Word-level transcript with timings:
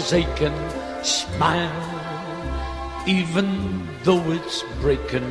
is 0.00 0.12
aching. 0.12 0.58
Smile, 1.02 1.84
even 3.06 3.48
though 4.04 4.24
it's 4.32 4.62
breaking. 4.80 5.30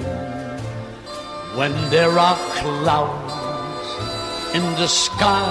When 1.58 1.74
there 1.90 2.16
are 2.18 2.38
clouds 2.60 3.88
in 4.54 4.66
the 4.82 4.88
sky, 4.88 5.50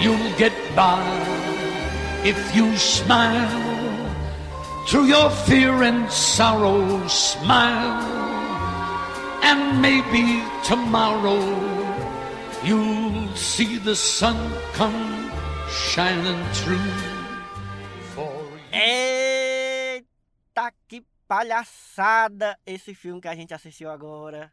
you'll 0.00 0.32
get 0.36 0.54
by 0.76 1.02
if 2.24 2.38
you 2.54 2.76
smile. 2.76 3.66
Through 4.86 5.06
your 5.14 5.30
fear 5.46 5.82
and 5.82 6.10
sorrow, 6.10 7.06
smile, 7.08 8.02
and 9.42 9.82
maybe 9.82 10.42
tomorrow 10.64 11.42
you'll 12.64 13.28
see 13.34 13.76
the 13.76 13.96
sun 13.96 14.38
come 14.72 15.30
shining 15.68 16.42
through 16.54 17.17
palhaçada 21.38 22.58
esse 22.66 22.92
filme 22.96 23.20
que 23.20 23.28
a 23.28 23.34
gente 23.36 23.54
assistiu 23.54 23.88
agora. 23.88 24.52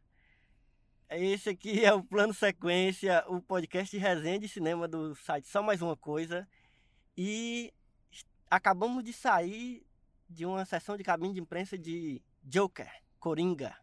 Esse 1.10 1.50
aqui 1.50 1.84
é 1.84 1.92
o 1.92 2.04
Plano 2.04 2.32
Sequência, 2.32 3.26
o 3.28 3.42
podcast 3.42 3.90
de 3.90 3.98
resenha 3.98 4.38
de 4.38 4.48
cinema 4.48 4.88
do 4.88 5.16
site 5.16 5.48
Só 5.48 5.64
Mais 5.64 5.82
Uma 5.82 5.98
Coisa. 5.98 6.48
E 7.18 7.74
acabamos 8.52 9.04
de 9.04 9.12
sair 9.12 9.84
de 10.30 10.46
uma 10.46 10.64
sessão 10.64 10.96
de 10.96 11.04
cabine 11.04 11.34
de 11.34 11.40
imprensa 11.40 11.76
de 11.76 12.22
Joker, 12.44 12.92
Coringa, 13.20 13.76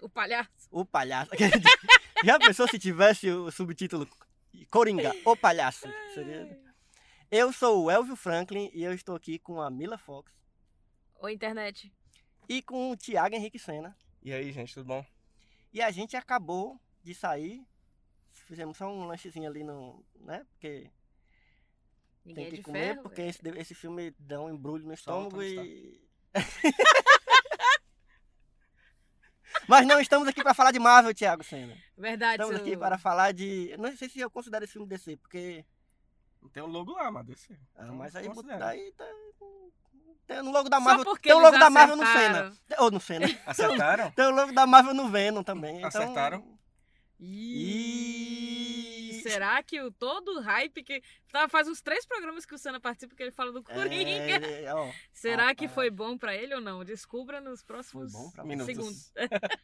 O 0.00 0.08
palhaço. 0.08 0.50
o 0.70 0.82
palhaço. 0.82 1.32
Já 2.24 2.38
pensou 2.38 2.66
se 2.66 2.78
tivesse 2.78 3.30
o 3.30 3.50
subtítulo 3.50 4.08
Coringa, 4.70 5.12
o 5.26 5.36
palhaço? 5.36 5.86
Seria... 6.14 6.58
Eu 7.30 7.52
sou 7.52 7.84
o 7.84 7.90
Elvio 7.90 8.16
Franklin 8.16 8.70
e 8.72 8.82
eu 8.82 8.94
estou 8.94 9.14
aqui 9.14 9.38
com 9.38 9.60
a 9.60 9.70
Mila 9.70 9.98
Fox 9.98 10.32
Ou 11.16 11.28
internet. 11.28 11.92
E 12.50 12.60
com 12.60 12.90
o 12.90 12.96
Thiago 12.96 13.36
Henrique 13.36 13.58
Senna. 13.60 13.96
E 14.20 14.32
aí, 14.32 14.50
gente, 14.50 14.74
tudo 14.74 14.86
bom? 14.86 15.06
E 15.72 15.80
a 15.80 15.90
gente 15.92 16.16
acabou 16.16 16.78
de 17.02 17.14
sair. 17.14 17.64
Fizemos 18.32 18.76
só 18.76 18.92
um 18.92 19.06
lanchezinho 19.06 19.48
ali 19.48 19.62
no. 19.62 20.04
né? 20.16 20.44
Porque 20.50 20.90
Ninguém 22.24 22.46
tem 22.46 22.46
é 22.46 22.50
que 22.50 22.56
de 22.56 22.62
comer, 22.64 22.80
ferro. 22.94 23.02
porque 23.02 23.22
esse, 23.22 23.40
esse 23.56 23.74
filme 23.74 24.10
dá 24.18 24.40
um 24.40 24.50
embrulho 24.50 24.84
no 24.84 24.92
estômago 24.92 25.40
e. 25.42 26.02
Mas 29.68 29.86
não 29.86 30.00
estamos 30.00 30.26
aqui 30.26 30.42
para 30.42 30.54
falar 30.54 30.72
de 30.72 30.80
Marvel, 30.80 31.14
Thiago 31.14 31.44
Senna. 31.44 31.76
Verdade, 31.96 32.42
Estamos 32.42 32.56
seu- 32.56 32.66
aqui 32.66 32.76
para 32.76 32.98
falar 32.98 33.32
de. 33.32 33.74
Não 33.78 33.96
sei 33.96 34.08
se 34.08 34.18
eu 34.18 34.30
considero 34.30 34.64
esse 34.64 34.72
filme 34.72 34.88
DC, 34.88 35.16
porque. 35.18 35.64
Tem 36.52 36.62
o 36.62 36.66
logo 36.66 36.92
lá, 36.92 37.10
mas 37.12 37.26
DC. 37.26 37.56
Ah, 37.76 37.84
Então, 37.84 37.94
mas 37.96 38.16
aí 38.16 38.28
daí 38.58 38.92
tá. 38.92 39.04
Tem 40.30 40.42
no 40.42 40.52
logo 40.52 40.68
da 40.68 40.76
Só 40.76 40.84
Marvel. 40.84 41.04
porque 41.04 41.28
Tem 41.28 41.36
o 41.36 41.40
logo 41.40 41.58
da 41.58 41.68
Marvel 41.68 41.96
no. 41.96 42.06
Senna. 42.06 42.52
Ou 42.78 42.88
no 42.92 43.00
Senna. 43.00 43.26
Acertaram? 43.44 44.12
Tem 44.12 44.26
o 44.26 44.30
logo 44.30 44.52
da 44.52 44.64
Marvel 44.64 44.94
no 44.94 45.08
Venom 45.08 45.42
também. 45.42 45.78
Então... 45.78 45.88
Acertaram? 45.88 46.56
Ih, 47.18 49.10
Ih. 49.10 49.22
Será 49.22 49.60
que 49.60 49.82
o 49.82 49.90
todo 49.90 50.38
o 50.38 50.40
hype 50.40 50.84
que. 50.84 51.02
Tá, 51.32 51.48
faz 51.48 51.66
uns 51.66 51.82
três 51.82 52.06
programas 52.06 52.46
que 52.46 52.54
o 52.54 52.58
Senna 52.58 52.78
participa 52.78 53.16
que 53.16 53.24
ele 53.24 53.32
fala 53.32 53.50
do 53.50 53.60
Coringa. 53.60 54.46
É, 54.46 54.66
é, 54.66 54.74
ó, 54.74 54.88
Será 55.12 55.52
que 55.52 55.66
foi 55.66 55.90
bom 55.90 56.16
pra 56.16 56.32
ele 56.32 56.54
ou 56.54 56.60
não? 56.60 56.84
Descubra 56.84 57.40
nos 57.40 57.64
próximos 57.64 58.12
bom 58.12 58.30
pra 58.30 58.44
Minutos. 58.44 58.66
segundos. 58.66 59.12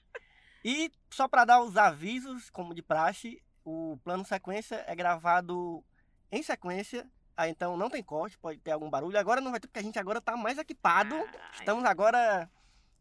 E 0.64 0.90
só 1.10 1.28
para 1.28 1.44
dar 1.44 1.62
os 1.62 1.76
avisos, 1.76 2.50
como 2.50 2.74
de 2.74 2.82
praxe, 2.82 3.40
o 3.64 3.96
plano 4.02 4.24
sequência 4.24 4.82
é 4.88 4.96
gravado 4.96 5.84
em 6.28 6.42
sequência. 6.42 7.08
Aí 7.36 7.50
então 7.50 7.76
não 7.76 7.90
tem 7.90 8.02
corte, 8.02 8.38
pode 8.38 8.58
ter 8.60 8.70
algum 8.70 8.88
barulho. 8.88 9.18
Agora 9.18 9.40
não 9.40 9.50
vai 9.50 9.60
ter, 9.60 9.66
porque 9.68 9.80
a 9.80 9.82
gente 9.82 9.98
agora 9.98 10.20
tá 10.20 10.36
mais 10.36 10.56
equipado. 10.58 11.14
Ai. 11.14 11.50
Estamos 11.58 11.84
agora 11.84 12.50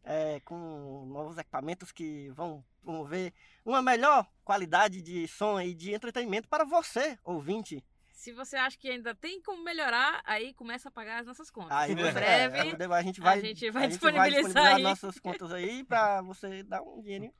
é, 0.03 0.39
com 0.41 1.05
novos 1.07 1.37
equipamentos 1.37 1.91
que 1.91 2.29
vão 2.31 2.63
promover 2.83 3.33
uma 3.63 3.81
melhor 3.81 4.27
qualidade 4.43 5.01
de 5.01 5.27
som 5.27 5.59
e 5.59 5.73
de 5.73 5.93
entretenimento 5.93 6.47
para 6.49 6.65
você, 6.65 7.17
ouvinte. 7.23 7.83
Se 8.11 8.31
você 8.31 8.55
acha 8.57 8.77
que 8.77 8.89
ainda 8.89 9.13
tem 9.15 9.41
como 9.41 9.63
melhorar, 9.63 10.21
aí 10.25 10.53
começa 10.53 10.89
a 10.89 10.91
pagar 10.91 11.19
as 11.19 11.25
nossas 11.27 11.49
contas. 11.49 11.71
Aí 11.71 11.91
em 11.91 11.95
você- 11.95 12.11
breve. 12.11 12.57
é, 12.57 12.61
a 12.61 12.63
gente 12.65 12.77
vai, 12.87 12.99
a 12.99 13.03
gente 13.03 13.21
vai 13.21 13.37
a 13.37 13.41
gente 13.41 13.89
disponibilizar 13.89 14.75
aí. 14.75 14.83
nossas 14.83 15.17
contas 15.19 15.51
aí 15.51 15.83
para 15.83 16.21
você 16.21 16.63
dar 16.63 16.81
um 16.81 17.01
dinheirinho. 17.01 17.33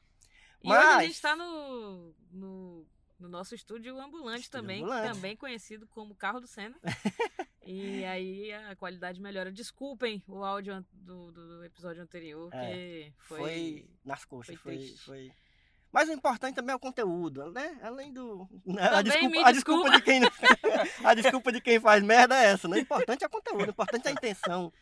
E 0.63 0.69
hoje 0.71 0.77
a 0.77 0.83
Mas- 0.95 1.01
gente 1.05 1.15
está 1.15 1.35
no, 1.35 2.13
no, 2.31 2.85
no 3.19 3.29
nosso 3.29 3.55
estúdio 3.55 3.99
ambulante 3.99 4.41
Estúdio 4.41 4.61
também, 4.61 4.83
ambulante. 4.83 5.13
também 5.13 5.35
conhecido 5.35 5.87
como 5.87 6.15
Carro 6.15 6.39
do 6.39 6.47
Senna. 6.47 6.75
e 7.65 8.03
aí 8.05 8.51
a 8.53 8.75
qualidade 8.75 9.21
melhora. 9.21 9.51
Desculpem 9.51 10.21
o 10.27 10.43
áudio 10.43 10.85
do, 10.91 11.31
do 11.31 11.63
episódio 11.63 12.01
anterior, 12.01 12.49
É, 12.53 12.71
que 12.71 13.13
Foi, 13.17 13.39
foi... 13.39 13.89
nas 14.03 14.25
coxas, 14.25 14.55
foi 14.59 14.77
foi, 14.77 14.97
foi. 14.97 15.31
Mas 15.91 16.09
o 16.09 16.11
importante 16.11 16.55
também 16.55 16.73
é 16.73 16.75
o 16.75 16.79
conteúdo, 16.79 17.51
né? 17.51 17.79
Além 17.81 18.11
do. 18.11 18.49
né, 18.65 18.83
A 18.83 19.01
desculpa, 19.01 19.47
a 19.47 19.51
desculpa 19.53 19.89
de 19.91 20.01
quem. 20.01 20.21
a 21.05 21.13
desculpa 21.13 21.51
de 21.53 21.61
quem 21.61 21.79
faz 21.79 22.03
merda 22.03 22.35
é 22.35 22.47
essa, 22.47 22.67
né? 22.67 22.75
O 22.75 22.79
importante 22.81 23.23
é 23.23 23.27
o 23.27 23.29
conteúdo, 23.29 23.67
o 23.67 23.69
importante 23.69 24.05
é 24.05 24.09
a 24.09 24.11
intenção. 24.13 24.73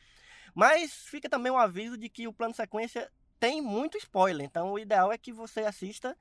Mas 0.55 1.05
fica 1.05 1.29
também 1.29 1.51
um 1.51 1.57
aviso 1.57 1.99
de 1.99 2.09
que 2.09 2.27
o 2.27 2.33
plano 2.33 2.55
sequência 2.55 3.11
tem 3.39 3.61
muito 3.61 3.95
spoiler. 3.97 4.43
Então 4.43 4.71
o 4.71 4.79
ideal 4.79 5.11
é 5.11 5.17
que 5.17 5.31
você 5.31 5.61
assista 5.61 6.17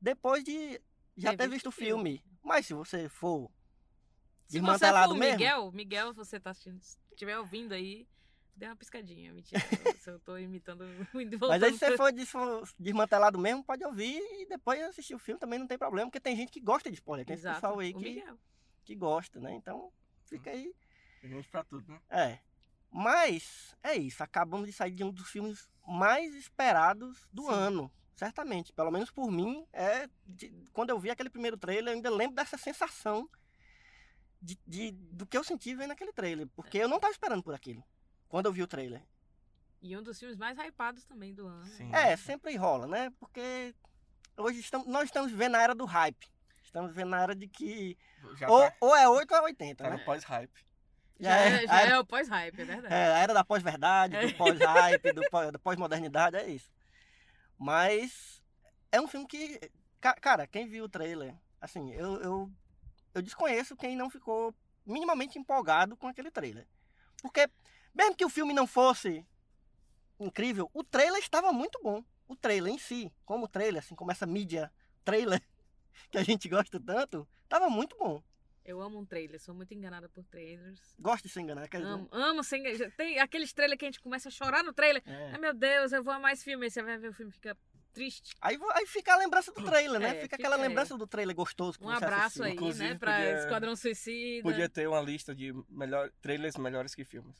depois 0.00 0.42
de 0.42 0.80
já 1.16 1.30
Ter 1.30 1.36
ter 1.38 1.48
visto 1.48 1.68
o 1.68 1.72
filme. 1.72 2.18
filme. 2.18 2.38
Mas 2.42 2.66
se 2.66 2.74
você 2.74 3.08
for 3.08 3.48
Se 4.46 4.58
você 4.58 4.60
desmantelado 4.60 5.12
for 5.14 5.18
mesmo. 5.18 5.38
Miguel, 5.38 5.72
Miguel, 5.72 6.14
você 6.14 6.38
tá 6.40 6.50
assistindo, 6.50 6.80
se 6.80 6.98
estiver 7.10 7.38
ouvindo 7.38 7.72
aí, 7.72 8.06
dê 8.56 8.66
uma 8.66 8.76
piscadinha. 8.76 9.32
Mentira, 9.32 9.60
se 9.98 10.10
eu 10.10 10.18
tô 10.20 10.36
imitando... 10.36 10.84
Mas 11.48 11.62
aí 11.62 11.72
se 11.72 11.78
você 11.78 11.96
for, 11.96 12.12
des- 12.12 12.28
for 12.30 12.68
desmantelado 12.78 13.38
mesmo, 13.38 13.64
pode 13.64 13.84
ouvir 13.84 14.18
e 14.40 14.46
depois 14.46 14.82
assistir 14.82 15.14
o 15.14 15.18
filme 15.18 15.40
também 15.40 15.58
não 15.58 15.66
tem 15.66 15.78
problema, 15.78 16.08
porque 16.08 16.20
tem 16.20 16.36
gente 16.36 16.52
que 16.52 16.60
gosta 16.60 16.90
de 16.90 16.96
spoiler. 16.96 17.24
Tem 17.26 17.34
esse 17.34 17.42
Exato, 17.42 17.60
pessoal 17.60 17.78
aí 17.80 17.90
o 17.92 17.98
que, 17.98 18.04
Miguel. 18.04 18.38
que 18.84 18.94
gosta, 18.94 19.40
né? 19.40 19.54
Então 19.54 19.90
fica 20.26 20.50
aí. 20.50 20.74
Tem 21.20 21.30
gente 21.30 21.48
pra 21.48 21.64
tudo, 21.64 21.90
né? 21.90 22.00
É. 22.10 22.38
Mas 22.90 23.74
é 23.82 23.96
isso, 23.96 24.22
acabamos 24.22 24.66
de 24.68 24.72
sair 24.72 24.92
de 24.92 25.02
um 25.02 25.10
dos 25.10 25.28
filmes 25.28 25.68
mais 25.86 26.32
esperados 26.34 27.26
do 27.32 27.42
Sim. 27.44 27.50
ano. 27.52 27.92
Certamente, 28.16 28.72
pelo 28.72 28.90
menos 28.90 29.10
por 29.10 29.30
mim, 29.30 29.66
é 29.72 30.08
de- 30.26 30.52
quando 30.72 30.90
eu 30.90 30.98
vi 30.98 31.10
aquele 31.10 31.28
primeiro 31.30 31.56
trailer, 31.56 31.92
eu 31.92 31.96
ainda 31.96 32.10
lembro 32.10 32.36
dessa 32.36 32.56
sensação 32.56 33.28
de, 34.40 34.58
de- 34.66 34.92
do 34.92 35.26
que 35.26 35.36
eu 35.36 35.42
senti 35.44 35.74
vendo 35.74 35.90
aquele 35.92 36.12
trailer, 36.12 36.46
porque 36.54 36.78
eu 36.78 36.88
não 36.88 36.96
estava 36.96 37.12
esperando 37.12 37.42
por 37.42 37.54
aquilo 37.54 37.82
quando 38.28 38.46
eu 38.46 38.52
vi 38.52 38.62
o 38.62 38.66
trailer. 38.66 39.02
E 39.82 39.96
um 39.96 40.02
dos 40.02 40.18
filmes 40.18 40.36
mais 40.36 40.56
hypados 40.58 41.04
também 41.04 41.34
do 41.34 41.46
ano. 41.46 41.64
Sim. 41.66 41.92
É, 41.94 42.16
sempre 42.16 42.56
rola, 42.56 42.86
né? 42.86 43.12
Porque 43.20 43.74
hoje 44.36 44.60
estamos, 44.60 44.86
nós 44.86 45.04
estamos 45.04 45.30
vivendo 45.30 45.52
na 45.52 45.62
era 45.62 45.74
do 45.74 45.84
hype. 45.84 46.26
Estamos 46.62 46.90
vivendo 46.90 47.10
na 47.10 47.22
era 47.22 47.34
de 47.34 47.46
que 47.46 47.96
Já 48.36 48.48
ou, 48.50 48.60
tá, 48.60 48.74
ou 48.80 48.96
é 48.96 49.08
8 49.08 49.30
ou 49.32 49.36
é 49.38 49.42
80, 49.42 49.84
tá 49.84 49.90
né? 49.90 49.98
pós-hype. 49.98 50.64
Já, 51.20 51.36
é, 51.36 51.46
a 51.46 51.66
já 51.66 51.80
era, 51.82 51.90
é 51.92 51.98
o 52.00 52.04
pós-hype, 52.04 52.60
é 52.60 52.64
verdade. 52.64 52.94
é, 52.94 53.12
a 53.14 53.18
era 53.18 53.34
da 53.34 53.44
pós-verdade, 53.44 54.16
É. 54.16 54.26
do 54.26 54.34
pós-hype, 54.34 55.12
do 55.12 55.22
pós- 55.30 55.52
da 55.52 55.58
pós-modernidade, 55.58 56.36
é 56.36 56.48
isso. 56.48 56.72
Mas 57.58 58.42
é 58.92 59.00
um 59.00 59.08
filme 59.08 59.26
que, 59.26 59.60
ca- 60.00 60.14
cara, 60.14 60.46
quem 60.46 60.66
viu 60.66 60.84
o 60.84 60.88
trailer, 60.88 61.34
assim, 61.60 61.92
eu, 61.92 62.20
eu, 62.20 62.50
eu 63.14 63.22
desconheço 63.22 63.76
quem 63.76 63.96
não 63.96 64.10
ficou 64.10 64.54
minimamente 64.86 65.38
empolgado 65.38 65.96
com 65.96 66.08
aquele 66.08 66.30
trailer. 66.30 66.66
Porque, 67.22 67.48
mesmo 67.94 68.16
que 68.16 68.24
o 68.24 68.30
filme 68.30 68.54
não 68.54 68.66
fosse 68.66 69.26
incrível, 70.18 70.70
o 70.72 70.84
trailer 70.84 71.20
estava 71.20 71.52
muito 71.52 71.80
bom. 71.82 72.04
O 72.28 72.36
trailer 72.36 72.72
em 72.72 72.78
si, 72.78 73.12
como 73.24 73.48
trailer, 73.48 73.82
assim, 73.82 73.94
como 73.94 74.10
essa 74.10 74.26
mídia 74.26 74.72
trailer 75.04 75.42
que 76.10 76.18
a 76.18 76.24
gente 76.24 76.48
gosta 76.48 76.80
tanto, 76.80 77.28
estava 77.44 77.68
muito 77.68 77.96
bom. 77.98 78.22
Eu 78.64 78.80
amo 78.80 78.98
um 78.98 79.04
trailer, 79.04 79.38
sou 79.40 79.54
muito 79.54 79.74
enganada 79.74 80.08
por 80.08 80.24
trailers. 80.24 80.80
Gosto 80.98 81.24
de 81.24 81.28
ser 81.30 81.40
enganado. 81.40 81.68
Quer 81.68 81.78
dizer, 81.82 81.92
Amo, 81.92 82.08
amo 82.10 82.42
sem 82.42 82.66
engan- 82.66 82.90
Tem 82.96 83.18
aqueles 83.18 83.52
trailers 83.52 83.78
que 83.78 83.84
a 83.84 83.88
gente 83.88 84.00
começa 84.00 84.28
a 84.28 84.32
chorar 84.32 84.62
no 84.64 84.72
trailer. 84.72 85.02
é. 85.06 85.32
Ai 85.32 85.38
meu 85.38 85.52
Deus, 85.52 85.92
eu 85.92 86.02
vou 86.02 86.14
amar 86.14 86.32
esse 86.32 86.44
filme. 86.44 86.64
Aí 86.64 86.70
você 86.70 86.82
vai 86.82 86.96
ver 86.96 87.08
o 87.08 87.12
filme 87.12 87.30
e 87.30 87.34
fica 87.34 87.54
triste. 87.92 88.34
Aí, 88.40 88.58
aí 88.72 88.86
fica 88.86 89.12
a 89.12 89.16
lembrança 89.18 89.52
do 89.52 89.62
trailer, 89.62 90.00
né? 90.00 90.06
É, 90.08 90.10
fica 90.12 90.22
fica 90.22 90.36
aquela 90.36 90.56
aí. 90.56 90.62
lembrança 90.62 90.96
do 90.96 91.06
trailer 91.06 91.36
gostoso 91.36 91.78
que 91.78 91.84
Um 91.84 91.90
abraço 91.90 92.24
assistiu. 92.42 92.44
aí, 92.44 92.52
Inclusive, 92.52 92.88
né? 92.88 92.94
Pra 92.98 93.16
podia- 93.16 93.36
Esquadrão 93.36 93.76
Suicida. 93.76 94.42
Podia 94.42 94.68
ter 94.68 94.88
uma 94.88 95.00
lista 95.02 95.34
de 95.34 95.52
melhor, 95.68 96.10
trailers 96.22 96.56
melhores 96.56 96.94
que 96.94 97.04
filmes. 97.04 97.36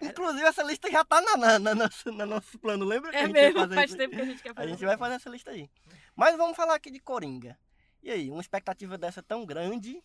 Inclusive, 0.00 0.44
essa 0.44 0.62
lista 0.64 0.90
já 0.90 1.04
tá 1.04 1.20
na, 1.20 1.36
na, 1.36 1.58
na 1.60 1.74
nosso, 1.76 2.10
no 2.10 2.26
nosso 2.26 2.58
plano, 2.58 2.84
lembra? 2.84 3.10
que 3.12 3.16
a 3.16 3.20
É 3.20 3.28
mesmo, 3.28 3.60
fazer 3.60 3.74
faz 3.76 3.90
isso? 3.90 3.98
tempo 3.98 4.16
que 4.16 4.20
a 4.22 4.24
gente 4.24 4.42
quer 4.42 4.50
A 4.50 4.54
fazer. 4.54 4.68
gente 4.70 4.84
vai 4.84 4.96
fazer 4.96 5.14
essa 5.14 5.30
lista 5.30 5.50
aí. 5.52 5.70
Mas 6.16 6.36
vamos 6.36 6.56
falar 6.56 6.74
aqui 6.74 6.90
de 6.90 6.98
Coringa. 6.98 7.56
E 8.02 8.10
aí, 8.10 8.28
uma 8.28 8.40
expectativa 8.40 8.98
dessa 8.98 9.22
tão 9.22 9.46
grande. 9.46 10.02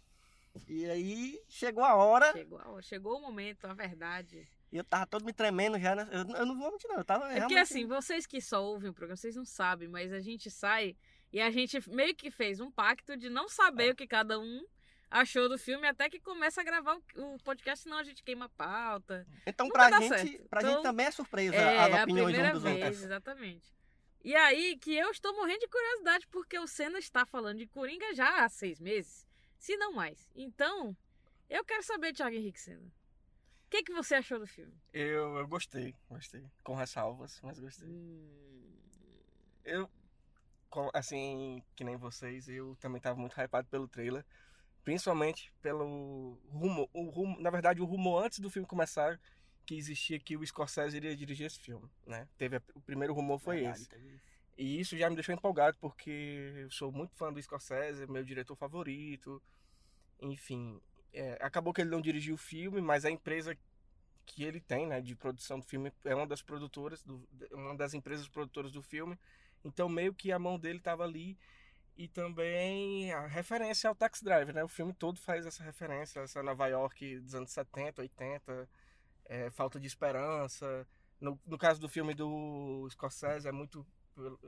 E 0.68 0.89
aí, 0.89 1.42
chegou 1.48 1.83
a 1.83 1.95
hora. 1.95 2.31
Chegou, 2.33 2.59
a 2.59 2.81
chegou 2.81 3.18
o 3.18 3.21
momento, 3.21 3.65
a 3.65 3.74
verdade. 3.74 4.48
E 4.71 4.77
eu 4.77 4.83
tava 4.83 5.06
todo 5.07 5.24
me 5.25 5.31
tremendo 5.33 5.80
já. 5.80 5.95
né? 5.95 6.07
Eu, 6.12 6.36
eu 6.36 6.45
não 6.45 6.57
vou 6.57 6.71
mentir, 6.71 6.89
não. 6.89 6.98
Eu 6.98 7.06
tava 7.06 7.25
É 7.25 7.27
porque 7.27 7.38
realmente- 7.39 7.59
assim, 7.59 7.86
vocês 7.86 8.25
que 8.25 8.42
só 8.42 8.63
ouvem 8.63 8.89
o 8.89 8.94
programa, 8.94 9.15
vocês 9.15 9.36
não 9.36 9.45
sabem, 9.45 9.88
mas 9.88 10.12
a 10.12 10.19
gente 10.19 10.50
sai 10.51 10.95
e 11.31 11.39
a 11.42 11.50
gente 11.51 11.77
meio 11.89 12.15
que 12.15 12.30
fez 12.31 12.59
um 12.59 12.69
pacto 12.71 13.15
de 13.18 13.30
não 13.30 13.45
É. 13.45 13.50
saber 13.50 13.92
o 13.92 13.95
que 13.95 14.06
cada 14.07 14.39
um 14.39 14.65
achou 15.09 15.48
do 15.48 15.57
filme 15.57 15.88
até 15.88 16.09
que 16.09 16.19
começa 16.19 16.60
a 16.60 16.63
gravar 16.65 16.98
o, 17.15 17.38
podcast, 17.44 17.83
senão 17.83 17.98
a 17.98 18.03
gente 18.03 18.21
queima 18.24 18.45
a 18.45 18.50
pauta. 18.50 19.25
Então, 19.45 19.68
nunca 19.68 19.88
pra 19.88 20.01
gente, 20.01 20.10
certo. 20.10 20.50
pra 20.50 20.60
Então, 20.62 20.74
gente 20.74 20.83
também 20.83 21.06
é 21.06 21.12
surpresa 21.12 21.56
é, 21.56 21.80
as 21.80 21.94
a 21.94 22.03
opiniões 22.03 22.33
primeira 22.33 22.50
uns 22.57 22.62
dos 22.62 22.63
vez, 22.63 22.83
outros. 22.83 23.03
exatamente. 23.03 23.77
E 24.24 24.36
aí 24.36 24.77
que 24.77 24.94
eu 24.94 25.10
estou 25.12 25.33
morrendo 25.36 25.60
de 25.60 25.68
curiosidade 25.69 26.27
porque 26.27 26.60
o 26.60 26.68
Senna 26.68 27.00
está 27.00 27.25
falando 27.25 27.60
de 27.60 27.68
Coringa 27.68 28.13
já 28.13 28.44
há 28.44 28.50
seis 28.50 28.81
meses, 28.81 29.25
se 29.57 29.75
não 29.77 29.94
mais. 29.94 30.30
Então, 30.36 30.95
eu 31.50 31.63
quero 31.63 31.83
saber, 31.83 32.13
Thiago 32.13 32.36
Henrique 32.36 32.59
Senna, 32.59 32.86
o 32.86 33.69
que, 33.69 33.83
que 33.83 33.94
você 33.94 34.15
achou 34.15 34.39
do 34.39 34.48
filme? 34.48 34.74
Eu, 34.94 35.38
eu 35.38 35.48
gostei, 35.48 35.94
gostei. 36.09 36.44
Com 36.63 36.74
ressalvas, 36.75 37.39
mas 37.44 37.59
gostei. 37.59 37.88
Hum, 37.89 38.77
Eu, 39.65 39.89
assim, 40.94 41.62
que 41.75 41.83
nem 41.83 41.98
vocês, 41.98 42.48
eu 42.48 42.75
também 42.80 43.01
tava 43.01 43.19
muito 43.19 43.39
hypado 43.39 43.68
pelo 43.68 43.88
trailer. 43.88 44.25
Principalmente 44.86 45.51
pelo 45.62 46.39
rumo, 46.50 46.89
o 46.94 47.10
rumo, 47.10 47.42
na 47.42 47.50
verdade, 47.50 47.81
o 47.81 47.86
rumo 47.86 48.18
antes 48.18 48.39
do 48.39 48.50
filme 48.50 48.65
começar, 48.65 49.19
que 49.65 49.75
existia 49.75 50.18
que 50.18 50.38
o 50.38 50.48
Scorsese 50.48 50.95
iria 50.95 51.13
dirigir 51.13 51.45
esse 51.48 51.60
filme, 51.60 51.89
né? 52.06 52.25
Teve 52.38 52.62
o 52.74 52.80
primeiro 52.80 53.13
rumor 53.13 53.38
foi 53.38 53.57
Verdade, 53.57 53.81
esse. 53.81 54.21
E 54.57 54.80
isso 54.80 54.98
já 54.98 55.09
me 55.09 55.15
deixou 55.15 55.36
empolgado, 55.36 55.77
porque 55.80 56.54
eu 56.57 56.71
sou 56.71 56.92
muito 56.92 57.15
fã 57.15 57.31
do 57.31 57.42
Scorsese, 57.42 58.07
meu 58.07 58.24
diretor 58.24 58.56
favorito. 58.56 59.42
Enfim, 60.19 60.81
é, 61.13 61.38
acabou 61.42 61.71
que 61.74 61.81
ele 61.81 61.92
não 61.92 62.01
dirigiu 62.01 62.36
o 62.36 62.39
filme, 62.39 62.81
mas 62.81 63.06
a 63.06 63.12
empresa 63.12 63.56
que 64.25 64.44
ele 64.44 64.59
tem, 64.59 64.88
né, 64.88 65.00
de 65.00 65.15
produção 65.15 65.59
do 65.59 65.65
filme, 65.65 65.92
é 66.04 66.15
uma 66.15 66.27
das 66.27 66.42
produtoras, 66.42 67.04
do, 67.04 67.27
uma 67.51 67.75
das 67.75 67.94
empresas 67.94 68.27
produtoras 68.27 68.71
do 68.71 68.81
filme. 68.81 69.18
Então, 69.63 69.88
meio 69.88 70.13
que 70.13 70.31
a 70.31 70.39
mão 70.39 70.60
dele 70.60 70.80
estava 70.80 71.03
ali. 71.03 71.38
E 71.95 72.07
também 72.07 73.12
a 73.12 73.25
referência 73.25 73.89
ao 73.89 73.95
Taxi 73.95 74.24
Driver, 74.24 74.53
né? 74.53 74.63
O 74.63 74.68
filme 74.68 74.94
todo 74.94 75.19
faz 75.19 75.48
essa 75.48 75.63
referência, 75.63 76.19
essa 76.19 76.44
Nova 76.44 76.68
York 76.68 77.19
dos 77.21 77.33
anos 77.33 77.51
70, 77.51 78.01
80, 78.03 78.69
é, 79.25 79.50
falta 79.51 79.80
de 79.80 79.88
esperança. 79.88 80.88
No, 81.19 81.39
no 81.45 81.57
caso 81.57 81.81
do 81.81 81.89
filme 81.89 82.13
do 82.13 82.88
Scorsese, 82.92 83.48
é 83.48 83.51
muito 83.51 83.86
no, 84.18 84.40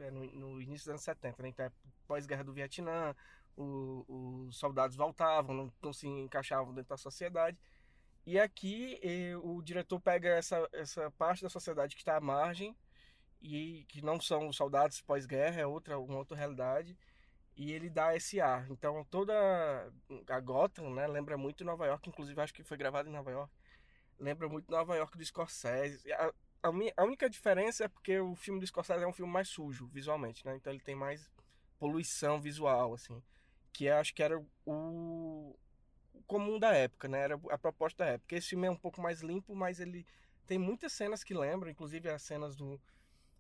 no 0.54 0.62
início 0.62 0.86
dos 0.86 0.90
anos 0.90 1.02
70, 1.04 1.42
né? 1.44 1.50
Então 1.50 1.66
é 1.66 1.72
pós-guerra 2.08 2.44
do 2.44 2.54
Vietnã, 2.54 3.16
o- 3.58 4.46
os 4.48 4.58
soldados 4.58 4.96
voltavam, 4.96 5.56
não, 5.56 5.74
não 5.82 5.94
se 5.94 6.08
encaixavam 6.08 6.74
dentro 6.74 6.90
da 6.90 6.98
sociedade. 6.98 7.58
E 8.26 8.40
aqui 8.40 9.00
eh, 9.04 9.36
o 9.38 9.62
diretor 9.62 10.00
pega 10.00 10.30
essa, 10.30 10.68
essa 10.74 11.10
parte 11.12 11.42
da 11.44 11.50
sociedade 11.50 11.96
que 11.96 12.02
está 12.02 12.18
à 12.18 12.22
margem 12.22 12.76
e 13.42 13.86
que 13.90 14.02
não 14.02 14.20
são 14.22 14.48
os 14.48 14.58
soldados 14.58 15.02
pós-guerra, 15.02 15.62
é 15.62 15.66
outra, 15.68 16.00
uma 16.00 16.18
outra 16.18 16.38
realidade, 16.38 16.98
e 17.58 17.72
ele 17.74 17.90
dá 17.90 18.16
esse 18.16 18.42
ar. 18.42 18.70
Então 18.72 19.06
toda 19.10 19.34
a 20.30 20.40
Gotham, 20.40 20.94
né, 20.94 21.08
lembra 21.08 21.38
muito 21.38 21.64
Nova 21.66 21.86
York, 21.88 22.10
inclusive 22.10 22.40
acho 22.42 22.54
que 22.54 22.64
foi 22.64 22.78
gravado 22.78 23.10
em 23.10 23.14
Nova 23.14 23.32
York, 23.32 23.54
lembra 24.20 24.50
muito 24.50 24.70
Nova 24.72 24.96
York 24.98 25.18
do 25.18 25.26
Scorsese. 25.26 26.02
A, 26.64 26.72
mi- 26.72 26.94
a 26.98 27.04
única 27.04 27.30
diferença 27.30 27.86
é 27.86 27.88
porque 27.88 28.20
o 28.20 28.36
filme 28.36 28.60
do 28.60 28.68
Scorsese 28.68 29.04
é 29.04 29.08
um 29.08 29.14
filme 29.14 29.32
mais 29.32 29.48
sujo 29.50 29.88
visualmente, 29.88 30.46
né? 30.46 30.56
Então 30.56 30.72
ele 30.74 30.82
tem 30.82 30.96
mais 30.96 31.30
poluição 31.80 32.42
visual, 32.42 32.94
assim, 32.94 33.22
que 33.74 33.86
eu 33.86 33.98
acho 33.98 34.14
que 34.14 34.24
era 34.24 34.40
o 34.66 35.56
o 36.14 36.24
comum 36.24 36.60
da 36.60 36.74
época, 36.74 37.08
né? 37.08 37.20
Era 37.22 37.40
a 37.52 37.58
proposta 37.58 38.04
da 38.06 38.12
época. 38.12 38.36
Esse 38.36 38.50
filme 38.50 38.68
é 38.68 38.72
um 38.72 38.76
pouco 38.78 39.02
mais 39.02 39.22
limpo, 39.22 39.56
mas 39.56 39.80
ele 39.80 40.06
tem 40.48 40.58
muitas 40.60 40.94
cenas 40.94 41.24
que 41.24 41.34
lembram, 41.34 41.70
inclusive 41.72 42.10
as 42.10 42.22
cenas 42.24 42.56
do, 42.56 42.80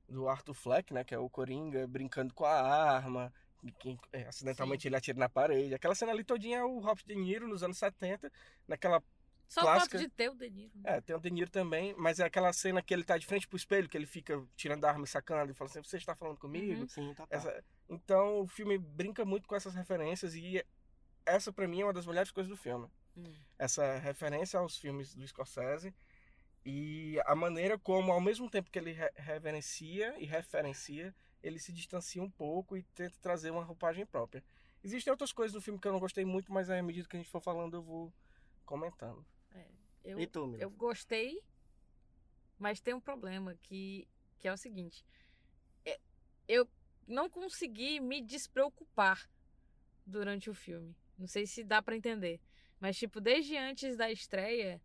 do 0.08 0.28
Arthur 0.28 0.54
Fleck, 0.54 0.94
né? 0.94 1.04
Que 1.04 1.14
é 1.16 1.20
o 1.20 1.30
Coringa 1.30 1.88
brincando 1.88 2.34
com 2.34 2.46
a 2.46 2.52
arma, 2.62 3.32
que 3.80 3.98
é, 4.12 4.24
acidentalmente 4.28 4.88
ele 4.88 4.96
atira 4.96 5.20
na 5.20 5.30
parede. 5.30 5.74
Aquela 5.76 5.96
cena 5.96 6.12
ali 6.12 6.24
todinha 6.24 6.60
é 6.60 6.64
o 6.64 6.80
Robert 6.80 7.06
De 7.06 7.16
Niro 7.16 7.48
nos 7.48 7.64
anos 7.64 7.78
70, 7.78 8.32
naquela 8.68 9.02
Só 9.50 9.62
Clássica. 9.62 9.98
o 9.98 10.00
fato 10.00 10.10
de 10.10 10.16
ter 10.16 10.30
o 10.30 10.36
De 10.36 10.50
Niro. 10.50 10.72
né? 10.76 10.98
é, 10.98 11.02
tem 11.02 11.16
o 11.16 11.20
De 11.20 11.30
Niro 11.32 11.50
também, 11.50 11.94
mas 11.98 12.20
é 12.20 12.24
aquela 12.24 12.54
cena 12.54 12.82
que 12.84 12.94
ele 12.94 13.04
tá 13.04 13.18
de 13.18 13.26
frente 13.26 13.48
pro 13.48 13.58
espelho, 13.58 13.90
que 13.90 13.98
ele 13.98 14.06
fica 14.06 14.42
tirando 14.56 14.86
a 14.86 14.90
arma 14.90 15.04
e 15.06 15.08
sacando 15.08 15.52
e 15.52 15.56
fala 15.56 15.70
assim, 15.70 15.82
você 15.82 15.98
está 15.98 16.16
falando 16.16 16.38
comigo? 16.38 16.82
Uhum. 16.82 16.88
Sim, 16.88 17.14
total. 17.16 17.28
Essa- 17.32 17.64
então 17.90 18.42
o 18.42 18.48
filme 18.48 18.78
brinca 18.78 19.26
muito 19.26 19.48
com 19.48 19.56
essas 19.56 19.74
referências 19.74 20.36
e 20.36 20.64
essa 21.26 21.52
pra 21.52 21.68
mim 21.68 21.82
é 21.82 21.86
uma 21.86 21.94
das 21.94 22.06
melhores 22.06 22.30
coisas 22.32 22.50
do 22.50 22.56
filme. 22.56 22.88
Hum. 23.18 23.34
Essa 23.58 23.98
referência 23.98 24.60
aos 24.60 24.78
filmes 24.78 25.16
do 25.16 25.28
Scorsese 25.28 25.94
e 26.66 27.20
a 27.26 27.36
maneira 27.36 27.78
como 27.80 28.12
ao 28.12 28.22
mesmo 28.22 28.50
tempo 28.50 28.70
que 28.70 28.78
ele 28.78 28.92
re- 28.92 29.12
reverencia 29.16 30.14
e 30.20 30.26
referencia, 30.26 31.16
ele 31.42 31.58
se 31.58 31.72
distancia 31.74 32.22
um 32.22 32.30
pouco 32.30 32.78
e 32.78 32.84
tenta 32.84 33.16
trazer 33.22 33.50
uma 33.50 33.64
roupagem 33.64 34.06
própria. 34.06 34.44
Existem 34.84 35.10
outras 35.10 35.32
coisas 35.32 35.54
do 35.54 35.62
filme 35.62 35.80
que 35.80 35.88
eu 35.88 35.92
não 35.92 36.00
gostei 36.00 36.24
muito, 36.24 36.54
mas 36.54 36.70
à 36.70 36.82
medida 36.84 37.08
que 37.08 37.16
a 37.18 37.20
gente 37.20 37.32
for 37.32 37.42
falando 37.42 37.78
eu 37.78 37.82
vou 37.82 38.14
comentando. 38.66 39.26
Eu, 40.04 40.20
E 40.20 40.28
tu, 40.28 40.48
Mila? 40.48 40.64
eu 40.64 40.70
gostei, 40.70 41.42
mas 42.58 42.80
tem 42.80 42.94
um 42.94 43.02
problema 43.02 43.56
que, 43.56 44.08
que 44.38 44.48
é 44.48 44.54
o 44.54 44.58
seguinte. 44.58 45.06
Eu 46.48 46.68
não 47.08 47.30
consegui 47.30 48.00
me 48.00 48.22
despreocupar 48.22 49.30
durante 50.06 50.50
o 50.50 50.54
filme. 50.54 50.96
Não 51.18 51.28
sei 51.28 51.46
se 51.46 51.64
dá 51.64 51.82
pra 51.82 51.96
entender. 51.96 52.40
Mas, 52.80 52.98
tipo, 52.98 53.20
desde 53.20 53.58
antes 53.58 53.96
da 53.98 54.12
estreia, 54.12 54.82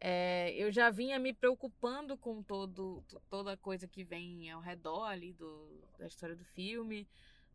é, 0.00 0.52
eu 0.56 0.72
já 0.72 0.90
vinha 0.90 1.18
me 1.18 1.32
preocupando 1.32 2.16
com 2.16 2.42
todo, 2.42 3.04
toda 3.28 3.52
a 3.52 3.56
coisa 3.56 3.86
que 3.86 4.02
vem 4.02 4.50
ao 4.50 4.60
redor 4.60 5.04
ali 5.04 5.32
do, 5.32 5.80
da 5.98 6.06
história 6.06 6.34
do 6.34 6.44
filme. 6.44 7.06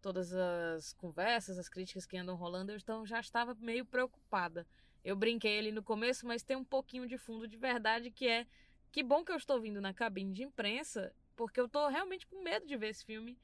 Todas 0.01 0.33
as 0.33 0.93
conversas, 0.93 1.57
as 1.57 1.67
críticas 1.67 2.05
que 2.05 2.17
andam 2.17 2.35
rolando, 2.35 2.71
eu 2.71 2.77
então 2.77 3.05
já 3.05 3.19
estava 3.19 3.53
meio 3.55 3.85
preocupada. 3.85 4.65
Eu 5.03 5.15
brinquei 5.15 5.59
ali 5.59 5.71
no 5.71 5.83
começo, 5.83 6.25
mas 6.27 6.43
tem 6.43 6.57
um 6.57 6.63
pouquinho 6.63 7.07
de 7.07 7.17
fundo 7.17 7.47
de 7.47 7.57
verdade 7.57 8.11
que 8.11 8.27
é 8.27 8.45
que 8.91 9.03
bom 9.03 9.23
que 9.23 9.31
eu 9.31 9.37
estou 9.37 9.59
vindo 9.61 9.79
na 9.79 9.93
cabine 9.93 10.33
de 10.33 10.43
imprensa, 10.43 11.13
porque 11.35 11.59
eu 11.59 11.69
tô 11.69 11.87
realmente 11.87 12.25
com 12.27 12.41
medo 12.43 12.65
de 12.65 12.75
ver 12.75 12.89
esse 12.89 13.05
filme 13.05 13.37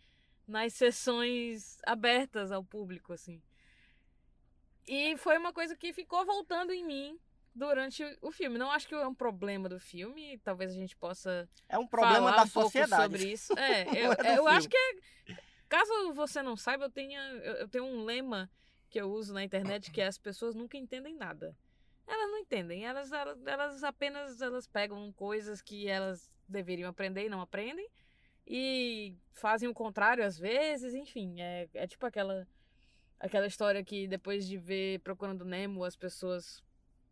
nas 0.48 0.74
sessões 0.74 1.78
abertas 1.86 2.52
ao 2.52 2.64
público, 2.64 3.14
assim. 3.14 3.42
E 4.88 5.16
foi 5.18 5.38
uma 5.38 5.52
coisa 5.54 5.76
que 5.76 5.94
ficou 5.94 6.26
voltando 6.26 6.72
em 6.72 6.84
mim 6.86 7.20
durante 7.54 8.04
o 8.22 8.32
filme. 8.32 8.58
Não 8.58 8.72
acho 8.72 8.88
que 8.88 8.94
é 8.94 9.08
um 9.08 9.16
problema 9.16 9.68
do 9.70 9.80
filme, 9.80 10.38
talvez 10.44 10.72
a 10.72 10.76
gente 10.76 10.96
possa 10.96 11.50
É 11.70 11.78
um 11.78 11.88
problema 11.88 12.30
falar 12.32 12.36
da 12.38 12.44
um 12.44 12.50
pouco 12.50 12.68
sociedade. 12.72 13.04
sobre 13.04 13.32
isso. 13.32 13.54
É, 13.58 13.84
eu, 14.06 14.12
é 14.14 14.38
eu 14.38 14.48
acho 14.48 14.68
que 14.70 14.78
é- 14.78 15.36
caso 15.70 16.14
você 16.14 16.42
não 16.44 16.56
saiba, 16.58 16.86
eu 16.86 16.92
tenho, 16.92 17.20
eu, 17.20 17.54
eu 17.56 17.68
tenho 17.68 17.86
um 17.86 18.04
lema 18.04 18.50
que 18.96 19.02
eu 19.02 19.12
uso 19.12 19.34
na 19.34 19.44
internet 19.44 19.92
que 19.92 20.00
é 20.00 20.08
as 20.08 20.18
pessoas 20.18 20.56
nunca 20.56 20.78
entendem 20.78 21.18
nada. 21.18 21.54
Elas 22.08 22.32
não 22.32 22.38
entendem, 22.38 22.86
elas, 22.86 23.12
elas, 23.12 23.46
elas 23.46 23.84
apenas 23.84 24.42
elas 24.42 24.68
pegam 24.68 25.12
coisas 25.12 25.62
que 25.62 25.90
elas 25.90 26.32
deveriam 26.48 26.90
aprender 26.90 27.26
e 27.26 27.30
não 27.30 27.42
aprendem 27.42 27.90
e 28.48 29.14
fazem 29.34 29.68
o 29.68 29.74
contrário 29.74 30.24
às 30.24 30.40
vezes, 30.40 30.94
enfim, 30.94 31.42
é, 31.42 31.68
é 31.74 31.86
tipo 31.86 32.06
aquela 32.06 32.48
aquela 33.20 33.48
história 33.48 33.84
que 33.84 34.08
depois 34.08 34.48
de 34.48 34.58
ver 34.58 35.02
Procurando 35.02 35.44
Nemo 35.44 35.84
as 35.84 35.98
pessoas 35.98 36.64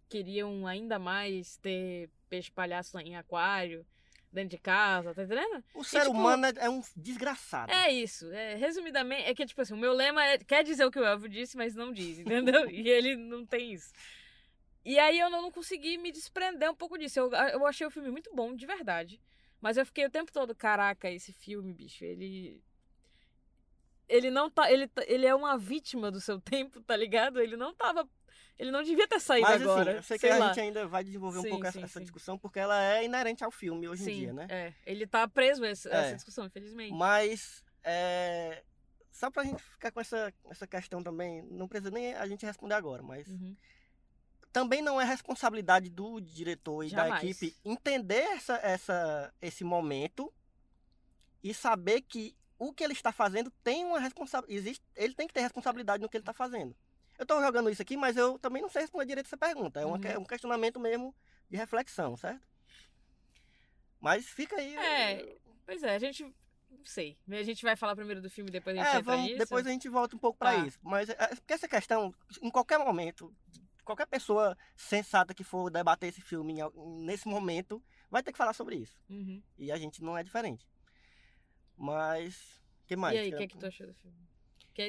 queriam 0.07 0.65
ainda 0.65 0.97
mais 0.97 1.57
ter 1.57 2.09
peixe 2.29 2.49
palhaço 2.49 2.97
em 2.97 3.17
aquário 3.17 3.85
dentro 4.33 4.49
de 4.49 4.57
casa, 4.57 5.13
tá 5.13 5.23
entendendo? 5.23 5.63
O 5.73 5.83
ser 5.83 6.01
tipo, 6.01 6.11
humano 6.11 6.45
é, 6.45 6.53
é 6.57 6.69
um 6.69 6.81
desgraçado. 6.95 7.71
É 7.71 7.91
isso. 7.91 8.31
É, 8.31 8.55
resumidamente, 8.55 9.23
é 9.29 9.35
que, 9.35 9.45
tipo 9.45 9.61
assim, 9.61 9.73
o 9.73 9.77
meu 9.77 9.93
lema 9.93 10.25
é, 10.25 10.37
quer 10.37 10.63
dizer 10.63 10.85
o 10.85 10.91
que 10.91 10.99
o 10.99 11.05
Elvio 11.05 11.29
disse, 11.29 11.55
mas 11.55 11.75
não 11.75 11.91
diz, 11.93 12.19
entendeu? 12.19 12.67
e 12.71 12.89
ele 12.89 13.15
não 13.15 13.45
tem 13.45 13.73
isso. 13.73 13.93
E 14.83 14.99
aí 14.99 15.19
eu 15.19 15.29
não 15.29 15.51
consegui 15.51 15.97
me 15.97 16.11
desprender 16.11 16.69
um 16.69 16.75
pouco 16.75 16.97
disso. 16.97 17.19
Eu, 17.19 17.31
eu 17.31 17.65
achei 17.65 17.85
o 17.87 17.91
filme 17.91 18.09
muito 18.09 18.33
bom, 18.35 18.53
de 18.53 18.65
verdade. 18.65 19.21
Mas 19.61 19.77
eu 19.77 19.85
fiquei 19.85 20.05
o 20.05 20.09
tempo 20.09 20.31
todo, 20.31 20.53
caraca, 20.53 21.09
esse 21.09 21.31
filme, 21.31 21.73
bicho, 21.73 22.03
ele. 22.03 22.61
Ele 24.09 24.29
não 24.29 24.49
tá. 24.49 24.69
Ele, 24.69 24.87
tá- 24.87 25.05
ele 25.07 25.25
é 25.25 25.33
uma 25.33 25.57
vítima 25.57 26.11
do 26.11 26.19
seu 26.19 26.41
tempo, 26.41 26.81
tá 26.81 26.97
ligado? 26.97 27.39
Ele 27.39 27.55
não 27.55 27.73
tava 27.73 28.09
Ele 28.57 28.69
não 28.71 28.83
devia 28.83 29.07
ter 29.07 29.19
saído 29.19 29.47
Mas 29.47 29.61
agora. 29.61 29.89
assim, 29.91 29.97
eu 29.97 30.03
sei 30.03 30.17
que 30.17 30.27
sei 30.27 30.31
a 30.31 30.37
lá. 30.37 30.47
gente 30.49 30.59
ainda 30.61 30.87
vai 30.87 31.03
desenvolver 31.03 31.39
Sim, 31.41 31.47
um 31.47 31.49
pouco 31.49 31.65
essa, 31.65 31.79
sim, 31.79 31.83
essa 31.85 31.99
sim. 31.99 32.03
discussão, 32.03 32.37
porque 32.37 32.59
ela 32.59 32.81
é 32.83 33.03
inerente 33.03 33.43
ao 33.43 33.51
filme 33.51 33.87
hoje 33.87 34.03
em 34.03 34.15
dia, 34.19 34.33
né? 34.33 34.45
É, 34.49 34.73
ele 34.85 35.07
tá 35.07 35.27
preso 35.27 35.63
a 35.63 35.67
essa, 35.67 35.89
a 35.89 35.93
É. 35.97 36.05
essa 36.05 36.15
discussão, 36.15 36.45
infelizmente. 36.45 36.93
Mas, 36.93 37.63
é, 37.83 38.63
só 39.11 39.29
pra 39.31 39.43
gente 39.43 39.61
ficar 39.61 39.91
com 39.91 39.99
essa, 39.99 40.31
essa 40.49 40.67
questão 40.67 41.01
também, 41.03 41.41
não 41.49 41.67
precisa 41.67 41.89
nem 41.91 42.13
a 42.13 42.27
gente 42.27 42.45
responder 42.45 42.75
agora, 42.75 43.01
mas 43.01 43.27
Uhum. 43.27 43.55
também 44.51 44.81
não 44.83 45.01
é 45.01 45.03
responsabilidade 45.03 45.89
do 45.89 46.21
diretor 46.21 46.83
e 46.83 46.91
da 46.91 47.03
Jamais. 47.09 47.23
equipe 47.23 47.55
entender 47.65 48.21
essa, 48.21 48.55
essa, 48.57 49.33
esse 49.41 49.63
momento 49.63 50.31
e 51.43 51.53
saber 51.55 52.01
que 52.01 52.35
o 52.59 52.71
que 52.71 52.83
ele 52.83 52.93
está 52.93 53.11
fazendo 53.11 53.51
tem 53.63 53.83
uma 53.83 53.99
responsabilidade. 53.99 54.79
Ele 54.95 55.13
tem 55.15 55.27
que 55.27 55.33
ter 55.33 55.41
responsabilidade 55.41 56.01
no 56.03 56.07
que 56.07 56.15
ele 56.15 56.21
está 56.21 56.33
fazendo. 56.33 56.75
Eu 57.23 57.25
estou 57.25 57.41
jogando 57.41 57.69
isso 57.69 57.81
aqui, 57.81 57.95
mas 57.95 58.17
eu 58.17 58.37
também 58.37 58.61
não 58.61 58.67
sei 58.69 58.81
responder 58.81 59.05
direito 59.05 59.27
essa 59.27 59.37
pergunta. 59.37 59.79
É 59.79 59.85
uma 59.85 59.95
Uhum. 59.97 60.03
é 60.05 60.17
um 60.17 60.25
questionamento 60.25 60.77
mesmo 60.77 61.15
de 61.49 61.55
reflexão, 61.55 62.17
certo? 62.17 62.45
Mas 64.01 64.25
fica 64.27 64.57
aí. 64.57 64.75
É, 64.75 65.37
Pois 65.65 65.81
é, 65.83 65.95
a 65.95 65.99
gente. 65.99 66.23
Não 66.69 66.83
sei. 66.85 67.17
A 67.31 67.43
gente 67.43 67.63
vai 67.63 67.77
falar 67.77 67.95
primeiro 67.95 68.21
do 68.21 68.29
filme 68.29 68.51
depois 68.51 68.77
a 68.77 68.83
gente 68.83 68.95
É, 68.97 69.01
vamos, 69.01 69.25
nisso. 69.27 69.37
depois 69.37 69.65
a 69.65 69.69
gente 69.69 69.87
volta 69.87 70.13
um 70.17 70.19
pouco 70.19 70.37
para 70.37 70.51
Tá. 70.59 70.67
isso. 70.67 70.77
Mas 70.81 71.07
é, 71.07 71.15
porque 71.35 71.53
essa 71.53 71.67
questão, 71.69 72.13
em 72.41 72.51
qualquer 72.51 72.77
momento, 72.77 73.33
qualquer 73.85 74.05
pessoa 74.07 74.57
sensata 74.75 75.33
que 75.33 75.45
for 75.45 75.69
debater 75.71 76.09
esse 76.09 76.19
filme 76.19 76.55
nesse 76.99 77.25
momento, 77.29 77.81
vai 78.11 78.21
ter 78.21 78.33
que 78.33 78.37
falar 78.37 78.51
sobre 78.51 78.75
isso. 78.75 78.99
Uhum. 79.09 79.41
E 79.57 79.71
a 79.71 79.77
gente 79.77 80.03
não 80.03 80.17
é 80.17 80.23
diferente. 80.23 80.67
Mas. 81.77 82.61
Que 82.85 82.97
mais? 82.97 83.15
E 83.15 83.19
aí, 83.19 83.27
o 83.29 83.31
Que- 83.31 83.37
que, 83.37 83.43
é 83.43 83.47
que 83.47 83.57
tu 83.57 83.65
achou 83.65 83.87
do 83.87 83.93
filme? 83.93 84.17
Que 84.73 84.81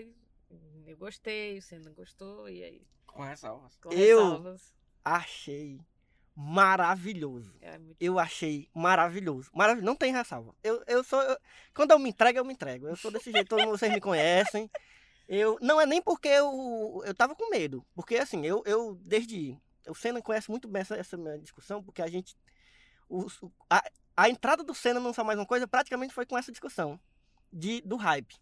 eu 0.87 0.97
gostei, 0.97 1.61
você 1.61 1.79
não 1.79 1.93
gostou, 1.93 2.49
e 2.49 2.63
aí? 2.63 2.87
Com 3.07 3.23
ressalvas. 3.23 3.77
Com 3.77 3.91
Eu- 3.93 4.19
ressalvas. 4.23 4.75
Achei 5.05 5.81
maravilhoso. 6.37 7.55
É 7.61 7.79
muito 7.79 7.97
Eu 8.01 8.19
achei 8.19 8.69
maravilhoso. 8.75 9.51
Maravilhoso. 9.55 9.87
Não 9.87 9.97
tem 9.97 10.13
ressalva. 10.13 10.55
Eu, 10.63 10.83
eu 10.87 11.05
sou. 11.05 11.21
eu- 11.23 11.39
quando 11.75 11.91
eu 11.93 11.99
me 11.99 12.11
entrego, 12.11 12.39
eu 12.39 12.45
me 12.45 12.53
entrego. 12.53 12.89
Eu 12.89 12.97
sou 12.97 13.11
desse 13.11 13.31
jeito, 13.31 13.49
todos 13.49 13.67
vocês 13.67 13.93
me 13.93 14.01
conhecem. 14.01 14.71
Eu, 15.29 15.59
não 15.61 15.81
é 15.81 15.87
nem 15.87 16.03
porque 16.03 16.29
eu, 16.29 17.03
eu 17.05 17.15
tava 17.15 17.35
com 17.35 17.51
medo. 17.51 17.85
Porque 17.95 18.17
assim, 18.17 18.45
eu, 18.45 18.63
eu 18.67 18.95
desde. 19.03 19.57
O 19.89 19.95
Senna 19.95 20.21
conhece 20.23 20.51
muito 20.51 20.67
bem 20.67 20.81
essa, 20.83 20.97
essa 20.97 21.17
minha 21.17 21.39
discussão, 21.39 21.83
porque 21.83 22.03
a 22.03 22.07
gente. 22.09 22.37
o- 23.09 23.27
o- 23.43 23.53
a, 23.71 23.83
a 24.17 24.29
entrada 24.31 24.63
do 24.65 24.75
Senna 24.75 25.01
não 25.01 25.13
só 25.13 25.23
mais 25.25 25.39
uma 25.39 25.47
coisa, 25.47 25.67
praticamente 25.69 26.15
foi 26.15 26.27
com 26.27 26.37
essa 26.39 26.51
discussão 26.53 26.99
de, 27.53 27.81
do 27.83 27.97
hype. 27.97 28.37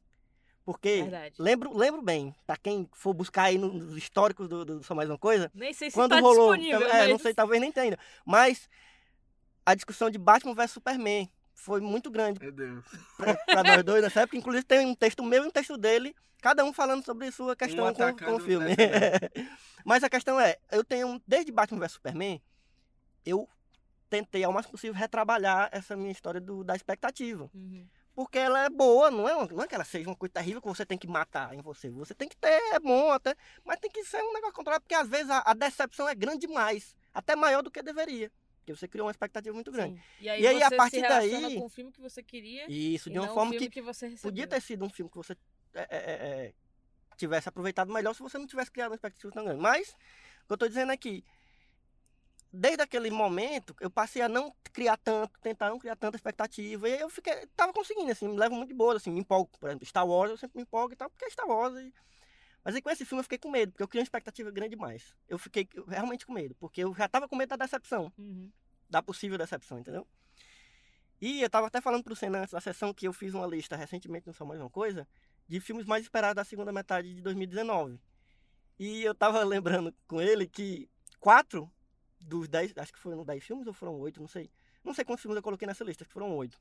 Porque. 0.64 1.02
verdade. 1.02 1.34
Lembro, 1.38 1.76
lembro 1.76 2.02
bem, 2.02 2.34
pra 2.46 2.56
quem 2.56 2.88
for 2.92 3.12
buscar 3.12 3.44
aí 3.44 3.58
no- 3.58 3.72
nos 3.72 3.96
históricos 3.96 4.48
do, 4.48 4.64
do 4.64 4.82
Só 4.84 4.94
Mais 4.94 5.08
Uma 5.08 5.18
Coisa, 5.18 5.50
Nem 5.54 5.72
sei 5.74 5.90
se 5.90 5.94
quando 5.96 6.10
tá 6.10 6.20
rolou. 6.20 6.56
disponível, 6.56 6.88
é, 6.88 7.04
não 7.06 7.12
mas- 7.14 7.22
sei, 7.22 7.34
talvez 7.34 7.60
nem 7.60 7.72
tenha 7.72 7.84
ainda. 7.84 7.98
Mas 8.24 8.68
a 9.66 9.74
discussão 9.74 10.08
de 10.10 10.18
Batman 10.18 10.54
vs 10.54 10.70
Superman 10.70 11.28
foi 11.54 11.80
muito 11.80 12.10
grande 12.10 12.40
Meu 12.40 12.52
Deus. 12.52 12.84
pra, 13.16 13.34
pra 13.34 13.62
nós 13.82 13.82
dois 13.84 14.02
nessa 14.02 14.20
época. 14.22 14.36
Inclusive 14.36 14.64
tem 14.64 14.86
um 14.86 14.94
texto 14.94 15.22
meu 15.24 15.44
e 15.44 15.46
um 15.48 15.50
texto 15.50 15.76
dele, 15.76 16.14
cada 16.40 16.64
um 16.64 16.72
falando 16.72 17.04
sobre 17.04 17.30
sua 17.32 17.54
questão 17.56 17.84
com, 17.84 17.90
atacando 18.02 18.24
com 18.30 18.36
o 18.36 18.40
filme. 18.40 18.70
Mas 19.84 20.04
a 20.04 20.08
questão 20.10 20.38
é, 20.40 20.56
eu 20.70 20.84
tenho, 20.84 21.20
desde 21.26 21.50
Batman 21.52 21.80
vs 21.80 21.92
Superman, 21.92 22.40
eu 23.26 23.48
tentei 24.08 24.44
ao 24.44 24.52
máximo 24.52 24.72
possível 24.72 24.94
retrabalhar 24.94 25.68
essa 25.72 25.96
minha 25.96 26.12
história 26.12 26.40
do- 26.40 26.62
da 26.62 26.76
expectativa. 26.76 27.50
Uhum. 27.54 27.86
Porque 28.14 28.38
ela 28.38 28.64
é 28.64 28.68
boa, 28.68 29.10
não 29.10 29.26
é, 29.28 29.48
não 29.52 29.62
é 29.62 29.66
que 29.66 29.74
ela 29.74 29.84
seja 29.84 30.08
uma 30.08 30.16
coisa 30.16 30.34
terrível 30.34 30.60
que 30.60 30.68
você 30.68 30.84
tem 30.84 30.98
que 30.98 31.06
matar 31.06 31.54
em 31.54 31.62
você. 31.62 31.88
Você 31.90 32.14
tem 32.14 32.28
que 32.28 32.36
ter, 32.36 32.60
é 32.74 32.78
bom 32.78 33.10
até, 33.10 33.34
mas 33.64 33.80
tem 33.80 33.90
que 33.90 34.04
ser 34.04 34.22
um 34.22 34.32
negócio 34.34 34.54
controlado, 34.54 34.82
porque 34.82 34.94
às 34.94 35.08
vezes 35.08 35.30
a, 35.30 35.42
a 35.46 35.54
decepção 35.54 36.08
é 36.08 36.14
grande 36.14 36.46
demais, 36.46 36.94
até 37.14 37.34
maior 37.34 37.62
do 37.62 37.70
que 37.70 37.82
deveria. 37.82 38.30
Porque 38.58 38.76
você 38.76 38.86
criou 38.86 39.06
uma 39.06 39.10
expectativa 39.10 39.52
muito 39.54 39.72
grande. 39.72 39.96
Sim. 39.96 40.02
E 40.20 40.28
aí, 40.28 40.42
E 40.42 40.46
aí, 40.46 40.58
você 40.58 40.64
a 40.64 40.70
partir 40.76 40.96
se 40.96 41.08
daí- 41.08 41.58
com 41.58 41.64
o 41.64 41.68
filme 41.68 41.90
que 41.90 42.00
você 42.00 42.22
queria 42.22 42.70
isso 42.70 43.10
de 43.10 43.18
uma 43.18 43.28
forma 43.28 43.52
que, 43.52 43.68
que, 43.68 43.82
podia 44.22 44.46
ter 44.46 44.60
sido 44.60 44.84
um 44.84 44.88
filme 44.90 45.10
que 45.10 45.16
você 45.16 45.36
é, 45.74 45.80
é, 45.80 45.86
é, 45.90 46.46
é, 46.46 46.54
tivesse 47.16 47.48
aproveitado 47.48 47.92
melhor 47.92 48.14
se 48.14 48.22
você 48.22 48.38
não 48.38 48.46
tivesse 48.46 48.70
criado 48.70 48.90
uma 48.90 48.94
expectativa 48.94 49.32
tão 49.32 49.44
grande. 49.44 49.60
Mas, 49.60 49.88
o 49.88 49.94
que 50.46 50.52
eu 50.52 50.54
estou 50.54 50.68
dizendo 50.68 50.92
é 50.92 50.96
que, 50.96 51.24
desde 52.52 52.82
aquele 52.82 53.10
momento, 53.10 53.74
eu 53.80 53.90
passei 53.90 54.20
a 54.20 54.28
não 54.28 54.54
criar 54.72 54.96
tanto, 54.98 55.32
tentar 55.40 55.70
não 55.70 55.78
criar 55.78 55.96
tanta 55.96 56.16
expectativa. 56.16 56.88
E 56.88 57.00
eu 57.00 57.08
fiquei, 57.08 57.46
tava 57.56 57.72
conseguindo, 57.72 58.10
assim, 58.12 58.28
me 58.28 58.36
levo 58.36 58.54
muito 58.54 58.68
de 58.68 58.74
boa, 58.74 58.96
assim, 58.96 59.10
me 59.10 59.20
empolgo. 59.20 59.50
Por 59.58 59.68
exemplo, 59.68 59.86
Star 59.86 60.06
Wars, 60.06 60.30
eu 60.30 60.36
sempre 60.36 60.58
me 60.58 60.62
empolgo 60.62 60.92
e 60.92 60.96
tal, 60.96 61.08
porque 61.08 61.24
é 61.24 61.30
Star 61.30 61.46
Wars. 61.46 61.74
E... 61.76 61.92
Mas 62.62 62.74
aí 62.74 62.82
com 62.82 62.90
esse 62.90 63.04
filme 63.04 63.20
eu 63.20 63.24
fiquei 63.24 63.38
com 63.38 63.50
medo, 63.50 63.72
porque 63.72 63.82
eu 63.82 63.88
criei 63.88 64.00
uma 64.00 64.04
expectativa 64.04 64.50
grande 64.50 64.76
demais. 64.76 65.16
Eu 65.28 65.38
fiquei 65.38 65.66
realmente 65.88 66.26
com 66.26 66.32
medo, 66.32 66.54
porque 66.56 66.84
eu 66.84 66.94
já 66.94 67.08
tava 67.08 67.26
com 67.26 67.34
medo 67.36 67.48
da 67.48 67.56
decepção 67.56 68.12
Uhum. 68.18 68.50
da 68.88 69.02
possível 69.02 69.38
decepção, 69.38 69.78
entendeu? 69.78 70.06
E 71.20 71.40
eu 71.40 71.48
tava 71.48 71.68
até 71.68 71.80
falando 71.80 72.02
pro 72.02 72.16
Senna 72.16 72.40
antes 72.40 72.52
da 72.52 72.60
sessão 72.60 72.92
que 72.92 73.06
eu 73.06 73.12
fiz 73.12 73.32
uma 73.32 73.46
lista 73.46 73.76
recentemente, 73.76 74.26
não 74.26 74.34
só 74.34 74.44
mais 74.44 74.60
uma 74.60 74.68
coisa, 74.68 75.06
de 75.48 75.60
filmes 75.60 75.86
mais 75.86 76.02
esperados 76.02 76.34
da 76.34 76.44
segunda 76.44 76.72
metade 76.72 77.14
de 77.14 77.22
2019. 77.22 77.98
E 78.78 79.02
eu 79.02 79.14
tava 79.14 79.42
lembrando 79.44 79.94
com 80.06 80.20
ele 80.20 80.46
que 80.46 80.88
quatro 81.20 81.70
dos 82.22 82.48
dez, 82.48 82.72
acho 82.76 82.92
que 82.92 82.98
foram 82.98 83.24
dez 83.24 83.44
filmes 83.44 83.66
ou 83.66 83.72
foram 83.72 83.98
oito, 84.00 84.20
não 84.20 84.28
sei. 84.28 84.50
Não 84.84 84.94
sei 84.94 85.04
quantos 85.04 85.22
filmes 85.22 85.36
eu 85.36 85.42
coloquei 85.42 85.66
nessa 85.66 85.84
lista, 85.84 86.04
acho 86.04 86.08
que 86.08 86.14
foram 86.14 86.34
oito. 86.36 86.60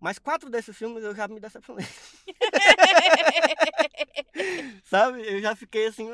Mas 0.00 0.18
quatro 0.18 0.48
desses 0.48 0.76
filmes 0.76 1.02
eu 1.02 1.14
já 1.14 1.26
me 1.26 1.40
decepcionei. 1.40 1.86
Sabe? 4.84 5.22
Eu 5.22 5.40
já 5.40 5.56
fiquei 5.56 5.86
assim, 5.86 6.08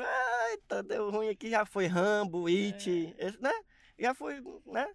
eita, 0.51 0.81
deu 0.81 1.11
ruim 1.11 1.29
aqui, 1.29 1.49
já 1.49 1.65
foi 1.65 1.85
Rambo, 1.85 2.47
It, 2.47 3.15
esse, 3.17 3.41
né? 3.41 3.53
Já 3.97 4.13
foi, 4.15 4.41
né? 4.65 4.87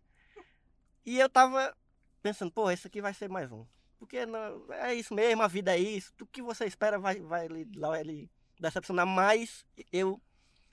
E 1.07 1.19
eu 1.19 1.29
tava 1.29 1.75
pensando, 2.23 2.51
pô, 2.51 2.71
esse 2.71 2.87
aqui 2.87 3.01
vai 3.01 3.15
ser 3.15 3.29
mais 3.29 3.51
um. 3.53 3.65
Porque 3.99 4.27
não, 4.27 4.73
é 4.73 4.95
isso 4.95 5.15
mesmo, 5.15 5.43
a 5.43 5.47
vida 5.47 5.77
é 5.77 5.79
isso. 5.79 6.13
Tudo 6.17 6.31
que 6.31 6.43
você 6.43 6.65
espera 6.65 6.99
vai, 6.99 7.21
vai 7.21 7.49
vai 7.49 8.03
lhe 8.03 8.31
decepcionar 8.59 9.07
mais. 9.07 9.65
Eu. 9.93 10.21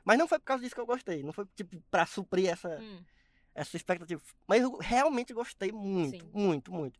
Mas 0.07 0.17
não 0.17 0.25
foi 0.25 0.39
por 0.39 0.45
causa 0.45 0.63
disso 0.63 0.73
que 0.73 0.79
eu 0.79 0.85
gostei. 0.85 1.21
Não 1.21 1.33
foi 1.33 1.45
tipo 1.53 1.81
pra 1.91 2.05
suprir 2.05 2.49
essa, 2.49 2.79
Hum, 2.79 3.03
essa 3.53 3.75
expectativa. 3.75 4.21
Mas 4.47 4.63
eu 4.63 4.77
realmente 4.77 5.33
gostei 5.33 5.69
muito, 5.69 6.23
Sim. 6.23 6.31
muito, 6.33 6.71
muito. 6.71 6.97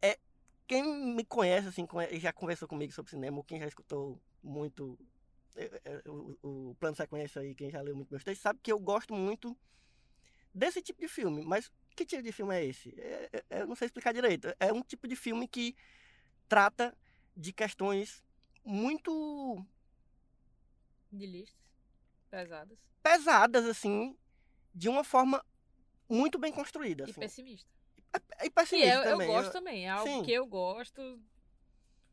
É, 0.00 0.18
quem 0.66 0.82
me 1.14 1.22
conhece, 1.22 1.68
assim, 1.68 1.86
já 2.18 2.32
conversou 2.32 2.66
comigo 2.66 2.94
sobre 2.94 3.10
cinema, 3.10 3.36
ou 3.36 3.44
quem 3.44 3.60
já 3.60 3.66
escutou 3.66 4.18
muito 4.42 4.98
é, 5.54 5.82
é, 5.84 6.08
o, 6.08 6.70
o 6.70 6.74
plano 6.80 6.96
sequência 6.96 7.42
aí, 7.42 7.54
quem 7.54 7.70
já 7.70 7.82
leu 7.82 7.94
muito 7.94 8.08
meus 8.08 8.24
textos, 8.24 8.42
sabe 8.42 8.58
que 8.62 8.72
eu 8.72 8.78
gosto 8.78 9.12
muito 9.12 9.54
desse 10.54 10.80
tipo 10.80 11.02
de 11.02 11.08
filme. 11.08 11.44
Mas 11.44 11.70
que 11.94 12.06
tipo 12.06 12.22
de 12.22 12.32
filme 12.32 12.54
é 12.54 12.64
esse? 12.64 12.98
É- 12.98 13.44
é- 13.50 13.60
eu 13.60 13.66
não 13.66 13.76
sei 13.76 13.84
explicar 13.84 14.14
direito. 14.14 14.48
É 14.58 14.72
um 14.72 14.80
tipo 14.80 15.06
de 15.06 15.14
filme 15.14 15.46
que 15.46 15.76
trata 16.48 16.96
de 17.36 17.52
questões 17.52 18.24
muito 18.64 19.62
de 21.12 21.26
listas 21.26 21.67
pesadas 22.30 22.78
pesadas, 23.02 23.64
assim, 23.64 24.16
de 24.74 24.88
uma 24.88 25.02
forma 25.02 25.42
muito 26.08 26.38
bem 26.38 26.52
construída. 26.52 27.04
e 27.06 27.10
Assim. 27.10 27.20
pessimista. 27.20 27.70
E 28.40 28.44
Que 28.44 28.50
pessimista 28.50 28.94
eu, 28.94 29.02
eu 29.02 29.10
também. 29.12 29.26
gosto 29.28 29.46
Eu- 29.46 29.52
também, 29.52 29.86
é 29.86 29.90
algo 29.90 30.06
Sim. 30.10 30.22
que 30.24 30.32
eu 30.32 30.46
gosto, 30.46 31.20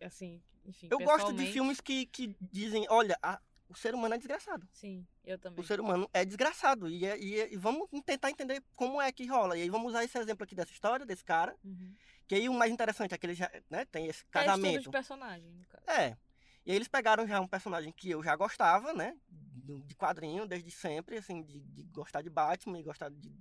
assim, 0.02 0.42
enfim, 0.66 0.88
Eu 0.90 1.00
gosto 1.00 1.34
de 1.34 1.46
filmes 1.52 1.80
que, 1.82 2.06
que 2.08 2.36
dizem, 2.42 2.86
olha, 2.90 3.18
a- 3.22 3.40
o 3.70 3.76
ser 3.76 3.94
humano 3.96 4.14
é 4.16 4.18
desgraçado. 4.18 4.68
Sim, 4.72 5.06
eu 5.24 5.38
também. 5.38 5.60
O 5.64 5.68
ser 5.68 5.80
humano 5.82 6.10
é 6.14 6.24
desgraçado. 6.24 6.88
E, 6.88 7.06
é- 7.06 7.20
e 7.20 7.40
é- 7.42 7.54
e 7.54 7.58
vamos 7.58 7.88
tentar 8.06 8.30
entender 8.30 8.64
como 8.76 9.02
é 9.02 9.12
que 9.12 9.26
rola. 9.26 9.58
E 9.58 9.62
aí 9.64 9.70
vamos 9.70 9.90
usar 9.90 10.04
esse 10.04 10.18
exemplo 10.18 10.44
aqui 10.44 10.56
dessa 10.56 10.72
história, 10.72 11.06
desse 11.06 11.24
cara. 11.24 11.56
Uhum. 11.64 11.94
Que 12.28 12.36
aí 12.36 12.48
o 12.50 12.54
mais 12.54 12.72
interessante 12.72 13.14
é 13.14 13.18
que 13.18 13.26
ele 13.26 13.34
já 13.36 13.52
né, 13.70 13.86
tem 13.86 14.04
esse 14.08 14.20
É 14.20 14.22
estudo 14.22 14.32
casamento. 14.32 14.82
de 14.84 14.90
personagem, 14.90 15.52
no 15.52 15.66
caso. 15.66 15.84
É. 15.90 16.18
E 16.66 16.72
aí 16.72 16.78
eles 16.78 16.88
pegaram 16.88 17.28
já 17.28 17.40
um 17.40 17.48
personagem 17.48 17.92
que 17.92 18.10
eu 18.10 18.24
já 18.24 18.36
gostava, 18.36 18.92
né? 18.92 19.16
De 19.30 19.96
quadrinho, 19.96 20.48
desde 20.48 20.72
sempre, 20.72 21.18
assim, 21.18 21.44
de, 21.44 21.60
de 21.60 21.84
gostar 21.84 22.22
de 22.22 22.30
Batman 22.30 22.80
e 22.80 22.84
gostar 22.84 23.10
de, 23.10 23.32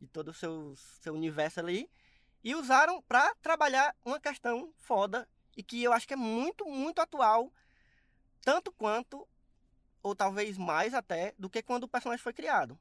de 0.00 0.06
todo 0.08 0.28
o 0.28 0.34
seu, 0.34 0.74
seu 0.76 1.14
universo 1.14 1.60
ali. 1.60 1.90
E 2.44 2.54
usaram 2.54 3.00
pra 3.02 3.34
trabalhar 3.36 3.96
uma 4.04 4.20
questão 4.20 4.72
foda 4.76 5.26
e 5.56 5.62
que 5.62 5.82
eu 5.82 5.92
acho 5.92 6.06
que 6.06 6.14
é 6.14 6.16
muito, 6.16 6.66
muito 6.66 7.00
atual, 7.00 7.52
tanto 8.42 8.70
quanto, 8.70 9.26
ou 10.02 10.14
talvez 10.14 10.56
mais 10.56 10.94
até, 10.94 11.34
do 11.38 11.50
que 11.50 11.62
quando 11.62 11.84
o 11.84 11.88
personagem 11.88 12.22
foi 12.22 12.32
criado. 12.32 12.78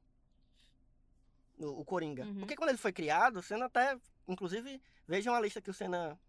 O, 1.58 1.82
o 1.82 1.86
Coringa. 1.86 2.26
Uhum. 2.26 2.40
Porque 2.40 2.56
quando 2.56 2.70
ele 2.70 2.78
foi 2.78 2.92
criado, 2.92 3.38
o 3.38 3.42
Senna 3.42 3.66
até, 3.66 3.98
inclusive, 4.28 4.82
vejam 5.08 5.34
a 5.34 5.42
lista 5.42 5.62
que 5.62 5.72
o 5.72 5.74
Senna 5.74 6.20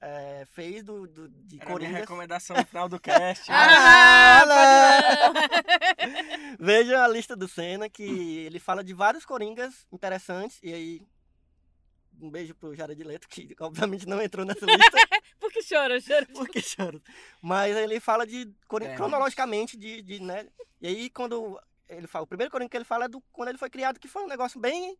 é, 0.00 0.46
fez 0.52 0.82
do, 0.82 1.06
do, 1.06 1.28
de 1.28 1.56
Era 1.56 1.64
a 1.64 1.66
minha 1.66 1.72
Coringas. 1.78 2.00
recomendação 2.00 2.56
no 2.56 2.66
final 2.66 2.88
do 2.88 2.98
cast. 3.00 3.44
Ah, 3.50 4.42
Ah, 4.42 5.32
Veja 6.58 7.02
a 7.04 7.08
lista 7.08 7.34
do 7.36 7.48
Senna, 7.48 7.88
que 7.88 8.38
ele 8.44 8.58
fala 8.58 8.82
de 8.84 8.92
vários 8.94 9.24
Coringas 9.24 9.86
interessantes. 9.92 10.58
E 10.62 10.72
aí, 10.72 11.02
um 12.20 12.30
beijo 12.30 12.54
pro 12.54 12.74
Jared 12.74 13.02
Leto, 13.02 13.28
que 13.28 13.54
obviamente 13.60 14.06
não 14.06 14.20
entrou 14.22 14.44
nessa 14.44 14.64
lista, 14.66 14.96
Por 15.40 15.50
que 15.52 15.60
chora? 15.66 16.00
Chora. 16.00 16.26
porque 16.32 16.60
choro. 16.60 17.02
Mas 17.42 17.76
ele 17.76 18.00
fala 18.00 18.26
de 18.26 18.52
Coringa 18.66 18.92
É. 18.92 18.96
cronologicamente, 18.96 19.76
de, 19.76 20.02
de, 20.02 20.20
né? 20.20 20.46
E 20.80 20.86
aí, 20.88 21.10
quando 21.10 21.60
ele 21.88 22.06
fala, 22.06 22.24
o 22.24 22.26
primeiro 22.28 22.50
Coringa 22.50 22.68
que 22.70 22.76
ele 22.76 22.84
fala 22.84 23.04
é 23.04 23.08
do 23.08 23.20
quando 23.32 23.48
ele 23.50 23.58
foi 23.58 23.70
criado, 23.70 23.98
que 24.00 24.08
foi 24.08 24.22
um 24.24 24.28
negócio 24.28 24.58
bem 24.60 24.96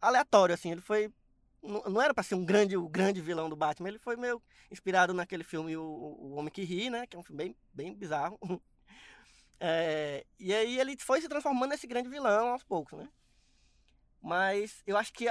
aleatório, 0.00 0.54
assim. 0.54 0.72
Ele 0.72 0.80
foi. 0.80 1.10
Não 1.62 1.82
não 1.82 2.02
era 2.02 2.14
pra 2.14 2.22
ser 2.24 2.34
um 2.34 2.44
grande, 2.44 2.76
o 2.76 2.88
grande 2.88 3.20
vilão 3.20 3.48
do 3.48 3.56
Batman, 3.56 3.88
ele 3.88 3.98
foi 3.98 4.16
meio 4.16 4.42
inspirado 4.70 5.12
naquele 5.12 5.44
filme 5.44 5.76
O, 5.76 5.82
o 5.82 6.32
Homem 6.34 6.50
que 6.52 6.62
Ri, 6.64 6.88
né? 6.90 7.06
Que 7.06 7.16
é 7.16 7.18
um 7.18 7.22
filme 7.22 7.44
bem, 7.44 7.56
bem 7.72 7.94
bizarro. 7.94 8.38
É, 9.62 10.24
e 10.38 10.54
aí 10.54 10.78
ele 10.80 10.96
foi 10.98 11.20
se 11.20 11.28
transformando 11.28 11.70
nesse 11.70 11.86
grande 11.86 12.08
vilão 12.08 12.48
aos 12.52 12.64
poucos, 12.64 12.98
né? 12.98 13.08
Mas 14.22 14.82
eu 14.86 14.96
acho 14.96 15.12
que 15.12 15.26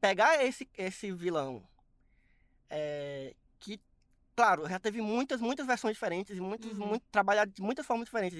pegar 0.00 0.42
esse, 0.44 0.68
esse 0.76 1.12
vilão, 1.12 1.62
é, 2.70 3.34
que, 3.60 3.80
claro, 4.36 4.68
já 4.68 4.78
teve 4.78 5.00
muitas, 5.00 5.40
muitas 5.40 5.66
versões 5.66 5.94
diferentes, 5.94 6.36
e 6.36 6.40
muitos, 6.40 6.78
Uhum. 6.78 6.86
muito, 6.88 7.04
trabalhado 7.10 7.52
de 7.52 7.62
muitas 7.62 7.86
formas 7.86 8.06
diferentes, 8.06 8.38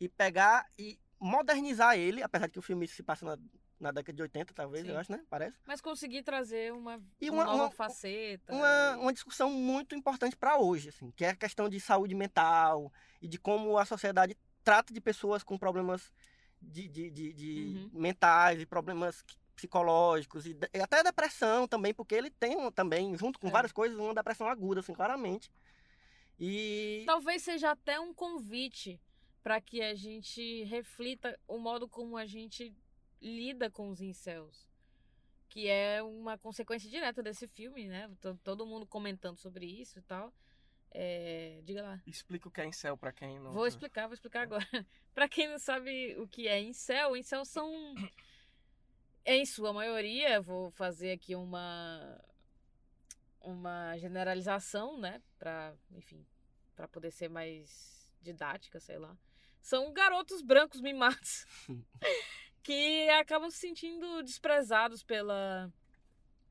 e, 0.00 0.04
e 0.04 0.08
pegar 0.08 0.66
e 0.78 0.98
modernizar 1.20 1.96
ele, 1.96 2.22
apesar 2.22 2.46
de 2.46 2.52
que 2.52 2.58
o 2.58 2.62
filme 2.62 2.88
se 2.88 3.02
passa 3.02 3.24
na, 3.24 3.38
na 3.82 3.90
década 3.90 4.14
de 4.16 4.22
80, 4.22 4.54
talvez, 4.54 4.84
Sim. 4.86 4.92
eu 4.92 4.98
acho, 4.98 5.10
né? 5.12 5.20
Parece. 5.28 5.56
Mas 5.66 5.80
conseguir 5.80 6.22
trazer 6.22 6.72
uma, 6.72 7.02
E 7.20 7.28
uma, 7.28 7.42
uma- 7.42 7.52
nova 7.52 7.64
uma- 7.64 7.70
faceta. 7.72 8.54
Uma, 8.54 8.96
uma 8.98 9.12
discussão 9.12 9.50
muito 9.50 9.94
importante 9.96 10.36
para 10.36 10.56
hoje, 10.56 10.88
assim, 10.90 11.10
que 11.10 11.24
é 11.24 11.30
a 11.30 11.36
questão 11.36 11.68
de 11.68 11.80
saúde 11.80 12.14
mental 12.14 12.92
e 13.20 13.26
de 13.26 13.38
como 13.38 13.76
a 13.76 13.84
sociedade 13.84 14.36
trata 14.62 14.94
de 14.94 15.00
pessoas 15.00 15.42
com 15.42 15.58
problemas 15.58 16.12
de, 16.60 16.88
de, 16.88 17.10
de, 17.10 17.32
de 17.32 17.88
Uhum. 17.92 18.00
mentais 18.00 18.60
e 18.60 18.66
problemas 18.66 19.24
psicológicos 19.56 20.46
e, 20.46 20.56
e 20.72 20.80
até 20.80 21.02
depressão 21.02 21.66
também, 21.66 21.92
porque 21.92 22.14
ele 22.14 22.30
tem 22.30 22.56
um- 22.56 22.70
também, 22.70 23.16
junto 23.16 23.38
com 23.38 23.48
É. 23.48 23.50
várias 23.50 23.72
coisas, 23.72 23.98
uma 23.98 24.14
depressão 24.14 24.46
aguda, 24.48 24.80
assim, 24.80 24.94
claramente. 24.94 25.50
E 26.38 27.02
Talvez 27.06 27.42
seja 27.42 27.72
até 27.72 27.98
um 28.00 28.14
convite 28.14 29.00
para 29.42 29.60
que 29.60 29.82
a 29.82 29.94
gente 29.94 30.62
reflita 30.64 31.36
o 31.48 31.58
modo 31.58 31.88
como 31.88 32.16
a 32.16 32.24
gente 32.26 32.72
lida 33.22 33.70
com 33.70 33.88
os 33.88 34.00
incels. 34.00 34.68
Que 35.48 35.68
é 35.68 36.02
uma 36.02 36.36
consequência 36.36 36.90
direta 36.90 37.22
desse 37.22 37.46
filme, 37.46 37.86
né? 37.86 38.10
Todo 38.42 38.66
mundo 38.66 38.86
comentando 38.86 39.38
sobre 39.38 39.66
isso 39.66 39.98
e 39.98 40.02
tal. 40.02 40.32
É, 40.90 41.60
Diga 41.64 41.82
lá. 41.82 42.02
Explica 42.06 42.48
o 42.48 42.50
que 42.50 42.60
é 42.60 42.66
incel 42.66 42.96
pra 42.96 43.12
quem 43.12 43.38
não. 43.38 43.52
Vou 43.52 43.66
explicar, 43.66 44.06
vou 44.06 44.14
explicar 44.14 44.42
agora. 44.42 44.66
pra 45.14 45.28
quem 45.28 45.48
não 45.48 45.58
sabe 45.58 46.16
o 46.18 46.28
que 46.28 46.48
é 46.48 46.60
incel, 46.60 47.16
incel 47.16 47.44
são. 47.44 47.70
Em 49.24 49.46
sua 49.46 49.72
maioria, 49.72 50.40
vou 50.40 50.70
fazer 50.72 51.12
aqui 51.12 51.34
uma. 51.34 52.20
Uma 53.40 53.96
generalização, 53.98 54.98
né? 54.98 55.20
Pra, 55.38 55.74
enfim, 55.90 56.24
pra 56.76 56.86
poder 56.86 57.10
ser 57.10 57.28
mais 57.28 58.12
didática, 58.20 58.78
sei 58.78 58.98
lá. 58.98 59.16
São 59.60 59.92
garotos 59.92 60.42
brancos 60.42 60.80
mimados 60.80 61.46
que 62.62 63.08
acabam 63.10 63.50
se 63.50 63.58
sentindo 63.58 64.22
desprezados 64.22 65.02
pela, 65.02 65.72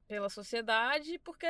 pela 0.07 0.29
sociedade 0.29 1.17
porque 1.19 1.47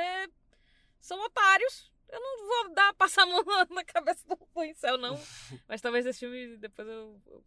são 1.00 1.20
otários. 1.24 1.90
Eu 2.08 2.20
não 2.20 2.46
vou 2.46 2.74
dar 2.74 2.92
passar 2.94 3.22
a 3.22 3.26
mão 3.26 3.42
na- 3.70 3.84
cabeça 3.84 4.26
do 4.28 4.36
do 4.54 4.64
incel, 4.64 4.98
não. 4.98 5.14
Mas 5.66 5.80
talvez 5.80 6.04
esse 6.06 6.20
filme 6.20 6.56
depois 6.58 6.86
eu, 6.86 7.20
eu 7.26 7.44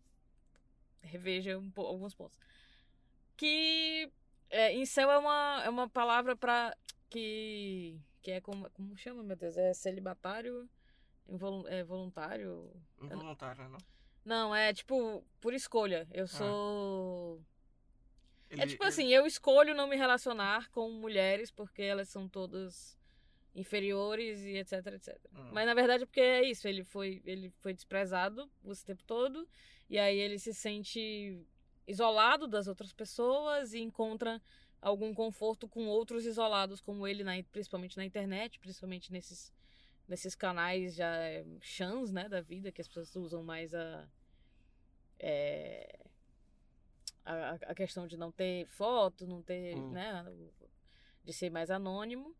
reveja 1.02 1.58
um 1.58 1.72
alguns 1.78 2.16
pontos. 2.16 2.38
Que 3.38 4.12
é, 4.50 4.74
incel 4.74 5.12
é 5.12 5.18
uma, 5.18 5.62
é 5.66 5.70
uma 5.70 5.90
palavra 5.90 6.36
pra. 6.36 6.76
que. 7.10 8.00
que 8.22 8.32
é 8.32 8.42
como. 8.42 8.70
Como 8.72 8.98
chama, 8.98 9.22
meu 9.24 9.36
Deus? 9.36 9.56
É 9.58 9.74
celibatário? 9.74 10.68
Involu- 11.28 11.68
é 11.68 11.84
voluntário? 11.84 12.72
Involuntário, 13.02 13.68
não? 13.70 13.78
Não, 14.26 14.56
é 14.56 14.74
tipo, 14.74 15.24
por 15.40 15.54
escolha. 15.54 16.08
Eu 16.12 16.28
sou. 16.28 17.40
É 18.50 18.56
Ele- 18.56 18.68
tipo 18.68 18.84
ele- 18.84 18.90
assim, 18.90 19.08
eu 19.08 19.26
escolho 19.28 19.76
não 19.76 19.88
me 19.88 19.96
relacionar 19.96 20.70
com 20.72 20.90
mulheres 20.92 21.52
porque 21.52 21.84
elas 21.84 22.10
são 22.10 22.28
todas 22.28 22.98
inferiores 23.54 24.42
e 24.42 24.58
etc, 24.58 24.86
etc. 24.88 25.18
Hum. 25.34 25.50
Mas 25.54 25.66
na 25.66 25.74
verdade 25.74 26.04
é 26.04 26.06
porque 26.06 26.20
é 26.20 26.44
isso, 26.44 26.68
ele 26.68 26.84
foi, 26.84 27.22
ele 27.26 27.50
foi 27.62 27.74
desprezado 27.74 28.50
esse 28.68 28.84
tempo 28.84 29.04
todo 29.04 29.48
e 29.90 29.98
aí 29.98 30.18
ele 30.18 30.38
se 30.38 30.54
sente 30.54 31.40
isolado 31.88 32.48
das 32.48 32.68
outras 32.68 32.92
pessoas 32.92 33.74
e 33.74 33.80
encontra 33.80 34.42
algum 34.82 35.14
conforto 35.14 35.68
com 35.70 35.88
outros 35.88 36.26
isolados 36.26 36.82
como 36.82 37.08
ele, 37.08 37.24
na, 37.24 37.32
principalmente 37.52 37.96
na 37.96 38.04
internet, 38.04 38.60
principalmente 38.60 39.12
nesses 39.12 39.54
nesses 40.08 40.36
canais 40.36 40.94
já 40.94 41.16
é, 41.18 41.44
chans, 41.62 42.12
né, 42.12 42.30
da 42.30 42.40
vida, 42.40 42.72
que 42.72 42.80
as 42.80 42.88
pessoas 42.88 43.16
usam 43.16 43.42
mais 43.44 43.74
a 43.74 44.08
é, 45.20 46.00
a, 47.26 47.52
a 47.68 47.76
questão 47.76 48.08
de 48.08 48.18
não 48.18 48.32
ter 48.32 48.66
foto, 48.68 49.26
não 49.26 49.42
ter, 49.42 49.76
Hum. 49.76 49.92
né, 49.92 50.26
de 51.24 51.34
ser 51.34 51.50
mais 51.50 51.70
anônimo. 51.72 52.36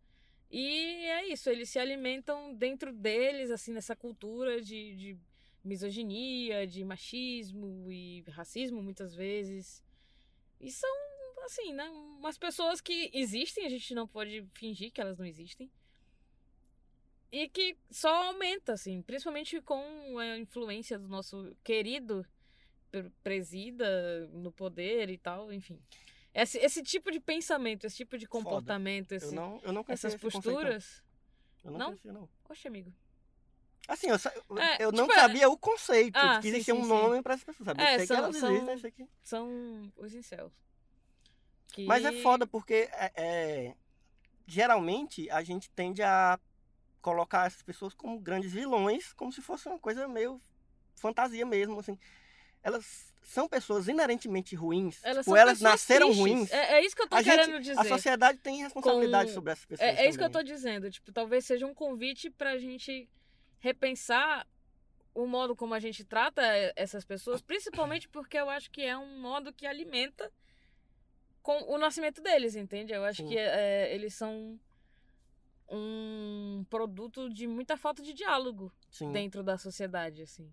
E 0.52 1.06
é 1.08 1.28
isso, 1.28 1.50
eles 1.50 1.70
se 1.70 1.80
alimentam 1.80 2.54
dentro 2.54 2.94
deles, 2.94 3.50
assim, 3.50 3.74
nessa 3.74 3.96
cultura 3.96 4.62
de, 4.62 4.96
de 4.96 5.18
misoginia, 5.64 6.68
de 6.68 6.84
machismo 6.84 7.92
e 7.92 8.24
racismo, 8.30 8.82
muitas 8.82 9.16
vezes. 9.16 9.84
E 10.62 10.72
são, 10.72 10.96
assim, 11.46 11.74
né, 11.74 11.90
umas 11.90 12.38
pessoas 12.38 12.80
que 12.80 13.10
existem, 13.14 13.66
a 13.66 13.70
gente 13.70 13.94
não 13.96 14.08
pode 14.08 14.46
fingir 14.54 14.92
que 14.92 15.02
elas 15.02 15.18
não 15.18 15.26
existem. 15.26 15.70
E 17.32 17.50
que 17.50 17.76
só 17.90 18.28
aumenta, 18.28 18.74
assim, 18.74 19.02
principalmente 19.02 19.60
com 19.62 20.18
a 20.20 20.38
influência 20.38 20.98
do 20.98 21.08
nosso 21.08 21.56
querido 21.64 22.26
presida 23.24 24.28
no 24.34 24.52
poder 24.52 25.10
e 25.10 25.18
tal, 25.18 25.52
enfim. 25.52 25.80
Esse, 26.34 26.58
esse 26.60 26.84
tipo 26.84 27.12
de 27.12 27.20
pensamento, 27.20 27.86
esse 27.86 27.96
tipo 27.98 28.18
de 28.18 28.28
comportamento, 28.28 29.14
eu 29.14 29.18
esse- 29.18 29.34
não, 29.36 29.60
eu 29.64 29.72
não 29.72 29.86
essas 29.88 30.14
esse 30.14 30.22
conceito, 30.22 30.46
não. 30.48 30.54
posturas. 30.54 31.04
Eu 31.64 31.72
não, 31.72 31.78
Não? 31.80 31.86
conhecia, 31.88 32.14
não. 32.14 32.30
Oxe, 32.50 32.68
amigo. 32.68 32.94
Assim, 33.88 34.08
eu, 34.10 34.18
sa- 34.20 34.34
eu- 34.50 34.58
É, 34.60 34.78
eu 34.80 34.92
não 34.92 35.06
tipo, 35.08 35.18
é- 35.18 35.22
sabia 35.22 35.50
o 35.50 35.58
conceito 35.58 36.16
Ah, 36.18 36.40
que 36.42 36.48
existia 36.48 36.76
um 36.76 36.86
nome 36.86 37.22
para 37.22 37.34
essas 37.36 37.44
pessoas. 37.46 37.66
Sabia? 37.66 37.86
É, 37.86 37.98
sei 37.98 38.08
são- 38.08 38.16
que 38.18 38.22
elas 38.24 38.36
são- 38.38 38.52
existem, 38.54 38.78
sei 38.80 38.92
que... 38.92 39.08
São 39.24 39.92
os 39.96 40.14
incels. 40.14 40.52
Que... 41.70 41.86
Mas 41.86 42.04
é 42.06 42.12
foda 42.22 42.46
porque 42.48 42.90
é, 42.94 43.12
é, 43.16 43.76
geralmente 44.48 45.30
a 45.30 45.44
gente 45.44 45.70
tende 45.72 46.02
a 46.02 46.40
colocar 47.02 47.46
essas 47.48 47.62
pessoas 47.62 47.94
como 47.94 48.20
grandes 48.20 48.52
vilões, 48.52 49.14
como 49.14 49.32
se 49.32 49.42
fosse 49.42 49.68
uma 49.68 49.78
coisa 49.80 50.08
meio 50.08 50.42
fantasia 50.96 51.46
mesmo, 51.46 51.80
assim. 51.80 51.98
Elas 52.66 53.14
são 53.22 53.48
pessoas 53.48 53.88
inerentemente 53.88 54.56
ruins, 54.56 55.00
Elas 55.04 55.24
tipo, 55.26 55.38
elas 55.38 55.62
nasceram 55.62 56.08
tristes. 56.08 56.20
ruins. 56.32 56.52
É, 56.52 56.80
é 56.80 56.86
isso 56.86 56.96
que 56.96 57.02
eu 57.04 57.08
tô 57.08 57.16
a, 57.16 57.22
gente, 57.22 57.36
querendo 57.36 57.60
dizer. 57.62 57.80
a 57.80 57.84
sociedade 57.86 58.40
tem 58.40 58.64
responsabilidade 58.64 59.30
Com- 59.30 59.34
sobre 59.36 59.52
essas 59.52 59.66
pessoas 59.66 59.88
É, 59.88 60.04
é 60.06 60.10
isso 60.10 60.18
que 60.18 60.24
eu 60.24 60.30
tô 60.32 60.40
também. 60.40 60.54
dizendo. 60.54 60.90
Tipo, 60.90 61.12
talvez 61.12 61.46
seja 61.46 61.66
um 61.68 61.74
convite 61.76 62.32
pra 62.32 62.58
gente 62.58 63.08
repensar 63.60 64.48
o 65.14 65.28
modo 65.28 65.56
como 65.56 65.76
a 65.76 65.80
gente 65.80 66.04
trata 66.04 66.42
essas 66.76 67.06
pessoas, 67.06 67.40
principalmente 67.42 68.10
porque 68.10 68.36
eu 68.38 68.50
acho 68.50 68.72
que 68.72 68.82
é 68.82 68.98
um 68.98 69.20
modo 69.20 69.54
que 69.54 69.68
alimenta 69.68 70.32
com 71.44 71.72
o 71.72 71.78
nascimento 71.78 72.22
deles, 72.24 72.56
entende? 72.56 72.94
Eu 72.94 73.04
acho 73.06 73.22
Sim. 73.22 73.30
que 73.30 73.38
eh, 73.38 73.94
eles 73.94 74.16
são 74.16 74.60
um 75.70 76.66
produto 76.70 77.30
de 77.30 77.48
muita 77.48 77.78
falta 77.78 78.02
de 78.02 78.14
diálogo 78.14 78.72
Sim. 78.90 79.12
dentro 79.12 79.44
da 79.44 79.58
sociedade, 79.58 80.22
assim. 80.24 80.52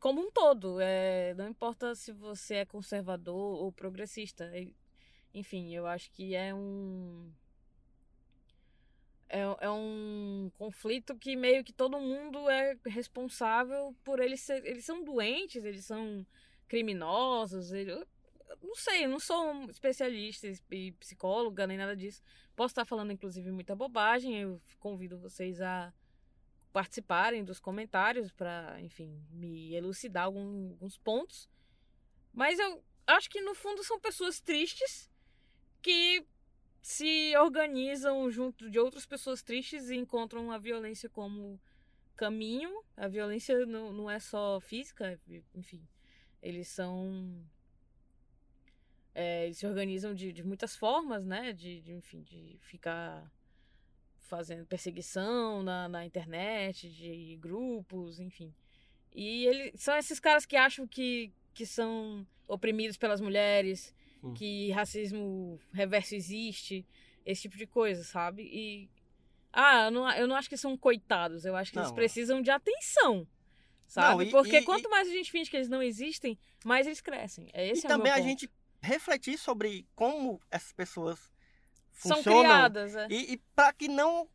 Como 0.00 0.20
um 0.22 0.30
todo. 0.30 0.80
É, 0.80 1.34
não 1.34 1.48
importa 1.48 1.94
se 1.94 2.10
você 2.12 2.56
é 2.56 2.64
conservador 2.64 3.36
ou 3.62 3.70
progressista. 3.70 4.50
Enfim, 5.34 5.74
eu 5.74 5.86
acho 5.86 6.10
que 6.10 6.34
é 6.34 6.54
um. 6.54 7.30
É, 9.28 9.42
é 9.60 9.70
um 9.70 10.50
conflito 10.58 11.16
que 11.16 11.36
meio 11.36 11.62
que 11.62 11.72
todo 11.72 12.00
mundo 12.00 12.50
é 12.50 12.76
responsável 12.86 13.94
por 14.02 14.18
eles 14.20 14.40
ser, 14.40 14.64
eles 14.66 14.84
são 14.84 15.04
doentes, 15.04 15.64
eles 15.64 15.84
são 15.84 16.26
criminosos, 16.66 17.70
ele- 17.70 17.92
eu 17.92 18.06
não 18.60 18.74
sei, 18.74 19.06
não 19.06 19.20
sou 19.20 19.70
especialista 19.70 20.48
e 20.72 20.90
psicóloga 20.92 21.64
nem 21.66 21.76
nada 21.78 21.96
disso. 21.96 22.20
Posso 22.56 22.72
estar 22.72 22.84
falando 22.84 23.12
inclusive 23.12 23.52
muita 23.52 23.76
bobagem, 23.76 24.36
eu 24.40 24.60
convido 24.80 25.16
vocês 25.18 25.60
a 25.60 25.92
participarem 26.72 27.44
dos 27.44 27.58
comentários 27.60 28.30
para, 28.32 28.80
enfim, 28.80 29.22
me 29.30 29.74
elucidar 29.74 30.24
algum- 30.24 30.70
alguns 30.70 30.96
pontos. 30.98 31.48
Mas 32.32 32.58
eu 32.58 32.82
acho 33.06 33.28
que 33.28 33.40
no 33.40 33.54
fundo 33.54 33.82
são 33.82 33.98
pessoas 33.98 34.40
tristes 34.40 35.10
que 35.82 36.24
se 36.82 37.36
organizam 37.36 38.30
junto 38.30 38.70
de 38.70 38.78
outras 38.78 39.04
pessoas 39.04 39.42
tristes 39.42 39.90
e 39.90 39.96
encontram 39.96 40.50
a 40.50 40.58
violência 40.58 41.08
como 41.08 41.60
caminho. 42.16 42.82
A 42.96 43.08
violência 43.08 43.66
não, 43.66 43.92
não 43.92 44.10
é 44.10 44.18
só 44.18 44.60
física, 44.60 45.20
enfim. 45.54 45.86
Eles 46.42 46.68
são. 46.68 47.44
é, 49.14 49.44
eles 49.46 49.58
se 49.58 49.66
organizam 49.66 50.14
de, 50.14 50.32
de 50.32 50.42
muitas 50.42 50.76
formas, 50.76 51.24
né? 51.26 51.52
De, 51.52 51.80
de, 51.80 51.92
enfim, 51.92 52.22
de 52.22 52.56
ficar 52.60 53.30
fazendo 54.30 54.64
perseguição 54.64 55.62
na, 55.62 55.88
na 55.88 56.06
internet, 56.06 56.88
de 56.88 57.36
grupos, 57.40 58.20
enfim. 58.20 58.54
E 59.12 59.44
ele, 59.46 59.72
são 59.76 59.96
esses 59.96 60.20
caras 60.20 60.46
que 60.46 60.56
acham 60.56 60.86
que 60.86 61.32
que 61.52 61.66
são 61.66 62.24
oprimidos 62.46 62.96
pelas 62.96 63.20
mulheres, 63.20 63.92
Hum. 64.22 64.32
que 64.34 64.70
racismo 64.70 65.58
reverso 65.72 66.14
existe, 66.14 66.86
esse 67.26 67.42
tipo 67.42 67.56
de 67.56 67.66
coisa, 67.66 68.04
sabe? 68.04 68.42
E. 68.44 68.88
Ah, 69.52 69.86
eu 69.86 69.90
não, 69.90 70.10
eu 70.12 70.28
não 70.28 70.36
acho 70.36 70.48
que 70.48 70.56
são 70.56 70.76
coitados, 70.76 71.44
eu 71.44 71.56
acho 71.56 71.72
que 71.72 71.78
eles 71.78 71.88
Não. 71.88 71.94
precisam 71.94 72.40
de 72.40 72.50
atenção. 72.50 73.26
Sabe? 73.86 74.26
Não, 74.26 74.30
Porque 74.30 74.58
e- 74.58 74.62
quanto 74.62 74.88
mais 74.88 75.08
a 75.08 75.10
gente 75.10 75.30
finge 75.32 75.50
que 75.50 75.56
eles 75.56 75.68
não 75.68 75.82
existem, 75.82 76.38
mais 76.64 76.86
eles 76.86 77.00
crescem. 77.00 77.48
É 77.52 77.66
esse 77.66 77.84
e 77.84 77.86
é 77.86 77.88
também 77.88 78.12
a 78.12 78.20
gente 78.20 78.48
refletir 78.80 79.36
sobre 79.38 79.86
como 79.96 80.40
essas 80.50 80.72
pessoas 80.72 81.18
São 82.02 82.16
funcionam 82.16 82.40
criadas, 82.42 82.94
é. 82.96 83.06
e, 83.10 83.34
e 83.34 83.36
para 83.54 83.72
que 83.72 83.88
não 83.88 84.28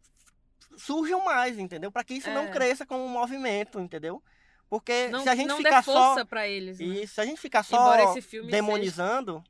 surjam 0.77 1.23
mais, 1.23 1.57
entendeu? 1.57 1.91
Para 1.91 2.03
que 2.03 2.13
isso 2.15 2.29
não 2.31 2.43
É. 2.45 2.51
cresça 2.51 2.85
como 2.85 3.03
um 3.03 3.09
movimento, 3.09 3.79
entendeu? 3.79 4.21
Porque 4.69 5.07
Não, 5.09 5.21
se 5.23 5.29
a 5.29 5.35
gente 5.35 5.47
não 5.47 5.57
ficar 5.57 5.79
dê 5.79 5.85
força 5.85 6.21
só 6.21 6.25
pra 6.25 6.47
eles. 6.47 6.79
Né? 6.79 6.85
e 6.85 7.07
se 7.07 7.21
a 7.21 7.25
gente 7.25 7.39
ficar 7.39 7.63
só 7.63 7.75
Embora 7.77 8.03
esse 8.05 8.21
filme 8.21 8.51
demonizando, 8.51 9.43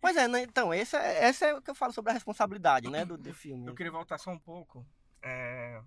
pois 0.00 0.16
é, 0.16 0.26
né? 0.28 0.42
então 0.42 0.74
esse 0.74 0.96
é, 0.96 1.28
esse 1.28 1.44
é 1.44 1.54
o 1.54 1.62
que 1.62 1.70
eu 1.70 1.74
falo 1.74 1.92
sobre 1.92 2.10
a 2.10 2.14
responsabilidade, 2.14 2.90
né, 2.90 3.04
do, 3.04 3.16
do 3.16 3.32
filme. 3.32 3.66
Eu 3.66 3.74
queria 3.74 3.92
voltar 3.92 4.18
só 4.18 4.30
um 4.30 4.38
pouco. 4.38 4.84
é, 5.22 5.80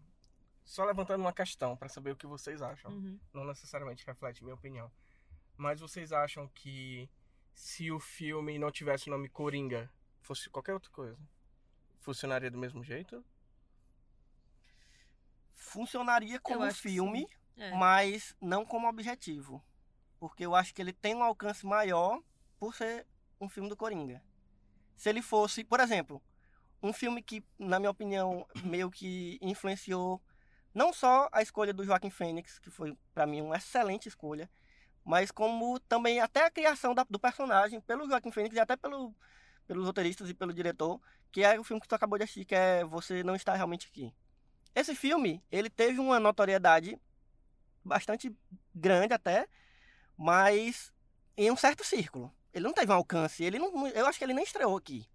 Só 0.66 0.86
levantando 0.86 1.22
uma 1.22 1.34
questão 1.34 1.76
para 1.78 1.90
saber 1.90 2.12
o 2.12 2.16
que 2.16 2.26
vocês 2.26 2.62
acham. 2.62 2.92
Uhum. 2.92 3.20
Não 3.34 3.46
necessariamente 3.46 4.06
reflete 4.06 4.44
minha 4.44 4.56
opinião. 4.56 4.90
Mas 5.56 5.80
vocês 5.80 6.12
acham 6.12 6.48
que 6.54 7.10
se 7.54 7.92
o 7.92 8.00
filme 8.00 8.58
não 8.58 8.72
tivesse 8.72 9.08
o 9.08 9.12
nome 9.12 9.28
Coringa, 9.30 9.90
fosse 10.22 10.50
qualquer 10.50 10.74
outra 10.74 10.90
coisa, 10.92 11.18
funcionaria 12.12 12.50
do 12.50 12.58
mesmo 12.58 12.82
jeito? 12.82 13.22
Funcionaria 15.54 16.39
como 16.39 16.63
um 16.65 16.72
filme, 16.74 17.28
É. 17.58 17.72
mas 17.76 18.34
não 18.39 18.63
como 18.65 18.88
objetivo. 18.88 19.62
Porque 20.17 20.46
eu 20.46 20.56
acho 20.56 20.74
que 20.74 20.82
ele 20.82 20.93
tem 20.93 21.13
um 21.15 21.22
alcance 21.24 21.65
maior 21.65 22.22
por 22.58 22.74
ser 22.74 23.06
um 23.41 23.50
filme 23.50 23.67
do 23.67 23.76
Coringa. 23.76 24.24
Se 24.96 25.10
ele 25.10 25.22
fosse, 25.22 25.65
por 25.65 25.82
exemplo, 25.82 26.24
um 26.82 26.93
filme 26.93 27.22
que, 27.22 27.43
na 27.60 27.78
minha 27.78 27.91
opinião, 27.91 28.48
meio 28.63 28.89
que 28.89 29.38
influenciou 29.41 30.22
não 30.74 30.93
só 30.93 31.28
a 31.34 31.41
escolha 31.41 31.74
do 31.74 31.84
Joaquim 31.84 32.10
Fênix, 32.10 32.58
que 32.60 32.70
foi 32.70 32.98
para 33.13 33.26
mim 33.28 33.41
uma 33.41 33.58
excelente 33.58 34.08
escolha, 34.08 34.50
mas 35.04 35.30
como 35.30 35.78
também 35.82 36.22
até 36.22 36.46
a 36.46 36.52
criação 36.52 36.93
da- 36.96 37.06
do 37.10 37.20
personagem 37.20 37.82
pelo 37.82 38.08
Joaquim 38.08 38.32
Fênix 38.32 38.56
e 38.56 38.60
até 38.60 38.78
pelo, 38.78 39.13
pelos 39.67 39.86
roteiristas 39.86 40.30
e 40.30 40.34
pelo 40.34 40.54
diretor, 40.54 41.02
que 41.32 41.44
é 41.44 41.60
o 41.60 41.63
filme 41.63 41.82
que 41.82 41.88
tu 41.88 41.96
acabou 41.96 42.18
de 42.18 42.24
assistir, 42.24 42.46
que 42.46 42.56
é 42.56 42.84
Você 42.86 43.24
Não 43.24 43.36
Está 43.36 43.56
Realmente 43.56 43.88
Aqui. 43.88 44.13
Esse 44.74 44.94
filme, 44.94 45.44
ele 45.52 45.70
teve 45.70 46.00
uma 46.00 46.20
notoriedade 46.20 47.00
bastante 47.84 48.36
grande 48.74 49.13
até, 49.13 49.48
mas 50.16 50.92
em 51.36 51.52
um 51.52 51.58
certo 51.58 51.84
círculo. 51.84 52.32
Ele 52.54 52.66
não 52.66 52.74
teve 52.74 52.92
um 52.92 52.96
alcance, 52.96 53.44
ele 53.44 53.60
não, 53.60 53.88
eu 53.88 54.06
acho 54.08 54.18
que 54.18 54.26
ele 54.26 54.34
nem 54.34 54.44
estreou 54.44 54.76
aqui, 54.76 55.08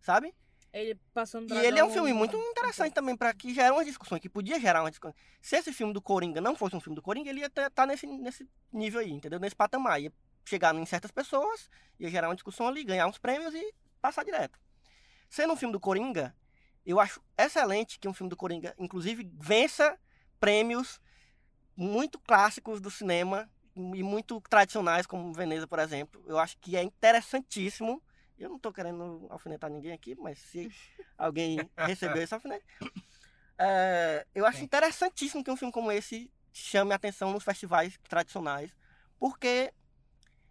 sabe? 0.00 0.34
Ele 0.72 0.94
passou 1.14 1.40
no 1.40 1.54
E 1.54 1.64
ele 1.64 1.78
é 1.78 1.84
um 1.84 1.90
filme 1.90 2.12
muito 2.12 2.36
interessante 2.36 2.92
também 2.92 3.16
para 3.16 3.32
que 3.32 3.54
gera 3.54 3.72
uma 3.72 3.84
discussão, 3.84 4.18
que 4.18 4.28
podia 4.28 4.60
gerar 4.60 4.82
uma 4.82 4.90
discussão. 4.90 5.14
Se 5.40 5.56
esse 5.56 5.72
filme 5.72 5.94
do 5.94 6.02
Coringa 6.02 6.38
não 6.40 6.54
fosse 6.54 6.76
um 6.76 6.80
filme 6.80 6.94
do 6.94 7.00
Coringa, 7.00 7.30
ele 7.30 7.40
ia 7.40 7.46
estar 7.46 7.86
nesse, 7.86 8.06
nesse 8.06 8.46
nível 8.70 9.00
aí, 9.00 9.10
entendeu? 9.10 9.40
Nesse 9.40 9.56
patamar. 9.56 10.02
Ia 10.02 10.12
chegar 10.44 10.74
em 10.74 10.84
certas 10.84 11.10
pessoas, 11.10 11.70
ia 11.98 12.10
gerar 12.10 12.28
uma 12.28 12.34
discussão 12.34 12.68
ali, 12.68 12.84
ganhar 12.84 13.06
uns 13.06 13.16
prêmios 13.16 13.54
e 13.54 13.74
passar 14.02 14.22
direto. 14.22 14.58
Sendo 15.28 15.52
um 15.52 15.56
filme 15.56 15.72
do 15.72 15.80
Coringa, 15.80 16.34
eu 16.84 17.00
acho 17.00 17.20
excelente 17.36 17.98
que 17.98 18.08
um 18.08 18.14
filme 18.14 18.30
do 18.30 18.36
Coringa, 18.36 18.74
inclusive, 18.78 19.28
vença 19.34 19.98
prêmios 20.38 21.00
muito 21.76 22.18
clássicos 22.18 22.80
do 22.80 22.90
cinema 22.90 23.50
e 23.74 24.02
muito 24.02 24.40
tradicionais, 24.42 25.06
como 25.06 25.32
Veneza, 25.32 25.66
por 25.66 25.78
exemplo. 25.78 26.24
Eu 26.26 26.38
acho 26.38 26.56
que 26.58 26.76
é 26.76 26.82
interessantíssimo. 26.82 28.02
Eu 28.38 28.48
não 28.48 28.58
tô 28.58 28.72
querendo 28.72 29.26
alfinetar 29.28 29.70
ninguém 29.70 29.92
aqui, 29.92 30.14
mas 30.14 30.38
se 30.38 30.70
alguém 31.18 31.68
recebeu 31.76 32.22
esse 32.22 32.32
alfinete. 32.32 32.64
É, 33.58 34.26
eu 34.34 34.46
acho 34.46 34.58
Sim. 34.58 34.64
interessantíssimo 34.64 35.42
que 35.42 35.50
um 35.50 35.56
filme 35.56 35.72
como 35.72 35.90
esse 35.90 36.30
chame 36.52 36.92
a 36.92 36.96
atenção 36.96 37.32
nos 37.32 37.44
festivais 37.44 37.98
tradicionais, 38.08 38.70
porque 39.18 39.72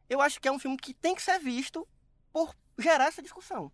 eu 0.10 0.22
acho 0.22 0.40
que 0.40 0.48
é 0.48 0.52
um 0.52 0.60
filme 0.60 0.78
que 0.78 0.94
tem 0.94 1.16
que 1.16 1.22
ser 1.22 1.40
visto 1.40 1.88
por 2.32 2.56
gerar 2.78 3.06
essa 3.06 3.22
discussão 3.22 3.72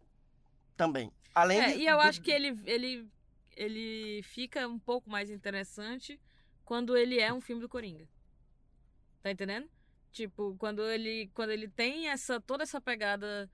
também. 0.82 1.12
Além 1.36 1.62
É, 1.62 1.68
de, 1.74 1.80
e 1.82 1.86
eu 1.86 2.00
de- 2.00 2.08
acho 2.08 2.22
que 2.24 2.32
ele, 2.32 2.60
ele, 2.66 3.08
ele 3.56 4.24
fica 4.24 4.68
um 4.68 4.80
pouco 4.80 5.12
mais 5.12 5.30
interessante 5.30 6.20
quando 6.66 6.98
ele 6.98 7.20
é 7.20 7.32
um 7.32 7.40
filme 7.40 7.62
do 7.62 7.70
Coringa. 7.70 8.10
Tá 9.22 9.30
entendendo? 9.30 9.70
Tipo, 10.12 10.56
quando 10.58 10.82
ele, 10.90 11.30
quando 11.36 11.52
ele 11.52 11.68
tem 11.70 12.08
essa 12.10 12.42
toda 12.42 12.64
essa 12.64 12.82
pegada 12.82 13.48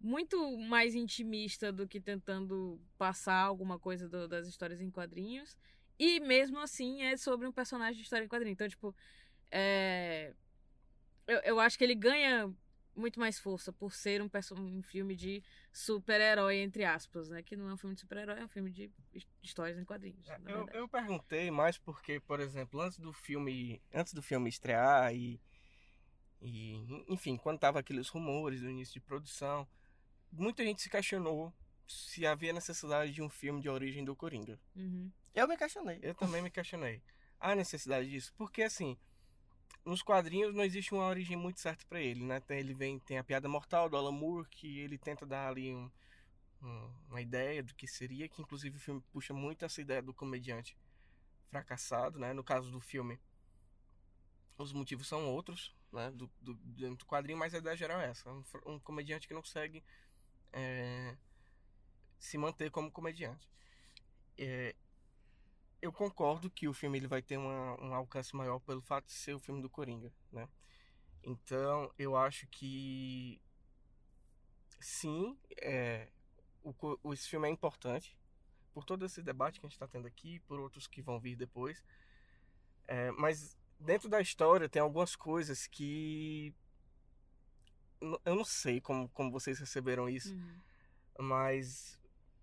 muito 0.00 0.56
mais 0.56 0.94
intimista 0.94 1.70
do 1.70 1.86
que 1.86 2.00
tentando 2.00 2.80
passar 2.96 3.40
alguma 3.42 3.78
coisa 3.78 4.08
do- 4.08 4.26
das 4.26 4.48
histórias 4.48 4.80
em 4.80 4.90
quadrinhos. 4.90 5.58
E 5.98 6.20
mesmo 6.20 6.58
assim 6.58 7.02
é 7.02 7.18
sobre 7.18 7.46
um 7.46 7.52
personagem 7.52 7.96
de 7.96 8.02
história 8.02 8.24
em 8.24 8.28
quadrinho. 8.28 8.54
Então, 8.54 8.66
tipo, 8.68 8.96
é... 9.50 10.32
eu, 11.26 11.38
eu 11.40 11.60
acho 11.60 11.76
que 11.76 11.84
ele 11.84 11.94
ganha 11.94 12.50
muito 12.94 13.18
mais 13.18 13.38
força 13.38 13.72
por 13.72 13.92
ser 13.94 14.20
um, 14.22 14.30
um 14.56 14.82
filme 14.82 15.14
de 15.16 15.42
super-herói, 15.72 16.56
entre 16.58 16.84
aspas, 16.84 17.28
né? 17.28 17.42
Que 17.42 17.56
não 17.56 17.68
é 17.70 17.74
um 17.74 17.76
filme 17.76 17.94
de 17.94 18.00
super-herói, 18.00 18.40
é 18.40 18.44
um 18.44 18.48
filme 18.48 18.70
de 18.70 18.90
his- 19.14 19.26
histórias 19.42 19.78
em 19.78 19.84
quadrinhos. 19.84 20.28
É, 20.28 20.38
eu, 20.46 20.68
eu 20.72 20.88
perguntei 20.88 21.50
mais 21.50 21.78
porque, 21.78 22.20
por 22.20 22.40
exemplo, 22.40 22.80
antes 22.80 22.98
do 22.98 23.12
filme, 23.12 23.80
antes 23.92 24.12
do 24.12 24.22
filme 24.22 24.48
estrear 24.48 25.14
e, 25.14 25.40
e 26.40 27.04
enfim, 27.08 27.36
quando 27.36 27.58
tava 27.58 27.78
aqueles 27.80 28.08
rumores 28.08 28.60
do 28.60 28.68
início 28.70 28.94
de 28.94 29.00
produção, 29.00 29.66
muita 30.30 30.64
gente 30.64 30.82
se 30.82 30.90
questionou 30.90 31.52
se 31.86 32.26
havia 32.26 32.52
necessidade 32.52 33.12
de 33.12 33.20
um 33.22 33.28
filme 33.28 33.60
de 33.60 33.68
origem 33.68 34.04
do 34.04 34.16
Coringa. 34.16 34.58
Uhum. 34.74 35.10
Eu 35.34 35.46
me 35.48 35.56
questionei. 35.56 35.98
Eu 36.02 36.14
também 36.14 36.40
me 36.40 36.50
questionei. 36.50 37.02
Há 37.38 37.54
necessidade 37.54 38.08
disso? 38.08 38.32
Porque 38.36 38.62
assim, 38.62 38.96
nos 39.84 40.02
quadrinhos 40.02 40.54
não 40.54 40.64
existe 40.64 40.94
uma 40.94 41.06
origem 41.06 41.36
muito 41.36 41.60
certa 41.60 41.84
pra 41.86 42.00
ele, 42.00 42.24
né? 42.24 42.40
Tem, 42.40 42.58
ele 42.58 42.74
vem, 42.74 42.98
tem 43.00 43.18
a 43.18 43.24
piada 43.24 43.48
mortal 43.48 43.88
do 43.88 43.96
Alan 43.96 44.12
Moore, 44.12 44.48
que 44.48 44.78
ele 44.80 44.98
tenta 44.98 45.26
dar 45.26 45.48
ali 45.48 45.74
um- 45.74 45.90
um- 46.62 46.92
uma 47.08 47.20
ideia 47.20 47.62
do 47.62 47.74
que 47.74 47.86
seria, 47.88 48.28
que 48.28 48.42
inclusive 48.42 48.76
o 48.76 48.80
filme 48.80 49.02
puxa 49.12 49.34
muito 49.34 49.64
essa 49.64 49.80
ideia 49.80 50.02
do 50.02 50.14
comediante 50.14 50.76
fracassado, 51.50 52.18
né? 52.18 52.32
No 52.32 52.44
caso 52.44 52.70
do 52.70 52.80
filme, 52.80 53.20
os 54.58 54.72
motivos 54.72 55.08
são 55.08 55.28
outros, 55.28 55.74
né? 55.92 56.10
Do, 56.12 56.30
do, 56.40 56.54
do 56.96 57.06
quadrinho, 57.06 57.38
mas 57.38 57.54
a 57.54 57.58
ideia 57.58 57.76
geral 57.76 58.00
é 58.00 58.10
essa. 58.10 58.30
Um, 58.30 58.44
um 58.66 58.80
comediante 58.80 59.26
que 59.26 59.34
não 59.34 59.42
consegue 59.42 59.82
é, 60.52 61.16
se 62.18 62.38
manter 62.38 62.70
como 62.70 62.90
comediante. 62.90 63.48
É, 64.38 64.74
eu 65.82 65.92
concordo 65.92 66.48
que 66.48 66.68
o 66.68 66.72
filme 66.72 66.96
ele 66.98 67.08
vai 67.08 67.20
ter 67.20 67.36
uma- 67.36 67.78
um 67.82 67.92
alcance 67.94 68.34
maior 68.34 68.60
pelo 68.60 68.80
fato 68.80 69.06
de 69.06 69.12
ser 69.12 69.34
o 69.34 69.40
filme 69.40 69.60
do 69.60 69.68
Coringa, 69.68 70.12
né? 70.30 70.48
Então, 71.24 71.92
eu 71.98 72.16
acho 72.16 72.46
que 72.46 73.40
sim, 74.80 75.36
é, 75.60 76.08
o, 76.62 77.12
esse 77.12 77.28
filme 77.28 77.48
é 77.48 77.50
importante 77.50 78.16
por 78.72 78.84
todo 78.84 79.04
esse 79.04 79.22
debate 79.22 79.60
que 79.60 79.66
a 79.66 79.68
gente 79.68 79.76
está 79.76 79.86
tendo 79.88 80.06
aqui, 80.06 80.40
por 80.40 80.58
outros 80.60 80.86
que 80.86 81.02
vão 81.02 81.20
vir 81.20 81.36
depois. 81.36 81.84
É, 82.86 83.10
mas 83.12 83.56
dentro 83.78 84.08
da 84.08 84.20
história 84.20 84.68
tem 84.68 84.80
algumas 84.80 85.14
coisas 85.16 85.66
que 85.66 86.54
eu 88.24 88.34
não 88.34 88.44
sei 88.44 88.80
como, 88.80 89.08
como 89.10 89.30
vocês 89.30 89.58
receberam 89.58 90.08
isso, 90.08 90.32
Uhum. 90.34 90.60
mas 91.20 92.00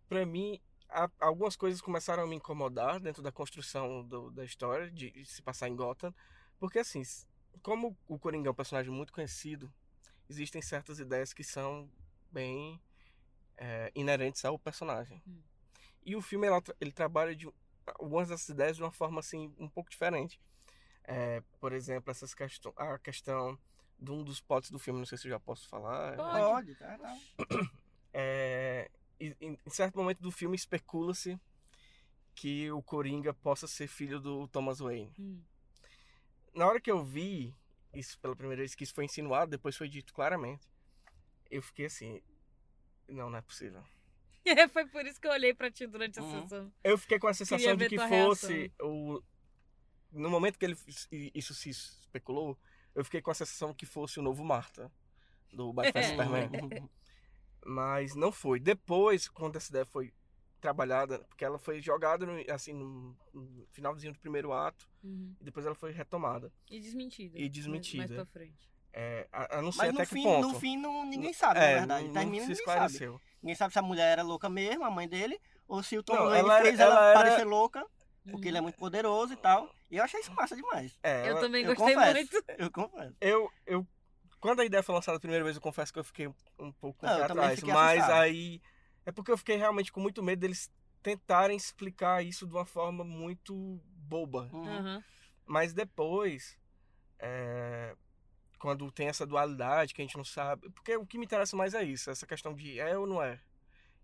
pra 0.07 0.25
mim 0.25 0.61
a- 0.89 1.09
algumas 1.19 1.55
coisas 1.55 1.81
começaram 1.81 2.23
a 2.23 2.27
me 2.27 2.35
incomodar 2.35 2.99
dentro 2.99 3.21
da 3.21 3.31
construção 3.31 4.03
do- 4.03 4.31
da 4.31 4.43
história 4.43 4.89
de, 4.91 5.11
de 5.11 5.25
se 5.25 5.41
passar 5.41 5.67
em 5.69 5.75
Gotham, 5.75 6.13
porque 6.59 6.79
assim, 6.79 7.01
como 7.61 7.97
o 8.07 8.17
Coringa 8.19 8.49
é 8.49 8.51
um 8.51 8.55
personagem 8.55 8.91
muito 8.91 9.13
conhecido, 9.13 9.71
existem 10.29 10.61
certas 10.61 10.99
ideias 10.99 11.33
que 11.33 11.43
são 11.43 11.89
bem 12.31 12.79
é, 13.57 13.91
inerentes 13.93 14.43
ao 14.45 14.57
personagem. 14.57 15.21
Hum. 15.27 15.41
E 16.05 16.15
o 16.15 16.21
filme 16.21 16.47
tra- 16.61 16.75
ele 16.79 16.91
trabalha 16.91 17.35
de 17.35 17.51
algumas 17.85 18.29
dessas 18.29 18.47
ideias 18.49 18.77
de 18.77 18.83
uma 18.83 18.91
forma 18.91 19.19
assim 19.19 19.53
um 19.57 19.67
pouco 19.67 19.89
diferente. 19.89 20.39
É, 21.03 21.41
por 21.59 21.73
exemplo, 21.73 22.09
essas 22.11 22.33
questão, 22.33 22.71
a 22.77 22.97
questão 22.99 23.57
de 23.99 24.11
um 24.11 24.23
dos 24.23 24.39
potes 24.39 24.71
do 24.71 24.79
filme, 24.79 24.99
não 24.99 25.05
sei 25.05 25.17
se 25.17 25.27
eu 25.27 25.31
já 25.31 25.39
posso 25.39 25.67
falar. 25.67 26.15
Pode. 26.15 26.39
Pode, 26.39 26.75
tá, 26.75 26.97
tá. 26.97 27.17
É, 28.13 28.89
em, 29.19 29.35
em 29.65 29.69
certo 29.69 29.97
momento 29.97 30.21
do 30.21 30.31
filme 30.31 30.55
especula-se 30.55 31.39
que 32.35 32.71
o 32.71 32.81
Coringa 32.81 33.33
possa 33.33 33.67
ser 33.67 33.87
filho 33.87 34.19
do 34.19 34.47
Thomas 34.47 34.79
Wayne. 34.79 35.11
Hum. 35.19 35.41
Na 36.53 36.67
hora 36.67 36.79
que 36.79 36.89
eu 36.89 37.03
vi 37.03 37.53
isso 37.93 38.17
pela 38.19 38.35
primeira 38.35 38.61
vez, 38.61 38.75
que 38.75 38.83
isso 38.83 38.93
foi 38.93 39.05
insinuado, 39.05 39.51
depois 39.51 39.75
foi 39.75 39.89
dito 39.89 40.13
claramente, 40.13 40.67
eu 41.49 41.61
fiquei 41.61 41.85
assim, 41.87 42.21
não, 43.07 43.29
não 43.29 43.37
é 43.37 43.41
possível. 43.41 43.83
Foi 44.71 44.85
por 44.87 45.05
isso 45.05 45.19
que 45.19 45.27
eu 45.27 45.31
olhei 45.31 45.53
pra 45.53 45.69
ti 45.69 45.85
durante 45.85 46.19
a 46.19 46.23
Uhum. 46.23 46.41
sessão. 46.41 46.73
Eu 46.83 46.97
fiquei 46.97 47.19
com 47.19 47.27
a 47.27 47.33
sensação 47.33 47.57
Queria 47.57 47.75
de 47.75 47.89
que 47.89 48.07
fosse 48.07 48.71
o 48.79 49.21
no 50.11 50.29
momento 50.29 50.57
que 50.57 50.65
ele 50.65 50.77
isso 51.35 51.53
se 51.53 51.69
especulou, 51.69 52.57
eu 52.95 53.03
fiquei 53.03 53.21
com 53.21 53.29
a 53.29 53.33
sensação 53.33 53.73
que 53.73 53.85
fosse 53.85 54.19
o 54.19 54.23
novo 54.23 54.43
Marta, 54.43 54.91
do 55.53 55.71
Batman 55.73 56.03
Superman. 56.03 56.49
Mas 57.65 58.15
não 58.15 58.31
foi. 58.31 58.59
Depois, 58.59 59.27
quando 59.27 59.55
essa 59.57 59.69
ideia 59.71 59.85
foi 59.85 60.13
trabalhada, 60.61 61.19
porque 61.19 61.45
ela 61.45 61.57
foi 61.57 61.81
jogada 61.81 62.25
no, 62.25 62.33
assim, 62.53 62.73
no, 62.73 63.15
no 63.33 63.65
finalzinho 63.71 64.11
do 64.13 64.19
primeiro 64.19 64.51
ato, 64.51 64.87
Uhum. 65.03 65.33
e 65.39 65.43
depois 65.45 65.65
ela 65.65 65.75
foi 65.75 65.91
retomada. 65.91 66.51
E 66.69 66.79
desmentida. 66.79 67.37
E 67.39 67.47
desmentida. 67.47 67.99
Mais, 68.03 68.11
pra 68.11 68.25
frente. 68.25 68.69
É, 68.91 69.27
a, 69.31 69.59
a 69.59 69.61
não 69.61 69.71
sei 69.71 69.91
Mas 69.91 69.95
até 69.95 70.01
no 70.03 70.07
que 70.09 70.13
fim, 70.15 70.23
ponto. 70.23 70.47
no 70.49 70.59
fim 70.59 70.77
não, 70.77 71.05
ninguém 71.05 71.31
sabe, 71.31 71.59
é, 71.59 71.73
na 71.75 71.77
verdade. 71.79 72.05
não, 72.07 72.13
Termina 72.13 72.45
não 72.47 72.55
se 72.55 72.61
ninguém 72.61 72.89
sabe. 72.89 73.19
Ninguém 73.41 73.55
sabe 73.55 73.73
se 73.73 73.79
a 73.79 73.81
mulher 73.81 74.11
era 74.11 74.23
louca 74.23 74.49
mesmo, 74.49 74.83
a 74.83 74.91
mãe 74.91 75.07
dele, 75.07 75.39
ou 75.67 75.81
se 75.83 75.97
o 75.97 76.03
Tom 76.03 76.15
Não, 76.15 76.33
ela 76.33 76.55
era- 76.55 76.65
fez 76.65 76.79
ela, 76.79 76.93
ela 76.95 77.09
era- 77.11 77.19
parecer 77.19 77.45
louca, 77.45 77.85
porque 78.23 78.47
Uhum. 78.47 78.49
ele 78.49 78.57
é 78.57 78.61
muito 78.61 78.77
poderoso 78.77 79.31
e 79.33 79.37
tal. 79.37 79.73
E 79.89 79.95
eu 79.97 80.03
achei 80.03 80.19
isso 80.19 80.33
massa 80.33 80.55
demais. 80.55 80.97
É, 81.01 81.21
Eu 81.21 81.31
ela- 81.31 81.39
também 81.39 81.63
eu 81.63 81.73
gostei 81.75 81.93
confesso. 81.95 82.13
muito. 82.15 82.45
Eu 82.57 82.71
confesso. 82.71 83.15
eu, 83.21 83.49
eu 83.65 83.87
quando 84.39 84.61
a 84.61 84.65
ideia 84.65 84.83
foi 84.83 84.95
lançada 84.95 85.17
a 85.17 85.19
primeira 85.19 85.43
vez, 85.43 85.55
eu 85.55 85.61
confesso 85.61 85.91
que 85.91 85.99
eu 85.99 86.03
fiquei 86.03 86.27
um, 86.57 86.71
pouco 86.71 87.05
Não, 87.05 87.23
atrás. 87.23 87.61
Mas 87.63 87.99
assustado. 87.99 88.21
aí 88.21 88.61
é 89.05 89.11
porque 89.11 89.31
eu 89.31 89.37
fiquei 89.37 89.55
realmente 89.57 89.91
com 89.91 89.99
muito 89.99 90.23
medo 90.23 90.39
deles 90.39 90.71
tentarem 91.01 91.55
explicar 91.55 92.23
isso 92.23 92.45
de 92.47 92.53
uma 92.53 92.65
forma 92.65 93.03
muito 93.03 93.79
boba. 93.85 94.49
Uhum. 94.53 94.77
Aham. 94.77 95.03
Mas 95.45 95.73
depois, 95.73 96.57
é, 97.17 97.95
quando 98.59 98.91
tem 98.91 99.07
essa 99.07 99.25
dualidade 99.25 99.93
que 99.93 100.01
a 100.01 100.05
gente 100.05 100.17
não 100.17 100.23
sabe, 100.23 100.69
porque 100.69 100.95
o 100.95 101.05
que 101.05 101.17
me 101.17 101.25
interessa 101.25 101.55
mais 101.55 101.73
é 101.73 101.83
isso, 101.83 102.09
essa 102.09 102.27
questão 102.27 102.53
de 102.53 102.79
é 102.79 102.97
ou 102.97 103.07
não 103.07 103.21
é. 103.21 103.41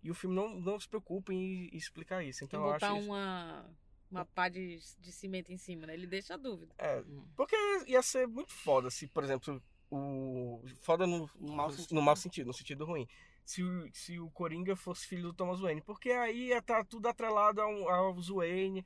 E 0.02 0.10
o 0.10 0.14
filme 0.14 0.34
não, 0.34 0.58
não 0.60 0.78
se 0.78 0.88
preocupa 0.88 1.32
em 1.32 1.68
explicar 1.72 2.24
isso. 2.24 2.40
Tem 2.40 2.46
Então 2.46 2.60
que 2.62 2.68
eu 2.68 2.72
botar 2.72 2.88
acho 2.88 2.98
isso. 2.98 3.08
uma, 3.08 3.64
uma 4.10 4.24
pá 4.24 4.48
de, 4.48 4.78
de 5.00 5.12
cimento 5.12 5.52
em 5.52 5.56
cima, 5.56 5.86
né? 5.86 5.94
Ele 5.94 6.06
deixa 6.06 6.34
a 6.34 6.36
dúvida. 6.36 6.74
É, 6.78 7.02
porque 7.36 7.56
ia 7.86 8.02
ser 8.02 8.26
muito 8.26 8.52
foda 8.52 8.90
se, 8.90 9.06
por 9.06 9.24
exemplo, 9.24 9.62
o. 9.90 10.62
Foda 10.80 11.06
no, 11.06 11.28
No 11.38 11.52
mau 11.54 11.68
no 11.68 11.72
sentido. 11.72 12.02
mau 12.02 12.16
sentido, 12.16 12.46
no 12.48 12.52
sentido 12.54 12.84
ruim. 12.84 13.06
Se 13.44 13.62
o, 13.62 13.88
se 13.94 14.18
o 14.18 14.28
Coringa 14.30 14.74
fosse 14.74 15.06
filho 15.06 15.22
do 15.22 15.32
Thomas 15.34 15.60
Wayne. 15.60 15.80
Porque 15.80 16.10
aí 16.10 16.48
ia 16.48 16.58
estar 16.58 16.84
tudo 16.84 17.06
atrelado 17.08 17.60
ao, 17.60 17.88
aos 17.88 18.28
Wayne. 18.28 18.84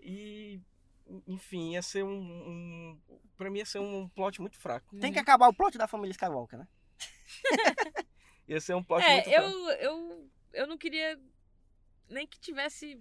E. 0.00 0.60
Enfim, 1.26 1.72
ia 1.72 1.82
ser 1.82 2.04
um, 2.04 2.10
um. 2.20 3.00
Pra 3.36 3.50
mim 3.50 3.58
ia 3.58 3.66
ser 3.66 3.78
um 3.80 4.08
plot 4.08 4.40
muito 4.40 4.58
fraco. 4.58 4.96
Tem 4.98 5.12
que 5.12 5.18
Uhum. 5.18 5.22
acabar 5.22 5.48
o 5.48 5.54
plot 5.54 5.76
da 5.76 5.88
família 5.88 6.12
Skywalker, 6.12 6.58
né? 6.58 6.68
Ia 8.48 8.60
ser 8.60 8.74
um 8.74 8.82
plot 8.82 9.04
muito 9.04 9.28
É, 9.28 9.32
fraco. 9.32 9.48
eu, 9.48 9.70
eu, 9.70 10.30
eu 10.52 10.66
não 10.66 10.76
queria 10.76 11.18
nem 12.08 12.26
que 12.26 12.38
tivesse, 12.40 13.00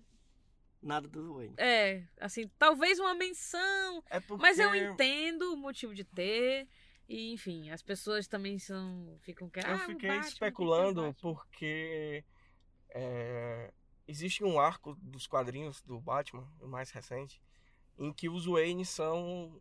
Nada 0.81 1.07
do 1.07 1.35
Wayne. 1.35 1.55
é, 1.57 2.03
assim, 2.19 2.47
talvez 2.57 2.99
uma 2.99 3.13
menção, 3.15 4.03
É 4.09 4.19
porque... 4.19 4.41
mas 4.41 4.59
eu 4.59 4.73
entendo 4.75 5.53
o 5.53 5.57
motivo 5.57 5.93
de 5.93 6.03
ter. 6.03 6.67
E, 7.09 7.33
enfim, 7.33 7.71
as 7.71 7.81
pessoas 7.81 8.27
também 8.27 8.59
são. 8.59 9.17
Ficam. 9.21 9.49
Eu 9.55 9.63
ah, 9.65 9.75
o 9.75 9.79
fiquei 9.79 10.09
Batman, 10.09 10.27
especulando 10.27 11.01
Batman. 11.01 11.13
porque 11.19 12.23
é, 12.91 13.73
existe 14.07 14.43
um 14.43 14.59
arco 14.59 14.95
dos 15.01 15.25
quadrinhos 15.25 15.81
do 15.81 15.99
Batman, 15.99 16.47
o 16.61 16.67
mais 16.67 16.91
recente, 16.91 17.41
em 17.97 18.13
que 18.13 18.29
os 18.29 18.45
Wayne 18.45 18.85
são 18.85 19.59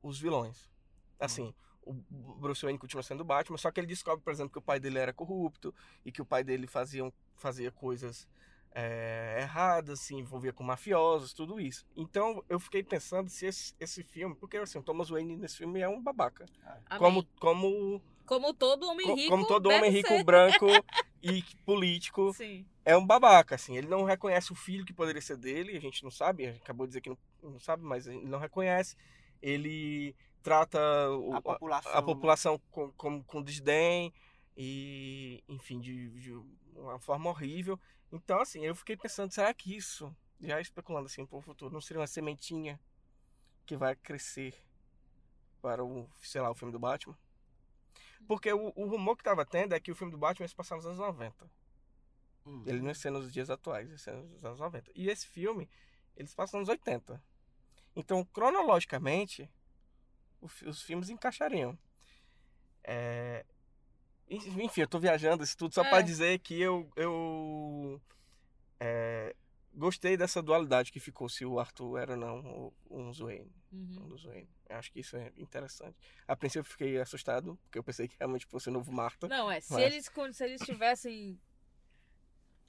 os 0.00 0.20
vilões. 0.20 0.70
Assim, 1.18 1.52
o 1.82 1.92
Bruce 1.92 2.62
Wayne 2.62 2.78
continua 2.78 3.02
sendo 3.02 3.22
o 3.22 3.24
Batman, 3.24 3.58
só 3.58 3.72
que 3.72 3.80
ele 3.80 3.88
descobre, 3.88 4.22
por 4.22 4.32
exemplo, 4.32 4.52
que 4.52 4.58
o 4.58 4.62
pai 4.62 4.78
dele 4.78 4.98
era 5.00 5.12
corrupto 5.12 5.74
e 6.04 6.12
que 6.12 6.22
o 6.22 6.24
pai 6.24 6.44
dele 6.44 6.68
fazia, 6.68 7.12
fazia 7.34 7.72
coisas 7.72 8.28
é, 8.72 9.38
erradas, 9.40 10.00
se 10.00 10.14
envolvia 10.14 10.52
com 10.52 10.62
mafiosos, 10.62 11.32
tudo 11.32 11.60
isso. 11.60 11.84
Então 11.96 12.44
eu 12.48 12.60
fiquei 12.60 12.82
pensando 12.82 13.28
se 13.28 13.46
esse, 13.46 13.74
esse 13.80 14.02
filme, 14.04 14.34
porque 14.36 14.56
assim, 14.58 14.78
o 14.78 14.82
Thomas 14.82 15.08
Wayne 15.10 15.36
nesse 15.36 15.56
filme 15.58 15.80
é 15.80 15.88
um 15.88 16.00
babaca. 16.02 16.46
Amém. 16.86 16.98
Como, 16.98 17.24
como 17.40 18.02
Como 18.26 18.54
todo 18.54 18.88
homem 18.88 19.06
Co- 19.06 19.14
rico. 19.14 19.28
como 19.30 19.46
todo 19.46 19.70
homem 19.70 19.90
rico, 19.90 20.08
ser. 20.08 20.22
branco 20.24 20.66
e 21.22 21.42
político, 21.66 22.32
Sim. 22.32 22.64
é 22.84 22.96
um 22.96 23.04
babaca, 23.06 23.56
assim. 23.56 23.76
Ele 23.76 23.88
não 23.88 24.04
reconhece 24.04 24.52
o 24.52 24.54
filho 24.56 24.84
que 24.84 24.92
poderia 24.92 25.20
ser 25.20 25.36
dele, 25.36 25.76
a 25.76 25.80
gente 25.80 26.02
não 26.04 26.10
sabe, 26.10 26.46
a 26.46 26.50
acabou 26.52 26.86
de 26.86 26.90
dizer 26.90 27.00
que 27.00 27.10
não, 27.10 27.18
não 27.42 27.58
sabe, 27.60 27.82
mas 27.84 28.06
ele 28.06 28.24
não 28.24 28.38
reconhece. 28.38 28.96
Ele 29.42 30.14
trata 30.42 30.78
o- 31.10 31.34
A 31.34 31.42
população. 31.42 31.92
a 31.92 32.02
população 32.02 32.60
com, 32.70 32.90
com, 32.92 33.22
com 33.24 33.42
desdém 33.42 34.12
e, 34.56 35.42
enfim, 35.48 35.80
de, 35.80 36.08
de 36.10 36.32
uma 36.76 36.98
forma 36.98 37.28
horrível. 37.30 37.78
Então, 38.12 38.40
assim, 38.40 38.64
eu 38.64 38.74
fiquei 38.74 38.96
pensando, 38.96 39.32
será 39.32 39.52
que 39.54 39.74
isso, 39.76 40.14
já 40.40 40.60
especulando 40.60 41.06
assim 41.06 41.24
para 41.24 41.38
o 41.38 41.42
futuro, 41.42 41.72
não 41.72 41.80
seria 41.80 42.00
uma 42.00 42.06
sementinha 42.06 42.80
que 43.64 43.76
vai 43.76 43.94
crescer 43.94 44.54
para 45.62 45.84
o, 45.84 46.08
sei 46.20 46.40
lá, 46.40 46.50
o 46.50 46.54
filme 46.54 46.72
do 46.72 46.78
Batman? 46.78 47.16
Porque 48.26 48.52
o, 48.52 48.72
o 48.74 48.86
rumor 48.86 49.16
que 49.16 49.22
tava 49.24 49.44
tendo 49.46 49.74
é 49.74 49.80
que 49.80 49.90
o 49.90 49.94
filme 49.94 50.10
do 50.10 50.18
Batman 50.18 50.44
ia 50.44 50.48
se 50.48 50.54
passar 50.54 50.76
nos 50.76 50.86
anos 50.86 50.98
90. 50.98 51.50
Hum. 52.46 52.64
Ele 52.66 52.80
não 52.80 52.88
ia 52.88 52.94
ser 52.94 53.10
nos 53.10 53.32
dias 53.32 53.50
atuais, 53.50 53.90
ia 53.90 53.98
ser 53.98 54.14
nos 54.14 54.44
anos 54.44 54.60
90. 54.60 54.90
E 54.94 55.08
esse 55.08 55.26
filme, 55.26 55.68
ele 56.16 56.28
se 56.28 56.34
passa 56.34 56.58
nos 56.58 56.68
80. 56.68 57.22
Então, 57.94 58.24
cronologicamente, 58.24 59.50
o 60.40 60.48
fi- 60.48 60.66
os 60.66 60.82
filmes 60.82 61.10
encaixariam. 61.10 61.78
É, 62.82 63.44
Enfim, 64.30 64.82
eu 64.82 64.88
tô 64.88 64.98
viajando 65.00 65.42
isso 65.42 65.56
tudo 65.56 65.74
só 65.74 65.82
É. 65.84 65.88
pra 65.90 66.00
dizer 66.02 66.38
que 66.38 66.60
eu, 66.60 66.88
eu 66.94 68.00
é, 68.78 69.34
gostei 69.74 70.16
dessa 70.16 70.40
dualidade 70.40 70.92
que 70.92 71.00
ficou 71.00 71.28
se 71.28 71.44
o 71.44 71.58
Arthur 71.58 71.98
era 71.98 72.12
ou 72.12 72.16
não 72.18 72.72
um 72.88 73.12
Wayne. 73.12 73.50
Uhum. 73.72 74.04
Um 74.04 74.08
dos 74.08 74.22
Wayne. 74.24 74.48
Eu 74.68 74.76
acho 74.76 74.92
que 74.92 75.00
isso 75.00 75.16
é 75.16 75.32
interessante. 75.36 75.96
A 76.28 76.36
princípio 76.36 76.60
eu 76.60 76.64
fiquei 76.64 77.00
assustado, 77.00 77.58
porque 77.64 77.78
eu 77.78 77.82
pensei 77.82 78.06
que 78.06 78.16
realmente 78.18 78.46
fosse 78.46 78.68
o 78.68 78.72
novo 78.72 78.92
Marta. 78.92 79.26
Não, 79.26 79.50
é, 79.50 79.60
se 79.60 79.72
Mas- 79.72 79.82
eles, 79.82 80.08
con- 80.08 80.32
se 80.32 80.44
eles 80.44 80.60
tivessem 80.62 81.36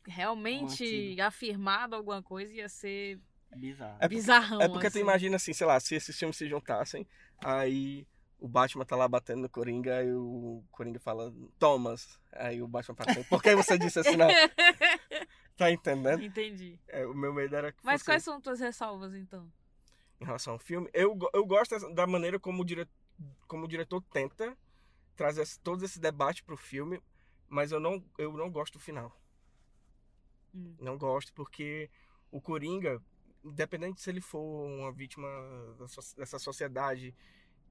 realmente 0.06 0.84
Mantido. 0.84 1.22
afirmado 1.24 1.96
alguma 1.96 2.24
coisa, 2.24 2.52
ia 2.54 2.68
ser 2.70 3.20
Bizarro. 3.56 3.96
É 3.96 4.00
porque- 4.00 4.16
bizarrão. 4.16 4.62
É 4.62 4.68
porque 4.70 4.88
tu 4.88 4.94
assim. 4.94 5.00
imagina 5.02 5.36
assim, 5.36 5.54
sei 5.54 5.68
lá, 5.68 5.80
se 5.80 5.94
esses 5.94 6.18
filmes 6.18 6.38
se 6.38 6.48
juntassem, 6.48 7.06
aí 7.44 8.08
o 8.42 8.48
Batman 8.48 8.84
tá 8.84 8.98
lá 8.98 9.08
batendo 9.08 9.44
no 9.44 9.50
Coringa 9.50 10.04
e 10.04 10.14
o 10.14 10.62
Coringa 10.70 11.00
fala, 11.00 11.34
Thomas. 11.58 12.20
Aí 12.34 12.62
o 12.62 12.68
Batman 12.68 12.96
fala 12.96 13.24
por 13.30 13.42
que 13.42 13.56
você 13.56 13.78
disse 13.78 14.00
assim? 14.00 14.18
Não, 14.18 14.28
tá 15.56 15.72
entendendo? 15.72 16.22
Entendi. 16.22 16.78
É, 16.90 17.06
o 17.06 17.14
meu 17.14 17.34
medo 17.34 17.56
era 17.56 17.74
Mas 17.84 18.02
fosse 18.02 18.06
quais 18.06 18.24
são 18.24 18.42
tuas 18.42 18.60
ressalvas, 18.60 19.16
então? 19.16 19.50
em 20.22 20.26
relação 20.26 20.54
ao 20.54 20.60
filme. 20.60 20.90
Eu, 20.94 21.18
eu 21.34 21.46
gosto 21.46 21.78
da 21.94 22.06
maneira 22.06 22.40
como 22.40 22.62
o, 22.62 22.66
dire, 22.66 22.88
como 23.48 23.66
o 23.66 23.68
diretor 23.68 24.02
tenta 24.14 24.56
trazer 25.16 25.46
todo 25.64 25.84
esse 25.84 26.00
debate 26.00 26.44
pro 26.44 26.56
filme, 26.56 27.02
mas 27.50 27.72
eu 27.72 27.80
não, 27.80 28.04
eu 28.18 28.32
não 28.34 28.50
gosto 28.50 28.74
do 28.74 28.80
final. 28.80 29.12
Hum. 30.54 30.76
Não 30.80 30.98
gosto 30.98 31.34
porque 31.34 31.90
o 32.30 32.40
Coringa, 32.40 33.02
independente 33.44 34.00
se 34.00 34.10
ele 34.12 34.22
for 34.22 34.68
uma 34.68 34.92
vítima 34.92 35.28
dessa 36.16 36.38
sociedade 36.38 37.16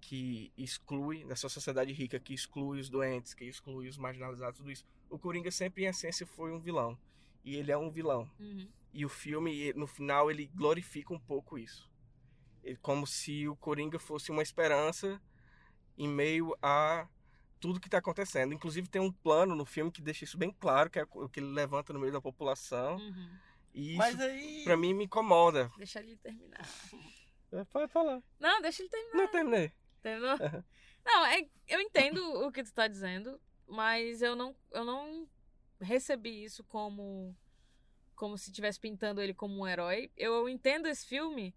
que 0.01 0.53
exclui, 0.57 1.25
dessa 1.25 1.49
sociedade 1.49 1.93
rica 1.93 2.19
que 2.19 2.33
exclui 2.35 2.81
os 2.81 2.89
doentes, 2.89 3.35
que 3.35 3.45
exclui 3.45 3.89
os 3.89 3.97
marginalizados, 3.99 4.59
tudo 4.59 4.71
isso, 4.71 4.85
o 5.09 5.19
Coringa 5.19 5.51
sempre 5.51 5.85
em 5.85 5.87
essência 5.87 6.27
foi 6.27 6.51
um 6.53 6.59
vilão. 6.59 6.99
E 7.45 7.57
ele 7.57 7.71
é 7.73 7.77
um 7.79 7.91
vilão. 7.91 8.31
Uhum. 8.39 8.69
E 8.93 9.05
o 9.05 9.09
filme, 9.09 9.73
no 9.75 9.87
final, 9.87 10.31
ele 10.31 10.47
glorifica 10.55 11.13
um 11.15 11.19
pouco 11.19 11.59
isso. 11.59 11.91
Ele- 12.63 12.77
como 12.83 13.07
se 13.07 13.47
o 13.49 13.57
Coringa 13.57 13.99
fosse 13.99 14.31
uma 14.31 14.43
esperança 14.43 15.21
em 15.97 16.09
meio 16.09 16.57
a 16.63 17.07
tudo 17.59 17.79
que 17.81 17.89
está 17.89 17.99
acontecendo. 17.99 18.53
Inclusive 18.55 18.89
tem 18.89 19.01
um 19.01 19.13
plano 19.13 19.55
no 19.55 19.65
filme 19.67 19.91
que 19.91 20.01
deixa 20.03 20.25
isso 20.25 20.37
bem 20.39 20.51
claro, 20.51 20.89
que 20.91 20.99
é 20.99 21.07
o 21.13 21.29
que 21.29 21.41
ele 21.41 21.49
levanta 21.53 21.93
no 21.93 22.01
meio 22.01 22.13
da 22.13 22.21
população. 22.21 22.97
Uhum. 22.97 23.31
E 23.75 23.91
isso, 23.91 23.99
Mas 23.99 24.21
aí. 24.21 24.65
pra 24.65 24.77
mim, 24.77 24.93
me 24.95 25.05
incomoda. 25.05 25.71
Deixa 25.77 26.01
ele 26.01 26.17
terminar. 26.17 26.67
É, 27.53 27.65
Pode 27.65 27.91
falar. 27.93 28.23
Não, 28.39 28.61
deixa 28.63 28.83
ele 28.83 28.89
terminar. 28.89 29.17
Não 29.17 29.29
terminei. 29.31 29.73
Entendeu? 30.01 30.37
Não, 31.05 31.25
é, 31.27 31.47
eu 31.69 31.81
entendo 31.81 32.19
o 32.47 32.51
que 32.53 32.63
tu 32.63 32.73
tá 32.73 32.89
dizendo, 32.89 33.41
mas 33.67 34.21
eu 34.23 34.35
não, 34.35 34.55
eu 34.71 34.85
não 34.85 35.29
recebi 35.81 36.45
isso 36.45 36.65
como 36.65 37.35
como 38.15 38.37
se 38.37 38.51
estivesse 38.51 38.79
pintando 38.79 39.23
ele 39.23 39.33
como 39.33 39.63
um 39.63 39.67
herói. 39.67 40.11
Eu 40.15 40.47
entendo 40.47 40.87
esse 40.87 41.07
filme 41.07 41.55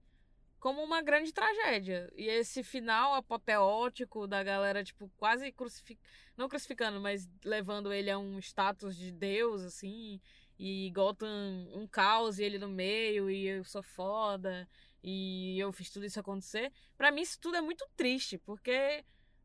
como 0.64 0.82
uma 0.82 1.02
grande 1.02 1.34
tragédia. 1.34 2.10
E 2.16 2.26
esse 2.26 2.64
final 2.64 3.14
apoteótico 3.16 4.26
da 4.26 4.42
galera, 4.42 4.82
tipo, 4.82 5.12
quase 5.18 5.52
crucificando. 5.52 6.08
Não 6.38 6.48
crucificando, 6.48 7.02
mas 7.02 7.30
levando 7.44 7.92
ele 7.92 8.10
a 8.10 8.18
um 8.18 8.40
status 8.40 8.96
de 8.96 9.12
Deus, 9.12 9.62
assim. 9.62 10.22
E 10.58 10.90
Gotham 10.96 11.68
um 11.74 11.86
caos 11.86 12.40
e 12.40 12.46
ele 12.46 12.58
no 12.58 12.70
meio, 12.70 13.30
e 13.30 13.46
eu 13.46 13.66
sou 13.66 13.84
foda, 13.84 14.66
e 15.04 15.60
eu 15.60 15.72
fiz 15.74 15.90
tudo 15.90 16.06
isso 16.06 16.20
acontecer. 16.20 16.72
Pra 16.98 17.12
mim, 17.12 17.22
isso 17.22 17.40
tudo 17.40 17.58
é 17.58 17.62
muito 17.62 17.86
triste, 17.96 18.38
porque 18.38 19.04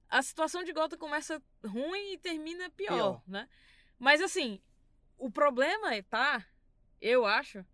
a 0.09 0.23
situação 0.23 0.63
de 0.63 0.73
Gotham 0.73 0.97
começa 0.97 1.43
ruim 1.65 2.13
e 2.13 2.19
termina 2.19 2.71
pior, 2.71 2.95
Pior. 2.95 3.23
né? 3.27 3.49
Mas 3.99 4.23
assim, 4.23 4.61
o 5.19 5.31
problema 5.31 5.95
é, 5.95 6.03
tá, 6.03 6.47
eu 7.01 7.27
acho, 7.27 7.67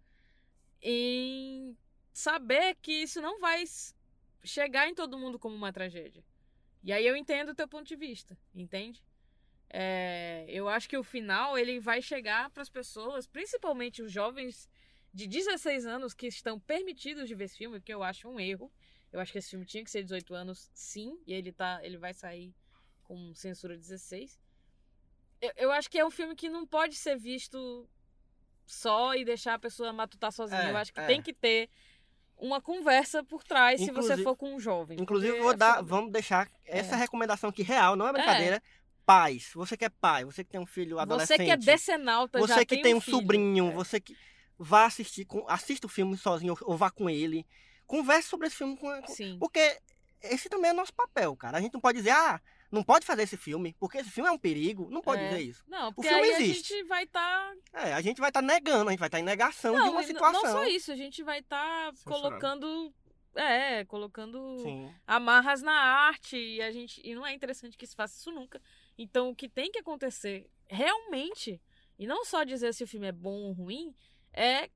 em 0.81 1.77
saber 2.13 2.77
que 2.81 2.93
isso 2.93 3.21
não 3.21 3.39
vai 3.39 3.65
chegar 4.43 4.89
em 4.89 4.95
todo 4.95 5.19
mundo 5.19 5.39
como 5.39 5.55
uma 5.55 5.73
tragédia. 5.73 6.25
E 6.83 6.93
aí 6.93 7.07
eu 7.07 7.17
entendo 7.17 7.51
o 7.51 7.55
teu 7.55 7.69
ponto 7.69 7.87
de 7.87 7.97
vista, 7.97 8.37
entende? 8.55 9.03
É, 9.69 10.45
eu 10.49 10.69
acho 10.69 10.89
que 10.89 10.97
o 10.97 11.03
final 11.03 11.59
ele 11.59 11.81
vai 11.81 12.01
chegar 12.01 12.51
para 12.51 12.63
as 12.63 12.69
pessoas, 12.69 13.27
principalmente 13.27 14.03
os 14.03 14.13
jovens 14.13 14.69
de 15.15 15.27
16 15.29 15.87
anos 15.87 16.13
que 16.13 16.27
estão 16.27 16.59
permitidos 16.59 17.29
de 17.29 17.35
ver 17.37 17.45
esse 17.45 17.57
filme, 17.57 17.81
que 17.81 17.95
eu 17.95 18.03
acho 18.03 18.29
um 18.29 18.39
erro. 18.41 18.71
Eu 19.13 19.21
acho 19.21 19.31
que 19.31 19.39
esse 19.39 19.51
filme 19.51 19.65
tinha 19.65 19.85
que 19.85 19.91
ser 19.91 20.03
18 20.03 20.35
anos, 20.35 20.69
sim, 20.75 21.17
e 21.25 21.33
ele 21.33 21.53
tá, 21.53 21.79
ele 21.85 21.97
vai 21.97 22.13
sair 22.13 22.53
com 23.05 23.33
censura 23.35 23.77
16. 23.77 24.41
Eu, 25.41 25.53
eu 25.57 25.73
acho 25.73 25.89
que 25.89 25.99
é 25.99 26.05
um 26.05 26.11
filme 26.11 26.35
que 26.35 26.49
não 26.49 26.67
pode 26.67 26.97
ser 26.97 27.17
visto 27.17 27.89
só 28.67 29.15
e 29.15 29.25
deixar 29.25 29.55
a 29.55 29.59
pessoa 29.59 29.93
matutar 29.93 30.33
sozinha. 30.33 30.63
É, 30.63 30.71
eu 30.73 30.77
acho 30.77 30.93
que 30.93 31.01
é. 31.01 31.07
tem 31.07 31.23
que 31.23 31.33
ter 31.33 31.69
uma 32.37 32.61
conversa 32.61 33.23
por 33.23 33.45
trás 33.45 33.81
se 33.81 33.91
Inclusive- 33.91 34.17
você 34.17 34.23
for 34.25 34.37
com 34.37 34.55
um 34.55 34.59
jovem. 34.59 34.99
Inclusive, 35.01 35.39
vou 35.39 35.53
é 35.53 35.57
dar, 35.57 35.77
foda. 35.77 35.87
vamos 35.89 36.11
deixar 36.13 36.51
essa 36.65 36.97
É. 36.97 36.99
recomendação 36.99 37.51
aqui 37.51 37.63
real, 37.63 37.95
não 37.95 38.09
é 38.09 38.13
brincadeira. 38.13 38.61
Pais, 39.07 39.51
você 39.55 39.77
que 39.77 39.85
é 39.85 39.91
pai, 39.91 40.25
você 40.25 40.43
que 40.43 40.51
tem 40.51 40.61
um 40.61 40.67
filho 40.67 40.99
adolescente, 40.99 41.37
Você 41.37 41.45
que 41.45 41.51
é 41.51 41.57
decenalta 41.57 42.41
já 42.41 42.47
você 42.57 42.67
que 42.67 42.79
tem 42.81 42.95
um, 42.95 43.01
filho. 43.01 43.17
sobrinho, 43.19 43.69
É. 43.69 43.73
você 43.75 44.01
que 44.01 44.17
vá 44.59 44.85
assistir, 44.87 45.25
com, 45.25 45.45
assista 45.49 45.87
o 45.87 45.91
filme 45.91 46.17
sozinho 46.17 46.57
ou, 46.61 46.73
ou 46.73 46.77
vá 46.77 46.91
com 46.91 47.09
ele, 47.11 47.47
converse 47.87 48.29
sobre 48.29 48.47
esse 48.47 48.57
filme 48.57 48.77
com, 48.77 49.07
Sim. 49.07 49.37
porque 49.39 49.79
esse 50.23 50.49
também 50.49 50.71
é 50.71 50.75
nosso 50.75 50.95
papel, 50.95 51.37
cara. 51.37 51.59
A 51.59 51.61
gente 51.61 51.75
não 51.75 51.81
pode 51.81 51.99
dizer, 51.99 52.11
ah, 52.11 52.41
não 52.73 52.83
pode 52.83 53.05
fazer 53.05 53.23
esse 53.23 53.37
filme, 53.37 53.77
porque 53.79 53.99
esse 53.99 54.11
filme 54.11 54.29
é 54.29 54.33
um 54.33 54.39
perigo. 54.39 54.89
Não 54.91 55.03
pode 55.03 55.23
É. 55.23 55.29
dizer 55.29 55.43
isso. 55.43 55.63
Não, 55.69 55.93
porque 55.93 56.09
filme 56.09 56.25
aí 56.25 56.31
existe. 56.43 56.73
a 56.73 56.77
gente 56.79 56.89
vai 56.89 57.05
estar. 57.05 57.53
É, 57.73 57.93
a 57.93 58.01
gente 58.01 58.21
vai 58.21 58.31
estar 58.31 58.41
negando, 58.43 58.89
a 58.89 58.93
gente 58.93 58.99
vai 59.01 59.09
estar 59.09 59.21
em 59.21 59.23
negação 59.23 59.75
de 59.75 59.81
Não, 59.81 59.91
uma 59.93 60.01
e 60.03 60.05
n- 60.07 60.13
situação. 60.13 60.43
não 60.43 60.51
só 60.51 60.65
isso, 60.65 60.91
a 60.91 60.97
gente 60.97 61.23
vai 61.23 61.41
estar 61.41 61.93
Censurando. 61.95 62.23
colocando. 62.29 62.95
É, 63.37 63.85
colocando 63.87 64.59
Sim. 64.61 64.95
amarras 65.05 65.61
na 65.61 65.73
arte 65.73 66.37
e 66.37 66.63
a 66.63 66.71
gente 66.71 67.01
e 67.05 67.17
não 67.17 67.27
é 67.27 67.33
interessante 67.35 67.77
que 67.77 67.85
se 67.85 67.95
faça 67.97 68.17
isso 68.17 68.31
nunca. 68.31 68.63
Então 68.97 69.29
o 69.31 69.35
que 69.35 69.49
tem 69.49 69.73
que 69.73 69.79
acontecer 69.81 70.49
realmente 70.69 71.61
e 71.99 72.07
não 72.07 72.25
só 72.25 72.45
dizer 72.45 72.73
se 72.73 72.85
o 72.85 72.87
filme 72.87 73.09
é 73.09 73.13
bom 73.13 73.35
ou 73.43 73.53
ruim 73.53 73.93
é 74.35 74.69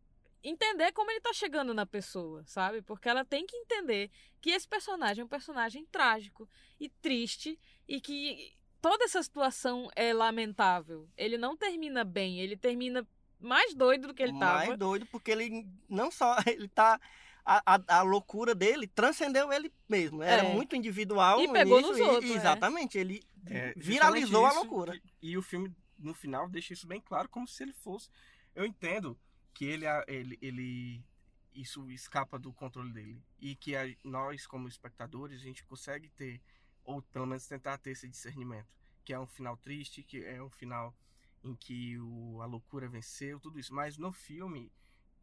entender 0.42 0.92
como 0.92 1.10
ele 1.10 1.20
tá 1.20 1.32
chegando 1.32 1.74
na 1.74 1.84
pessoa, 1.84 2.42
sabe? 2.46 2.80
Porque 2.80 3.08
ela 3.08 3.24
tem 3.24 3.44
que 3.46 3.56
entender 3.56 4.10
que 4.40 4.50
esse 4.50 4.66
personagem 4.66 5.22
é 5.22 5.24
um 5.24 5.28
personagem 5.28 5.84
trágico 5.86 6.48
e 6.80 6.88
triste 6.88 7.58
e 7.86 8.00
que 8.00 8.54
toda 8.80 9.04
essa 9.04 9.22
situação 9.22 9.90
é 9.96 10.12
lamentável. 10.14 11.08
Ele 11.16 11.36
não 11.36 11.56
termina 11.56 12.04
bem, 12.04 12.38
ele 12.40 12.56
termina 12.56 13.06
mais 13.40 13.74
doido 13.74 14.08
do 14.08 14.14
que 14.14 14.22
ele 14.22 14.32
mais 14.32 14.66
tava. 14.66 14.76
doido, 14.76 15.06
porque 15.06 15.30
ele 15.30 15.66
não 15.88 16.10
só 16.10 16.36
ele 16.46 16.68
tá 16.68 17.00
a, 17.44 17.74
a, 17.74 17.98
a 17.98 18.02
loucura 18.02 18.54
dele 18.54 18.86
transcendeu 18.86 19.52
ele 19.52 19.72
mesmo. 19.88 20.22
Era 20.22 20.44
É. 20.44 20.54
muito 20.54 20.76
individual 20.76 21.40
E 21.40 21.46
no 21.46 21.52
pegou 21.52 21.78
início, 21.80 21.90
nos 21.96 21.98
e- 21.98 22.02
outros, 22.10 22.30
é. 22.30 22.34
Exatamente, 22.36 22.96
ele 22.98 23.22
É, 23.46 23.72
viralizou 23.76 24.46
a 24.46 24.52
loucura. 24.52 24.94
E, 25.20 25.30
e 25.30 25.36
o 25.38 25.42
filme, 25.42 25.74
no 25.98 26.14
final, 26.14 26.48
deixa 26.48 26.72
isso 26.74 26.86
bem 26.86 27.00
claro, 27.00 27.28
como 27.28 27.48
se 27.48 27.62
ele 27.62 27.72
fosse. 27.72 28.08
Eu 28.54 28.64
entendo 28.66 29.18
que 29.58 29.64
ele, 29.64 29.86
ele, 30.06 30.38
ele 30.40 31.04
isso 31.52 31.90
escapa 31.90 32.38
do 32.38 32.52
controle 32.52 32.92
dele. 32.92 33.20
E 33.40 33.56
que 33.56 33.74
a- 33.74 33.92
nós, 34.04 34.46
como 34.46 34.68
espectadores, 34.68 35.40
a 35.40 35.42
gente 35.42 35.64
consegue 35.64 36.08
ter, 36.10 36.40
ou 36.84 37.02
pelo 37.02 37.26
menos 37.26 37.44
tentar 37.48 37.76
ter 37.78 37.90
esse 37.90 38.08
discernimento. 38.08 38.68
Que 39.04 39.12
é 39.12 39.18
um 39.18 39.26
final 39.26 39.56
triste, 39.56 40.04
que 40.04 40.24
é 40.24 40.40
um 40.40 40.48
final 40.48 40.94
em 41.42 41.56
que 41.56 41.98
o, 41.98 42.40
a 42.40 42.46
loucura 42.46 42.88
venceu, 42.88 43.40
tudo 43.40 43.58
isso. 43.58 43.74
Mas 43.74 43.98
no 43.98 44.12
filme, 44.12 44.70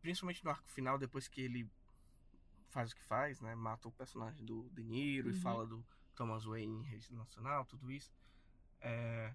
principalmente 0.01 0.43
no 0.43 0.49
arco 0.51 0.67
final, 0.69 0.97
depois 0.99 1.29
que 1.29 1.39
ele 1.39 1.69
faz 2.71 2.91
o 2.91 2.95
que 2.97 3.03
faz, 3.03 3.39
né? 3.39 3.55
Mata 3.55 3.87
o 3.87 3.91
personagem 3.93 4.43
do 4.43 4.69
De 4.71 4.83
Niro 4.83 5.29
Uhum. 5.29 5.33
e 5.33 5.39
fala 5.39 5.65
do 5.65 5.85
Thomas 6.13 6.43
Wayne 6.43 6.79
em 6.79 6.83
rede 6.83 7.13
nacional, 7.13 7.63
tudo 7.65 7.89
isso. 7.89 8.11
É, 8.81 9.33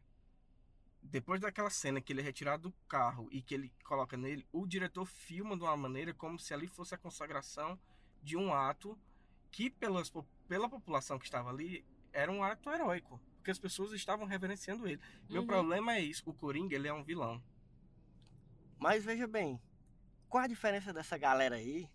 Depois 1.03 1.41
daquela 1.41 1.71
cena 1.71 2.01
que 2.01 2.13
ele 2.13 2.21
é 2.21 2.25
retirado 2.25 2.69
do 2.69 2.73
carro 2.87 3.29
e 3.33 3.43
que 3.43 3.55
ele 3.55 3.73
coloca 3.85 4.17
nele, 4.17 4.47
o 4.53 4.67
diretor 4.67 5.07
filma 5.07 5.57
de 5.57 5.63
uma 5.63 5.77
maneira 5.77 6.13
como 6.15 6.39
se 6.39 6.53
ali 6.55 6.67
fosse 6.69 6.95
a 6.95 6.99
consagração 6.99 7.79
de 8.23 8.37
um 8.37 8.53
ato 8.53 8.99
que 9.51 9.71
pelas, 9.71 10.13
pela 10.47 10.69
população 10.69 11.19
que 11.19 11.25
estava 11.25 11.49
ali 11.51 11.85
era 12.13 12.31
um 12.31 12.45
ato 12.45 12.71
heróico, 12.71 13.21
porque 13.37 13.51
as 13.51 13.59
pessoas 13.59 13.93
estavam 13.93 14.27
reverenciando 14.27 14.87
ele. 14.87 15.01
Meu 15.29 15.41
Uhum. 15.41 15.47
problema 15.47 15.95
é 15.97 16.01
isso, 16.01 16.23
o 16.29 16.35
Coringa 16.35 16.75
ele 16.75 16.87
é 16.87 16.93
um 16.93 17.03
vilão. 17.03 17.43
Mas 18.79 19.05
veja 19.05 19.27
bem, 19.27 19.61
qual 20.29 20.45
a 20.45 20.49
diferença 20.49 20.93
dessa 20.93 21.17
galera 21.19 21.57
aí 21.57 21.91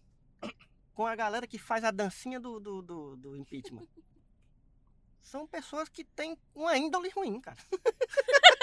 com 0.93 1.05
a 1.05 1.15
galera 1.15 1.45
que 1.47 1.57
faz 1.59 1.83
a 1.83 1.91
dancinha 1.91 2.39
do, 2.39 2.59
do, 2.59 2.81
do, 2.81 3.15
do 3.17 3.37
impeachment? 3.37 3.87
São 5.21 5.47
pessoas 5.47 5.89
que 5.89 6.03
têm 6.03 6.37
uma 6.53 6.77
índole 6.77 7.09
ruim, 7.09 7.39
cara. 7.41 7.57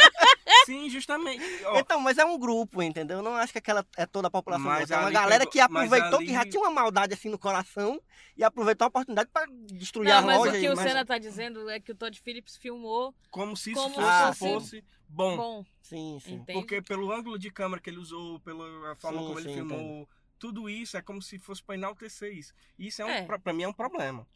Sim, 0.67 0.89
justamente. 0.91 1.43
Ó, 1.65 1.79
Então, 1.79 2.01
mas 2.01 2.19
é 2.19 2.25
um 2.25 2.39
grupo, 2.39 2.83
entendeu? 2.83 3.19
Eu 3.19 3.23
não 3.23 3.35
acho 3.35 3.53
que 3.53 3.59
aquela 3.59 3.85
é 3.97 4.07
toda 4.07 4.29
a 4.29 4.31
população. 4.31 4.67
Mas. 4.67 4.91
É 4.91 4.97
uma 4.99 5.11
galera 5.11 5.45
que 5.47 5.59
mas 5.59 5.65
aproveitou 5.93 6.19
ali- 6.19 6.27
que 6.29 6.33
já 6.33 6.45
tinha 6.45 6.61
uma 6.61 6.71
maldade 6.71 7.15
assim 7.15 7.29
no 7.29 7.39
coração 7.39 8.01
e 8.37 8.45
aproveitou 8.45 8.85
a 8.85 8.89
oportunidade 8.89 9.29
para 9.33 9.47
destruir 9.67 10.09
Não, 10.09 10.19
a 10.19 10.23
mas 10.23 10.39
loja. 10.39 10.51
o 10.57 10.61
que 10.61 10.69
o 10.69 10.77
mas- 10.77 10.89
Senna 10.89 11.05
tá 11.05 11.19
dizendo 11.19 11.69
é 11.69 11.81
que 11.81 11.93
o 11.93 11.95
Todd 11.95 12.19
Phillips 12.21 12.57
filmou 12.57 13.15
como 13.31 13.57
se 13.57 13.73
isso 13.73 13.83
como 13.83 13.95
fosse, 13.95 14.33
se 14.33 14.39
fosse, 14.39 14.85
bom. 15.09 15.37
bom, 15.37 15.65
Sim, 15.83 16.19
sim. 16.23 16.35
entende? 16.35 16.59
Porque 16.59 16.81
pelo 16.83 17.11
ângulo 17.13 17.39
de 17.39 17.51
câmera 17.51 17.81
que 17.81 17.91
ele 17.91 17.99
usou, 17.99 18.39
pela 18.41 18.95
forma 18.97 19.19
Sim, 19.21 19.27
como 19.27 19.39
ele 19.41 19.49
sim, 19.49 19.55
filmou, 19.55 20.09
tudo 20.39 20.69
isso 20.69 20.97
é 20.97 21.03
como 21.03 21.21
se 21.21 21.39
fosse 21.39 21.63
para 21.63 21.75
enaltecer 21.75 22.33
isso. 22.37 22.53
Isso 22.79 23.03
é 23.03 23.05
um, 23.05 23.11
É. 23.11 23.23
pra, 23.23 23.39
pra 23.39 23.53
mim 23.53 23.63
é 23.65 23.69
um 23.69 23.73
problema. 23.73 24.27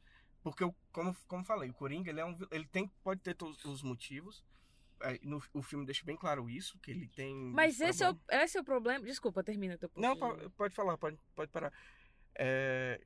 Porque, 0.42 0.62
eu, 0.62 0.72
como, 0.92 1.16
como 1.26 1.44
falei, 1.44 1.70
o 1.70 1.74
Coringa 1.74 2.08
ele, 2.10 2.20
é 2.20 2.24
um, 2.24 2.38
ele 2.52 2.66
tem, 2.66 2.88
pode 3.02 3.20
ter 3.20 3.34
todos 3.34 3.64
os 3.64 3.82
motivos. 3.82 4.44
No, 5.22 5.42
o 5.52 5.62
filme 5.62 5.84
deixa 5.84 6.04
bem 6.04 6.16
claro 6.16 6.48
isso, 6.48 6.78
que 6.78 6.90
ele 6.90 7.08
tem. 7.08 7.34
Mas 7.34 7.80
esse 7.80 8.02
é, 8.02 8.08
o, 8.10 8.14
problema. 8.14 8.44
esse 8.44 8.56
é 8.56 8.60
o 8.60 8.64
problema. 8.64 9.04
Desculpa, 9.04 9.44
termina 9.44 9.76
teu. 9.78 9.90
Não, 9.96 10.14
de- 10.14 10.20
po- 10.20 10.50
pode 10.50 10.74
falar, 10.74 10.96
pode, 10.96 11.18
pode 11.34 11.50
parar. 11.50 11.72
É, 12.34 13.00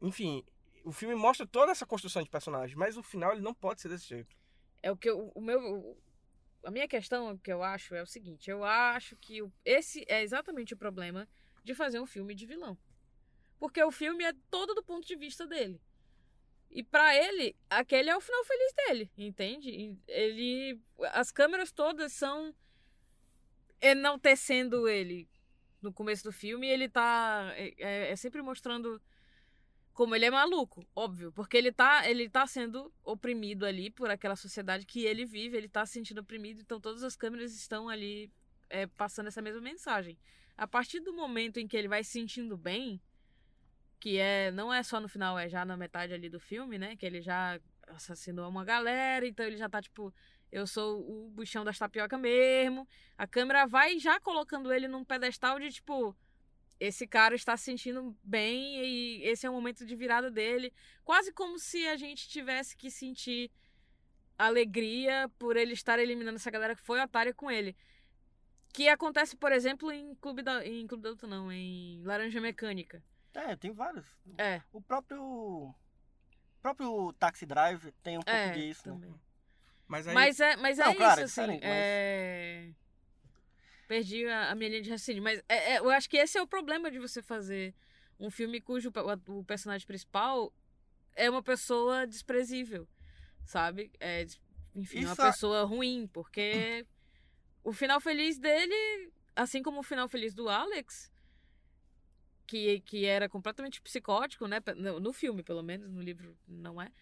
Enfim, 0.00 0.44
o 0.84 0.92
filme 0.92 1.14
mostra 1.14 1.46
toda 1.46 1.72
essa 1.72 1.86
construção 1.86 2.22
de 2.22 2.28
personagem, 2.30 2.76
mas 2.76 2.96
o 2.96 3.02
final 3.02 3.32
ele 3.32 3.40
não 3.40 3.54
pode 3.54 3.80
ser 3.80 3.88
desse 3.88 4.08
jeito. 4.08 4.36
É 4.82 4.90
o 4.90 4.96
que 4.96 5.08
eu, 5.08 5.30
o 5.34 5.40
meu 5.40 5.96
a 6.64 6.70
minha 6.70 6.86
questão 6.88 7.36
que 7.38 7.52
eu 7.52 7.62
acho 7.62 7.94
é 7.94 8.02
o 8.02 8.06
seguinte, 8.06 8.48
eu 8.50 8.64
acho 8.64 9.16
que 9.16 9.40
esse 9.64 10.04
é 10.08 10.22
exatamente 10.22 10.74
o 10.74 10.76
problema 10.76 11.28
de 11.64 11.74
fazer 11.74 12.00
um 12.00 12.06
filme 12.06 12.34
de 12.34 12.46
vilão. 12.46 12.76
Porque 13.58 13.82
o 13.82 13.92
filme 13.92 14.24
é 14.24 14.32
todo 14.50 14.74
do 14.74 14.82
ponto 14.82 15.06
de 15.06 15.14
vista 15.16 15.46
dele. 15.46 15.80
E 16.74 16.82
pra 16.82 17.14
ele, 17.14 17.54
aquele 17.68 18.08
é 18.08 18.16
o 18.16 18.20
final 18.20 18.42
feliz 18.44 18.72
dele, 18.72 19.10
entende? 19.18 19.98
Ele 20.08 20.80
as 21.12 21.30
câmeras 21.30 21.70
todas 21.70 22.12
são 22.14 22.54
enaltecendo 23.80 24.88
ele 24.88 25.28
no 25.82 25.92
começo 25.92 26.24
do 26.24 26.32
filme, 26.32 26.66
ele 26.66 26.88
tá 26.88 27.52
é, 27.56 27.74
é- 27.78 28.12
é 28.12 28.16
sempre 28.16 28.40
mostrando 28.40 29.02
como 29.92 30.14
ele 30.14 30.24
é 30.24 30.30
maluco, 30.30 30.86
óbvio, 30.96 31.30
porque 31.32 31.56
ele 31.56 31.70
tá, 31.70 32.08
ele 32.08 32.30
tá 32.30 32.46
sendo 32.46 32.90
oprimido 33.04 33.66
ali 33.66 33.90
por 33.90 34.10
aquela 34.10 34.36
sociedade 34.36 34.86
que 34.86 35.04
ele 35.04 35.26
vive, 35.26 35.56
ele 35.58 35.68
tá 35.68 35.84
se 35.84 35.92
sentindo 35.92 36.22
oprimido, 36.22 36.62
então 36.62 36.80
todas 36.80 37.02
as 37.02 37.14
câmeras 37.14 37.54
estão 37.54 37.90
ali 37.90 38.32
é, 38.70 38.86
passando 38.86 39.26
essa 39.26 39.42
mesma 39.42 39.60
mensagem. 39.60 40.18
A 40.56 40.66
partir 40.66 41.00
do 41.00 41.12
momento 41.12 41.58
em 41.58 41.68
que 41.68 41.76
ele 41.76 41.88
vai 41.88 42.02
se 42.02 42.12
sentindo 42.12 42.56
bem, 42.56 42.98
que 44.02 44.18
é 44.18 44.50
não 44.50 44.74
é 44.74 44.82
só 44.82 45.00
no 45.00 45.08
final, 45.08 45.38
é 45.38 45.48
já 45.48 45.64
na 45.64 45.76
metade 45.76 46.12
ali 46.12 46.28
do 46.28 46.40
filme, 46.40 46.76
né, 46.76 46.96
que 46.96 47.06
ele 47.06 47.22
já 47.22 47.60
assassinou 47.86 48.48
uma 48.48 48.64
galera, 48.64 49.24
então 49.24 49.46
ele 49.46 49.56
já 49.56 49.68
tá 49.68 49.80
tipo, 49.80 50.12
eu 50.50 50.66
sou 50.66 50.98
o 51.08 51.30
bichão 51.30 51.64
das 51.64 51.78
tapioca 51.78 52.18
mesmo. 52.18 52.88
A 53.16 53.28
câmera 53.28 53.64
vai 53.64 54.00
já 54.00 54.18
colocando 54.18 54.72
ele 54.72 54.88
num 54.88 55.04
pedestal 55.04 55.60
de 55.60 55.70
tipo, 55.70 56.16
esse 56.80 57.06
cara 57.06 57.36
está 57.36 57.56
se 57.56 57.62
sentindo 57.62 58.16
bem 58.24 58.84
e 58.84 59.22
esse 59.22 59.46
é 59.46 59.50
o 59.50 59.52
momento 59.52 59.86
de 59.86 59.94
virada 59.94 60.32
dele. 60.32 60.72
Quase 61.04 61.32
como 61.32 61.56
se 61.56 61.86
a 61.86 61.96
gente 61.96 62.28
tivesse 62.28 62.76
que 62.76 62.90
sentir 62.90 63.52
alegria 64.36 65.30
por 65.38 65.56
ele 65.56 65.74
estar 65.74 66.00
eliminando 66.00 66.38
essa 66.38 66.50
galera 66.50 66.74
que 66.74 66.82
foi 66.82 67.00
otária 67.00 67.32
com 67.32 67.48
ele. 67.48 67.76
Que 68.72 68.88
acontece, 68.88 69.36
por 69.36 69.52
exemplo, 69.52 69.92
em 69.92 70.16
Clube 70.16 70.42
da. 70.42 70.66
Em 70.66 70.88
Clube 70.88 71.04
da 71.04 71.10
Luta, 71.10 71.26
não, 71.28 71.52
em 71.52 72.02
Laranja 72.02 72.40
Mecânica. 72.40 73.00
É, 73.34 73.56
tem 73.56 73.72
vários. 73.72 74.06
É, 74.38 74.60
O 74.72 74.80
próprio. 74.80 75.22
O 75.22 75.74
próprio 76.62 77.12
Taxi 77.14 77.44
Drive 77.44 77.90
tem 78.02 78.16
um 78.18 78.22
pouco 78.22 78.30
é. 78.38 78.50
disso. 78.50 78.88
né? 78.88 78.94
também. 78.94 79.20
Mas 79.88 80.06
aí. 80.08 80.14
Mas 80.14 80.40
é, 80.40 80.56
mas 80.56 80.78
é 80.78 80.84
Não, 80.84 80.90
isso, 80.90 80.98
claro, 80.98 81.20
é 81.20 81.24
assim. 81.24 81.46
mas- 81.46 81.60
é... 81.62 82.70
Perdi 83.88 84.26
a, 84.26 84.50
a 84.50 84.54
minha 84.54 84.70
linha 84.70 84.82
de 84.82 84.90
raciocínio. 84.90 85.22
Mas 85.22 85.42
é- 85.48 85.74
é- 85.74 85.78
eu 85.78 85.90
acho 85.90 86.08
que 86.08 86.16
esse 86.16 86.38
é 86.38 86.42
o 86.42 86.46
problema 86.46 86.90
de 86.90 86.98
você 86.98 87.20
fazer 87.20 87.74
um 88.18 88.30
filme 88.30 88.60
cujo 88.60 88.90
o, 88.90 89.38
o 89.40 89.44
personagem 89.44 89.86
principal 89.86 90.52
é 91.14 91.28
uma 91.28 91.42
pessoa 91.42 92.06
desprezível, 92.06 92.88
sabe? 93.44 93.90
É, 94.00 94.24
enfim, 94.74 95.04
uma 95.04 95.12
Isso 95.12 95.22
é- 95.22 95.26
pessoa 95.26 95.64
ruim, 95.64 96.08
porque 96.10 96.86
o 97.62 97.72
final 97.72 98.00
feliz 98.00 98.38
dele, 98.38 99.12
assim 99.36 99.62
como 99.62 99.80
o 99.80 99.82
final 99.82 100.08
feliz 100.08 100.32
do 100.32 100.48
Alex, 100.48 101.11
que, 102.52 102.80
que 102.80 103.06
era 103.06 103.28
completamente 103.28 103.80
psicótico, 103.80 104.46
né? 104.46 104.58
No, 104.76 105.00
no 105.00 105.12
filme, 105.12 105.42
pelo 105.42 105.62
menos, 105.62 105.90
no 105.90 106.02
livro 106.02 106.36
não 106.46 106.80
é 106.80 106.92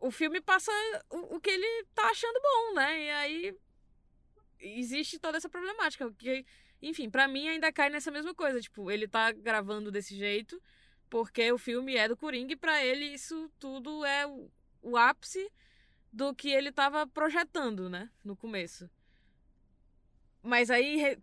o 0.00 0.10
filme 0.10 0.40
passa 0.40 0.70
o, 1.10 1.36
o 1.36 1.40
que 1.40 1.50
ele 1.50 1.84
tá 1.94 2.08
achando 2.08 2.40
bom, 2.40 2.74
né? 2.74 3.02
E 3.02 3.10
aí 3.10 3.56
existe 4.60 5.18
toda 5.18 5.38
essa 5.38 5.48
problemática. 5.48 6.10
Que, 6.12 6.46
enfim, 6.80 7.10
pra 7.10 7.26
mim 7.26 7.48
ainda 7.48 7.72
cai 7.72 7.90
nessa 7.90 8.10
mesma 8.10 8.34
coisa. 8.34 8.60
Tipo, 8.60 8.90
ele 8.90 9.08
tá 9.08 9.32
gravando 9.32 9.90
desse 9.90 10.16
jeito 10.16 10.60
porque 11.10 11.50
o 11.50 11.58
filme 11.58 11.96
é 11.96 12.06
do 12.06 12.16
Coringa 12.16 12.52
e 12.52 12.56
pra 12.56 12.84
ele 12.84 13.06
isso 13.06 13.50
tudo 13.58 14.04
é 14.04 14.26
o, 14.26 14.50
o 14.82 14.96
ápice 14.96 15.50
do 16.12 16.34
que 16.34 16.48
ele 16.48 16.70
tava 16.70 17.06
projetando, 17.06 17.90
né? 17.90 18.10
No 18.24 18.36
começo. 18.36 18.88
Mas 20.42 20.70
aí 20.70 21.18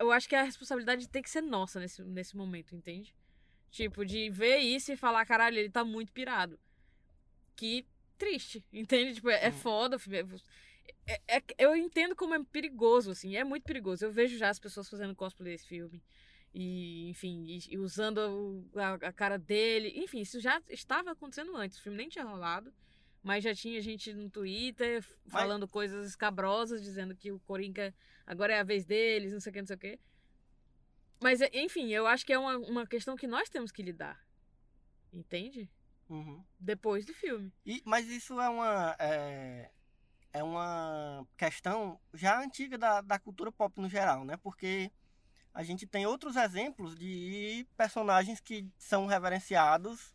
eu 0.00 0.10
acho 0.10 0.28
que 0.28 0.34
a 0.34 0.42
responsabilidade 0.42 1.08
tem 1.08 1.22
que 1.22 1.30
ser 1.30 1.42
nossa 1.42 1.78
nesse, 1.78 2.02
nesse 2.02 2.36
momento, 2.36 2.74
entende? 2.74 3.14
Tipo, 3.70 4.04
de 4.04 4.30
ver 4.30 4.58
isso 4.58 4.90
e 4.92 4.96
falar, 4.96 5.24
caralho, 5.26 5.58
ele 5.58 5.70
tá 5.70 5.84
muito 5.84 6.12
pirado. 6.12 6.58
Que 7.54 7.86
triste, 8.18 8.64
entende? 8.72 9.14
Tipo, 9.14 9.30
é, 9.30 9.46
é 9.46 9.52
foda. 9.52 9.96
é- 11.06 11.20
é- 11.28 11.36
é- 11.38 11.44
eu 11.58 11.76
entendo 11.76 12.16
como 12.16 12.34
é 12.34 12.42
perigoso, 12.44 13.10
assim, 13.10 13.36
é 13.36 13.44
muito 13.44 13.64
perigoso. 13.64 14.04
Eu 14.04 14.10
vejo 14.12 14.36
já 14.38 14.48
as 14.48 14.58
pessoas 14.58 14.88
fazendo 14.88 15.14
cosplay 15.14 15.52
desse 15.52 15.66
filme. 15.66 16.02
E, 16.52 17.08
enfim, 17.10 17.44
e, 17.46 17.74
e 17.74 17.78
usando 17.78 18.68
a, 18.74 18.94
a 19.08 19.12
cara 19.12 19.38
dele. 19.38 19.92
Enfim, 19.96 20.20
isso 20.20 20.40
já 20.40 20.60
estava 20.68 21.12
acontecendo 21.12 21.54
antes. 21.56 21.78
O 21.78 21.82
filme 21.82 21.98
nem 21.98 22.08
tinha 22.08 22.24
rolado. 22.24 22.72
Mas 23.22 23.44
já 23.44 23.54
tinha 23.54 23.80
gente 23.82 24.12
no 24.14 24.30
Twitter 24.30 24.98
f- 25.02 25.14
Mas- 25.24 25.32
falando 25.32 25.68
coisas 25.68 26.06
escabrosas, 26.08 26.82
dizendo 26.82 27.14
que 27.14 27.30
o 27.30 27.38
Coringa 27.40 27.94
agora 28.26 28.54
é 28.54 28.60
a 28.60 28.64
vez 28.64 28.84
deles, 28.86 29.32
não 29.32 29.40
sei 29.40 29.50
o 29.50 29.52
que, 29.52 29.60
não 29.60 29.66
sei 29.66 29.76
o 29.76 29.78
que. 29.78 30.00
Mas, 31.22 31.40
enfim, 31.52 31.88
eu 31.90 32.06
acho 32.06 32.24
que 32.24 32.32
é 32.32 32.38
uma, 32.38 32.56
uma 32.56 32.86
questão 32.86 33.14
que 33.16 33.26
nós 33.26 33.50
temos 33.50 33.70
que 33.70 33.82
lidar. 33.82 34.18
Entende? 35.12 35.68
Uhum. 36.08 36.42
Depois 36.58 37.04
do 37.04 37.12
filme. 37.12 37.52
E- 37.66 37.82
mas 37.84 38.06
isso 38.08 38.40
é 38.40 38.48
uma. 38.48 38.96
É, 38.98 39.70
é 40.32 40.42
uma 40.42 41.26
questão 41.36 42.00
já 42.14 42.40
antiga 42.42 42.78
da, 42.78 43.00
da 43.02 43.18
cultura 43.18 43.52
pop 43.52 43.78
no 43.80 43.88
geral, 43.88 44.24
né? 44.24 44.36
Porque 44.38 44.90
a 45.52 45.62
gente 45.62 45.86
tem 45.86 46.06
outros 46.06 46.36
exemplos 46.36 46.96
de 46.98 47.66
personagens 47.76 48.40
que 48.40 48.66
são 48.78 49.06
reverenciados 49.06 50.14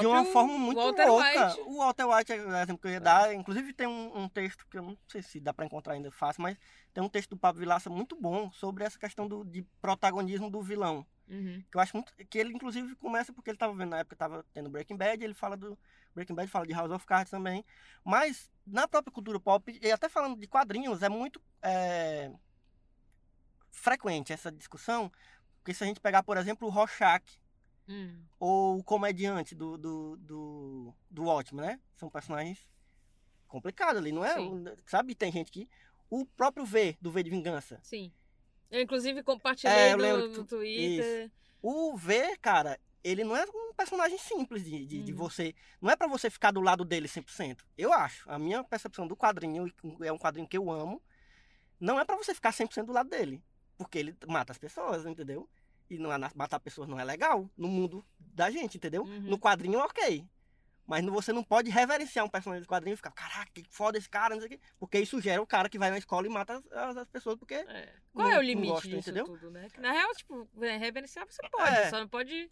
de 0.00 0.06
uma 0.06 0.24
forma 0.24 0.56
muito 0.56 0.78
Walter 0.78 1.06
louca. 1.06 1.46
White. 1.46 1.60
O 1.66 1.76
Walter 1.78 2.06
White 2.06 2.32
é 2.32 2.36
o 2.36 2.56
exemplo 2.56 2.78
que 2.78 2.86
eu 2.88 2.92
ia 2.92 3.00
dar. 3.00 3.34
Inclusive 3.34 3.72
tem 3.72 3.86
um, 3.86 4.22
um 4.22 4.28
texto 4.28 4.66
que 4.70 4.78
eu 4.78 4.82
não 4.82 4.98
sei 5.06 5.22
se 5.22 5.38
dá 5.38 5.52
pra 5.52 5.66
encontrar 5.66 5.92
ainda 5.92 6.10
fácil, 6.10 6.42
mas 6.42 6.56
tem 6.94 7.04
um 7.04 7.08
texto 7.08 7.30
do 7.30 7.36
Pablo 7.36 7.60
Vilaça 7.60 7.90
muito 7.90 8.16
bom 8.16 8.50
sobre 8.52 8.84
essa 8.84 8.98
questão 8.98 9.28
do, 9.28 9.44
de 9.44 9.62
protagonismo 9.80 10.50
do 10.50 10.62
vilão. 10.62 11.06
Uhum. 11.28 11.62
Que 11.70 11.76
eu 11.76 11.80
acho 11.80 11.94
muito. 11.94 12.12
Que 12.30 12.38
ele, 12.38 12.54
inclusive, 12.54 12.94
começa 12.96 13.32
porque 13.32 13.50
ele 13.50 13.58
tava 13.58 13.74
vendo 13.74 13.90
na 13.90 13.98
época, 13.98 14.16
tava 14.16 14.44
tendo 14.54 14.70
Breaking 14.70 14.96
Bad, 14.96 15.22
ele 15.22 15.34
fala 15.34 15.56
do. 15.56 15.78
Breaking 16.14 16.34
Bad 16.34 16.50
fala 16.50 16.66
de 16.66 16.72
House 16.72 16.90
of 16.90 17.06
Cards 17.06 17.30
também. 17.30 17.64
Mas 18.02 18.50
na 18.66 18.88
própria 18.88 19.12
cultura 19.12 19.38
pop, 19.38 19.78
e 19.80 19.92
até 19.92 20.08
falando 20.08 20.40
de 20.40 20.46
quadrinhos, 20.46 21.02
é 21.02 21.08
muito 21.08 21.40
é, 21.62 22.30
frequente 23.70 24.32
essa 24.32 24.50
discussão. 24.50 25.12
Porque 25.58 25.74
se 25.74 25.84
a 25.84 25.86
gente 25.86 26.00
pegar, 26.00 26.22
por 26.22 26.38
exemplo, 26.38 26.66
o 26.66 26.70
Rorschach 26.70 27.38
Hum. 27.88 28.22
ou 28.38 28.78
o 28.78 28.84
comediante 28.84 29.54
do, 29.54 29.78
do, 29.78 30.16
do, 30.18 30.94
do 31.10 31.24
Watchmen, 31.24 31.64
né? 31.66 31.80
São 31.96 32.10
personagens 32.10 32.68
complicados 33.46 33.96
ali, 33.98 34.12
não 34.12 34.24
é? 34.24 34.34
Sim. 34.34 34.64
Sabe, 34.86 35.14
tem 35.14 35.32
gente 35.32 35.50
que. 35.50 35.68
O 36.10 36.24
próprio 36.24 36.64
V, 36.64 36.96
do 37.00 37.10
V 37.10 37.22
de 37.22 37.30
Vingança. 37.30 37.78
Sim. 37.82 38.12
Eu, 38.70 38.80
inclusive, 38.82 39.22
compartilhei 39.22 39.74
É, 39.74 39.96
no, 39.96 40.02
lembro 40.02 40.28
no 40.28 40.34
tu- 40.34 40.44
Twitter. 40.44 41.30
O 41.62 41.96
V, 41.96 42.36
cara, 42.38 42.78
ele 43.02 43.24
não 43.24 43.34
é 43.36 43.44
um 43.44 43.72
personagem 43.74 44.18
simples 44.18 44.64
de, 44.64 44.86
de, 44.86 45.02
de 45.02 45.12
Uhum. 45.12 45.18
você. 45.18 45.54
Não 45.80 45.90
é 45.90 45.96
pra 45.96 46.06
você 46.06 46.28
ficar 46.30 46.50
do 46.50 46.60
lado 46.60 46.84
dele 46.84 47.08
100%. 47.08 47.58
Eu 47.76 47.92
acho. 47.92 48.30
A 48.30 48.38
minha 48.38 48.62
percepção 48.64 49.06
do 49.06 49.16
quadrinho, 49.16 49.72
é 50.02 50.12
um 50.12 50.18
quadrinho 50.18 50.46
que 50.48 50.56
eu 50.58 50.70
amo, 50.70 51.02
não 51.80 51.98
é 51.98 52.04
pra 52.04 52.16
você 52.16 52.34
ficar 52.34 52.52
100% 52.52 52.84
do 52.86 52.92
lado 52.92 53.08
dele. 53.08 53.42
Porque 53.76 53.98
ele 53.98 54.16
mata 54.26 54.52
as 54.52 54.58
pessoas, 54.58 55.06
entendeu? 55.06 55.48
E 55.90 55.98
não 55.98 56.12
é, 56.12 56.18
matar 56.34 56.60
pessoas 56.60 56.88
não 56.88 56.98
é 57.00 57.04
legal 57.04 57.48
no 57.56 57.68
mundo 57.68 58.04
da 58.18 58.50
gente, 58.50 58.76
entendeu? 58.76 59.02
Uhum. 59.02 59.20
No 59.20 59.38
quadrinho, 59.38 59.78
ok. 59.80 60.24
Mas 60.86 61.04
não- 61.04 61.12
você 61.12 61.32
não 61.34 61.44
pode 61.44 61.68
reverenciar 61.70 62.24
um 62.24 62.28
personagem 62.30 62.62
do 62.62 62.68
quadrinho 62.68 62.94
e 62.94 62.96
ficar, 62.96 63.10
caraca, 63.10 63.50
que 63.52 63.62
foda 63.70 63.98
esse 63.98 64.08
cara, 64.08 64.34
não 64.34 64.40
sei 64.40 64.46
o 64.46 64.50
quê. 64.50 64.60
Porque 64.78 64.98
isso 64.98 65.20
gera 65.20 65.40
o 65.42 65.46
cara 65.46 65.68
que 65.68 65.78
vai 65.78 65.90
na 65.90 65.98
escola 65.98 66.26
e 66.26 66.30
mata 66.30 66.54
as, 66.56 66.72
as- 66.72 66.96
as 66.98 67.08
pessoas, 67.08 67.36
porque 67.36 67.54
É. 67.56 67.92
Qual 68.12 68.26
Não- 68.26 68.34
é 68.34 68.38
o 68.38 68.42
não 68.42 68.42
limite 68.42 68.68
gosto, 68.72 68.88
disso 68.88 68.98
entendeu? 69.10 69.24
tudo, 69.26 69.50
né? 69.50 69.68
Que, 69.72 69.80
na 69.80 69.92
real, 69.92 70.12
tipo, 70.14 70.48
é, 70.62 70.76
reverenciar 70.78 71.26
você 71.28 71.42
pode, 71.50 71.70
É. 71.76 71.90
só 71.90 71.98
não 72.00 72.08
pode 72.08 72.50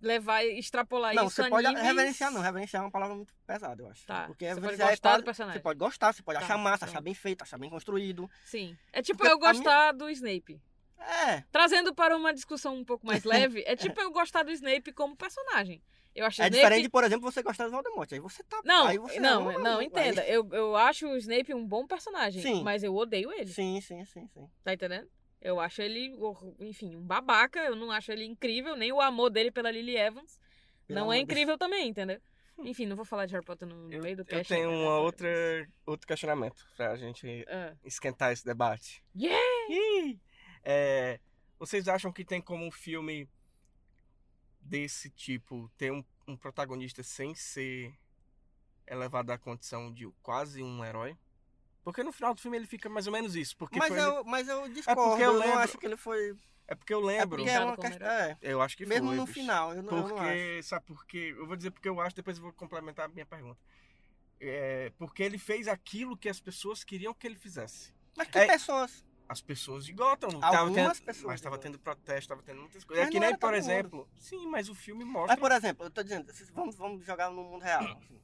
levar 0.00 0.42
e 0.44 0.58
extrapolar 0.58 1.14
Não, 1.14 1.26
isso 1.26 1.36
você 1.36 1.42
a 1.42 1.48
pode 1.48 1.68
níveis... 1.68 1.86
reverenciar, 1.86 2.30
não. 2.32 2.40
Reverenciar 2.40 2.82
é 2.82 2.86
uma 2.86 2.90
palavra 2.90 3.14
muito 3.14 3.34
pesada, 3.46 3.82
eu 3.82 3.88
acho. 3.90 4.06
Tá, 4.06 4.26
Porque 4.26 4.44
você 4.46 4.54
pode 4.54 4.60
reverenciar 4.62 4.88
é 4.88 4.92
gostar 4.92 5.10
do 5.10 5.12
quase- 5.12 5.24
personagem. 5.24 5.58
Você 5.58 5.62
pode 5.62 5.78
gostar, 5.78 6.12
você 6.12 6.22
pode 6.22 6.38
Tá, 6.38 6.44
achar 6.44 6.58
massa, 6.58 6.84
achar 6.86 6.92
pronto. 6.94 7.04
bem 7.04 7.14
feito, 7.14 7.42
achar 7.42 7.58
bem 7.58 7.70
construído. 7.70 8.30
Sim. 8.46 8.76
É 8.92 9.02
tipo 9.02 9.18
Porque 9.18 9.30
eu 9.32 9.36
a 9.36 9.38
minha- 9.38 9.52
gostar 9.52 9.92
do 9.92 10.08
Snape. 10.10 10.60
É, 10.98 11.42
Trazendo 11.52 11.94
para 11.94 12.16
uma 12.16 12.32
discussão 12.32 12.74
um 12.76 12.84
pouco 12.84 13.06
mais 13.06 13.24
leve, 13.24 13.62
é 13.66 13.76
tipo 13.76 14.00
eu 14.00 14.10
gostar 14.10 14.42
do 14.42 14.50
Snape 14.52 14.92
como 14.92 15.16
personagem. 15.16 15.82
Eu 16.14 16.24
acho 16.24 16.40
é 16.40 16.46
Snape... 16.46 16.62
diferente, 16.62 16.88
por 16.88 17.02
exemplo, 17.04 17.30
você 17.30 17.42
gostar 17.42 17.64
do 17.66 17.72
Voldemort. 17.72 18.10
Aí 18.12 18.20
você 18.20 18.42
tá. 18.44 18.60
Não, 18.64 18.86
aí 18.86 18.98
você 18.98 19.18
não, 19.18 19.48
ama, 19.50 19.58
não, 19.58 19.78
aí- 19.80 19.86
entenda. 19.86 20.24
Eu, 20.26 20.48
eu 20.52 20.76
acho 20.76 21.08
o 21.08 21.16
Snape 21.16 21.52
um 21.52 21.66
bom 21.66 21.86
personagem, 21.86 22.40
Sim. 22.40 22.62
mas 22.62 22.82
eu 22.84 22.94
odeio 22.94 23.32
ele. 23.32 23.48
Sim, 23.48 23.80
sim, 23.80 24.04
sim, 24.04 24.26
sim. 24.28 24.48
Tá 24.62 24.72
entendendo? 24.72 25.08
Eu 25.42 25.58
acho 25.60 25.82
ele, 25.82 26.16
enfim, 26.60 26.94
um 26.96 27.02
babaca. 27.02 27.58
Eu 27.60 27.74
não 27.76 27.90
acho 27.90 28.10
ele 28.12 28.24
incrível, 28.24 28.76
nem 28.76 28.92
o 28.92 29.00
amor 29.00 29.28
dele 29.28 29.50
pela 29.50 29.70
Lily 29.70 29.96
Evans. 29.96 30.40
Pelo 30.86 31.00
não 31.00 31.12
é 31.12 31.16
de- 31.16 31.22
incrível 31.22 31.58
também, 31.58 31.88
entendeu? 31.88 32.20
Enfim, 32.60 32.86
não 32.86 32.94
vou 32.94 33.04
falar 33.04 33.26
de 33.26 33.32
Harry 33.34 33.44
Potter 33.44 33.66
no, 33.68 33.92
Eu, 33.92 34.00
meio 34.00 34.16
do 34.16 34.20
eu 34.22 34.26
cast. 34.26 34.48
tenho 34.48 34.70
né, 34.70 34.76
uma 34.76 34.98
outra, 35.00 35.28
outro 35.84 36.06
questionamento 36.06 36.64
pra 36.76 36.94
gente 36.96 37.44
Ah. 37.48 37.74
esquentar 37.84 38.32
esse 38.32 38.44
debate. 38.44 39.02
Yeah! 39.16 39.42
Ih! 39.68 40.20
É, 40.64 41.20
vocês 41.58 41.86
acham 41.88 42.10
que 42.12 42.24
tem 42.24 42.40
como 42.40 42.64
um 42.66 42.70
filme 42.70 43.28
desse 44.60 45.10
tipo 45.10 45.70
ter 45.76 45.92
um, 45.92 46.02
um 46.26 46.36
protagonista 46.36 47.02
sem 47.02 47.34
ser 47.34 47.94
elevado 48.86 49.30
à 49.30 49.38
condição 49.38 49.92
de 49.92 50.06
quase 50.22 50.62
um 50.62 50.84
herói? 50.84 51.16
Porque 51.82 52.02
no 52.02 52.12
final 52.12 52.34
do 52.34 52.40
filme 52.40 52.56
ele 52.56 52.66
fica 52.66 52.88
mais 52.88 53.06
ou 53.06 53.12
menos 53.12 53.36
isso. 53.36 53.54
Porque 53.58 53.78
Mas 53.78 53.88
foi 53.88 54.00
eu, 54.00 54.24
mas 54.24 54.48
eu 54.48 54.66
discordo. 54.70 55.02
porque 55.02 55.22
eu 55.22 55.26
eu, 55.32 55.38
lembro- 55.38 55.54
não 55.54 55.58
acho 55.58 55.76
que 55.78 55.86
ele 55.86 55.96
foi. 55.98 56.34
É 56.66 56.74
porque 56.74 56.94
eu 56.94 57.00
É 57.10 57.18
lembro. 57.18 57.36
porque 57.36 57.50
é 57.50 57.60
uma 57.60 57.76
questão. 57.76 58.06
É, 58.08 58.38
Eu 58.40 58.62
acho 58.62 58.74
que 58.74 58.86
mesmo 58.86 59.08
foi. 59.08 59.16
no 59.16 59.26
bicho. 59.26 59.34
final, 59.38 59.74
eu 59.74 59.82
não, 59.82 59.92
eu 59.98 60.08
não 60.08 60.16
acho. 60.16 60.24
Porque, 60.24 60.62
sabe 60.62 60.86
por 60.86 61.04
quê? 61.06 61.34
Eu 61.36 61.46
vou 61.46 61.56
dizer 61.56 61.70
porque 61.70 61.86
eu 61.88 62.00
acho, 62.00 62.16
depois 62.16 62.38
eu 62.38 62.42
vou 62.42 62.52
complementar 62.54 63.04
a 63.04 63.08
minha 63.08 63.26
pergunta. 63.26 63.60
É, 64.40 64.90
porque 64.96 65.22
ele 65.22 65.36
fez 65.36 65.68
aquilo 65.68 66.16
que 66.16 66.26
as 66.28 66.40
pessoas 66.40 66.82
queriam 66.82 67.12
que 67.12 67.26
ele 67.26 67.36
fizesse. 67.36 67.92
Mas 68.16 68.28
que 68.28 68.38
É- 68.38 68.46
pessoas. 68.46 69.04
As 69.28 69.40
pessoas 69.40 69.84
de 69.86 69.92
Gotham. 69.92 70.38
tava 70.38 70.58
Algumas 70.58 70.98
tendo, 70.98 71.06
pessoas 71.06 71.24
Mas 71.26 71.40
de 71.40 71.44
tava 71.44 71.56
Gotham. 71.56 71.72
tendo 71.72 71.78
protesto, 71.80 72.28
tava 72.28 72.42
tendo 72.42 72.60
muitas 72.60 72.84
coisas. 72.84 73.02
É 73.02 73.06
Mas 73.06 73.12
que 73.12 73.20
não 73.20 73.26
nem, 73.28 73.38
por 73.38 73.54
exemplo. 73.54 74.08
Sim, 74.18 74.46
mas 74.46 74.68
o 74.68 74.74
filme 74.74 75.04
mostra. 75.04 75.28
Mas, 75.34 75.40
por 75.40 75.50
exemplo, 75.52 75.86
eu 75.86 75.90
tô 75.90 76.02
dizendo, 76.02 76.30
vamos, 76.52 76.76
vamos 76.76 77.04
jogar 77.04 77.30
no 77.30 77.42
mundo 77.42 77.62
real. 77.62 77.82
assim. 77.98 78.20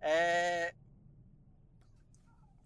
É, 0.00 0.74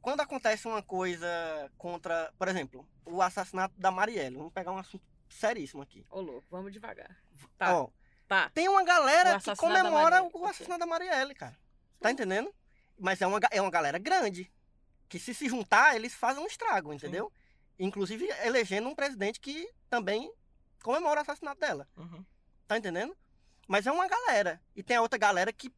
Quando 0.01 0.21
acontece 0.21 0.69
uma 0.69 0.83
coisa 0.83 1.29
contra, 1.77 2.33
por 2.39 2.47
exemplo, 2.47 2.89
o 3.05 3.21
assassinato 3.21 3.75
da 3.77 3.91
Marielle, 3.91 4.37
vamos 4.37 4.53
pegar 4.53 4.71
um 4.71 4.79
assunto 4.79 5.05
seríssimo 5.29 5.83
aqui. 5.83 6.07
Ô, 6.11 6.21
louco, 6.21 6.47
vamos 6.49 6.73
devagar. 6.73 7.17
Tá, 7.59 7.77
Ó, 7.77 7.89
tá. 8.29 8.49
tem 8.51 8.69
uma 8.69 8.85
galera 8.85 9.41
que 9.41 9.57
comemora 9.57 10.23
o 10.23 10.45
assassinato 10.47 10.79
da 10.79 10.87
Marielle, 10.87 11.35
cara. 11.35 11.59
Tá 12.01 12.13
entendendo? 12.13 12.55
Mas 12.97 13.21
é 13.21 13.27
uma, 13.27 13.41
é 13.51 13.61
uma 13.61 13.71
galera 13.71 13.99
grande. 13.99 14.51
Que 15.09 15.19
se 15.19 15.35
se 15.35 15.49
juntar, 15.49 15.97
eles 15.97 16.15
fazem 16.15 16.43
um 16.43 16.47
estrago, 16.47 16.93
entendeu? 16.93 17.33
Inclusive 17.79 18.27
elegendo 18.43 18.89
um 18.89 18.95
presidente 18.95 19.41
que 19.41 19.69
também 19.91 20.33
comemora 20.83 21.21
o 21.21 21.23
assassinato 21.23 21.61
dela. 21.61 21.89
Uhum. 21.97 22.25
Tá 22.67 22.79
entendendo? 22.79 23.17
Mas 23.69 23.87
é 23.87 23.93
uma 23.93 24.09
galera. 24.09 24.61
E 24.75 24.83
tem 24.83 24.97
a 24.97 25.03
outra 25.03 25.19
galera 25.19 25.53
que, 25.53 25.73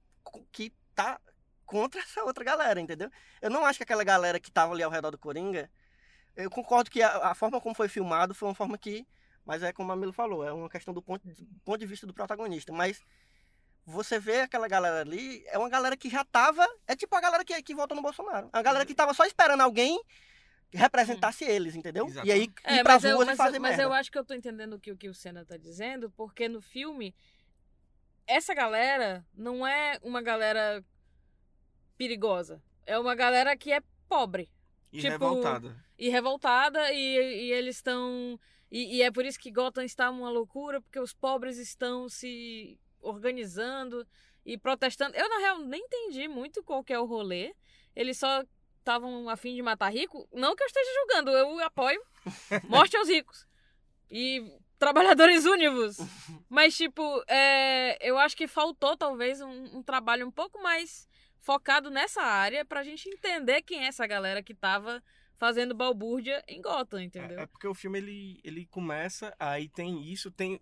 que 0.53 0.73
tá 0.95 1.21
contra 1.65 2.01
essa 2.01 2.23
outra 2.25 2.45
galera, 2.45 2.81
entendeu? 2.81 3.11
Eu 3.41 3.51
não 3.51 3.65
acho 3.65 3.79
que 3.79 3.83
aquela 3.83 4.05
galera 4.05 4.41
que 4.41 4.51
tava 4.51 4.73
ali 4.73 4.83
ao 4.83 4.91
redor 4.91 5.11
do 5.11 5.19
Coringa. 5.19 5.71
Eu 6.37 6.51
concordo 6.51 6.91
que 6.91 7.03
a, 7.03 7.31
a 7.31 7.35
forma 7.35 7.61
como 7.61 7.75
foi 7.75 7.89
filmado 7.89 8.35
foi 8.35 8.49
uma 8.49 8.55
forma 8.55 8.79
que. 8.79 9.07
Mas 9.45 9.63
é 9.63 9.73
como 9.73 9.91
a 9.91 9.97
Milo 9.97 10.13
falou, 10.13 10.45
é 10.45 10.53
uma 10.53 10.69
questão 10.69 10.93
do 10.93 11.01
ponto, 11.01 11.27
do 11.27 11.61
ponto 11.65 11.79
de 11.79 11.87
vista 11.87 12.07
do 12.07 12.13
protagonista. 12.13 12.73
Mas 12.73 13.03
você 13.85 14.19
vê 14.19 14.43
aquela 14.43 14.69
galera 14.69 15.01
ali, 15.01 15.43
é 15.47 15.59
uma 15.59 15.71
galera 15.71 15.97
que 15.97 16.11
já 16.11 16.25
tava. 16.25 16.67
É 16.87 16.95
tipo 16.95 17.15
a 17.17 17.21
galera 17.21 17.45
que, 17.45 17.63
que 17.63 17.75
votou 17.75 17.97
no 17.97 18.03
Bolsonaro. 18.03 18.51
A 18.53 18.61
galera 18.61 18.85
que 18.85 18.95
tava 18.95 19.15
só 19.15 19.25
esperando 19.25 19.63
alguém 19.63 19.99
que 20.71 20.77
representasse 20.77 21.45
eles, 21.45 21.75
entendeu? 21.75 22.07
E 22.25 22.31
aí 22.33 22.43
Exatamente. 22.43 22.51
ir 22.51 22.79
É, 22.79 22.83
pras 22.83 23.03
mas, 23.03 23.05
eu, 23.11 23.17
ruas 23.17 23.27
mas, 23.27 23.35
e 23.35 23.39
fazer 23.39 23.59
mas 23.59 23.71
merda. 23.77 23.83
eu 23.85 23.93
acho 23.93 24.11
que 24.13 24.19
eu 24.19 24.25
tô 24.25 24.35
entendendo 24.35 24.75
o 24.75 24.79
que 24.81 24.93
o, 24.93 24.97
que 24.97 25.09
o 25.09 25.15
Senna 25.15 25.45
tá 25.45 25.57
dizendo, 25.57 26.11
porque 26.11 26.49
no 26.49 26.61
filme, 26.61 27.15
essa 28.27 28.55
galera 28.55 29.25
não 29.35 29.67
é 29.67 29.99
uma 30.03 30.21
galera 30.23 30.85
perigosa. 31.97 32.63
É 32.87 32.99
uma 32.99 33.15
galera 33.15 33.57
que 33.57 33.73
é 33.73 33.83
pobre 34.09 34.49
E 34.93 34.99
Tipo, 35.01 35.11
revoltada. 35.13 35.77
e 35.99 36.09
revoltada, 36.09 36.93
e, 36.93 36.99
e 37.49 37.53
eles 37.53 37.77
estão. 37.77 38.39
E, 38.71 38.97
e 38.97 39.03
é 39.03 39.11
por 39.11 39.25
isso 39.25 39.39
que 39.39 39.51
Gotham 39.51 39.83
está 39.85 40.11
uma 40.11 40.31
loucura, 40.31 40.81
porque 40.81 41.01
os 41.01 41.13
pobres 41.13 41.59
estão 41.59 42.09
se 42.09 42.79
organizando 43.01 44.07
e 44.45 44.57
protestando. 44.59 45.15
Eu, 45.17 45.29
na 45.29 45.39
real, 45.39 45.59
nem 45.61 45.83
entendi 45.83 46.29
muito 46.29 46.63
qual 46.63 46.83
que 46.85 46.93
é 46.93 46.99
o 46.99 47.05
rolê. 47.07 47.55
Eles 47.95 48.19
só 48.19 48.43
estavam 48.89 49.29
afim 49.29 49.55
de 49.55 49.63
matar 49.63 49.93
rico. 49.93 50.27
Não 50.33 50.57
que 50.57 50.63
eu 50.63 50.67
esteja 50.67 50.91
julgando, 51.01 51.31
eu 51.31 51.61
apoio. 51.61 52.03
Morte 52.69 52.97
aos 52.97 53.09
ricos. 53.09 53.47
E 54.11 54.51
trabalhadores 54.79 55.45
únivos. 55.45 55.99
Mas, 56.49 56.77
tipo, 56.77 57.23
é, 57.29 57.99
eu 58.07 58.19
acho 58.19 58.37
que 58.37 58.49
faltou 58.49 58.97
talvez 58.97 59.41
um, 59.41 59.79
um 59.79 59.83
trabalho 59.83 60.27
um 60.27 60.31
pouco 60.31 60.63
mais 60.63 61.07
focado 61.41 61.91
nessa 61.91 62.23
área 62.23 62.65
pra 62.65 62.83
gente 62.83 63.09
entender 63.09 63.63
quem 63.63 63.85
é 63.85 63.89
essa 63.89 64.07
galera 64.07 64.43
que 64.43 64.55
tava 64.55 65.03
fazendo 65.37 65.75
balbúrdia 65.75 66.43
em 66.49 66.61
Gotham, 66.61 67.01
entendeu? 67.01 67.39
É, 67.39 67.43
é 67.43 67.47
porque 67.47 67.67
o 67.67 67.75
filme 67.75 67.99
ele, 67.99 68.41
ele 68.43 68.67
começa, 68.67 69.35
aí 69.39 69.69
tem 69.69 70.03
isso, 70.11 70.31
tem 70.33 70.61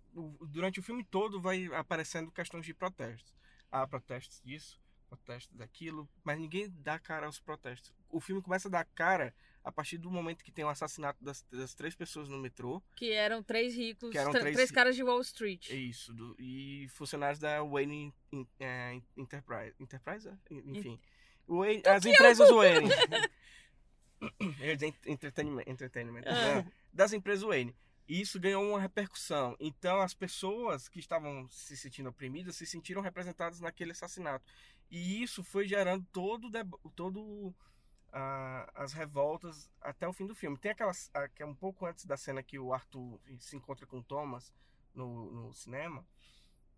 durante 0.49 0.79
o 0.79 0.83
filme 0.83 1.03
todo 1.03 1.41
vai 1.41 1.65
aparecendo 1.73 2.31
questões 2.31 2.65
de 2.65 2.73
protestos. 2.73 3.35
Há 3.71 3.87
protestos 3.87 4.39
disso, 4.45 4.79
protestos 5.07 5.55
daquilo, 5.57 6.07
mas 6.23 6.37
ninguém 6.39 6.69
dá 6.79 6.99
cara 6.99 7.25
aos 7.25 7.39
protestos. 7.39 7.93
O 8.09 8.19
filme 8.19 8.41
começa 8.41 8.67
a 8.67 8.71
dar 8.71 8.85
cara 8.85 9.33
a 9.63 9.71
partir 9.71 9.97
do 9.97 10.09
momento 10.09 10.43
que 10.43 10.51
tem 10.51 10.63
o 10.63 10.69
assassinato 10.69 11.21
das, 11.23 11.43
das 11.51 11.73
três 11.73 11.93
pessoas 11.95 12.29
no 12.29 12.37
metrô. 12.37 12.81
Que 12.95 13.11
eram 13.11 13.43
três 13.43 13.75
ricos, 13.75 14.15
eram 14.15 14.31
tr- 14.31 14.39
três 14.39 14.55
três 14.55 14.71
caras 14.71 14.95
de 14.95 15.03
Wall 15.03 15.19
Street. 15.21 15.69
É 15.69 15.75
isso, 15.75 16.13
do- 16.13 16.35
e 16.39 16.87
funcionários 16.89 17.39
da 17.39 17.61
Wayne 17.63 18.13
In- 18.31 18.47
é, 18.59 19.01
Enterprise. 19.17 19.75
Enterprise? 19.79 20.27
é? 20.29 20.37
Enfim. 20.51 20.99
Wayne- 21.47 21.83
as 21.85 22.05
empresas 22.05 22.49
Wayne. 22.49 22.89
Eu 24.59 24.75
dizer 24.75 24.93
entertainment, 25.05 25.63
entertainment 25.67 26.23
Ah. 26.25 26.55
né? 26.63 26.71
Das 26.91 27.13
empresas 27.13 27.43
Wayne. 27.43 27.75
E 28.07 28.21
isso 28.21 28.39
ganhou 28.39 28.63
uma 28.67 28.79
repercussão. 28.79 29.55
Então, 29.59 29.99
as 30.01 30.13
pessoas 30.13 30.87
que 30.87 30.97
estavam 30.99 31.47
se 31.51 31.75
sentindo 31.75 32.07
oprimidas 32.09 32.55
se 32.55 32.65
sentiram 32.65 33.01
representadas 33.01 33.59
naquele 33.59 33.91
assassinato. 33.91 34.45
E 34.89 35.21
isso 35.21 35.43
foi 35.43 35.67
gerando 35.67 36.05
todo, 36.11 36.49
todo 36.95 37.53
ah, 38.11 38.69
as 38.75 38.93
revoltas 38.93 39.69
até 39.81 40.07
o 40.07 40.13
fim 40.13 40.25
do 40.25 40.35
filme. 40.35 40.57
Tem 40.57 40.71
aquela 40.71 40.91
a- 41.13 41.27
que 41.27 41.43
é 41.43 41.45
um 41.45 41.55
pouco 41.55 41.85
antes 41.85 42.05
da 42.05 42.15
cena 42.17 42.41
que 42.41 42.57
o 42.57 42.73
Arthur 42.73 43.19
se 43.39 43.55
encontra 43.55 43.85
com 43.85 43.99
o 43.99 44.03
Thomas 44.03 44.53
no, 44.93 45.29
no 45.31 45.53
cinema, 45.53 46.05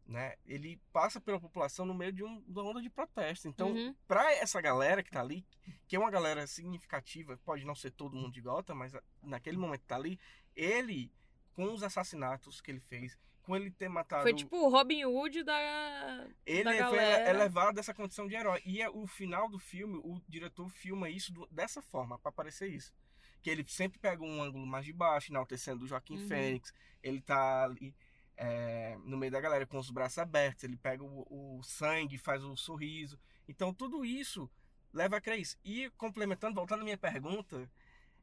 né? 0.05 0.35
Ele 0.45 0.81
passa 0.91 1.21
pela 1.21 1.39
população 1.39 1.85
no 1.85 1.93
meio 1.93 2.11
de, 2.11 2.23
um, 2.23 2.43
uma 2.47 2.63
onda 2.63 2.81
de 2.81 2.89
protesto. 2.89 3.47
Então, 3.47 3.71
Uhum. 3.71 3.95
pra 4.07 4.33
essa 4.33 4.59
galera 4.59 5.03
que 5.03 5.11
tá 5.11 5.21
ali, 5.21 5.45
que 5.87 5.95
é 5.95 5.99
uma 5.99 6.09
galera 6.09 6.47
significativa, 6.47 7.37
pode 7.45 7.63
não 7.63 7.75
ser 7.75 7.91
todo 7.91 8.15
mundo 8.17 8.33
de 8.33 8.41
Gotham, 8.41 8.75
mas 8.75 8.95
a- 8.95 9.03
naquele 9.21 9.57
momento 9.57 9.81
que 9.81 9.87
tá 9.87 9.95
ali, 9.95 10.19
ele, 10.55 11.11
com 11.53 11.71
os 11.71 11.83
assassinatos 11.83 12.59
que 12.59 12.71
ele 12.71 12.79
fez, 12.79 13.17
com 13.43 13.55
ele 13.55 13.71
ter 13.71 13.89
matado. 13.89 14.23
Foi 14.23 14.33
tipo 14.33 14.55
o 14.57 14.69
Robin 14.69 15.03
Hood 15.05 15.43
da. 15.43 16.27
ele 16.45 16.63
da 16.63 16.71
foi 16.89 16.97
galera. 16.97 17.29
elevado 17.29 17.75
dessa 17.75 17.93
condição 17.93 18.27
de 18.27 18.35
herói. 18.35 18.61
E 18.65 18.81
é 18.81 18.89
o 18.89 19.07
final 19.07 19.49
do 19.49 19.57
filme, 19.59 19.97
o 20.03 20.21
diretor 20.27 20.69
filma 20.69 21.09
isso 21.09 21.33
do- 21.33 21.47
dessa 21.51 21.81
forma, 21.81 22.17
pra 22.19 22.31
parecer 22.31 22.67
isso. 22.69 22.93
Que 23.41 23.49
ele 23.49 23.65
sempre 23.67 23.97
pega 23.99 24.21
um 24.23 24.41
ângulo 24.43 24.65
mais 24.65 24.85
de 24.85 24.93
baixo, 24.93 25.31
enaltecendo 25.31 25.83
o 25.85 25.87
Joaquim 25.87 26.17
Uhum. 26.19 26.27
Fênix. 26.27 26.73
Ele 27.01 27.21
tá 27.21 27.63
ali 27.63 27.95
é, 28.41 28.97
no 29.03 29.17
meio 29.17 29.31
da 29.31 29.41
galera 29.41 29.65
com 29.65 29.77
os 29.77 29.89
braços 29.89 30.17
abertos. 30.17 30.63
Ele 30.63 30.77
pega 30.77 31.03
o, 31.03 31.57
o 31.57 31.63
sangue, 31.63 32.17
faz 32.17 32.43
o 32.43 32.55
sorriso. 32.55 33.19
Então 33.47 33.73
tudo 33.73 34.03
isso 34.05 34.49
leva 34.93 35.17
a 35.17 35.21
crer 35.21 35.39
isso. 35.39 35.57
E 35.63 35.89
complementando, 35.91 36.55
voltando 36.55 36.81
à 36.81 36.83
minha 36.83 36.97
pergunta, 36.97 37.69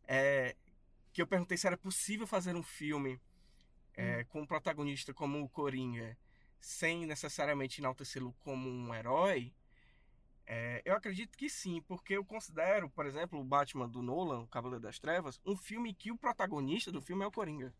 é, 0.06 0.54
que 1.12 1.20
eu 1.22 1.26
perguntei 1.26 1.56
se 1.56 1.66
era 1.66 1.76
possível 1.76 2.26
fazer 2.26 2.54
um 2.54 2.62
filme 2.62 3.18
é, 3.96 4.24
com 4.24 4.42
um 4.42 4.46
protagonista 4.46 5.14
como 5.14 5.42
o 5.42 5.48
Coringa, 5.48 6.16
sem 6.60 7.06
necessariamente 7.06 7.80
enaltecê-lo 7.80 8.34
como 8.40 8.68
um 8.68 8.94
herói, 8.94 9.52
é, 10.46 10.80
eu 10.84 10.94
acredito 10.94 11.36
que 11.36 11.48
sim, 11.48 11.82
porque 11.82 12.14
eu 12.16 12.24
considero, 12.24 12.88
por 12.90 13.04
exemplo, 13.04 13.40
o 13.40 13.44
Batman 13.44 13.88
do 13.88 14.00
Nolan, 14.00 14.40
o 14.40 14.46
Cavaleiro 14.46 14.82
das 14.82 14.98
Trevas, 14.98 15.40
um 15.44 15.56
filme 15.56 15.92
que 15.92 16.12
o 16.12 16.16
protagonista 16.16 16.92
do 16.92 17.00
filme 17.00 17.24
é 17.24 17.26
o 17.26 17.32
Coringa. 17.32 17.74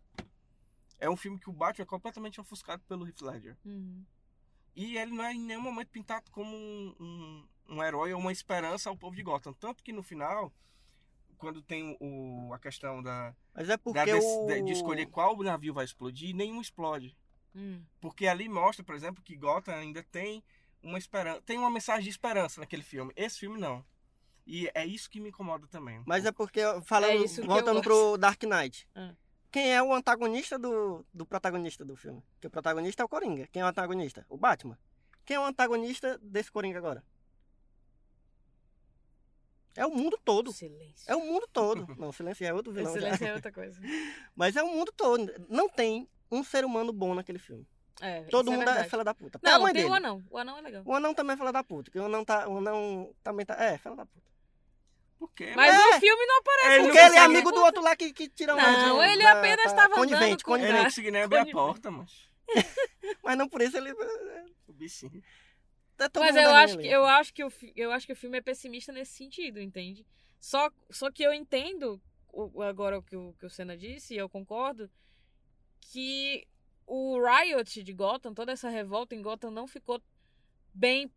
É 0.98 1.08
um 1.08 1.16
filme 1.16 1.38
que 1.38 1.48
o 1.48 1.52
Batman 1.52 1.84
é 1.84 1.86
completamente 1.86 2.40
ofuscado 2.40 2.82
pelo 2.84 3.06
Heath 3.06 3.20
Ledger. 3.20 3.56
Uhum. 3.64 4.04
E 4.74 4.98
ele 4.98 5.12
não 5.12 5.24
é 5.24 5.32
em 5.32 5.40
nenhum 5.40 5.62
momento 5.62 5.88
pintado 5.88 6.30
como 6.30 6.56
um, 6.56 6.94
um, 6.98 7.48
um 7.68 7.84
herói 7.84 8.12
ou 8.12 8.20
uma 8.20 8.32
esperança 8.32 8.90
ao 8.90 8.96
povo 8.96 9.14
de 9.14 9.22
Gotham. 9.22 9.52
Tanto 9.52 9.82
que 9.82 9.92
no 9.92 10.02
final, 10.02 10.52
quando 11.37 11.62
tem 11.62 11.97
o, 12.01 12.53
a 12.53 12.59
questão 12.59 13.03
da, 13.03 13.34
Mas 13.55 13.66
é 13.68 13.72
da 13.72 13.78
porque 13.78 14.05
dec- 14.05 14.22
o... 14.22 14.47
de, 14.47 14.62
de 14.62 14.72
escolher 14.72 15.07
qual 15.07 15.37
navio 15.43 15.72
vai 15.74 15.84
explodir, 15.84 16.34
nenhum 16.34 16.61
explode. 16.61 17.16
Hum. 17.55 17.82
Porque 18.01 18.26
ali 18.26 18.49
mostra, 18.49 18.84
por 18.84 18.95
exemplo, 18.95 19.22
que 19.22 19.37
Gotham 19.37 19.74
ainda 19.74 20.03
tem 20.03 20.43
uma 20.82 20.99
esperança, 20.99 21.41
tem 21.43 21.59
uma 21.59 21.70
mensagem 21.70 22.05
de 22.05 22.11
esperança 22.11 22.61
naquele 22.61 22.82
filme. 22.82 23.12
Esse 23.16 23.39
filme 23.39 23.59
não. 23.59 23.84
E 24.47 24.70
é 24.74 24.84
isso 24.87 25.11
que 25.11 25.20
me 25.20 25.30
incomoda 25.30 25.66
também. 25.66 26.03
Mas 26.07 26.24
é 26.24 26.30
porque, 26.30 26.61
falando, 26.84 27.24
É 27.24 27.43
voltando 27.47 27.82
pro 27.82 28.16
Dark 28.16 28.43
Knight. 28.45 28.89
Ah. 28.95 29.12
Quem 29.51 29.74
é 29.74 29.82
o 29.82 29.93
antagonista 29.93 30.59
do, 30.59 31.05
do 31.12 31.24
protagonista 31.26 31.84
do 31.84 31.97
filme? 31.97 32.22
Porque 32.34 32.47
o 32.47 32.51
protagonista 32.51 33.03
é 33.03 33.07
o 33.07 33.09
Coringa. 33.09 33.49
Quem 33.51 33.62
é 33.62 33.64
o 33.64 33.68
antagonista? 33.68 34.24
O 34.28 34.37
Batman. 34.37 34.78
Quem 35.24 35.37
é 35.37 35.41
o 35.41 35.45
antagonista 35.45 36.18
desse 36.22 36.53
Coringa 36.53 36.78
agora? 36.78 37.03
É 39.77 39.87
o 39.87 39.91
mundo 39.91 40.18
todo. 40.24 40.53
Silêncio. 40.53 41.05
É 41.11 41.14
o 41.16 41.20
mundo 41.20 41.47
todo. 41.53 41.87
Não, 41.99 42.12
silêncio 42.12 42.47
é 42.47 42.53
outro 42.53 42.72
vilão. 42.72 42.93
já. 42.95 43.01
Silêncio 43.01 43.27
é 43.27 43.35
outra 43.35 43.53
coisa. 43.53 43.81
Mas 44.35 44.57
é 44.57 44.62
o 44.62 44.68
mundo 44.68 44.93
todo. 44.97 45.33
Não 45.49 45.68
tem 45.68 46.09
um 46.31 46.43
ser 46.43 46.64
humano 46.64 46.93
bom 46.93 47.14
naquele 47.14 47.39
filme. 47.39 47.66
É, 48.01 48.22
Todo 48.24 48.49
é 48.49 48.57
mundo 48.57 48.62
é, 48.62 48.66
verdade. 48.66 48.91
fela 48.91 49.03
da 49.05 49.14
puta. 49.14 49.41
Não, 49.43 49.62
mãe 49.62 49.72
tem 49.72 49.83
dele. 49.83 49.93
o 49.93 49.97
anão. 49.97 50.22
O 50.31 50.37
anão 50.37 50.59
é 50.59 50.61
legal. 50.61 50.83
O 50.85 50.95
anão 50.95 51.14
também 51.14 51.33
é 51.33 51.37
fela 51.37 51.51
da 51.53 51.64
puta. 51.64 51.85
Porque 51.85 51.99
o 51.99 52.05
anão, 52.05 52.24
tá, 52.27 52.47
o 52.47 52.59
anão 52.59 53.11
também 53.22 53.47
tá. 53.47 53.55
É, 53.55 53.79
fela 53.79 53.97
da 53.97 54.05
puta. 54.05 54.27
Por 55.18 55.33
quê? 55.33 55.55
Mas 55.57 55.74
É. 55.74 55.79
no 55.95 56.01
filme 56.01 56.27
não 56.27 56.39
aparece. 56.41 56.68
Ele 56.72 56.81
um 56.83 56.85
Porque 56.87 56.99
ele 56.99 57.16
é 57.16 57.20
amigo 57.20 57.51
do 57.53 57.61
outro 57.62 57.83
lá 57.83 57.97
que, 57.97 58.12
que 58.12 58.29
tira 58.29 58.55
um. 58.55 58.59
Não, 58.59 59.03
ele 59.03 59.22
da- 59.22 59.33
apenas 59.39 59.72
tá- 59.72 59.77
tava 59.85 59.95
Conivente, 59.95 60.24
andando 60.24 60.43
com- 60.45 60.55
Ele 60.57 60.62
conivente. 60.64 60.77
não 60.77 60.85
conseguiu 60.85 61.12
nem 61.12 61.22
abrir 61.22 61.37
a 61.39 61.41
Conivente. 61.41 61.55
porta, 61.66 61.91
mas. 61.91 62.27
Mas 63.24 63.39
não 63.39 63.49
por 63.49 63.62
isso 63.62 63.77
ele. 63.79 63.93
O 64.68 64.72
bichinho. 64.74 65.22
Tá 65.97 66.11
todo 66.11 66.22
Mas 66.22 66.36
eu 66.36 66.51
acho, 66.51 66.78
que, 66.78 66.86
eu, 66.86 67.07
acho 67.07 67.34
que 67.34 67.44
o, 67.44 67.53
eu 67.74 67.92
acho 67.92 68.07
que 68.07 68.12
o 68.12 68.16
filme 68.16 68.38
é 68.38 68.42
pessimista 68.42 68.92
nesse 68.92 69.12
sentido, 69.12 69.61
entende? 69.61 70.07
Só, 70.38 70.70
só 70.90 71.11
que 71.11 71.22
eu 71.22 71.32
entendo 71.32 72.01
agora 72.68 72.99
o 72.99 73.03
que 73.03 73.16
o, 73.16 73.34
que 73.38 73.47
o 73.47 73.51
Senna 73.51 73.76
disse, 73.76 74.14
e 74.14 74.18
eu 74.18 74.28
concordo, 74.28 74.90
que 75.80 76.47
o 76.86 77.18
riot 77.18 77.82
de 77.82 77.92
Gotham, 77.94 78.34
toda 78.34 78.53
essa 78.53 78.68
revolta 78.68 79.14
em 79.14 79.22
Gotham 79.22 79.51
não 79.51 79.66
ficou 79.66 80.01
bem 80.74 81.11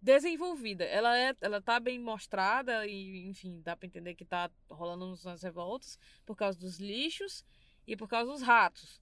desenvolvida. 0.00 0.84
Ela 0.84 1.18
é, 1.18 1.36
ela 1.40 1.60
tá 1.60 1.78
bem 1.80 1.98
mostrada 1.98 2.86
e, 2.86 3.26
enfim, 3.26 3.60
dá 3.62 3.76
pra 3.76 3.86
entender 3.86 4.14
que 4.14 4.24
tá 4.24 4.50
rolando 4.68 5.14
umas 5.24 5.42
revoltas 5.42 5.98
por 6.24 6.36
causa 6.36 6.58
dos 6.58 6.78
lixos 6.78 7.44
e 7.86 7.96
por 7.96 8.08
causa 8.08 8.30
dos 8.30 8.42
ratos. 8.42 9.00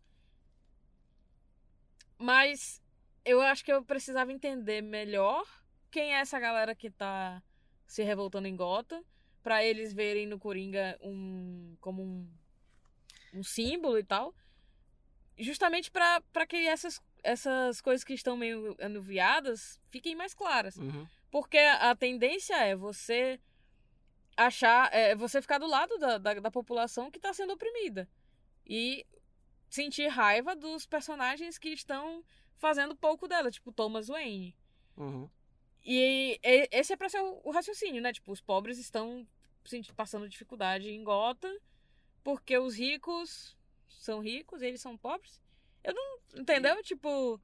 Mas 2.19 2.83
eu 3.25 3.41
acho 3.41 3.65
que 3.65 3.73
eu 3.73 3.85
precisava 3.85 4.33
entender 4.33 4.83
melhor 4.83 5.47
quem 5.91 6.15
é 6.15 6.21
essa 6.21 6.39
galera 6.39 6.75
que 6.75 6.91
tá 6.91 7.43
se 7.87 8.03
revoltando 8.03 8.47
em 8.47 8.57
Gotham, 8.57 9.05
pra 9.43 9.65
eles 9.65 9.93
verem 9.93 10.27
no 10.27 10.39
Coringa 10.39 10.99
um 11.03 11.77
como 11.81 12.03
um, 12.03 12.29
um 13.35 13.43
símbolo 13.43 13.99
e 13.99 14.05
tal. 14.05 14.35
Justamente 15.39 15.91
pra 15.91 16.21
pra 16.33 16.47
que 16.47 16.57
essas 16.57 17.03
essas 17.23 17.81
coisas 17.81 18.05
que 18.05 18.15
estão 18.15 18.37
meio 18.37 18.77
anuviadas 18.81 19.81
fiquem 19.89 20.15
mais 20.15 20.35
claras. 20.35 20.77
Uhum. 20.77 21.07
Porque 21.31 21.59
a 21.59 21.95
tendência 21.95 22.57
é 22.57 22.75
você 22.75 23.41
achar. 24.37 24.93
É 24.93 25.15
você 25.15 25.41
ficar 25.41 25.59
do 25.59 25.67
lado 25.67 25.97
da, 25.99 26.19
da, 26.19 26.35
da 26.35 26.51
população 26.51 27.11
que 27.11 27.19
está 27.19 27.33
sendo 27.33 27.53
oprimida. 27.53 28.09
E 28.67 29.07
sentir 29.69 30.09
raiva 30.09 30.57
dos 30.57 30.87
personagens 30.87 31.59
que 31.59 31.69
estão 31.69 32.25
fazendo 32.61 32.95
pouco 32.95 33.27
dela, 33.27 33.51
tipo 33.51 33.73
Thomas 33.73 34.07
Wayne. 34.07 34.55
Uhum. 34.97 35.29
E, 35.85 36.39
e- 36.45 36.69
esse 36.71 36.93
é 36.93 36.97
pra 36.97 37.09
ser 37.09 37.21
o, 37.21 37.41
o 37.43 37.51
raciocínio, 37.51 38.01
né? 38.03 38.13
Tipo, 38.13 38.31
os 38.31 38.41
pobres 38.41 38.79
estão 38.79 39.27
passando 39.97 40.29
dificuldade 40.29 40.91
em 40.91 41.03
Gotham 41.03 41.57
porque 42.23 42.57
os 42.59 42.77
ricos 42.77 43.57
são 43.89 44.21
ricos 44.21 44.63
e 44.63 44.67
eles 44.67 44.81
são 44.81 44.97
pobres. 44.97 45.41
Eu 45.83 45.95
não. 45.95 46.19
Entendeu? 46.41 46.83
Tipo. 46.83 47.41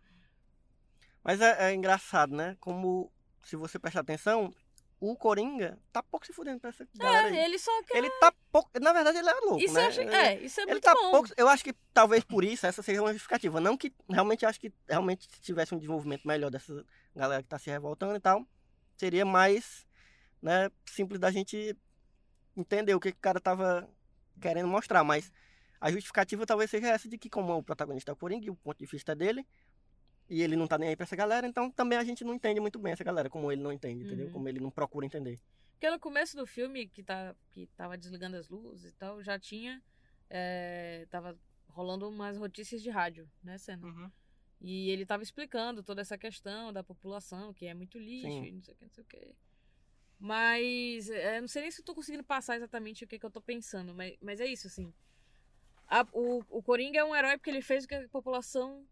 Mas 1.25 1.41
é, 1.41 1.71
é 1.71 1.75
engraçado, 1.75 2.37
né? 2.37 2.57
Como, 2.61 3.11
se 3.43 3.57
você 3.57 3.79
prestar 3.79 4.01
atenção, 4.01 4.55
o 4.99 5.15
Coringa 5.15 5.79
tá 5.93 6.03
pouco 6.03 6.27
se 6.27 6.33
fudendo 6.33 6.59
pra 6.59 6.71
essa 6.71 6.87
galera 6.95 7.29
aí. 7.29 7.37
É, 7.37 7.45
ele 7.45 7.59
só 7.59 7.71
quer. 7.83 7.99
Ele 7.99 8.11
tá 8.19 8.33
pouco. 8.51 8.71
Na 8.81 8.93
verdade, 8.93 9.19
ele 9.19 9.29
é 9.29 9.35
louco, 9.41 9.59
Isso, 9.59 9.75
né? 9.75 9.85
eu 9.85 9.89
acho, 9.89 10.01
é, 10.01 10.41
isso 10.41 10.61
é 10.61 10.63
Ele 10.65 10.73
muito 10.73 10.85
tá 10.85 10.95
bom. 10.95 11.11
pouco. 11.11 11.29
Eu 11.37 11.49
acho 11.49 11.63
que 11.63 11.75
talvez 11.93 12.25
por 12.25 12.43
isso 12.43 12.67
essa 12.67 12.83
seja 12.83 13.03
uma 13.03 13.13
justificativa. 13.13 13.61
Não 13.61 13.77
que 13.77 13.93
realmente 14.09 14.47
acho 14.47 14.59
que 14.59 14.73
realmente 14.89 15.29
se 15.31 15.41
tivesse 15.41 15.75
um 15.75 15.79
desenvolvimento 15.79 16.27
melhor 16.27 16.51
dessa 16.51 16.85
galera 17.15 17.43
que 17.43 17.49
tá 17.49 17.59
se 17.59 17.71
revoltando 17.71 18.17
e 18.17 18.21
tal, 18.21 18.47
seria 18.97 19.25
mais 19.27 19.87
né, 20.41 20.71
simples 20.87 21.21
da 21.21 21.31
gente 21.31 21.77
entender 22.57 22.95
o 22.95 23.01
que, 23.01 23.13
que 23.13 23.19
o 23.19 23.21
cara 23.21 23.39
tava 23.39 23.89
querendo 24.41 24.69
mostrar. 24.69 25.05
Mas 25.05 25.31
a 25.79 25.91
justificativa 25.91 26.47
talvez 26.47 26.71
seja 26.71 26.89
essa 26.89 27.07
de 27.09 27.19
que, 27.19 27.29
como 27.29 27.55
o 27.55 27.63
protagonista 27.63 28.11
é 28.11 28.15
o 28.15 28.17
Coringa 28.17 28.47
e 28.47 28.51
o 28.51 28.57
ponto 28.57 28.79
de 28.79 28.87
vista 28.87 29.15
dele, 29.15 29.47
E 30.29 30.43
ele 30.43 30.57
não 30.57 30.67
tá 30.67 30.77
nem 30.77 30.89
aí 30.89 30.97
pra 30.97 31.05
essa 31.05 31.15
galera, 31.17 31.47
então 31.47 31.71
também 31.71 31.97
a 31.99 32.05
gente 32.05 32.25
não 32.25 32.35
entende 32.35 32.59
muito 32.61 32.79
bem 32.79 32.93
essa 32.93 33.05
galera, 33.05 33.31
como 33.31 33.51
ele 33.53 33.63
não 33.63 33.73
entende, 33.73 34.05
entendeu? 34.05 34.27
Uhum. 34.27 34.33
Como 34.33 34.49
ele 34.49 34.59
não 34.61 34.71
procura 34.71 35.07
entender. 35.07 35.39
Porque 35.73 35.89
no 35.91 36.01
começo 36.01 36.37
do 36.37 36.47
filme, 36.47 36.89
que, 36.89 37.03
tá, 37.03 37.35
que 37.53 37.67
tava 37.77 37.97
desligando 37.97 38.37
as 38.37 38.49
luzes 38.49 38.87
e 38.87 38.93
tal, 38.93 39.23
já 39.23 39.39
tinha. 39.39 39.81
é, 40.29 41.07
tava 41.11 41.39
rolando 41.69 42.09
umas 42.09 42.39
notícias 42.39 42.83
de 42.83 42.89
rádio, 42.91 43.31
né, 43.45 43.59
Senna? 43.59 43.87
Uhum. 43.87 44.11
E 44.61 44.89
ele 44.91 45.05
tava 45.05 45.23
explicando 45.23 45.83
toda 45.83 46.01
essa 46.01 46.17
questão 46.17 46.73
da 46.73 46.83
população, 46.83 47.53
que 47.53 47.67
é 47.67 47.75
muito 47.75 47.99
lixo 47.99 48.27
Sim. 48.27 48.45
e 48.47 48.53
não 48.53 48.63
sei 48.63 48.73
o 48.75 48.77
que, 48.79 48.85
não 48.85 48.91
sei 48.93 49.05
o 49.05 49.07
que. 49.07 49.35
Mas 50.19 51.11
é, 51.11 51.41
não 51.41 51.49
sei 51.49 51.63
nem 51.63 51.71
se 51.71 51.81
eu 51.81 51.85
tô 51.85 51.95
conseguindo 51.95 52.25
passar 52.25 52.57
exatamente 52.57 53.05
o 53.05 53.07
que, 53.07 53.19
que 53.19 53.27
eu 53.27 53.31
tô 53.31 53.41
pensando, 53.41 53.95
mas, 53.95 54.17
mas 54.23 54.41
é 54.41 54.47
isso, 54.47 54.67
assim. 54.67 54.93
A- 55.87 56.07
o, 56.13 56.43
o 56.49 56.63
Coringa 56.63 56.99
é 56.99 57.05
um 57.05 57.15
herói 57.15 57.37
porque 57.37 57.51
ele 57.51 57.61
fez 57.63 57.85
o 57.85 57.89
que 57.89 57.95
a 57.95 58.09
população 58.09 58.85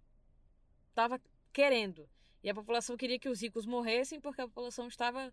tava 0.95 1.21
querendo. 1.53 2.09
E 2.43 2.51
a 2.51 2.55
população 2.55 2.97
queria 2.97 3.19
que 3.19 3.29
os 3.29 3.41
ricos 3.41 3.67
morressem 3.67 4.21
porque 4.21 4.43
a 4.43 4.47
população 4.47 4.87
estava 4.87 5.33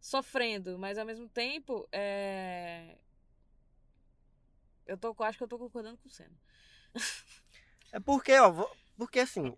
sofrendo. 0.00 0.78
Mas 0.78 0.98
ao 0.98 1.06
mesmo 1.06 1.28
tempo, 1.28 1.88
é... 1.90 2.96
eu 4.86 4.96
tô, 4.96 5.14
acho 5.20 5.38
que 5.38 5.44
eu 5.44 5.48
tô 5.48 5.58
concordando 5.58 5.98
com 5.98 6.08
o 6.08 6.12
Senna. 6.12 6.36
É 7.92 7.98
porque, 7.98 8.38
ó, 8.38 8.70
porque 8.96 9.20
assim, 9.20 9.56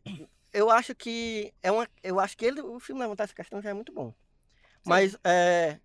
eu 0.52 0.70
acho 0.70 0.94
que 0.94 1.52
é 1.62 1.70
uma, 1.70 1.88
eu 2.02 2.18
acho 2.18 2.36
que 2.36 2.44
ele, 2.44 2.60
o 2.60 2.80
filme 2.80 3.00
levantar 3.00 3.24
essa 3.24 3.34
questão 3.34 3.60
já 3.60 3.70
é 3.70 3.74
muito 3.74 3.92
bom. 3.92 4.14
Mas 4.84 5.16
é, 5.22 5.78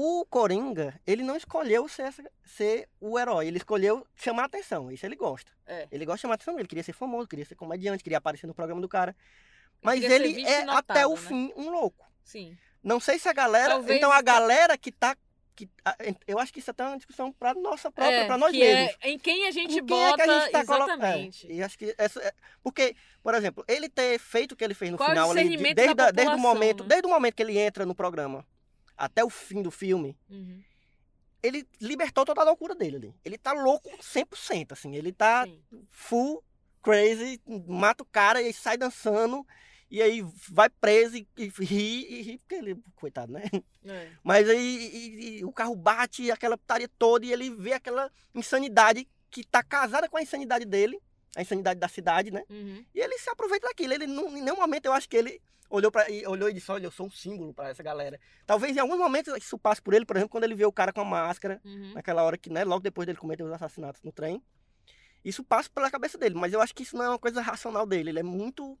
o 0.00 0.24
Coringa, 0.26 0.94
ele 1.04 1.24
não 1.24 1.34
escolheu 1.36 1.88
ser, 1.88 2.14
ser 2.44 2.88
o 3.00 3.18
herói, 3.18 3.48
ele 3.48 3.56
escolheu 3.56 4.06
chamar 4.14 4.44
atenção, 4.44 4.92
isso 4.92 5.04
ele 5.04 5.16
gosta. 5.16 5.50
É. 5.66 5.88
Ele 5.90 6.06
gosta 6.06 6.18
de 6.18 6.22
chamar 6.22 6.34
atenção, 6.34 6.56
ele 6.56 6.68
queria 6.68 6.84
ser 6.84 6.92
famoso, 6.92 7.26
queria 7.26 7.44
ser 7.44 7.56
comediante, 7.56 8.04
queria 8.04 8.18
aparecer 8.18 8.46
no 8.46 8.54
programa 8.54 8.80
do 8.80 8.88
cara. 8.88 9.16
Mas 9.82 10.04
ele 10.04 10.46
é 10.46 10.62
notado, 10.62 10.78
até 10.90 11.04
o 11.04 11.10
né? 11.10 11.16
fim 11.16 11.52
um 11.56 11.70
louco. 11.70 12.06
Sim. 12.22 12.56
Não 12.80 13.00
sei 13.00 13.18
se 13.18 13.28
a 13.28 13.32
galera, 13.32 13.70
Talvez- 13.74 13.96
então 13.98 14.12
a 14.12 14.22
galera 14.22 14.78
que 14.78 14.92
tá 14.92 15.16
que, 15.56 15.68
eu 16.28 16.38
acho 16.38 16.52
que 16.52 16.60
isso 16.60 16.70
até 16.70 16.84
é 16.84 16.86
uma 16.86 16.96
discussão 16.96 17.32
para 17.32 17.52
nossa 17.54 17.90
própria, 17.90 18.18
É, 18.18 18.26
para 18.26 18.38
nós 18.38 18.52
que 18.52 18.58
mesmos. 18.60 18.96
É 19.00 19.10
em 19.10 19.18
quem 19.18 19.48
a 19.48 19.50
gente 19.50 19.70
quem 19.70 19.78
é 19.78 19.82
bota 19.82 20.22
que 20.22 20.30
a 20.30 20.38
gente 20.40 20.52
tá 20.52 20.64
colo- 20.64 20.84
exatamente. 20.84 21.50
É, 21.50 21.54
e 21.54 21.60
acho 21.64 21.76
que 21.76 21.92
essa, 21.98 22.20
é- 22.22 22.32
porque, 22.62 22.94
por 23.20 23.34
exemplo, 23.34 23.64
ele 23.66 23.88
ter 23.88 24.16
feito 24.20 24.52
o 24.52 24.56
que 24.56 24.62
ele 24.62 24.74
fez 24.74 24.92
no 24.92 24.96
Qual 24.96 25.08
é 25.08 25.12
final, 25.12 25.32
ali, 25.32 25.56
desde, 25.74 25.94
da 25.96 26.12
desde 26.12 26.32
o 26.36 26.38
momento, 26.38 26.84
né? 26.84 26.90
desde 26.90 27.08
o 27.08 27.10
momento 27.10 27.34
que 27.34 27.42
ele 27.42 27.58
entra 27.58 27.84
no 27.84 27.92
programa 27.96 28.46
até 28.98 29.24
o 29.24 29.30
fim 29.30 29.62
do 29.62 29.70
filme, 29.70 30.16
Uhum, 30.28 30.62
ele 31.42 31.66
libertou 31.80 32.24
toda 32.24 32.40
a 32.40 32.44
loucura 32.44 32.74
dele 32.74 32.96
ali. 32.96 33.14
Ele 33.24 33.38
tá 33.38 33.52
louco 33.52 33.88
100%, 34.02 34.72
assim, 34.72 34.96
ele 34.96 35.12
tá 35.12 35.44
sim. 35.46 35.62
full 35.88 36.42
crazy, 36.82 37.40
mata 37.66 38.02
o 38.02 38.06
cara 38.06 38.42
e 38.42 38.52
sai 38.52 38.76
dançando 38.76 39.46
e 39.90 40.02
aí 40.02 40.20
vai 40.48 40.68
preso 40.68 41.16
e, 41.16 41.26
e 41.36 41.48
ri 41.60 42.06
e 42.18 42.22
ri 42.22 42.38
porque 42.38 42.54
ele, 42.56 42.82
coitado, 42.96 43.32
né? 43.32 43.42
É. 43.84 44.10
Mas 44.22 44.48
aí 44.48 44.58
e- 44.92 45.38
e 45.38 45.44
o 45.44 45.52
carro 45.52 45.74
bate 45.76 46.30
aquela 46.30 46.58
putaria 46.58 46.88
toda 46.98 47.24
e 47.24 47.32
ele 47.32 47.50
vê 47.50 47.72
aquela 47.72 48.10
insanidade 48.34 49.08
que 49.30 49.44
tá 49.44 49.62
casada 49.62 50.08
com 50.08 50.16
a 50.16 50.22
insanidade 50.22 50.64
dele, 50.64 51.00
a 51.36 51.42
insanidade 51.42 51.78
da 51.78 51.88
cidade, 51.88 52.30
né? 52.30 52.42
Uhum. 52.50 52.84
E 52.94 53.00
ele 53.00 53.16
se 53.18 53.30
aproveita 53.30 53.66
daquilo. 53.68 53.92
Ele 53.94 54.06
não, 54.06 54.28
em 54.36 54.42
nenhum 54.42 54.56
momento 54.56 54.86
eu 54.86 54.92
acho 54.92 55.08
que 55.08 55.16
ele 55.16 55.40
olhou 55.70 55.90
para 55.90 56.06
olhou 56.26 56.48
e 56.48 56.52
disse, 56.52 56.70
olha, 56.70 56.86
eu 56.86 56.90
sou 56.90 57.06
um 57.06 57.10
símbolo 57.10 57.52
para 57.52 57.68
essa 57.70 57.82
galera. 57.82 58.18
Talvez 58.46 58.76
em 58.76 58.80
algum 58.80 58.96
momento 58.98 59.36
isso 59.36 59.58
passe 59.58 59.82
por 59.82 59.94
ele, 59.94 60.04
por 60.04 60.16
exemplo, 60.16 60.30
quando 60.30 60.44
ele 60.44 60.54
vê 60.54 60.64
o 60.64 60.72
cara 60.72 60.92
com 60.92 61.00
a 61.00 61.04
máscara, 61.04 61.60
Uhum. 61.64 61.92
naquela 61.94 62.22
hora 62.22 62.38
que, 62.38 62.50
né, 62.50 62.64
logo 62.64 62.82
depois 62.82 63.06
dele 63.06 63.18
cometer 63.18 63.42
os 63.42 63.52
assassinatos 63.52 64.02
no 64.02 64.12
trem. 64.12 64.42
Isso 65.24 65.42
passa 65.44 65.68
pela 65.68 65.90
cabeça 65.90 66.16
dele, 66.16 66.34
mas 66.36 66.52
eu 66.52 66.60
acho 66.60 66.74
que 66.74 66.82
isso 66.82 66.96
não 66.96 67.04
é 67.04 67.08
uma 67.08 67.18
coisa 67.18 67.40
racional 67.40 67.84
dele. 67.86 68.10
Ele 68.10 68.20
é 68.20 68.22
muito 68.22 68.78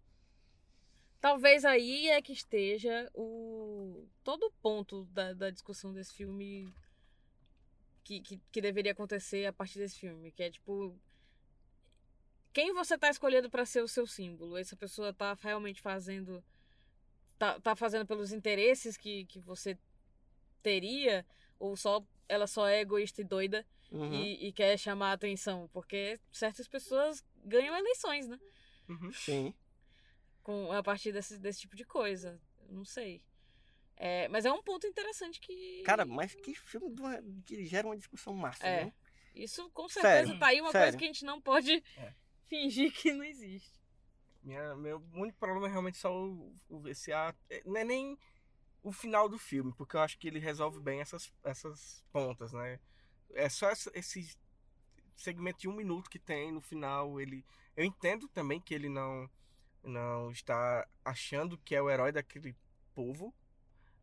Talvez 1.20 1.64
aí 1.64 2.08
é 2.10 2.22
que 2.22 2.32
esteja 2.32 3.10
o 3.12 4.06
todo 4.22 4.44
o 4.46 4.52
ponto 4.62 5.04
da, 5.06 5.32
da 5.32 5.50
discussão 5.50 5.92
desse 5.92 6.14
filme 6.14 6.72
que, 8.04 8.20
que, 8.20 8.40
que 8.52 8.60
deveria 8.60 8.92
acontecer 8.92 9.44
a 9.46 9.52
partir 9.52 9.78
desse 9.80 9.98
filme, 9.98 10.30
que 10.30 10.42
é 10.44 10.50
tipo 10.50 10.96
quem 12.52 12.72
você 12.72 12.96
tá 12.96 13.10
escolhendo 13.10 13.50
para 13.50 13.66
ser 13.66 13.82
o 13.82 13.88
seu 13.88 14.06
símbolo? 14.06 14.56
Essa 14.56 14.76
pessoa 14.76 15.12
tá 15.12 15.36
realmente 15.40 15.80
fazendo 15.82 16.42
tá, 17.38 17.60
tá 17.60 17.76
fazendo 17.76 18.06
pelos 18.06 18.32
interesses 18.32 18.96
que, 18.96 19.24
que 19.26 19.38
você 19.40 19.78
teria 20.62 21.24
ou 21.58 21.76
só 21.76 22.02
ela 22.28 22.46
só 22.46 22.66
é 22.68 22.80
egoísta 22.80 23.20
e 23.20 23.24
doida 23.24 23.64
Uhum. 23.90 24.12
e, 24.12 24.48
e 24.48 24.52
quer 24.52 24.76
chamar 24.78 25.10
a 25.10 25.12
atenção? 25.14 25.66
Porque 25.72 26.20
certas 26.30 26.68
pessoas 26.68 27.24
ganham 27.42 27.74
eleições, 27.74 28.28
né? 28.28 28.38
Uhum. 28.86 29.10
Sim. 29.12 29.54
com 30.42 30.70
a 30.72 30.82
partir 30.82 31.10
desse, 31.12 31.38
desse 31.38 31.60
tipo 31.60 31.74
de 31.76 31.84
coisa. 31.86 32.38
Não 32.68 32.84
sei. 32.84 33.22
É, 33.96 34.28
mas 34.28 34.44
é 34.44 34.52
um 34.52 34.62
ponto 34.62 34.86
interessante 34.86 35.40
que. 35.40 35.82
Cara, 35.84 36.04
mas 36.04 36.34
que 36.34 36.54
filme 36.54 36.86
uma- 36.98 37.22
que 37.46 37.64
gera 37.64 37.86
uma 37.86 37.96
discussão 37.96 38.34
massa, 38.34 38.66
É. 38.66 38.84
né? 38.84 38.92
Isso 39.34 39.70
com 39.70 39.88
certeza 39.88 40.26
Sério, 40.26 40.38
tá 40.38 40.46
aí 40.48 40.60
uma 40.60 40.70
coisa 40.70 40.84
sério. 40.86 40.98
que 40.98 41.04
a 41.04 41.08
gente 41.08 41.24
não 41.24 41.40
pode 41.40 41.82
É. 41.96 42.14
fingir 42.46 42.92
que 42.92 43.12
não 43.12 43.24
existe. 43.24 43.77
Minha, 44.42 44.74
meu 44.76 45.02
único 45.12 45.38
problema 45.38 45.66
é 45.68 45.70
realmente 45.70 45.98
só 45.98 46.12
o, 46.14 46.54
o, 46.68 46.88
esse 46.88 47.12
ato. 47.12 47.38
é, 47.50 47.62
Não 47.64 47.76
é 47.76 47.84
nem 47.84 48.18
o 48.82 48.92
final 48.92 49.28
do 49.28 49.38
filme, 49.38 49.72
porque 49.76 49.96
eu 49.96 50.00
acho 50.00 50.18
que 50.18 50.28
ele 50.28 50.38
resolve 50.40 50.80
bem 50.80 51.00
essas, 51.00 51.32
essas 51.44 52.04
pontas, 52.12 52.52
né? 52.52 52.80
É 53.34 53.48
só 53.48 53.70
esse 53.94 54.36
segmento 55.16 55.60
de 55.60 55.68
um 55.68 55.74
minuto 55.74 56.10
que 56.10 56.18
tem 56.18 56.52
no 56.52 56.60
final. 56.60 57.20
Ele, 57.20 57.44
eu 57.76 57.84
entendo 57.84 58.28
também 58.28 58.60
que 58.60 58.74
ele 58.74 58.88
não, 58.88 59.30
não 59.84 60.30
está 60.30 60.86
achando 61.04 61.58
que 61.58 61.74
é 61.74 61.82
o 61.82 61.90
herói 61.90 62.12
daquele 62.12 62.56
povo, 62.94 63.34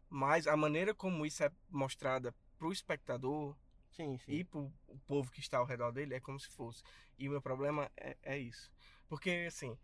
mas 0.10 0.48
a 0.48 0.56
maneira 0.56 0.94
como 0.94 1.26
isso 1.26 1.44
é 1.44 1.52
mostrada 1.70 2.34
pro 2.58 2.72
espectador 2.72 3.56
Sim, 3.92 4.18
sim. 4.20 4.32
e 4.32 4.44
pro 4.44 4.72
o 4.88 4.98
povo 5.08 5.32
que 5.32 5.40
está 5.40 5.58
ao 5.58 5.66
redor 5.66 5.92
dele 5.92 6.16
é 6.16 6.20
como 6.20 6.40
se 6.40 6.50
fosse. 6.50 6.84
E 7.18 7.28
o 7.28 7.32
meu 7.32 7.42
problema 7.42 7.90
é, 7.98 8.18
é 8.24 8.38
isso. 8.38 8.72
Porque, 9.08 9.46
assim, 9.48 9.78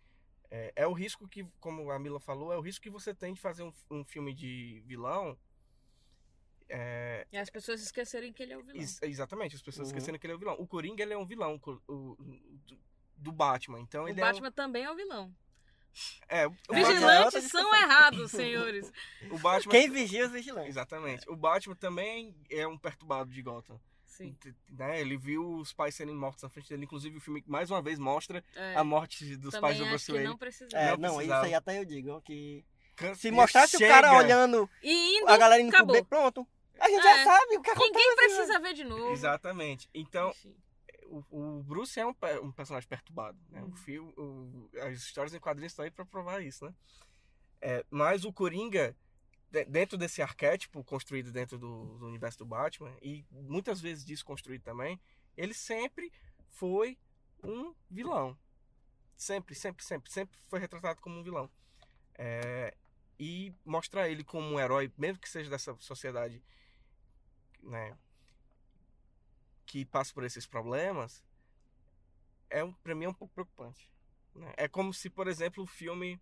é, 0.51 0.73
é 0.75 0.85
o 0.87 0.93
risco 0.93 1.27
que, 1.27 1.43
como 1.59 1.89
a 1.89 1.97
Mila 1.97 2.19
falou, 2.19 2.51
é 2.51 2.57
o 2.57 2.61
risco 2.61 2.83
que 2.83 2.89
você 2.89 3.13
tem 3.13 3.33
de 3.33 3.39
fazer 3.41 3.63
um, 3.63 3.73
um 3.89 4.03
filme 4.03 4.33
de 4.33 4.83
vilão. 4.85 5.37
é, 6.69 7.25
E 7.31 7.37
as 7.37 7.49
pessoas 7.49 7.81
esquecerem 7.81 8.31
que 8.31 8.43
ele 8.43 8.53
é 8.53 8.57
o 8.57 8.61
vilão. 8.63 8.75
ex- 8.79 9.01
exatamente, 9.01 9.55
as 9.55 9.61
pessoas 9.61 9.87
Uhum. 9.89 9.95
esquecendo 9.97 10.19
que 10.19 10.25
ele 10.25 10.33
é 10.33 10.35
o 10.35 10.39
vilão. 10.39 10.55
O 10.59 10.67
Coringa, 10.67 11.03
ele 11.03 11.13
é 11.13 11.17
um 11.17 11.25
vilão 11.25 11.57
co- 11.59 11.81
o- 11.87 12.17
do, 13.17 13.31
Batman. 13.31 13.79
Então, 13.79 14.03
o 14.05 14.07
ele 14.09 14.19
Batman 14.21 14.51
também 14.51 14.83
é 14.83 14.91
o 14.91 14.95
vilão. 14.95 15.33
é... 16.29 16.47
um- 16.47 16.51
é 16.51 16.53
o, 16.53 16.73
Batman 16.73 16.79
é 16.79 16.83
Vigilantes 16.93 17.25
outra 17.35 17.41
são 17.41 17.75
errados, 17.75 18.31
senhores. 18.31 18.91
o 19.29 19.37
Batman... 19.37 19.71
Quem 19.71 19.89
vigia 19.89 20.25
os 20.25 20.31
vigilantes. 20.31 20.69
Exatamente. 20.69 21.29
O 21.29 21.35
Batman 21.35 21.75
também 21.75 22.35
é 22.49 22.65
um 22.67 22.77
perturbado 22.77 23.29
de 23.31 23.41
Gotham. 23.41 23.79
Sim. 24.11 24.35
Né? 24.69 24.99
Ele 24.99 25.17
viu 25.17 25.55
os 25.55 25.71
pais 25.73 25.95
sendo 25.95 26.13
mortos 26.13 26.43
na 26.43 26.49
frente 26.49 26.67
dele. 26.69 26.83
Inclusive, 26.83 27.17
o 27.17 27.21
filme 27.21 27.43
mais 27.47 27.71
uma 27.71 27.81
vez 27.81 27.97
mostra 27.97 28.43
É, 28.55 28.75
a 28.75 28.83
morte 28.83 29.35
dos 29.37 29.57
pais 29.57 29.75
do 29.77 29.79
também 29.79 29.89
Bruce 29.93 30.11
Wayne. 30.11 30.27
não 30.27 30.37
precisa. 30.37 30.77
É, 30.77 30.91
Não 30.91 30.97
não, 30.97 31.07
isso 31.09 31.15
precisava. 31.17 31.45
aí 31.45 31.53
até 31.53 31.79
eu 31.79 31.85
digo 31.85 32.21
que 32.21 32.65
se 33.15 33.31
mostrasse 33.31 33.77
Chega. 33.77 33.85
o 33.91 34.01
cara 34.01 34.17
olhando 34.17 34.69
E 34.83 35.17
indo, 35.17 35.29
a 35.29 35.37
galera 35.37 35.61
indo 35.61 35.71
pro 35.71 35.85
beco, 35.85 36.07
pronto. 36.07 36.47
A 36.79 36.89
gente 36.89 36.99
É. 37.07 37.17
já 37.17 37.23
sabe 37.23 37.57
o 37.57 37.61
que 37.61 37.69
acontece. 37.71 37.89
Ninguém 37.93 38.09
né? 38.09 38.15
precisa 38.15 38.59
ver 38.59 38.73
de 38.73 38.83
novo. 38.83 39.11
Exatamente. 39.11 39.89
Então, 39.93 40.33
o, 41.05 41.23
o 41.59 41.63
Bruce 41.63 41.99
é 41.99 42.05
um, 42.05 42.13
um 42.43 42.51
personagem 42.51 42.87
perturbado. 42.89 43.37
Né? 43.49 43.61
Uhum. 43.61 43.69
O 43.69 43.75
filme, 43.77 44.13
o- 44.17 44.69
as 44.81 44.97
histórias 44.97 45.33
em 45.33 45.39
quadrinhos 45.39 45.71
estão 45.71 45.85
aí 45.85 45.91
pra 45.91 46.05
provar 46.05 46.41
isso, 46.41 46.65
né? 46.65 46.73
É, 47.61 47.85
mas 47.89 48.25
o 48.25 48.33
Coringa, 48.33 48.95
dentro 49.67 49.97
desse 49.97 50.21
arquétipo 50.21 50.83
construído 50.83 51.31
dentro 51.31 51.57
do, 51.57 51.97
do 51.97 52.07
universo 52.07 52.37
do 52.39 52.45
Batman, 52.45 52.95
e 53.01 53.25
muitas 53.31 53.81
vezes 53.81 54.05
desconstruído 54.05 54.63
também, 54.63 54.99
ele 55.35 55.53
sempre 55.53 56.11
foi 56.49 56.97
um 57.43 57.73
vilão. 57.89 58.37
Sempre, 59.15 59.53
sempre, 59.53 59.83
sempre, 59.83 60.11
sempre 60.11 60.39
foi 60.47 60.59
retratado 60.59 61.01
como 61.01 61.19
um 61.19 61.23
vilão. 61.23 61.49
É, 62.15 62.75
e 63.19 63.53
mostrar 63.65 64.09
ele 64.09 64.23
como 64.23 64.47
um 64.47 64.59
herói, 64.59 64.91
mesmo 64.97 65.19
que 65.19 65.29
seja 65.29 65.49
dessa 65.49 65.75
sociedade 65.79 66.41
né, 67.61 67.95
que 69.65 69.85
passa 69.85 70.13
por 70.13 70.23
esses 70.23 70.45
problemas, 70.47 71.23
é 72.49 72.65
para 72.83 72.95
mim 72.95 73.05
é 73.05 73.09
um 73.09 73.13
pouco 73.13 73.33
preocupante. 73.33 73.89
né? 74.33 74.53
É 74.57 74.67
como 74.67 74.93
se, 74.93 75.09
por 75.09 75.27
exemplo, 75.27 75.63
o 75.63 75.67
filme 75.67 76.19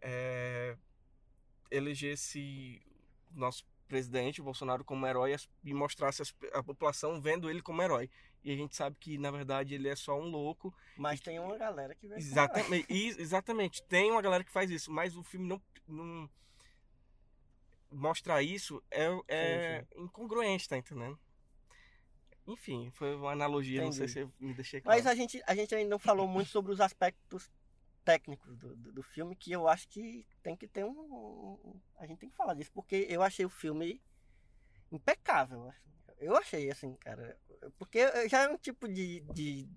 é, 0.00 0.76
elegesse 1.70 2.80
nosso 3.32 3.64
presidente, 3.88 4.40
o 4.40 4.44
Bolsonaro, 4.44 4.84
como 4.84 5.06
herói 5.06 5.34
e 5.62 5.74
mostrasse 5.74 6.22
as- 6.22 6.34
a 6.52 6.62
população 6.62 7.20
vendo 7.20 7.50
ele 7.50 7.60
como 7.62 7.82
herói. 7.82 8.08
E 8.42 8.52
a 8.52 8.56
gente 8.56 8.74
sabe 8.76 8.96
que, 8.98 9.16
na 9.18 9.30
verdade, 9.30 9.74
ele 9.74 9.88
é 9.88 9.96
só 9.96 10.18
um 10.18 10.28
louco. 10.28 10.74
Mas 10.96 11.20
tem 11.20 11.38
uma 11.38 11.56
galera 11.56 11.94
que 11.94 12.06
vê. 12.06 12.16
Exatamente, 12.16 12.86
e- 12.92 13.08
exatamente. 13.20 13.82
Tem 13.84 14.10
uma 14.10 14.20
galera 14.22 14.44
que 14.44 14.50
faz 14.50 14.70
isso, 14.70 14.90
mas 14.90 15.16
o 15.16 15.22
filme 15.22 15.46
não, 15.46 15.62
não 15.86 16.28
mostrar 17.90 18.42
isso 18.42 18.82
é, 18.90 19.08
é 19.28 19.86
incongruente, 19.96 20.68
tá 20.68 20.76
entendendo? 20.76 21.18
Enfim, 22.46 22.90
foi 22.92 23.14
uma 23.14 23.32
analogia, 23.32 23.82
não 23.82 23.92
sei 23.92 24.04
Entendi. 24.04 24.12
se 24.12 24.18
eu 24.20 24.32
me 24.38 24.52
deixei 24.52 24.80
claro. 24.80 24.98
Mas 24.98 25.06
a 25.06 25.14
gente, 25.14 25.42
a 25.46 25.54
gente 25.54 25.74
ainda 25.74 25.88
não 25.90 25.98
falou 25.98 26.26
muito 26.28 26.50
sobre 26.50 26.72
os 26.72 26.80
aspectos 26.80 27.50
técnicos 28.04 28.56
do, 28.58 28.76
do, 28.76 28.92
do 28.92 29.02
filme 29.02 29.34
que 29.34 29.50
eu 29.52 29.66
acho 29.66 29.88
que 29.88 30.26
tem 30.42 30.56
que 30.56 30.66
ter 30.68 30.84
um, 30.84 30.90
um- 30.90 31.80
A 31.98 32.06
gente 32.06 32.18
tem 32.18 32.28
que 32.30 32.36
falar 32.36 32.54
disso, 32.54 32.70
porque 32.72 33.06
eu 33.08 33.22
achei 33.22 33.44
o 33.44 33.50
filme 33.50 34.00
impecável. 34.92 35.68
assim. 35.68 36.14
Eu 36.18 36.36
achei, 36.36 36.70
assim, 36.70 36.94
cara. 36.96 37.36
Porque 37.78 38.28
já 38.28 38.42
é 38.42 38.48
um 38.48 38.56
tipo 38.58 38.86
de. 38.88 39.20
de 39.32 39.68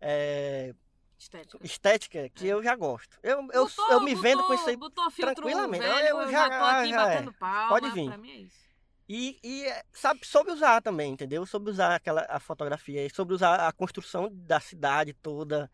é, 0.00 0.74
Estética. 1.18 1.58
estética 1.64 2.28
que 2.30 2.46
eu 2.46 2.62
já 2.62 2.74
gosto. 2.74 3.18
Eu, 3.22 3.38
eu, 3.52 3.64
Botou- 3.66 3.90
eu 3.92 4.00
me 4.00 4.14
vendo 4.14 4.38
com 4.42 4.48
botou- 4.48 4.56
isso 4.56 4.68
aí. 4.68 4.76
Botou 4.76 5.10
tranquilamente. 5.10 5.82
velho, 5.84 6.06
Eu 6.08 6.20
eu, 6.22 6.30
já- 6.30 6.48
já, 6.48 6.58
tô 6.58 6.64
aqui 6.64 6.90
já 6.90 7.02
é. 7.02 7.14
batendo 7.14 7.32
palma. 7.34 7.68
Pode 7.68 7.90
vir. 7.92 8.08
Pra 8.08 8.18
mim 8.18 8.30
é 8.30 8.36
isso. 8.38 8.64
E, 9.08 9.38
e 9.42 9.64
é, 9.66 9.84
sabe, 9.92 10.26
soube 10.26 10.50
usar 10.50 10.80
também, 10.82 11.12
entendeu? 11.12 11.44
Soube 11.46 11.70
usar 11.70 11.94
aquela 11.94 12.26
a 12.28 12.40
fotografia, 12.40 13.06
soube 13.10 13.34
usar 13.34 13.68
a 13.68 13.72
construção 13.72 14.28
da 14.32 14.58
cidade 14.60 15.12
toda. 15.12 15.70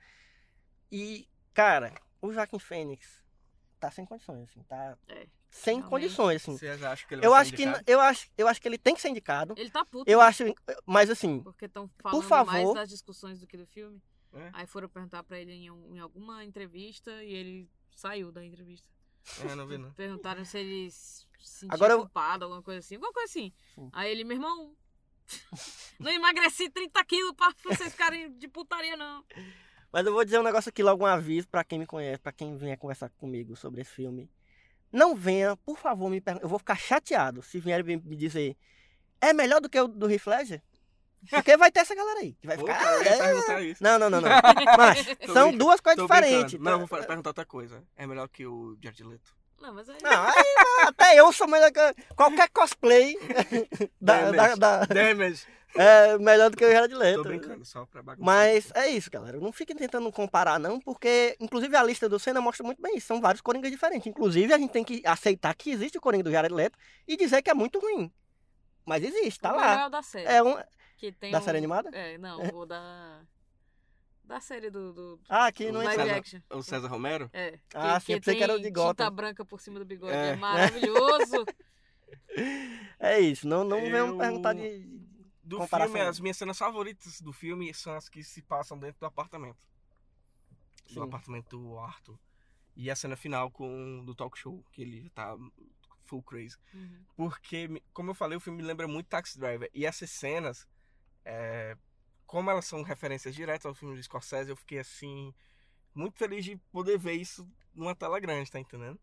E, 0.90 1.28
cara, 1.54 1.94
o 2.20 2.32
Joaquim 2.32 2.58
Fênix 2.58 3.22
tá 3.78 3.90
sem 3.90 4.04
condições, 4.04 4.48
assim, 4.50 4.62
tá 4.64 4.96
É, 5.08 5.26
sem 5.50 5.76
realmente. 5.76 5.90
condições, 5.90 6.36
assim. 6.42 6.56
Vocês 6.58 6.82
acham 6.82 7.08
que 7.08 7.14
ele 7.14 7.24
Eu 7.26 7.30
vai 7.30 7.44
ser 7.44 7.48
acho 7.48 7.56
que 7.56 7.62
indicado? 7.64 7.84
eu 7.86 8.00
acho, 8.00 8.30
eu 8.36 8.48
acho 8.48 8.60
que 8.60 8.68
ele 8.68 8.78
tem 8.78 8.94
que 8.94 9.00
ser 9.00 9.08
indicado. 9.08 9.54
Ele 9.56 9.70
tá 9.70 9.84
puto. 9.84 10.10
Eu 10.10 10.18
né? 10.18 10.24
acho, 10.24 10.44
mas 10.86 11.08
assim, 11.10 11.40
Porque 11.42 11.64
estão 11.66 11.88
falando 12.02 12.22
favor. 12.22 12.52
mais 12.52 12.74
das 12.74 12.88
discussões 12.88 13.38
do 13.40 13.46
que 13.46 13.56
do 13.56 13.66
filme. 13.66 14.02
É? 14.32 14.50
Aí 14.52 14.66
foram 14.66 14.88
perguntar 14.88 15.22
pra 15.24 15.38
ele 15.40 15.52
em, 15.52 15.66
em 15.66 15.98
alguma 15.98 16.44
entrevista 16.44 17.10
e 17.24 17.32
ele 17.32 17.70
saiu 17.96 18.30
da 18.30 18.44
entrevista. 18.44 18.88
É, 19.48 19.54
não 19.54 19.66
vi 19.66 19.76
não. 19.76 19.92
Perguntaram 19.94 20.44
se 20.44 20.58
ele 20.58 20.90
se 20.90 21.26
sentia 21.40 21.74
Agora 21.74 21.94
eu- 21.94 22.00
culpado, 22.00 22.44
alguma 22.44 22.62
coisa 22.62 22.78
assim. 22.78 22.94
Alguma 22.94 23.12
coisa 23.12 23.28
assim. 23.28 23.52
Sim. 23.74 23.90
Aí 23.92 24.10
ele, 24.10 24.22
meu 24.24 24.36
irmão, 24.36 24.76
não 25.98 26.10
emagreci 26.12 26.70
30 26.70 27.04
quilos 27.04 27.32
pra 27.34 27.52
vocês 27.64 27.90
ficarem 27.92 28.32
de 28.38 28.46
putaria, 28.48 28.96
não. 28.96 29.24
Mas 29.92 30.06
eu 30.06 30.12
vou 30.12 30.24
dizer 30.24 30.38
um 30.38 30.42
negócio 30.42 30.68
aqui 30.68 30.82
logo 30.82 31.04
um 31.04 31.06
aviso 31.06 31.48
pra 31.48 31.64
quem 31.64 31.78
me 31.78 31.86
conhece, 31.86 32.18
pra 32.20 32.32
quem 32.32 32.56
vier 32.56 32.76
conversar 32.78 33.10
comigo 33.18 33.56
sobre 33.56 33.80
esse 33.82 33.90
filme. 33.90 34.30
Não 34.92 35.14
venha, 35.14 35.56
por 35.58 35.78
favor, 35.78 36.10
me 36.10 36.20
perguntar. 36.20 36.44
Eu 36.44 36.48
vou 36.48 36.58
ficar 36.58 36.76
chateado 36.76 37.42
se 37.42 37.60
vierem 37.60 37.84
me 37.84 37.96
me 37.96 38.16
dizer 38.16 38.56
é 39.20 39.32
melhor 39.32 39.60
do 39.60 39.68
que 39.68 39.78
o 39.80 39.86
do 39.86 40.10
Heath 40.10 40.26
Ledger? 40.26 40.62
Porque 41.28 41.54
vai 41.56 41.70
ter 41.70 41.80
essa 41.80 41.94
galera 41.94 42.20
aí 42.20 42.32
que 42.40 42.46
vai 42.46 42.56
ficar. 42.56 42.78
cara, 42.78 42.96
"Ah, 42.98 43.62
é". 43.62 43.74
Não, 43.78 43.98
não, 43.98 44.08
não, 44.10 44.20
não. 44.22 44.28
Mas 44.78 44.98
são 45.04 45.14
brincando, 45.50 45.58
duas 45.58 45.80
coisas 45.80 46.02
diferentes. 46.02 46.54
brincando. 46.54 46.70
Não, 46.70 46.78
vou 46.78 46.88
tá? 46.88 46.96
fa- 47.02 47.06
perguntar 47.08 47.30
outra 47.30 47.44
coisa. 47.44 47.84
É 47.94 48.06
melhor 48.06 48.26
que 48.28 48.46
o 48.46 48.76
Jared 48.82 49.04
Leto? 49.04 49.34
Não, 49.60 49.74
mas 49.74 49.90
aí. 49.90 49.98
Não, 50.02 50.24
aí, 50.24 50.54
até 50.88 51.20
eu 51.20 51.30
sou 51.34 51.46
melhor 51.46 51.70
que 51.70 51.80
qualquer 52.16 52.48
cosplay 52.48 53.14
da, 54.00 54.30
da, 54.30 54.54
da- 54.56 54.84
Damage. 54.86 55.46
É 55.76 56.18
melhor 56.18 56.50
do 56.50 56.56
que 56.56 56.64
o 56.64 56.70
Jared 56.70 56.92
Tô 56.92 56.98
Leto. 56.98 57.22
brincando, 57.22 57.64
só 57.64 57.86
pra 57.86 58.02
bagunçar. 58.02 58.24
Mas 58.26 58.70
é 58.74 58.88
isso, 58.88 59.10
galera. 59.10 59.38
Não 59.38 59.52
fiquem 59.52 59.76
tentando 59.76 60.10
comparar, 60.12 60.58
não, 60.58 60.80
porque, 60.80 61.36
inclusive, 61.40 61.74
a 61.76 61.82
lista 61.82 62.08
do 62.08 62.18
Senna 62.18 62.40
mostra 62.40 62.64
muito 62.64 62.80
bem 62.82 62.96
isso. 62.96 63.06
São 63.06 63.20
vários 63.20 63.40
Coringas 63.40 63.70
diferentes. 63.70 64.06
Inclusive, 64.06 64.52
a 64.52 64.58
gente 64.58 64.70
tem 64.72 64.82
que 64.84 65.02
aceitar 65.06 65.54
que 65.54 65.70
existe 65.70 65.98
o 65.98 66.00
Coringa 66.00 66.24
do 66.24 66.30
Jared 66.32 66.52
Leto 66.54 66.78
e 67.06 67.16
dizer 67.16 67.42
que 67.42 67.50
é 67.50 67.54
muito 67.54 67.78
ruim. 67.78 68.12
Mas 68.84 69.04
existe, 69.04 69.38
tá 69.40 69.52
o 69.52 69.56
melhor 69.56 69.72
é 69.72 69.76
lá. 69.76 69.86
o 69.86 69.90
da 69.90 70.02
série. 70.02 70.26
É 70.26 70.42
um. 70.42 70.56
que 70.96 71.12
tem 71.12 71.30
da 71.30 71.38
um- 71.38 71.42
série 71.42 71.58
animada? 71.58 71.90
É, 71.92 72.18
não, 72.18 72.40
o 72.56 72.66
da. 72.66 73.20
Da 74.24 74.38
série 74.40 74.70
do. 74.70 74.92
do 74.92 75.20
Ah, 75.28 75.46
aqui 75.46 75.72
não 75.72 75.80
action. 75.80 76.38
O 76.50 76.62
César 76.62 76.86
Romero? 76.88 77.28
É. 77.32 77.58
Ah, 77.74 77.98
sim, 77.98 78.12
eu 78.12 78.18
pensei 78.20 78.36
que 78.36 78.42
era 78.44 78.54
o 78.54 78.58
de 78.58 78.62
tem 78.64 78.72
Gotham. 78.72 78.90
tinta 78.90 79.10
branca 79.10 79.44
por 79.44 79.60
cima 79.60 79.78
do 79.80 79.84
bigode. 79.84 80.12
É. 80.14 80.30
É, 80.30 80.36
maravilhoso. 80.36 81.44
É 82.98 83.18
isso. 83.18 83.46
Não, 83.48 83.64
não 83.64 83.80
venham 83.80 84.08
Eu- 84.08 84.18
perguntar 84.18 84.52
de. 84.52 84.86
Do 85.50 85.58
Comparação. 85.58 85.92
filme, 85.92 86.08
as 86.08 86.20
minhas 86.20 86.36
cenas 86.36 86.56
favoritas 86.56 87.20
do 87.20 87.32
filme 87.32 87.74
são 87.74 87.92
as 87.94 88.08
que 88.08 88.22
se 88.22 88.40
passam 88.40 88.78
dentro 88.78 89.00
do 89.00 89.06
apartamento. 89.06 89.58
Do 90.86 90.94
Sim. 90.94 91.02
apartamento 91.02 91.58
do 91.58 91.76
Arthur. 91.76 92.16
E 92.76 92.88
a 92.88 92.94
cena 92.94 93.16
final 93.16 93.50
com 93.50 94.04
do 94.04 94.14
talk 94.14 94.38
show, 94.38 94.64
que 94.70 94.82
ele 94.82 95.10
tá 95.10 95.36
full 96.06 96.22
crazy. 96.22 96.56
Uhum. 96.72 97.04
Porque, 97.16 97.82
como 97.92 98.10
eu 98.10 98.14
falei, 98.14 98.38
o 98.38 98.40
filme 98.40 98.62
me 98.62 98.68
lembra 98.68 98.86
muito 98.86 99.08
Taxi 99.08 99.40
Driver. 99.40 99.68
E 99.74 99.84
essas 99.84 100.08
cenas, 100.10 100.68
é, 101.24 101.76
como 102.26 102.48
elas 102.48 102.66
são 102.66 102.82
referências 102.84 103.34
diretas 103.34 103.66
ao 103.66 103.74
filme 103.74 103.96
de 103.96 104.04
Scorsese, 104.04 104.50
eu 104.50 104.56
fiquei 104.56 104.78
assim, 104.78 105.34
muito 105.92 106.16
feliz 106.16 106.44
de 106.44 106.56
poder 106.70 106.96
ver 106.96 107.14
isso 107.14 107.44
numa 107.74 107.96
tela 107.96 108.20
grande, 108.20 108.52
tá 108.52 108.60
entendendo? 108.60 109.00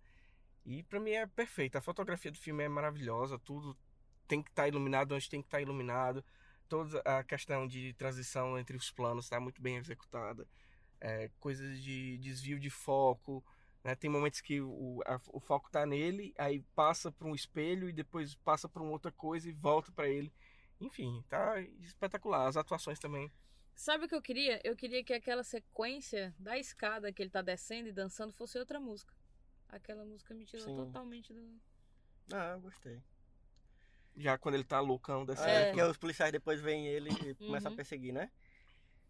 E 0.66 0.82
pra 0.84 0.98
mim 0.98 1.12
é 1.12 1.28
perfeito. 1.28 1.78
A 1.78 1.82
fotografia 1.82 2.32
do 2.32 2.38
filme 2.38 2.64
é 2.64 2.70
maravilhosa, 2.70 3.38
tudo 3.38 3.78
tem 4.30 4.42
que 4.42 4.50
estar 4.50 4.66
iluminado 4.66 5.14
onde 5.14 5.30
tem 5.30 5.42
que 5.42 5.48
estar 5.48 5.62
iluminado. 5.62 6.24
Toda 6.68 7.00
a 7.02 7.24
questão 7.24 7.68
de 7.68 7.94
transição 7.94 8.58
entre 8.60 8.76
os 8.78 8.92
planos 8.92 9.26
está 9.26 9.40
muito 9.40 9.62
bem 9.62 9.78
executada. 9.78 10.48
É, 11.00 11.30
coisas 11.40 11.82
de 11.82 12.18
desvio 12.18 12.60
de 12.60 12.70
foco. 12.70 13.44
né? 13.84 13.96
Tem 13.96 14.10
momentos 14.10 14.42
que 14.42 14.60
o, 14.62 15.02
a- 15.06 15.22
o 15.30 15.40
foco 15.40 15.70
tá 15.72 15.86
nele, 15.86 16.34
aí 16.38 16.62
passa 16.76 17.12
para 17.12 17.28
um 17.28 17.36
espelho 17.36 17.88
e 17.90 17.94
depois 17.94 18.36
passa 18.36 18.68
para 18.68 18.82
uma 18.82 18.92
outra 18.92 19.12
coisa 19.12 19.48
e 19.50 19.54
volta 19.54 19.92
para 19.92 20.10
ele. 20.10 20.34
Enfim, 20.80 21.24
tá 21.30 21.60
espetacular. 21.82 22.48
As 22.48 22.58
atuações 22.58 23.00
também. 23.00 23.32
Sabe 23.76 24.06
o 24.06 24.08
que 24.08 24.16
eu 24.16 24.22
queria? 24.22 24.60
Eu 24.64 24.76
queria 24.76 25.04
que 25.04 25.14
aquela 25.14 25.44
sequência 25.44 26.34
da 26.40 26.58
escada 26.58 27.14
que 27.14 27.22
ele 27.22 27.30
tá 27.30 27.42
descendo 27.42 27.88
e 27.90 27.94
dançando 27.94 28.34
fosse 28.34 28.58
outra 28.58 28.80
música. 28.80 29.14
Aquela 29.70 30.04
música 30.04 30.34
me 30.34 30.46
tirou 30.46 30.66
Sim. 30.66 30.76
totalmente 30.76 31.32
do. 31.34 31.62
Ah, 32.34 32.54
eu 32.54 32.62
gostei. 32.62 33.02
Já 34.18 34.38
quando 34.38 34.56
ele 34.56 34.64
tá 34.64 34.80
loucão 34.80 35.26
dessa. 35.26 35.48
É, 35.48 35.68
porque 35.68 35.82
os 35.84 35.98
policiais 35.98 36.32
depois 36.32 36.60
veem 36.60 36.88
ele 36.88 37.12
e 37.12 37.36
começam 37.36 37.70
a 37.70 37.72
Uhum. 37.72 37.76
perseguir, 37.78 38.12
né? 38.14 38.30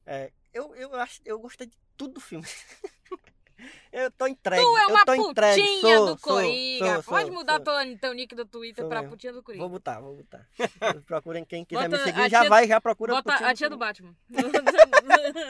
É, 0.05 0.31
eu, 0.53 0.75
eu 0.75 0.93
acho, 0.95 1.21
eu 1.25 1.39
gostei 1.39 1.67
de 1.67 1.77
tudo 1.95 2.15
do 2.15 2.19
filme. 2.19 2.45
eu 3.91 4.11
tô 4.11 4.27
entregue. 4.27 4.61
Tu 4.61 4.77
é 4.77 4.83
eu 4.83 4.89
uma 4.89 5.05
tô 5.05 5.13
entregue. 5.15 5.61
putinha 5.61 5.97
Sou, 5.97 6.15
do 6.15 6.21
sou, 6.21 6.33
Coringa. 6.35 6.93
sou, 6.95 7.03
Pode 7.03 7.25
sou, 7.27 7.35
mudar 7.35 7.55
sou. 7.55 7.63
Teu, 7.63 7.97
teu 7.99 8.13
nick 8.13 8.35
do 8.35 8.45
Twitter 8.45 8.83
Sou 8.83 8.89
pra 8.89 8.99
mesmo. 8.99 9.11
putinha 9.15 9.31
do 9.33 9.41
Coringa. 9.43 9.61
Vou 9.63 9.69
botar, 9.69 9.99
vou 10.01 10.15
botar. 10.17 10.45
Procurem 11.07 11.45
quem 11.45 11.63
quiser 11.65 11.89
Bota 11.89 11.95
me 11.95 12.01
a 12.01 12.05
seguir, 12.15 12.29
já 12.29 12.47
vai, 12.49 12.67
já 12.67 12.79
procura 12.81 13.13
Bota 13.15 13.31
putinha 13.31 13.49
a 13.49 13.55
tia 13.55 13.69
do 13.69 13.77
Coringa. 13.77 14.13
Batman. 14.29 14.29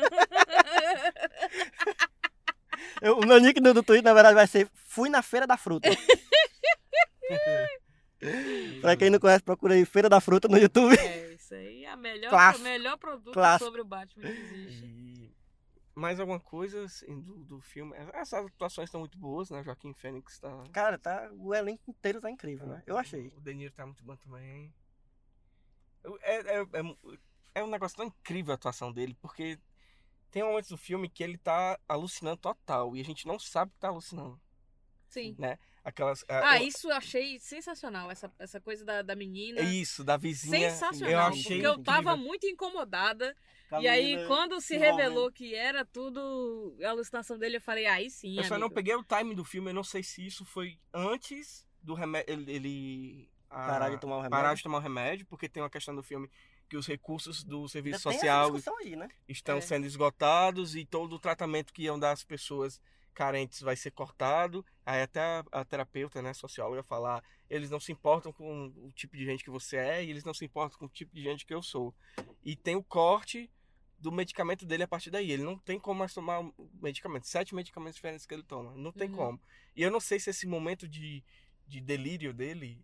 Eu- 3.01 3.17
o 3.19 3.25
meu 3.25 3.39
nick 3.39 3.59
do, 3.59 3.73
do 3.73 3.83
Twitter, 3.83 4.03
na 4.03 4.13
verdade, 4.13 4.35
vai 4.35 4.47
ser 4.47 4.69
Fui 4.73 5.09
na 5.09 5.21
Feira 5.21 5.45
da 5.47 5.57
Fruta. 5.57 5.89
Pra 8.81 8.97
quem 8.97 9.09
não 9.09 9.19
conhece, 9.19 9.43
procura 9.43 9.73
aí 9.73 9.85
Feira 9.85 10.09
da 10.09 10.19
Fruta 10.19 10.47
no 10.47 10.57
YouTube. 10.57 10.97
é, 10.99 11.33
isso 11.33 11.53
aí 11.53 11.85
é 11.85 11.93
o 11.93 11.97
melhor, 11.97 12.29
Clássico. 12.29 12.65
o 12.65 12.69
melhor 12.69 12.97
produto 12.97 13.33
Clássico. 13.33 13.65
sobre 13.65 13.81
o 13.81 13.85
Batman 13.85 14.23
que 14.23 14.29
existe. 14.29 14.85
E 14.85 15.35
mais 15.95 16.19
alguma 16.19 16.39
coisa 16.39 16.85
assim, 16.85 17.19
do, 17.19 17.43
do 17.43 17.61
filme? 17.61 17.95
Essas 18.13 18.45
atuações 18.45 18.87
estão 18.87 19.01
muito 19.01 19.17
boas, 19.17 19.49
né? 19.49 19.63
Joaquim 19.63 19.93
Fênix 19.93 20.39
tá. 20.39 20.63
Cara, 20.71 20.97
tá, 20.97 21.29
o 21.37 21.53
elenco 21.53 21.89
inteiro 21.89 22.21
tá 22.21 22.29
incrível, 22.29 22.67
né? 22.67 22.83
Eu 22.85 22.97
achei. 22.97 23.33
O 23.35 23.41
De 23.41 23.53
Niro 23.53 23.73
tá 23.73 23.85
muito 23.85 24.03
bom 24.03 24.15
também. 24.15 24.73
É, 26.21 26.35
é, 26.35 26.61
é, 26.61 26.97
é 27.55 27.63
um 27.63 27.69
negócio 27.69 27.97
tão 27.97 28.05
incrível 28.05 28.51
a 28.51 28.55
atuação 28.55 28.91
dele, 28.91 29.17
porque 29.19 29.59
tem 30.31 30.43
momentos 30.43 30.69
do 30.69 30.77
filme 30.77 31.09
que 31.09 31.23
ele 31.23 31.37
tá 31.37 31.79
alucinando 31.87 32.37
total 32.37 32.95
e 32.95 33.01
a 33.01 33.03
gente 33.03 33.25
não 33.25 33.39
sabe 33.39 33.71
que 33.71 33.79
tá 33.79 33.87
alucinando. 33.87 34.39
Sim. 35.07 35.35
Aquelas. 35.83 36.23
Ah, 36.27 36.57
eu- 36.61 36.67
isso 36.67 36.89
eu 36.89 36.95
achei 36.95 37.39
sensacional. 37.39 38.11
Essa, 38.11 38.29
essa 38.37 38.59
coisa 38.59 38.83
da, 38.83 39.01
da 39.01 39.15
menina. 39.15 39.61
É 39.61 39.63
isso, 39.63 40.03
da 40.03 40.17
vizinha. 40.17 40.69
Sensacional. 40.69 41.11
Eu 41.11 41.19
achei 41.19 41.43
porque 41.61 41.67
eu 41.67 41.81
tava 41.83 42.09
incrível. 42.11 42.17
muito 42.17 42.45
incomodada. 42.47 43.35
E 43.81 43.87
aí, 43.87 44.25
quando 44.27 44.59
se 44.61 44.77
revelou 44.77 45.31
que 45.31 45.53
era 45.55 45.83
tudo 45.85 46.75
a 46.83 46.89
alucinação 46.89 47.37
dele, 47.37 47.57
eu 47.57 47.61
falei, 47.61 47.85
aí 47.85 48.09
sim. 48.09 48.37
Eu 48.37 48.43
só 48.43 48.55
não 48.57 48.67
amigo. 48.67 48.75
peguei 48.75 48.95
o 48.95 49.03
time 49.03 49.33
do 49.35 49.43
filme, 49.43 49.69
eu 49.69 49.73
não 49.73 49.83
sei 49.83 50.03
se 50.03 50.25
isso 50.25 50.45
foi 50.45 50.77
antes 50.93 51.65
do 51.81 51.93
remédio. 51.93 52.33
Ele. 52.33 52.51
ele 52.51 53.29
a- 53.49 53.67
Parar 53.67 53.89
de 53.89 53.97
tomar 53.99 54.15
o 54.15 54.21
remédio. 54.21 54.37
Parar 54.37 54.53
de 54.55 54.63
tomar 54.63 54.77
o 54.77 54.81
remédio, 54.81 55.25
porque 55.25 55.47
tem 55.47 55.63
uma 55.63 55.69
questão 55.69 55.95
do 55.95 56.03
filme 56.03 56.29
que 56.69 56.75
os 56.75 56.85
recursos 56.85 57.45
do 57.45 57.57
Ainda 57.59 57.69
serviço 57.69 58.09
essa 58.09 58.11
social 58.11 58.57
aí, 58.81 58.95
né? 58.97 59.07
estão 59.27 59.57
É. 59.57 59.61
sendo 59.61 59.85
esgotados 59.85 60.75
e 60.75 60.85
todo 60.85 61.13
o 61.15 61.19
tratamento 61.19 61.71
que 61.71 61.83
iam 61.83 61.97
dar 61.97 62.11
às 62.11 62.25
pessoas 62.25 62.81
carentes 63.17 63.61
vai 63.61 63.75
ser 63.75 63.89
cortado. 63.89 64.63
Aí 64.85 65.01
até 65.01 65.19
a, 65.19 65.43
a 65.51 65.65
terapeuta, 65.65 66.21
né, 66.21 66.33
socióloga, 66.35 66.83
falar, 66.83 67.23
eles 67.49 67.71
não 67.71 67.79
se 67.79 67.91
importam 67.91 68.31
com 68.31 68.67
o 68.67 68.91
tipo 68.91 69.17
de 69.17 69.25
gente 69.25 69.43
que 69.43 69.49
você 69.49 69.75
é 69.77 70.05
e 70.05 70.09
eles 70.11 70.23
não 70.23 70.35
se 70.35 70.45
importam 70.45 70.77
com 70.77 70.85
o 70.85 70.89
tipo 70.89 71.15
de 71.15 71.23
gente 71.23 71.43
que 71.43 71.53
eu 71.53 71.63
sou. 71.63 71.91
E 72.45 72.55
tem 72.55 72.75
o 72.75 72.83
corte 72.83 73.49
do 73.97 74.11
medicamento 74.11 74.67
dele 74.67 74.83
a 74.83 74.87
partir 74.87 75.09
daí. 75.09 75.31
Ele 75.31 75.41
não 75.43 75.57
tem 75.57 75.79
como 75.79 75.97
mais 75.99 76.13
tomar 76.13 76.41
o 76.41 76.53
medicamento. 76.79 77.25
Sete 77.25 77.55
medicamentos 77.55 77.95
diferentes 77.95 78.27
que 78.27 78.33
ele 78.35 78.43
toma. 78.43 78.71
Não 78.75 78.91
tem 78.91 79.09
Uhum. 79.09 79.15
como. 79.15 79.41
E 79.75 79.81
eu 79.81 79.89
não 79.89 79.99
sei 79.99 80.19
se 80.19 80.29
esse 80.29 80.45
momento 80.45 80.87
de, 80.87 81.23
de 81.67 81.81
delírio 81.81 82.31
dele 82.31 82.79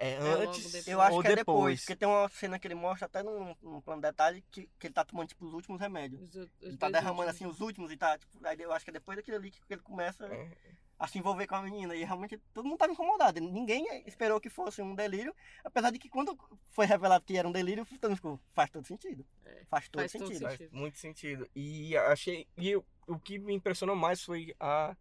é 0.00 0.16
antes 0.16 0.64
depois. 0.72 0.88
Eu 0.88 1.00
acho 1.00 1.16
ou 1.16 1.20
que 1.22 1.28
é 1.28 1.36
depois. 1.36 1.56
depois. 1.56 1.80
Porque 1.82 1.96
tem 1.96 2.08
uma 2.08 2.28
cena 2.30 2.58
que 2.58 2.66
ele 2.66 2.74
mostra 2.74 3.06
até 3.06 3.22
num, 3.22 3.54
num 3.62 3.80
plano 3.80 4.00
de 4.00 4.08
detalhe 4.08 4.42
que, 4.50 4.68
que 4.78 4.86
ele 4.86 4.94
tá 4.94 5.04
tomando, 5.04 5.28
tipo, 5.28 5.44
os 5.46 5.52
últimos 5.52 5.80
remédios. 5.80 6.22
Os, 6.22 6.34
os 6.36 6.48
Ele 6.62 6.76
tá 6.76 6.88
derramando, 6.90 7.28
últimos. 7.28 7.34
assim, 7.36 7.46
os 7.46 7.60
últimos 7.60 7.92
e 7.92 7.96
tá, 7.96 8.16
tipo, 8.18 8.38
aí 8.46 8.56
eu 8.60 8.72
acho 8.72 8.84
que 8.84 8.90
é 8.90 8.94
depois 8.94 9.16
daquilo 9.16 9.36
ali 9.36 9.50
que 9.50 9.60
ele 9.68 9.82
começa 9.82 10.26
É. 10.26 10.50
a 10.98 11.06
se 11.06 11.18
envolver 11.18 11.46
com 11.46 11.54
a 11.54 11.62
menina. 11.62 11.94
E 11.94 12.02
realmente 12.04 12.38
todo 12.54 12.64
mundo 12.66 12.78
tava 12.78 12.92
incomodado. 12.92 13.40
Ninguém 13.40 13.84
esperou 14.06 14.40
que 14.40 14.48
fosse 14.48 14.80
um 14.80 14.94
delírio. 14.94 15.34
Apesar 15.62 15.90
de 15.90 15.98
que 15.98 16.08
quando 16.08 16.38
foi 16.70 16.86
revelado 16.86 17.24
que 17.24 17.36
era 17.36 17.46
um 17.46 17.52
delírio, 17.52 17.86
todo 18.00 18.16
ficou, 18.16 18.40
faz 18.54 18.70
todo 18.70 18.86
sentido. 18.86 19.24
É, 19.44 19.64
Faz 19.68 19.88
todo 19.88 20.00
faz 20.00 20.12
todo 20.12 20.26
sentido. 20.28 20.48
sentido. 20.50 20.70
Faz 20.70 20.72
muito 20.80 20.98
sentido. 20.98 21.48
E 21.54 21.96
achei. 21.96 22.46
E 22.56 22.70
eu, 22.70 22.84
o 23.06 23.18
que 23.18 23.38
me 23.38 23.52
impressionou 23.54 23.94
mais 23.96 24.22
foi 24.22 24.54
a, 24.58 24.96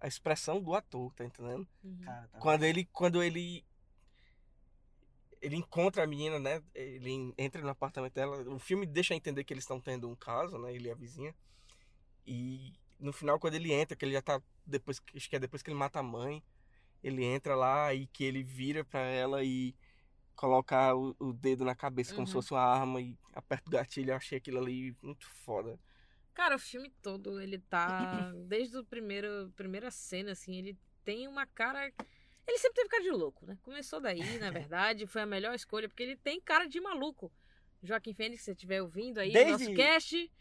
a 0.00 0.06
expressão 0.06 0.60
do 0.60 0.74
ator, 0.74 1.12
tá 1.14 1.24
entendendo? 1.24 1.66
Uhum. 1.82 2.00
Cara, 2.04 2.28
tá- 2.28 2.38
Quando 2.38 2.64
ele, 2.64 2.84
quando 2.92 3.22
ele 3.22 3.64
ele 5.44 5.56
encontra 5.56 6.04
a 6.04 6.06
menina, 6.06 6.38
né? 6.38 6.62
Ele 6.74 7.34
entra 7.36 7.60
no 7.62 7.68
apartamento 7.68 8.14
dela. 8.14 8.42
O 8.50 8.58
filme 8.58 8.86
deixa 8.86 9.14
entender 9.14 9.44
que 9.44 9.52
eles 9.52 9.64
estão 9.64 9.80
tendo 9.80 10.08
um 10.08 10.16
caso, 10.16 10.58
né? 10.58 10.74
Ele 10.74 10.88
e 10.88 10.90
a 10.90 10.94
vizinha. 10.94 11.34
E 12.26 12.72
no 12.98 13.12
final, 13.12 13.38
quando 13.38 13.54
ele 13.54 13.72
entra, 13.72 13.96
que 13.96 14.04
ele 14.04 14.12
já 14.14 14.22
tá 14.22 14.40
depois, 14.66 15.00
acho 15.14 15.28
que 15.28 15.36
é 15.36 15.38
depois 15.38 15.62
que 15.62 15.70
ele 15.70 15.78
mata 15.78 16.00
a 16.00 16.02
mãe, 16.02 16.42
ele 17.02 17.24
entra 17.24 17.54
lá 17.54 17.92
e 17.94 18.06
que 18.06 18.24
ele 18.24 18.42
vira 18.42 18.84
pra 18.84 19.00
ela 19.00 19.44
e 19.44 19.74
coloca 20.34 20.94
o, 20.94 21.14
o 21.18 21.32
dedo 21.32 21.64
na 21.64 21.74
cabeça 21.74 22.14
como 22.14 22.26
se 22.26 22.32
Uhum. 22.34 22.42
fosse 22.42 22.52
uma 22.52 22.62
arma 22.62 23.00
e 23.00 23.16
aperta 23.34 23.68
o 23.68 23.72
gatilho. 23.72 24.10
Eu 24.12 24.16
achei 24.16 24.38
aquilo 24.38 24.58
ali 24.58 24.96
muito 25.02 25.26
foda. 25.44 25.78
Cara, 26.34 26.56
o 26.56 26.58
filme 26.58 26.90
todo, 27.02 27.40
ele 27.40 27.58
tá. 27.58 27.88
Desde 28.48 28.78
a 28.78 28.84
primeira, 28.84 29.50
primeira 29.56 29.90
cena, 29.90 30.32
assim, 30.32 30.56
ele 30.56 30.78
tem 31.04 31.28
uma 31.28 31.46
cara. 31.46 31.92
Ele 32.46 32.58
sempre 32.58 32.74
teve 32.76 32.88
cara 32.88 33.02
de 33.02 33.10
louco, 33.10 33.46
né? 33.46 33.56
Começou 33.62 34.00
daí, 34.00 34.38
na 34.38 34.50
verdade, 34.50 35.06
foi 35.06 35.22
a 35.22 35.26
melhor 35.26 35.54
escolha, 35.54 35.88
porque 35.88 36.02
ele 36.02 36.16
tem 36.16 36.40
cara 36.40 36.66
de 36.66 36.80
maluco. 36.80 37.32
Joaquim 37.82 38.14
Fênix, 38.14 38.40
se 38.40 38.44
você 38.46 38.52
estiver 38.52 38.82
ouvindo 38.82 39.18
aí, 39.18 39.32
Desde- 39.32 39.52
nosso 39.52 39.74
cast. 39.74 40.32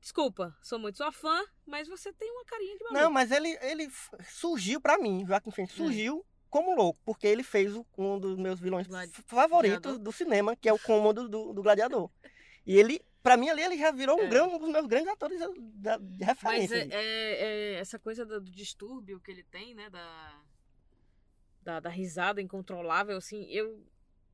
Desculpa, 0.00 0.56
sou 0.62 0.78
muito 0.80 0.96
sua 0.96 1.12
fã, 1.12 1.44
mas 1.64 1.86
você 1.86 2.12
tem 2.12 2.30
uma 2.32 2.44
carinha 2.44 2.76
de 2.76 2.82
maluco. 2.84 3.00
Não, 3.02 3.10
mas 3.10 3.30
ele, 3.30 3.56
ele 3.62 3.88
surgiu 4.28 4.80
pra 4.80 4.98
mim, 4.98 5.24
Joaquim 5.26 5.50
Phoenix, 5.52 5.74
Hum. 5.74 5.84
surgiu 5.84 6.26
como 6.50 6.74
louco, 6.74 7.00
porque 7.04 7.26
ele 7.26 7.42
fez 7.44 7.72
um 7.96 8.18
dos 8.18 8.36
meus 8.36 8.58
vilões 8.60 8.86
Gladi- 8.88 9.12
favoritos 9.26 9.78
Gladiador. 9.80 9.98
do 10.04 10.12
cinema, 10.12 10.56
que 10.56 10.68
é 10.68 10.72
o 10.72 10.78
cômodo 10.78 11.28
do, 11.28 11.52
do 11.52 11.62
Gladiador. 11.62 12.10
E 12.64 12.76
ele, 12.78 13.00
pra 13.24 13.36
mim 13.36 13.48
ali, 13.48 13.60
ele 13.62 13.76
já 13.76 13.90
virou 13.90 14.16
um, 14.16 14.32
É. 14.32 14.42
um 14.44 14.56
dos 14.56 14.68
meus 14.68 14.86
grandes 14.86 15.08
atores 15.08 15.40
da- 15.40 15.96
de 15.98 16.18
Mas 16.20 16.28
referência. 16.28 16.76
é, 16.76 16.80
ali. 16.82 16.92
é- 16.92 17.40
é 17.40 17.74
essa 17.74 17.98
coisa 17.98 18.24
do, 18.24 18.40
do 18.40 18.50
distúrbio 18.52 19.18
que 19.20 19.32
ele 19.32 19.42
tem, 19.42 19.74
né? 19.74 19.90
Da, 19.90 20.42
da, 21.62 21.80
da 21.80 21.88
risada 21.90 22.40
incontrolável, 22.40 23.16
assim, 23.16 23.44
eu, 23.50 23.84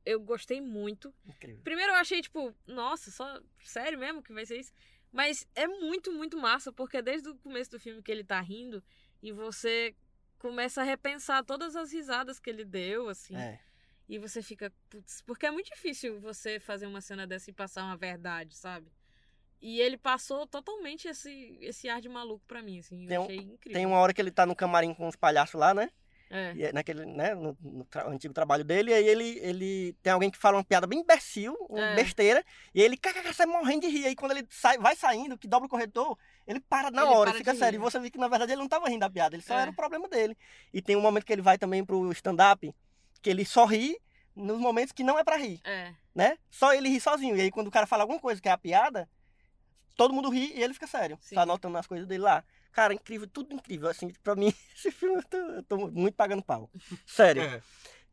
eu 0.05 0.19
gostei 0.19 0.59
muito. 0.61 1.13
Incrível. 1.25 1.61
Primeiro 1.63 1.91
eu 1.93 1.97
achei, 1.97 2.21
tipo, 2.21 2.53
nossa, 2.67 3.11
só 3.11 3.41
sério 3.63 3.97
mesmo 3.99 4.21
que 4.23 4.33
vai 4.33 4.45
ser 4.45 4.59
isso? 4.59 4.73
Mas 5.11 5.47
é 5.55 5.67
muito, 5.67 6.11
muito 6.11 6.37
massa, 6.37 6.71
porque 6.71 7.01
desde 7.01 7.29
o 7.29 7.35
começo 7.35 7.71
do 7.71 7.79
filme 7.79 8.01
que 8.01 8.11
ele 8.11 8.23
tá 8.23 8.39
rindo 8.39 8.83
e 9.21 9.31
você 9.31 9.95
começa 10.37 10.81
a 10.81 10.83
repensar 10.83 11.43
todas 11.43 11.75
as 11.75 11.91
risadas 11.91 12.39
que 12.39 12.49
ele 12.49 12.63
deu, 12.63 13.09
assim. 13.09 13.35
É. 13.35 13.59
E 14.07 14.17
você 14.17 14.41
fica, 14.41 14.71
putz, 14.89 15.21
porque 15.21 15.45
é 15.45 15.51
muito 15.51 15.69
difícil 15.69 16.19
você 16.19 16.59
fazer 16.59 16.87
uma 16.87 17.01
cena 17.01 17.27
dessa 17.27 17.49
e 17.49 17.53
passar 17.53 17.83
uma 17.83 17.97
verdade, 17.97 18.55
sabe? 18.55 18.91
E 19.61 19.81
ele 19.81 19.97
passou 19.97 20.47
totalmente 20.47 21.07
esse, 21.07 21.57
esse 21.59 21.89
ar 21.89 21.99
de 22.01 22.07
maluco 22.07 22.43
pra 22.47 22.61
mim, 22.61 22.79
assim. 22.79 23.03
Eu 23.03 23.07
Tem 23.09 23.17
um- 23.19 23.23
achei 23.23 23.37
incrível. 23.37 23.73
Tem 23.73 23.85
uma 23.85 23.97
hora 23.97 24.13
que 24.13 24.21
ele 24.21 24.31
tá 24.31 24.45
no 24.45 24.55
camarim 24.55 24.93
com 24.93 25.07
os 25.07 25.15
palhaços 25.15 25.59
lá, 25.59 25.73
né? 25.73 25.91
É. 26.29 26.53
E 26.55 26.71
naquele, 26.71 27.05
né, 27.05 27.33
no, 27.33 27.57
no 27.61 27.83
tra- 27.85 28.07
antigo 28.07 28.33
trabalho 28.33 28.63
dele, 28.63 28.91
e 28.91 28.93
aí 28.93 29.07
ele, 29.07 29.39
ele 29.41 29.93
tem 30.03 30.13
alguém 30.13 30.29
que 30.29 30.37
fala 30.37 30.57
uma 30.57 30.63
piada 30.63 30.85
bem 30.85 30.99
imbecil, 30.99 31.57
uma 31.69 31.79
É. 31.81 31.95
besteira, 31.95 32.43
e 32.73 32.81
ele 32.81 32.95
kkk, 32.95 33.33
sai 33.33 33.45
morrendo 33.47 33.81
de 33.81 33.87
rir. 33.87 34.05
Aí 34.05 34.15
quando 34.15 34.31
ele 34.33 34.45
sai, 34.49 34.77
vai 34.77 34.95
saindo, 34.95 35.37
que 35.37 35.47
dobra 35.47 35.65
o 35.65 35.69
corretor, 35.69 36.17
ele 36.45 36.59
para 36.59 36.91
na 36.91 37.01
Ele 37.03 37.11
hora, 37.11 37.31
para 37.31 37.37
fica 37.39 37.55
sério. 37.55 37.77
E 37.77 37.79
rir. 37.79 37.83
você 37.83 37.99
vê 37.99 38.09
que 38.11 38.17
na 38.19 38.27
verdade 38.27 38.51
ele 38.51 38.61
não 38.61 38.67
tava 38.69 38.87
rindo 38.87 38.99
da 38.99 39.09
piada, 39.09 39.35
ele 39.35 39.43
só 39.43 39.57
É. 39.57 39.61
era 39.63 39.71
o 39.71 39.75
problema 39.75 40.07
dele. 40.07 40.37
E 40.73 40.81
tem 40.81 40.95
um 40.95 41.01
momento 41.01 41.25
que 41.25 41.33
ele 41.33 41.41
vai 41.41 41.57
também 41.57 41.83
pro 41.83 42.11
stand-up, 42.11 42.73
que 43.21 43.29
ele 43.29 43.43
só 43.43 43.65
ri 43.65 43.97
nos 44.35 44.59
momentos 44.59 44.91
que 44.93 45.03
não 45.03 45.17
é 45.17 45.23
pra 45.23 45.35
rir, 45.35 45.59
É. 45.65 45.93
né? 46.13 46.37
Só 46.49 46.73
ele 46.73 46.89
ri 46.89 46.99
sozinho. 47.01 47.35
E 47.35 47.41
aí 47.41 47.51
quando 47.51 47.67
o 47.67 47.71
cara 47.71 47.87
fala 47.87 48.03
alguma 48.03 48.19
coisa 48.19 48.39
que 48.41 48.47
é 48.47 48.51
a 48.51 48.57
piada, 48.57 49.09
todo 49.97 50.13
mundo 50.13 50.29
ri 50.29 50.53
e 50.55 50.63
ele 50.63 50.73
fica 50.73 50.87
sério. 50.87 51.17
Sim. 51.21 51.35
Tá 51.35 51.41
anotando 51.41 51.77
as 51.77 51.87
coisas 51.87 52.07
dele 52.07 52.23
lá. 52.23 52.43
Cara, 52.71 52.93
incrível, 52.93 53.27
tudo 53.27 53.53
incrível. 53.53 53.89
Assim, 53.89 54.11
pra 54.23 54.35
mim, 54.35 54.53
esse 54.75 54.91
filme 54.91 55.17
eu 55.17 55.23
tô, 55.23 55.37
eu 55.37 55.63
tô 55.63 55.77
muito 55.89 56.15
pagando 56.15 56.43
pau. 56.43 56.69
Sério. 57.05 57.43
É. 57.43 57.61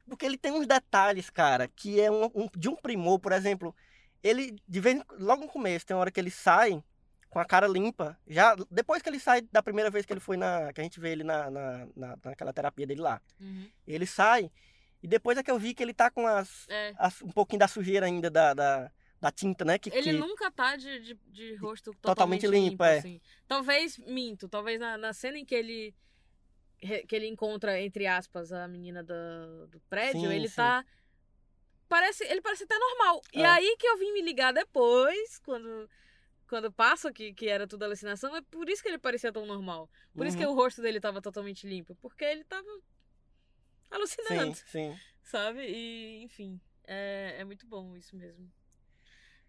Porque 0.09 0.25
ele 0.25 0.39
tem 0.39 0.53
uns 0.53 0.67
detalhes, 0.67 1.29
cara, 1.31 1.67
que 1.69 2.01
é 2.01 2.11
um, 2.11 2.25
um- 2.35 2.49
de 2.57 2.69
um 2.69 2.77
primor, 2.77 3.19
por 3.19 3.33
exemplo, 3.33 3.75
ele, 4.23 4.57
de 4.67 4.81
vez 4.81 5.03
logo 5.19 5.43
no 5.43 5.49
começo, 5.49 5.85
tem 5.85 5.95
uma 5.97 6.01
hora 6.01 6.11
que 6.11 6.21
ele 6.21 6.31
sai 6.31 6.83
com 7.29 7.41
a 7.41 7.45
cara 7.45 7.67
limpa, 7.67 8.17
já 8.27 8.57
depois 8.71 9.03
que 9.03 9.09
ele 9.09 9.19
sai 9.21 9.43
da 9.53 9.63
primeira 9.63 9.91
vez 9.91 10.07
que 10.07 10.13
ele 10.13 10.21
foi 10.21 10.37
na, 10.37 10.73
que 10.73 10.81
a 10.81 10.85
gente 10.85 10.99
vê 11.01 11.11
ele 11.11 11.25
na, 11.25 11.51
na, 11.51 11.87
na- 11.95 12.19
naquela 12.25 12.53
terapia 12.53 12.87
dele 12.87 13.01
lá, 13.03 13.21
Uhum. 13.41 13.69
ele 13.87 14.07
sai, 14.07 14.51
e 15.03 15.09
depois 15.09 15.37
é 15.37 15.43
que 15.43 15.51
eu 15.51 15.59
vi 15.59 15.75
que 15.75 15.83
ele 15.83 15.93
tá 15.93 16.09
com 16.11 16.27
as, 16.27 16.67
É. 16.69 16.95
as- 16.97 17.21
um 17.21 17.29
pouquinho 17.31 17.59
da 17.61 17.69
sujeira 17.69 18.07
ainda 18.07 18.31
da, 18.31 18.55
da, 18.55 18.91
da 19.21 19.31
tinta, 19.31 19.65
né, 19.65 19.79
que, 19.79 19.91
Ele 19.91 20.03
que- 20.03 20.13
nunca 20.13 20.51
tá 20.51 20.77
de, 20.77 21.01
de, 21.01 21.15
de 21.29 21.55
rosto 21.57 21.91
Totalmente 21.95 22.43
totalmente, 22.43 22.47
limpo, 22.47 22.71
limpo, 22.71 22.85
é. 22.85 22.99
assim. 22.99 23.21
Talvez 23.49 23.99
minto, 23.99 24.49
talvez 24.49 24.79
na, 24.79 24.97
na 24.99 25.13
cena 25.13 25.39
em 25.39 25.45
que 25.45 25.55
ele 25.55 25.95
que 27.09 27.17
ele 27.17 27.27
encontra 27.27 27.81
entre 27.81 28.07
aspas 28.07 28.53
a 28.53 28.69
menina 28.69 29.03
do, 29.03 29.67
do 29.69 29.81
prédio, 29.89 30.21
Sim, 30.31 30.35
ele 30.35 30.47
sim. 30.49 30.55
tá 30.57 30.85
parece 31.89 32.25
ele 32.25 32.41
parece 32.43 32.65
até 32.65 32.79
normal. 32.79 33.23
E 33.33 33.43
É. 33.43 33.47
aí 33.47 33.77
que 33.79 33.87
eu 33.87 33.97
vim 33.97 34.13
me 34.13 34.21
ligar 34.23 34.53
depois, 34.53 35.39
quando 35.39 35.89
quando 36.49 36.71
passa 36.71 37.13
que, 37.13 37.35
que 37.35 37.49
era 37.49 37.67
tudo 37.67 37.83
alucinação, 37.85 38.37
é 38.37 38.43
por 38.43 38.69
isso 38.69 38.81
que 38.83 38.89
ele 38.89 38.99
parecia 38.99 39.33
tão 39.33 39.45
normal. 39.47 39.91
Por 40.15 40.27
isso 40.27 40.37
que 40.37 40.45
Uhum. 40.45 40.53
o 40.53 40.55
rosto 40.55 40.81
dele 40.81 41.01
tava 41.01 41.21
totalmente 41.21 41.67
limpo, 41.67 41.97
porque 41.97 42.25
ele 42.25 42.45
tava 42.45 42.69
alucinando 43.91 44.55
Sim, 44.55 44.67
sim. 44.67 45.01
sabe? 45.23 45.61
E, 45.67 46.23
enfim, 46.23 46.61
é, 46.87 47.37
é 47.39 47.45
muito 47.45 47.67
bom 47.67 47.97
isso 47.97 48.15
mesmo. 48.17 48.53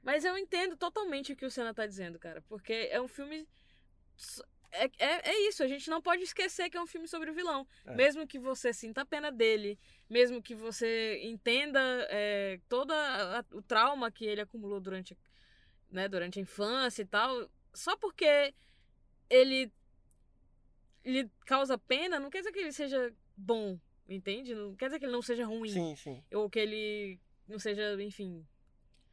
Mas 0.02 0.24
eu 0.24 0.38
entendo 0.38 0.78
totalmente 0.78 1.34
o 1.34 1.36
que 1.36 1.46
o 1.46 1.52
Senna 1.52 1.74
tá 1.74 1.86
dizendo, 1.86 2.18
cara, 2.20 2.42
porque 2.48 2.88
é 2.92 3.02
um 3.02 3.08
filme. 3.08 3.48
É, 4.72 4.86
é, 4.98 5.30
é 5.32 5.48
isso, 5.48 5.64
a 5.64 5.68
gente 5.68 5.90
não 5.90 6.02
pode 6.02 6.24
esquecer 6.24 6.70
que 6.70 6.78
é 6.78 6.82
um 6.82 6.88
filme 6.88 7.08
sobre 7.08 7.32
o 7.32 7.34
vilão. 7.34 7.68
É. 7.86 7.96
Mesmo 7.96 8.28
que 8.28 8.38
você 8.38 8.74
sinta 8.74 9.02
a 9.02 9.06
pena 9.06 9.32
dele, 9.32 9.78
mesmo 10.10 10.42
que 10.42 10.54
você 10.54 11.20
entenda 11.24 11.80
é, 12.10 12.60
todo 12.70 12.94
o 13.54 13.62
trauma 13.62 14.12
que 14.12 14.26
ele 14.26 14.42
acumulou 14.42 14.80
durante, 14.80 15.18
né, 15.90 16.08
durante 16.08 16.40
a 16.40 16.42
infância 16.42 17.02
e 17.02 17.06
tal, 17.06 17.50
só 17.74 17.96
porque 17.96 18.54
ele 19.30 19.72
lhe 21.04 21.30
causa 21.46 21.78
pena, 21.78 22.20
não 22.20 22.30
quer 22.30 22.40
dizer 22.40 22.52
que 22.52 22.60
ele 22.60 22.72
seja 22.72 23.14
bom, 23.36 23.80
entende? 24.08 24.54
Não 24.54 24.76
quer 24.76 24.88
dizer 24.88 25.00
que 25.00 25.06
ele 25.06 25.14
não 25.14 25.22
seja 25.22 25.46
ruim. 25.46 25.70
Sim, 25.70 25.96
sim. 25.96 26.24
Ou 26.34 26.50
que 26.50 26.60
ele 26.60 27.20
não 27.48 27.58
seja, 27.58 28.02
enfim. 28.02 28.46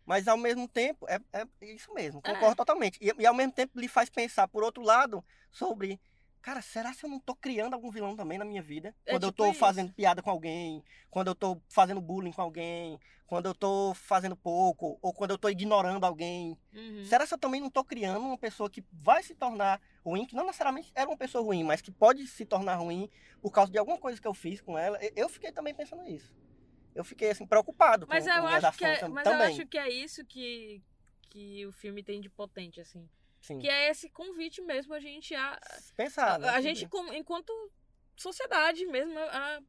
Mas 0.06 0.28
ao 0.28 0.36
mesmo 0.36 0.68
tempo, 0.68 1.06
é, 1.08 1.18
é 1.32 1.46
isso 1.74 1.92
mesmo, 1.94 2.20
É. 2.24 2.32
concordo 2.32 2.56
totalmente. 2.56 2.98
E, 3.00 3.12
e 3.18 3.26
ao 3.26 3.34
mesmo 3.34 3.52
tempo 3.52 3.78
lhe 3.80 3.88
faz 3.88 4.10
pensar, 4.10 4.46
por 4.48 4.62
outro 4.62 4.82
lado, 4.82 5.24
sobre. 5.50 6.00
Cara, 6.42 6.60
será 6.60 6.92
se 6.92 7.02
eu 7.06 7.08
não 7.08 7.18
tô 7.18 7.34
criando 7.34 7.72
algum 7.72 7.90
vilão 7.90 8.14
também 8.14 8.36
na 8.36 8.44
minha 8.44 8.60
vida? 8.60 8.94
É 9.06 9.12
Quando 9.12 9.22
eu 9.22 9.30
tipo 9.30 9.44
tô 9.44 9.50
isso. 9.50 9.58
fazendo 9.58 9.94
piada 9.94 10.20
com 10.20 10.28
alguém, 10.28 10.84
quando 11.08 11.28
eu 11.28 11.34
tô 11.34 11.58
fazendo 11.70 12.02
bullying 12.02 12.32
com 12.32 12.42
alguém, 12.42 13.00
quando 13.26 13.46
eu 13.46 13.54
tô 13.54 13.94
fazendo 13.94 14.36
pouco, 14.36 14.98
ou 15.00 15.14
quando 15.14 15.30
eu 15.30 15.38
tô 15.38 15.48
ignorando 15.48 16.04
alguém. 16.04 16.58
Uhum. 16.74 17.02
Será 17.06 17.24
se 17.26 17.32
eu 17.32 17.38
também 17.38 17.62
não 17.62 17.70
tô 17.70 17.82
criando 17.82 18.20
uma 18.26 18.36
pessoa 18.36 18.68
que 18.68 18.84
vai 18.92 19.22
se 19.22 19.34
tornar 19.34 19.80
ruim, 20.04 20.26
que 20.26 20.36
não 20.36 20.44
necessariamente 20.44 20.92
era 20.94 21.08
uma 21.08 21.16
pessoa 21.16 21.42
ruim, 21.42 21.64
mas 21.64 21.80
que 21.80 21.90
pode 21.90 22.26
se 22.26 22.44
tornar 22.44 22.74
ruim 22.76 23.08
por 23.40 23.50
causa 23.50 23.72
de 23.72 23.78
alguma 23.78 23.96
coisa 23.96 24.20
que 24.20 24.28
eu 24.28 24.34
fiz 24.34 24.60
com 24.60 24.76
ela? 24.78 24.98
Eu- 25.02 25.12
Eu 25.16 25.28
fiquei 25.30 25.50
também 25.50 25.72
pensando 25.72 26.02
nisso. 26.02 26.36
Eu 26.94 27.04
fiquei 27.04 27.30
assim, 27.30 27.46
preocupado 27.46 28.06
Mas 28.08 28.24
com, 28.24 28.30
eu 28.30 28.42
com 28.42 28.48
acho 28.48 28.78
que 28.78 28.84
é, 28.84 29.08
mas 29.08 29.24
também. 29.24 29.40
eu 29.40 29.46
acho 29.52 29.66
que 29.66 29.78
é 29.78 29.88
isso 29.90 30.24
que 30.24 30.82
que 31.30 31.66
o 31.66 31.72
filme 31.72 32.02
tem 32.04 32.20
de 32.20 32.30
potente 32.30 32.80
assim, 32.80 33.08
Sim. 33.40 33.58
que 33.58 33.68
é 33.68 33.90
esse 33.90 34.08
convite 34.08 34.62
mesmo 34.62 34.94
a 34.94 35.00
gente 35.00 35.34
a 35.34 35.58
Pensar, 35.96 36.38
né? 36.38 36.48
a, 36.48 36.54
a 36.56 36.60
gente 36.60 36.86
como- 36.86 37.12
enquanto 37.12 37.52
sociedade 38.16 38.86
mesmo 38.86 39.18
a 39.18 39.60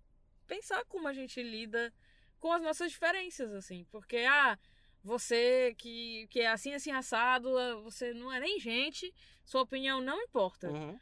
pensar 0.45 0.86
como 0.86 1.07
a 1.07 1.13
gente 1.13 1.41
lida 1.41 1.91
com 2.39 2.51
as 2.51 2.61
nossas 2.61 2.91
diferenças 2.91 3.51
assim, 3.53 3.84
porque 3.89 4.17
ah, 4.17 4.59
você 5.03 5.73
que, 5.80 6.28
que 6.30 6.41
é 6.41 6.47
assim 6.51 6.76
assim 6.76 6.91
assado, 6.91 7.57
ah, 7.57 7.76
você 7.82 8.13
não 8.13 8.32
é 8.32 8.39
nem 8.39 8.59
gente, 8.59 9.11
sua 9.43 9.61
opinião 9.63 9.99
não 10.01 10.21
importa. 10.21 10.69
Uhum. 10.69 10.99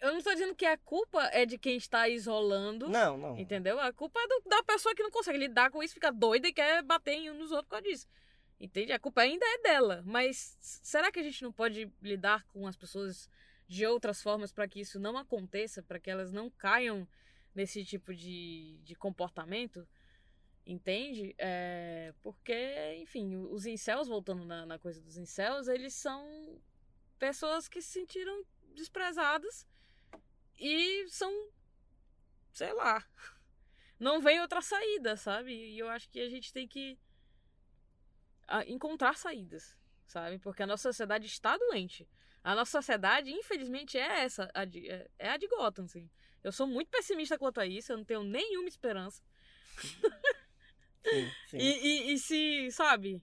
Eu 0.00 0.12
não 0.12 0.18
estou 0.18 0.32
dizendo 0.32 0.54
que 0.54 0.64
a 0.64 0.78
culpa 0.78 1.24
é 1.32 1.44
de 1.44 1.58
quem 1.58 1.76
está 1.76 2.08
isolando. 2.08 2.88
Não, 2.88 3.16
não. 3.18 3.38
Entendeu? 3.38 3.78
A 3.78 3.92
culpa 3.92 4.18
é 4.20 4.26
do- 4.26 4.48
da 4.48 4.62
pessoa 4.62 4.94
que 4.94 5.02
não 5.02 5.10
consegue 5.10 5.38
lidar 5.38 5.70
com 5.70 5.82
isso, 5.82 5.92
fica 5.94 6.10
doida 6.10 6.48
e 6.48 6.52
quer 6.52 6.82
bater 6.82 7.12
em 7.12 7.30
um 7.30 7.34
nos 7.34 7.50
outros 7.50 7.66
por 7.68 7.70
causa 7.76 7.82
disso. 7.86 8.06
Entende? 8.58 8.92
A 8.92 8.98
culpa 8.98 9.20
ainda 9.22 9.44
é 9.44 9.58
dela. 9.58 10.02
Mas 10.06 10.56
será 10.60 11.12
que 11.12 11.18
a 11.20 11.22
gente 11.22 11.42
não 11.42 11.52
pode 11.52 11.90
lidar 12.02 12.44
com 12.46 12.66
as 12.66 12.76
pessoas 12.76 13.28
de 13.68 13.86
outras 13.86 14.22
formas 14.22 14.52
para 14.52 14.66
que 14.66 14.80
isso 14.80 14.98
não 14.98 15.16
aconteça, 15.18 15.82
para 15.82 15.98
que 16.00 16.10
elas 16.10 16.32
não 16.32 16.48
caiam 16.50 17.06
nesse 17.54 17.84
tipo 17.84 18.14
de, 18.14 18.78
de 18.82 18.94
comportamento? 18.94 19.86
Entende? 20.66 21.34
É, 21.38 22.14
porque, 22.22 22.96
enfim, 22.98 23.34
os 23.36 23.66
incels, 23.66 24.08
voltando 24.08 24.44
na, 24.44 24.64
na 24.66 24.78
coisa 24.78 25.00
dos 25.00 25.16
incels, 25.16 25.68
eles 25.68 25.94
são 25.94 26.58
pessoas 27.18 27.68
que 27.68 27.80
se 27.82 27.88
sentiram 27.88 28.44
desprezadas 28.74 29.66
e 30.60 31.08
são, 31.08 31.48
sei 32.52 32.72
lá, 32.74 33.02
não 33.98 34.20
vem 34.20 34.40
outra 34.40 34.60
saída, 34.60 35.16
sabe? 35.16 35.52
E 35.52 35.78
eu 35.78 35.88
acho 35.88 36.08
que 36.10 36.20
a 36.20 36.28
gente 36.28 36.52
tem 36.52 36.68
que 36.68 36.98
ah, 38.46 38.64
encontrar 38.66 39.16
saídas, 39.16 39.74
sabe? 40.06 40.38
Porque 40.38 40.62
a 40.62 40.66
nossa 40.66 40.82
sociedade 40.90 41.26
está 41.26 41.56
doente. 41.56 42.06
A 42.44 42.54
nossa 42.54 42.72
sociedade, 42.72 43.32
infelizmente, 43.32 43.96
é 43.98 44.20
essa, 44.20 44.50
a 44.54 44.64
de, 44.64 44.88
é, 44.88 45.10
é 45.18 45.30
a 45.30 45.36
de 45.38 45.48
Gotham, 45.48 45.86
assim. 45.86 46.10
Eu 46.44 46.52
sou 46.52 46.66
muito 46.66 46.88
pessimista 46.88 47.38
quanto 47.38 47.60
a 47.60 47.66
isso, 47.66 47.92
eu 47.92 47.96
não 47.96 48.04
tenho 48.04 48.22
nenhuma 48.22 48.68
esperança. 48.68 49.22
Sim, 49.76 51.30
sim. 51.48 51.58
E, 51.58 51.62
e, 51.62 52.12
e 52.12 52.18
se, 52.18 52.70
sabe? 52.70 53.22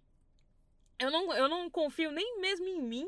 Eu 1.00 1.12
não, 1.12 1.34
eu 1.34 1.48
não 1.48 1.70
confio 1.70 2.12
nem 2.12 2.40
mesmo 2.40 2.68
em 2.68 2.82
mim 2.82 3.08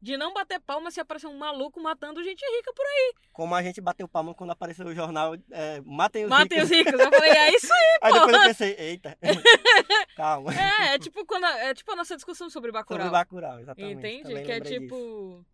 de 0.00 0.16
não 0.16 0.32
bater 0.32 0.60
palma 0.60 0.90
se 0.92 1.00
aparecer 1.00 1.26
um 1.26 1.36
maluco 1.36 1.80
matando 1.80 2.22
gente 2.22 2.40
rica 2.56 2.72
por 2.72 2.86
aí. 2.86 3.14
Como 3.32 3.54
a 3.54 3.62
gente 3.62 3.80
bateu 3.80 4.06
palma 4.08 4.32
quando 4.34 4.50
apareceu 4.50 4.86
o 4.86 4.94
jornal 4.94 5.34
é, 5.50 5.80
Matem 5.80 6.24
os 6.24 6.30
Matem 6.30 6.62
os 6.62 6.70
ricos. 6.70 6.92
ricos. 6.92 7.04
Eu 7.04 7.10
falei, 7.12 7.30
é 7.30 7.56
isso 7.56 7.72
aí, 7.72 7.98
Aí 8.02 8.12
pô. 8.12 8.18
depois 8.20 8.36
eu 8.36 8.48
pensei, 8.48 8.76
eita, 8.78 9.18
calma. 10.16 10.52
É, 10.54 10.94
é 10.94 10.98
tipo, 10.98 11.26
quando, 11.26 11.44
a- 11.44 11.58
é 11.58 11.74
tipo 11.74 11.90
a 11.90 11.96
nossa 11.96 12.14
discussão 12.14 12.48
sobre 12.48 12.70
Bacurau. 12.70 13.00
Sobre 13.06 13.18
Bacurau, 13.18 13.58
exatamente. 13.60 13.98
Entende? 13.98 14.22
Também 14.22 14.44
que 14.44 14.52
é 14.52 14.60
tipo. 14.60 15.44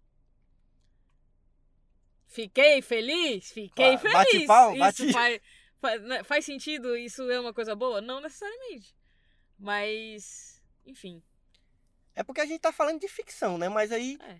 Fiquei 2.26 2.82
feliz? 2.82 3.50
Fiquei 3.52 3.94
Ah, 3.94 3.98
feliz. 3.98 4.12
bate 4.14 4.36
isso 4.36 4.78
bate- 4.78 5.12
Faz, 5.12 5.40
faz, 5.80 6.02
né, 6.02 6.24
faz 6.24 6.44
sentido? 6.44 6.96
Isso 6.96 7.30
é 7.30 7.38
uma 7.38 7.54
coisa 7.54 7.74
boa? 7.76 8.00
Não 8.00 8.20
necessariamente. 8.20 8.94
Mas. 9.58 10.60
Enfim. 10.84 11.22
É 12.14 12.22
porque 12.22 12.40
a 12.40 12.46
gente 12.46 12.60
tá 12.60 12.72
falando 12.72 13.00
de 13.00 13.08
ficção, 13.08 13.58
né? 13.58 13.68
Mas 13.68 13.90
aí, 13.92 14.16
É. 14.22 14.36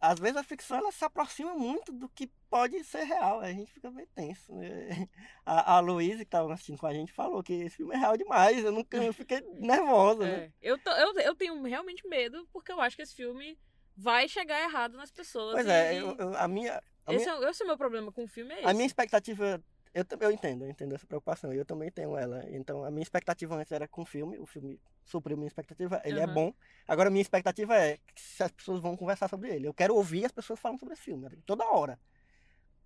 às 0.00 0.18
vezes 0.18 0.36
a 0.36 0.42
ficção 0.44 0.76
ela 0.78 0.92
se 0.92 1.04
aproxima 1.04 1.54
muito 1.54 1.90
do 1.92 2.08
que 2.08 2.28
pode 2.48 2.82
ser 2.84 3.02
real. 3.04 3.40
A 3.40 3.52
gente 3.52 3.72
fica 3.72 3.90
meio 3.90 4.06
tenso. 4.14 4.54
né? 4.54 5.08
A, 5.44 5.76
a 5.76 5.80
Luísa, 5.80 6.24
que 6.24 6.30
tava 6.30 6.52
assistindo 6.54 6.78
com 6.78 6.86
a 6.86 6.92
gente, 6.94 7.12
falou 7.12 7.42
que 7.42 7.52
esse 7.52 7.76
filme 7.78 7.94
é 7.94 7.98
real 7.98 8.16
demais. 8.16 8.64
Eu 8.64 8.70
nunca 8.72 8.96
eu 8.96 9.12
fiquei 9.12 9.40
nervosa, 9.58 10.24
né? 10.24 10.44
É. 10.44 10.52
Eu, 10.62 10.78
tô- 10.78 10.90
eu, 10.92 11.12
eu 11.20 11.34
tenho 11.34 11.60
realmente 11.64 12.06
medo, 12.06 12.46
porque 12.52 12.70
eu 12.70 12.80
acho 12.80 12.94
que 12.96 13.02
esse 13.02 13.14
filme 13.14 13.58
vai 13.96 14.28
chegar 14.28 14.62
errado 14.62 14.96
nas 14.96 15.10
pessoas. 15.10 15.54
Pois 15.54 15.66
e- 15.66 15.70
é, 15.70 15.94
eu- 16.00 16.14
eu- 16.16 16.36
a 16.36 16.46
minha. 16.46 16.80
A 17.04 17.12
esse, 17.14 17.24
minha, 17.24 17.46
é, 17.46 17.50
esse 17.50 17.62
é 17.62 17.64
o 17.64 17.68
meu 17.68 17.76
problema 17.78 18.12
com 18.12 18.22
o 18.24 18.28
filme, 18.28 18.52
é 18.54 18.58
esse. 18.58 18.66
a 18.68 18.72
minha 18.74 18.86
expectativa. 18.86 19.60
Eu, 19.94 20.04
eu 20.20 20.30
entendo, 20.30 20.64
eu 20.64 20.70
entendo 20.70 20.94
essa 20.94 21.06
preocupação. 21.06 21.52
Eu 21.52 21.64
também 21.64 21.90
tenho 21.90 22.16
ela. 22.16 22.44
Então, 22.50 22.84
a 22.84 22.90
minha 22.90 23.02
expectativa 23.02 23.56
antes 23.56 23.72
era 23.72 23.88
com 23.88 24.02
o 24.02 24.06
filme. 24.06 24.38
O 24.38 24.46
filme 24.46 24.80
supriu 25.04 25.36
minha 25.36 25.48
expectativa. 25.48 26.00
Ele 26.04 26.20
é 26.20 26.24
Aham. 26.24 26.34
bom. 26.34 26.54
Agora, 26.86 27.08
a 27.08 27.10
minha 27.10 27.22
expectativa 27.22 27.76
é 27.76 27.98
se 28.14 28.42
as 28.42 28.50
pessoas 28.50 28.80
vão 28.80 28.96
conversar 28.96 29.28
sobre 29.28 29.50
ele. 29.50 29.66
Eu 29.66 29.74
quero 29.74 29.94
ouvir 29.94 30.24
as 30.24 30.32
pessoas 30.32 30.58
falando 30.60 30.80
sobre 30.80 30.94
esse 30.94 31.02
filme, 31.02 31.28
né? 31.28 31.36
toda 31.46 31.64
hora. 31.64 31.98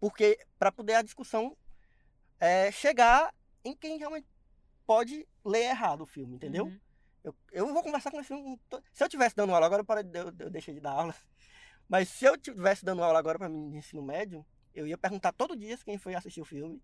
Porque, 0.01 0.39
para 0.59 0.73
poder 0.73 0.95
a 0.95 1.03
discussão 1.03 1.57
é, 2.41 2.73
chegar 2.73 3.33
em 3.65 3.77
quem 3.77 3.99
realmente 3.99 4.27
pode 4.87 5.27
ler 5.45 5.71
errado 5.71 6.03
o 6.03 6.07
filme, 6.07 6.35
entendeu? 6.35 6.65
Uhum. 6.67 6.81
Eu, 7.23 7.35
eu 7.53 7.73
vou 7.73 7.83
conversar 7.83 8.11
com 8.11 8.19
esse 8.19 8.29
filme. 8.29 8.61
Se 8.93 9.05
eu 9.05 9.09
tivesse 9.09 9.37
dando 9.37 9.55
aula 9.55 9.65
agora, 9.67 9.83
eu, 9.83 9.87
parei- 9.87 10.11
eu, 10.13 10.33
eu 10.39 10.51
deixei 10.51 10.75
de 10.75 10.81
dar 10.81 10.93
aula. 10.93 11.15
Mas 11.89 12.09
se 12.09 12.25
eu 12.25 12.37
tivesse 12.37 12.85
dando 12.85 13.03
aula 13.03 13.19
agora 13.19 13.39
para 13.39 13.49
mim 13.49 13.71
de 13.71 13.77
ensino 13.77 14.03
médio, 14.03 14.45
eu 14.75 14.87
ia 14.87 14.99
perguntar 14.99 15.33
todo 15.33 15.57
dia 15.57 15.77
quem 15.79 15.99
foi 15.99 16.15
assistir 16.15 16.41
o 16.41 16.45
filme. 16.45 16.83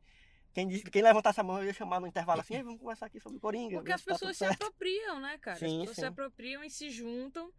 Quem, 0.52 0.66
disse, 0.66 0.84
quem 0.84 1.02
levantasse 1.02 1.40
a 1.40 1.44
mão, 1.44 1.58
eu 1.58 1.66
ia 1.66 1.74
chamar 1.74 2.00
no 2.00 2.06
intervalo 2.06 2.40
assim, 2.40 2.54
"Ei, 2.54 2.62
vamos 2.62 2.80
conversar 2.80 3.06
aqui 3.06 3.20
sobre 3.20 3.38
Coringa. 3.38 3.76
Porque 3.76 3.92
as 3.92 4.00
se 4.00 4.06
tá 4.06 4.12
pessoas 4.14 4.36
se 4.36 4.44
certo." 4.44 4.62
apropriam, 4.62 5.20
né, 5.20 5.38
cara? 5.38 5.58
Sim, 5.58 5.66
as 5.66 5.80
pessoas 5.80 5.96
se 5.96 6.00
sim. 6.00 6.06
apropriam 6.06 6.64
e 6.64 6.70
se 6.70 6.90
juntam. 6.90 7.52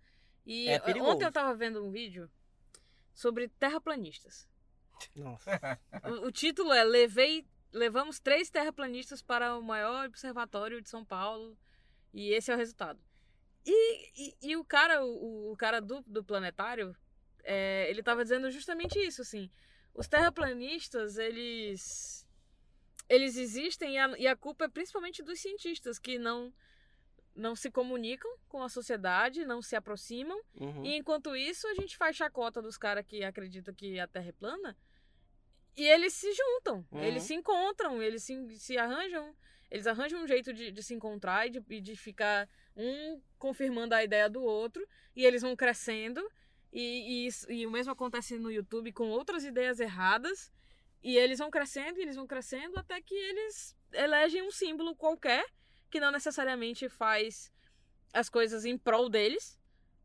E 0.46 0.70
É 0.70 0.82
ontem 1.02 1.26
eu 1.26 1.32
tava 1.32 1.54
vendo 1.56 1.84
um 1.86 1.92
vídeo 1.92 2.30
sobre 3.14 3.48
terraplanistas. 3.48 4.50
Nossa. 5.16 5.80
O, 6.04 6.28
o 6.28 6.32
título 6.32 6.74
é 6.74 6.84
Levei, 6.84 7.46
Levamos 7.72 8.20
três 8.20 8.50
terraplanistas 8.50 9.22
para 9.22 9.56
o 9.56 9.62
maior 9.62 10.08
observatório 10.08 10.82
de 10.82 10.90
São 10.90 11.06
Paulo. 11.06 11.56
E 12.12 12.34
esse 12.34 12.52
é 12.52 12.56
o 12.56 12.58
resultado. 12.58 13.00
E, 13.66 14.10
e, 14.16 14.36
e 14.42 14.58
o 14.58 14.66
cara, 14.66 15.06
o, 15.06 15.52
o 15.52 15.56
cara 15.56 15.80
do, 15.80 16.02
do 16.08 16.24
planetário, 16.24 16.96
é, 17.44 17.88
ele 17.90 18.02
tava 18.02 18.24
dizendo 18.24 18.50
justamente 18.50 18.98
isso, 18.98 19.22
assim. 19.22 19.52
Os 19.94 20.08
terraplanistas, 20.08 21.18
eles. 21.18 22.28
Eles 23.08 23.36
existem 23.38 23.96
e 23.96 23.98
a, 23.98 24.18
e 24.20 24.28
a 24.28 24.36
culpa 24.36 24.66
é 24.66 24.70
principalmente 24.70 25.24
dos 25.24 25.40
cientistas 25.40 25.98
que 25.98 26.20
não, 26.20 26.54
não 27.36 27.56
se 27.56 27.72
comunicam 27.72 28.32
com 28.48 28.62
a 28.62 28.70
sociedade, 28.70 29.46
não 29.46 29.64
se 29.64 29.76
aproximam. 29.76 30.40
Uhum. 30.60 30.86
E 30.86 30.96
enquanto 30.96 31.36
isso, 31.36 31.68
a 31.68 31.74
gente 31.74 31.98
faz 31.98 32.16
chacota 32.16 32.62
dos 32.62 32.78
caras 32.78 33.04
que 33.06 33.24
acreditam 33.24 33.74
que 33.74 34.00
a 34.00 34.08
Terra 34.08 34.30
é 34.30 34.32
plana. 34.32 34.78
E 35.76 35.88
eles 35.88 36.14
se 36.14 36.32
juntam, 36.34 36.86
Uhum. 36.92 37.04
eles 37.04 37.24
se 37.24 37.34
encontram, 37.34 38.02
eles 38.02 38.22
se, 38.24 38.36
se 38.58 38.78
arranjam. 38.78 39.36
Eles 39.72 39.88
arranjam 39.88 40.22
um 40.24 40.28
jeito 40.28 40.52
de, 40.52 40.72
de 40.72 40.84
se 40.84 40.94
encontrar 40.94 41.48
e 41.48 41.52
de, 41.52 41.82
de 41.82 41.96
ficar 41.96 42.50
um 42.76 43.22
confirmando 43.38 43.96
a 43.96 44.04
ideia 44.04 44.30
do 44.30 44.42
outro. 44.44 44.86
E 45.16 45.26
eles 45.26 45.42
vão 45.42 45.56
crescendo. 45.56 46.22
E, 46.72 47.28
e, 47.28 47.54
e 47.54 47.66
o 47.68 47.72
mesmo 47.72 47.92
acontece 47.92 48.38
no 48.38 48.52
YouTube 48.52 48.92
com 48.92 49.10
outras 49.10 49.44
ideias 49.44 49.80
erradas. 49.80 50.52
E 51.02 51.18
eles 51.18 51.40
vão 51.40 51.50
crescendo 51.50 51.98
e 51.98 52.02
eles 52.02 52.16
vão 52.16 52.28
crescendo 52.28 52.78
até 52.78 53.02
que 53.02 53.16
eles 53.16 53.76
elegem 53.94 54.44
um 54.44 54.52
símbolo 54.52 54.96
qualquer 54.96 55.46
que 55.90 56.00
não 56.00 56.12
necessariamente 56.12 56.88
faz 56.90 57.52
as 58.14 58.30
coisas 58.30 58.66
em 58.66 58.78
prol 58.78 59.10
deles, 59.10 59.58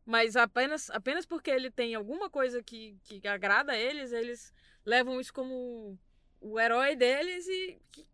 mas 0.05 0.35
apenas, 0.35 0.89
apenas 0.89 1.25
porque 1.25 1.51
ele 1.51 1.69
tem 1.69 1.95
alguma 1.95 2.29
coisa 2.29 2.63
que, 2.63 2.97
que 3.03 3.27
agrada 3.27 3.73
a 3.73 3.77
eles, 3.77 4.11
eles 4.11 4.53
levam 4.85 5.19
isso 5.19 5.33
como 5.33 5.99
o 6.39 6.59
herói 6.59 6.95
deles 6.95 7.45
e. 7.47 7.79
que- 7.91 8.07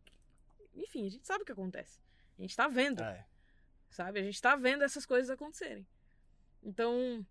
enfim, 0.75 1.05
a 1.05 1.09
gente 1.09 1.27
sabe 1.27 1.43
o 1.43 1.45
que 1.45 1.51
acontece. 1.51 1.99
A 2.39 2.41
gente 2.41 2.55
tá 2.55 2.67
vendo, 2.67 3.03
É. 3.03 3.25
sabe? 3.89 4.19
A 4.19 4.23
gente 4.23 4.41
tá 4.41 4.55
vendo 4.55 4.83
essas 4.83 5.05
coisas 5.05 5.29
acontecerem. 5.29 5.85
Então, 6.63 7.25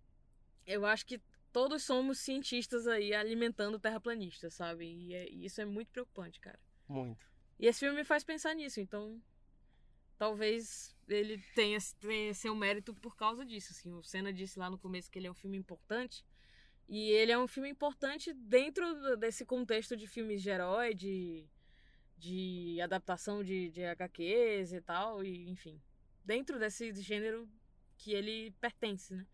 eu 0.66 0.84
acho 0.86 1.04
que 1.06 1.20
todos 1.52 1.82
somos 1.82 2.18
cientistas 2.18 2.86
aí 2.86 3.12
alimentando 3.14 3.78
terraplanistas, 3.78 4.54
sabe? 4.54 4.84
E, 4.86 5.14
é- 5.14 5.28
e 5.30 5.44
isso 5.44 5.60
é 5.60 5.64
muito 5.64 5.88
preocupante, 5.90 6.38
cara. 6.40 6.58
Muito. 6.88 7.26
E 7.58 7.66
esse 7.66 7.80
filme 7.80 7.96
me 7.96 8.04
faz 8.04 8.24
pensar 8.24 8.54
nisso, 8.54 8.80
então 8.80 9.20
talvez 10.18 10.94
ele 11.08 11.42
tenha, 11.54 11.78
tenha 11.98 12.34
seu 12.34 12.54
mérito 12.54 12.94
por 12.94 13.16
causa 13.16 13.44
disso. 13.44 13.72
Assim. 13.72 13.92
O 13.92 14.02
Senna 14.02 14.32
disse 14.32 14.58
lá 14.58 14.70
no 14.70 14.78
começo 14.78 15.10
que 15.10 15.18
ele 15.18 15.26
é 15.26 15.30
um 15.30 15.34
filme 15.34 15.56
importante. 15.56 16.24
E 16.88 17.10
ele 17.10 17.30
é 17.32 17.38
um 17.38 17.46
filme 17.46 17.68
importante 17.68 18.32
dentro 18.32 19.16
desse 19.16 19.44
contexto 19.46 19.96
de 19.96 20.06
filmes 20.08 20.42
de 20.42 20.50
herói, 20.50 20.92
de, 20.92 21.46
de 22.18 22.80
adaptação 22.80 23.44
de, 23.44 23.70
de 23.70 23.84
HQs 23.84 24.72
e 24.72 24.80
tal, 24.80 25.22
e 25.22 25.48
enfim. 25.48 25.80
Dentro 26.24 26.58
desse 26.58 26.92
gênero 27.00 27.48
que 27.96 28.12
ele 28.12 28.50
pertence, 28.60 29.14
né? 29.14 29.24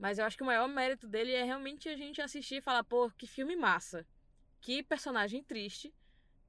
Mas 0.00 0.18
eu 0.18 0.24
acho 0.24 0.36
que 0.36 0.42
o 0.42 0.46
maior 0.46 0.66
mérito 0.66 1.06
dele 1.06 1.32
é 1.32 1.44
realmente 1.44 1.86
a 1.88 1.94
gente 1.96 2.22
assistir 2.22 2.56
e 2.56 2.60
falar, 2.62 2.82
pô, 2.82 3.10
que 3.18 3.26
filme 3.26 3.54
massa. 3.54 4.06
Que 4.60 4.82
personagem 4.82 5.42
triste. 5.44 5.92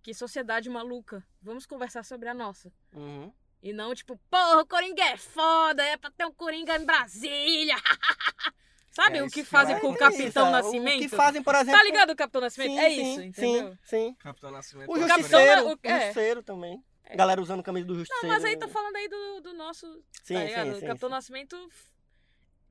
Que 0.01 0.13
sociedade 0.13 0.69
maluca. 0.69 1.21
Vamos 1.41 1.65
conversar 1.65 2.03
sobre 2.05 2.29
a 2.29 2.33
nossa. 2.33 2.71
Uhum. 2.93 3.31
E 3.61 3.73
não 3.73 3.93
tipo, 3.93 4.17
porra, 4.29 4.61
o 4.61 4.65
Coringa 4.65 5.03
é 5.03 5.17
foda, 5.17 5.83
é 5.83 5.97
pra 5.97 6.09
ter 6.09 6.25
um 6.25 6.31
Coringa 6.31 6.75
em 6.77 6.85
Brasília. 6.85 7.75
Sabe 8.89 9.19
É, 9.19 9.23
o 9.23 9.29
que 9.29 9.43
fazem 9.43 9.75
é 9.75 9.79
com 9.79 9.89
o 9.91 9.97
Capitão 9.97 10.27
isso, 10.27 10.39
é. 10.39 10.51
Nascimento? 10.51 10.97
O 10.97 11.01
que 11.01 11.09
fazem, 11.09 11.43
por 11.43 11.55
exemplo. 11.55 11.79
Tá 11.79 11.83
ligado 11.83 12.09
o 12.11 12.15
Capitão 12.15 12.41
Nascimento? 12.41 12.71
Sim, 12.71 12.79
é 12.79 12.89
sim, 12.89 13.11
isso, 13.11 13.21
entendeu? 13.21 13.71
Sim, 13.71 13.77
sim. 13.83 14.13
Capitão 14.15 14.51
Nascimento. 14.51 14.89
O 14.89 14.93
Capitão 14.93 15.17
Justiceiro, 15.17 15.67
o- 15.67 15.73
o 15.73 15.79
é. 15.83 15.99
Justiceiro 15.99 16.43
também. 16.43 16.83
É. 17.05 17.15
Galera 17.15 17.41
usando 17.41 17.61
camisa 17.63 17.85
do 17.85 17.93
Não, 17.93 17.99
Justiceiro. 17.99 18.27
mas 18.33 18.43
aí 18.43 18.57
tá 18.57 18.67
falando 18.67 18.95
aí 18.95 19.07
do, 19.07 19.41
do 19.41 19.53
nosso, 19.53 19.85
Sim, 20.23 20.35
tá 20.35 20.63
sim, 20.63 20.71
o 20.71 20.79
sim, 20.79 20.85
Capitão 20.87 21.09
sim. 21.09 21.15
Nascimento, 21.15 21.69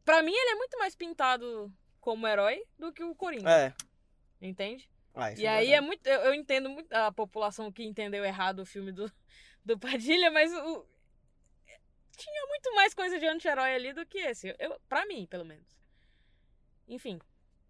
pra 0.05 0.22
mim 0.22 0.32
ele 0.32 0.51
é 0.51 0.55
muito 0.55 0.78
mais 0.78 0.94
pintado 0.94 1.72
como 2.01 2.26
herói 2.26 2.62
do 2.78 2.92
que 2.92 3.03
o 3.05 3.14
Coringa, 3.14 3.51
É. 3.51 3.74
entende? 4.40 4.88
Ah, 5.14 5.32
isso 5.32 5.42
E 5.42 5.46
aí 5.46 5.72
é 5.72 5.80
muito. 5.80 6.07
Eu, 6.07 6.20
eu 6.20 6.34
entendo 6.34 6.70
muito 6.70 6.92
a 6.92 7.11
população 7.12 7.70
que 7.72 7.82
entendeu 7.84 8.24
errado 8.24 8.61
o 8.61 8.66
filme 8.66 8.92
do, 8.92 9.11
do 9.64 9.78
Padilha, 9.78 10.30
mas 10.30 10.53
o. 10.53 10.86
Tinha 12.16 12.46
muito 12.46 12.74
mais 12.74 12.92
coisa 12.94 13.18
de 13.18 13.26
anti-herói 13.26 13.74
ali 13.74 13.92
do 13.92 14.05
que 14.07 14.18
esse. 14.18 14.55
Eu, 14.59 14.78
pra 14.88 15.07
mim, 15.07 15.26
pelo 15.26 15.44
menos. 15.44 15.66
Enfim. 16.86 17.18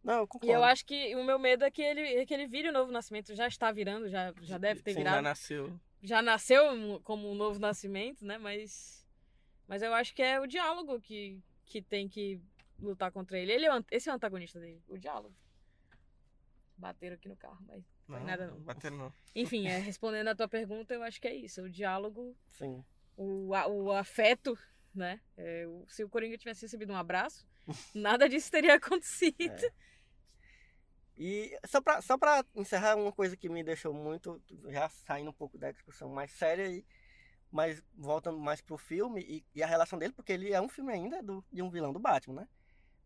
Não, 0.02 0.18
eu 0.18 0.24
E 0.24 0.26
concordo. 0.26 0.52
eu 0.54 0.64
acho 0.64 0.84
que 0.84 1.14
o 1.14 1.22
meu 1.24 1.38
medo 1.38 1.64
é 1.64 1.70
que 1.70 1.82
ele, 1.82 2.00
é 2.00 2.26
que 2.26 2.32
ele 2.34 2.46
vire 2.46 2.68
o 2.68 2.72
novo 2.72 2.90
nascimento. 2.90 3.34
Já 3.34 3.46
está 3.46 3.70
virando, 3.70 4.08
já, 4.08 4.32
já 4.42 4.58
deve 4.58 4.82
ter 4.82 4.92
Sim, 4.92 4.98
virado. 4.98 5.16
Já 5.16 5.22
nasceu. 5.22 5.80
Já 6.02 6.22
nasceu 6.22 7.00
como 7.04 7.30
um 7.30 7.34
novo 7.34 7.58
nascimento, 7.58 8.24
né? 8.24 8.38
Mas. 8.38 9.06
Mas 9.68 9.82
eu 9.82 9.94
acho 9.94 10.14
que 10.14 10.22
é 10.22 10.40
o 10.40 10.46
diálogo 10.46 11.00
que, 11.00 11.38
que 11.70 11.80
tem 11.80 12.08
que 12.08 12.40
lutar 12.80 13.12
contra 13.12 13.38
ele. 13.38 13.52
ele 13.52 13.64
é 13.66 13.74
o 13.78 13.84
esse 13.92 14.08
é 14.08 14.12
o 14.12 14.16
antagonista 14.16 14.58
dele, 14.58 14.82
o 14.88 14.98
diálogo. 14.98 15.34
Bateram 16.76 17.14
aqui 17.14 17.28
no 17.28 17.36
carro, 17.36 17.58
mas. 17.66 17.84
Não, 18.08 18.24
nada 18.24 18.46
não. 18.48 18.58
Bateram 18.60 18.96
não. 18.96 19.12
Enfim, 19.36 19.66
é, 19.68 19.78
respondendo 19.78 20.28
a 20.28 20.34
tua 20.34 20.48
pergunta, 20.48 20.92
eu 20.92 21.02
acho 21.02 21.20
que 21.20 21.28
é 21.28 21.34
isso. 21.34 21.62
O 21.62 21.70
diálogo, 21.70 22.36
Sim. 22.50 22.84
o, 23.16 23.54
a- 23.54 23.68
o 23.68 23.92
afeto, 23.92 24.58
né? 24.94 25.20
É, 25.36 25.66
o- 25.68 25.84
se 25.88 26.02
o 26.02 26.08
Coringa 26.08 26.36
tivesse 26.38 26.62
recebido 26.62 26.92
um 26.92 26.96
abraço, 26.96 27.46
nada 27.94 28.28
disso 28.28 28.50
teria 28.50 28.74
acontecido. 28.76 29.36
É. 29.64 29.72
E 31.16 31.58
só 31.66 31.80
pra, 31.82 32.00
só 32.00 32.16
pra 32.16 32.42
encerrar, 32.56 32.96
uma 32.96 33.12
coisa 33.12 33.36
que 33.36 33.48
me 33.50 33.62
deixou 33.62 33.92
muito, 33.92 34.42
já 34.70 34.88
saindo 34.88 35.28
um 35.30 35.34
pouco 35.34 35.58
da 35.58 35.70
discussão 35.70 36.08
mais 36.08 36.30
séria, 36.32 36.66
e 36.66 36.82
Mas 37.50 37.82
voltando 37.96 38.38
mais 38.38 38.60
pro 38.60 38.78
filme 38.78 39.20
e, 39.22 39.44
e 39.54 39.62
a 39.62 39.66
relação 39.66 39.98
dele, 39.98 40.12
porque 40.12 40.32
ele 40.32 40.52
é 40.52 40.60
um 40.60 40.68
filme 40.68 40.92
ainda 40.92 41.22
do, 41.22 41.44
de 41.52 41.62
um 41.62 41.68
vilão 41.70 41.92
do 41.92 41.98
Batman, 41.98 42.42
né? 42.42 42.48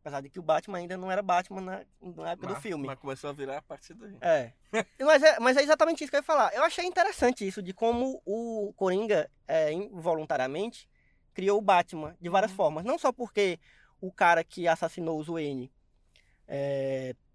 Apesar 0.00 0.20
de 0.20 0.28
que 0.28 0.38
o 0.38 0.42
Batman 0.42 0.78
ainda 0.78 0.98
não 0.98 1.10
era 1.10 1.22
Batman 1.22 1.62
na, 1.62 1.84
na 2.02 2.30
época 2.32 2.48
do 2.48 2.52
Mas- 2.52 2.62
filme. 2.62 2.86
Mas 2.86 2.98
começou 2.98 3.30
a 3.30 3.32
virar 3.32 3.56
a 3.56 3.62
partir 3.62 3.94
daí. 3.94 4.18
É. 4.20 4.52
mas 5.00 5.22
é. 5.22 5.40
Mas 5.40 5.56
é 5.56 5.62
exatamente 5.62 6.04
isso 6.04 6.10
que 6.10 6.16
eu 6.16 6.20
ia 6.20 6.24
falar. 6.24 6.52
Eu 6.52 6.62
achei 6.62 6.84
interessante 6.84 7.46
isso, 7.46 7.62
de 7.62 7.72
como 7.72 8.20
o 8.26 8.74
Coringa, 8.76 9.30
é, 9.48 9.72
involuntariamente, 9.72 10.86
criou 11.32 11.56
o 11.58 11.62
Batman 11.62 12.14
de 12.20 12.28
várias 12.28 12.52
formas. 12.52 12.84
Não 12.84 12.98
só 12.98 13.10
porque 13.12 13.58
o 13.98 14.12
cara 14.12 14.44
que 14.44 14.68
assassinou 14.68 15.18
o 15.18 15.24
Wayne 15.24 15.72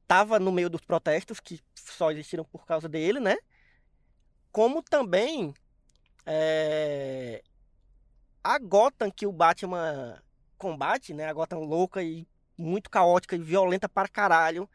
estava 0.03 0.39
no 0.39 0.51
meio 0.51 0.69
dos 0.69 0.81
protestos, 0.81 1.39
que 1.39 1.59
só 1.73 2.11
existiram 2.11 2.43
por 2.43 2.67
causa 2.67 2.87
dele, 2.87 3.19
né? 3.19 3.35
Como 4.51 4.83
também 4.83 5.55
é, 6.25 7.41
a 8.43 8.57
Gotham 8.59 9.11
que 9.11 9.25
o 9.27 9.31
Batman 9.31 10.21
combate, 10.57 11.13
né? 11.13 11.25
A 11.25 11.33
Gotham 11.33 11.59
louca 11.59 12.03
e 12.03 12.27
muito 12.57 12.89
caótica 12.89 13.35
e 13.35 13.39
violenta 13.39 13.87
para 13.87 14.07
caralho 14.09 14.69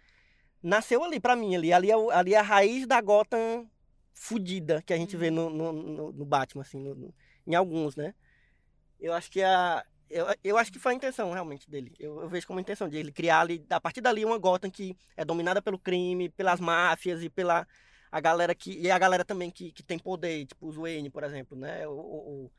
nasceu 0.63 1.05
ali 1.05 1.21
pra 1.21 1.37
mim 1.37 1.57
ali 1.57 1.73
ali 1.73 1.91
é, 1.91 1.95
ali 2.15 2.35
é 2.35 2.39
a 2.39 2.43
raiz 2.43 2.87
da 2.87 3.01
Gotham 3.01 3.69
fudida 4.15 4.83
que 4.83 4.93
a 4.95 4.97
gente 4.97 5.17
vê 5.17 5.31
no, 5.31 5.51
no, 5.51 5.73
no- 5.73 6.13
no 6.13 6.25
Batman 6.27 6.63
assim 6.63 6.79
no- 6.79 7.15
em 7.47 7.55
alguns 7.55 7.97
né 7.97 8.15
eu 9.01 9.13
acho 9.13 9.31
que 9.31 9.43
a 9.43 9.85
eu, 10.11 10.27
eu 10.45 10.59
acho 10.59 10.73
que 10.73 10.79
foi 10.79 10.93
a 10.93 10.97
intenção 10.97 11.33
realmente 11.33 11.69
dele 11.71 11.93
eu, 11.99 12.21
eu 12.23 12.29
vejo 12.29 12.47
como 12.47 12.59
a 12.59 12.63
intenção 12.63 12.89
de 12.89 12.97
ele 12.97 13.13
criar 13.13 13.41
ali 13.41 13.65
a 13.71 13.81
partir 13.81 14.01
dali 14.01 14.25
uma 14.25 14.39
Gotham 14.39 14.71
que 14.71 14.97
é 15.17 15.25
dominada 15.25 15.63
pelo 15.63 15.79
crime 15.79 16.29
pelas 16.31 16.61
máfias 16.61 17.23
e 17.23 17.31
pela 17.31 17.67
a 18.17 18.21
galera 18.21 18.55
que 18.55 18.71
e 18.79 18.91
a 18.91 18.99
galera 18.99 19.25
também 19.25 19.51
que, 19.51 19.73
que 19.73 19.83
tem 19.83 19.99
poder 19.99 20.47
tipo 20.47 20.69
os 20.69 20.77
Wayne 20.77 21.11
por 21.11 21.25
exemplo 21.25 21.57
né 21.57 21.87
o, 21.89 21.93
o- 21.93 22.45
o- 22.47 22.53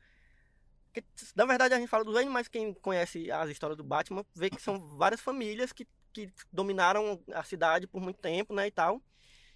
que, 0.92 1.02
na 1.34 1.44
verdade 1.46 1.72
a 1.74 1.78
gente 1.78 1.88
fala 1.88 2.04
dos 2.04 2.14
Wayne 2.14 2.30
mas 2.30 2.46
quem 2.48 2.74
conhece 2.74 3.30
as 3.30 3.48
histórias 3.50 3.76
do 3.76 3.84
Batman 3.84 4.24
vê 4.34 4.50
que 4.50 4.60
são 4.60 4.78
várias 4.96 5.20
famílias 5.20 5.72
que 5.72 5.86
que 6.12 6.32
dominaram 6.50 7.22
a 7.34 7.42
cidade 7.44 7.86
por 7.86 8.00
muito 8.00 8.18
tempo, 8.18 8.54
né, 8.54 8.66
e 8.66 8.70
tal, 8.70 9.02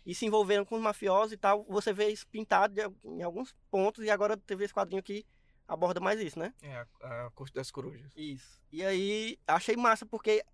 e 0.05 0.15
se 0.15 0.27
envolveram 0.27 0.63
com 0.63 0.77
os 0.77 0.83
mafiosos 0.83 1.33
e 1.33 1.37
tal. 1.39 1.65
Você 1.71 1.91
vê 1.91 2.09
isso 2.11 2.27
pintado 2.29 2.75
de- 2.75 2.95
em 3.03 3.23
alguns 3.23 3.55
pontos 3.71 4.05
e 4.05 4.11
agora 4.11 4.37
teve 4.37 4.65
esse 4.65 4.75
quadrinho 4.75 5.03
que 5.03 5.25
aborda 5.67 6.01
mais 6.01 6.21
isso, 6.21 6.39
né? 6.39 6.53
É, 6.61 6.75
a, 7.01 7.27
a 7.27 7.31
Corte 7.31 7.55
das 7.55 7.71
Corujas. 7.71 8.13
Isso. 8.15 8.61
E 8.71 8.85
aí 8.85 9.39
achei 9.47 9.75
massa 9.75 10.05
porque 10.05 10.45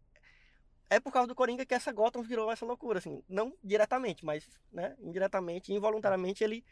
é 0.88 1.00
por 1.00 1.12
causa 1.12 1.26
do 1.26 1.34
Coringa 1.34 1.64
que 1.66 1.74
essa 1.74 1.92
Gotham 1.92 2.22
virou 2.22 2.50
essa 2.50 2.64
loucura, 2.64 2.98
assim, 2.98 3.22
não 3.28 3.56
diretamente, 3.62 4.24
mas, 4.24 4.48
né, 4.72 4.96
indiretamente, 5.00 5.72
involuntariamente 5.72 6.42
ele 6.44 6.64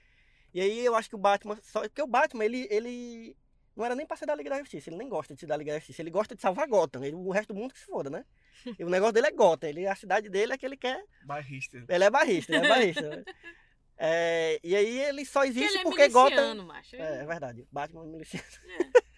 e 0.53 0.61
aí 0.61 0.85
eu 0.85 0.95
acho 0.95 1.09
que 1.09 1.17
o 1.17 1.19
Batman, 1.19 1.59
só 1.63 1.81
porque 1.81 2.01
o 2.01 2.07
Batman 2.07 2.45
ele 2.45 2.69
ele 2.71 3.37
não 3.75 3.85
era 3.85 3.97
nem 3.97 4.07
pra 4.07 4.17
ser 4.17 4.25
da 4.27 4.37
Liga 4.37 4.51
da 4.51 4.59
Justiça, 4.61 4.89
ele 4.89 4.97
nem 4.97 5.09
gosta 5.09 5.35
de 5.35 5.41
ser 5.41 5.47
da 5.47 5.57
Liga 5.57 5.73
da 5.73 5.79
Justiça, 5.79 6.01
ele 6.01 6.11
gosta 6.11 6.35
de 6.37 6.41
salvar 6.41 6.69
Gotham, 6.69 7.03
ele, 7.05 7.17
o 7.17 7.31
resto 7.31 7.53
do 7.53 7.59
mundo 7.59 7.73
que 7.75 7.81
se 7.81 7.87
foda, 7.87 8.09
né? 8.09 8.25
E 8.79 8.85
o 8.85 8.89
negócio 8.89 9.13
dele 9.13 9.27
é 9.27 9.33
Gotham, 9.33 9.69
ele, 9.69 9.87
a 9.87 9.97
cidade 9.97 10.29
dele 10.29 10.53
é 10.53 10.57
que 10.59 10.65
ele 10.65 10.77
quer 10.77 11.05
Bairrista. 11.25 11.85
ele 11.89 12.05
é 12.05 12.11
barrista, 12.11 12.55
ele 12.55 12.67
é 12.67 12.69
barrista. 12.69 13.25
É, 13.97 14.59
e 14.65 14.75
aí 14.75 14.99
ele 15.03 15.25
só 15.25 15.41
Porque 15.43 15.51
existe 15.61 15.71
ele 15.75 15.79
é 15.79 15.83
porque 15.85 16.09
Gotham. 16.09 16.31
miliciano, 16.31 16.65
macho. 16.65 16.97
É, 16.97 17.21
é 17.23 17.27
verdade. 17.27 17.65
Batman 17.71 18.03
é 18.03 18.07
miliciano. 18.09 18.47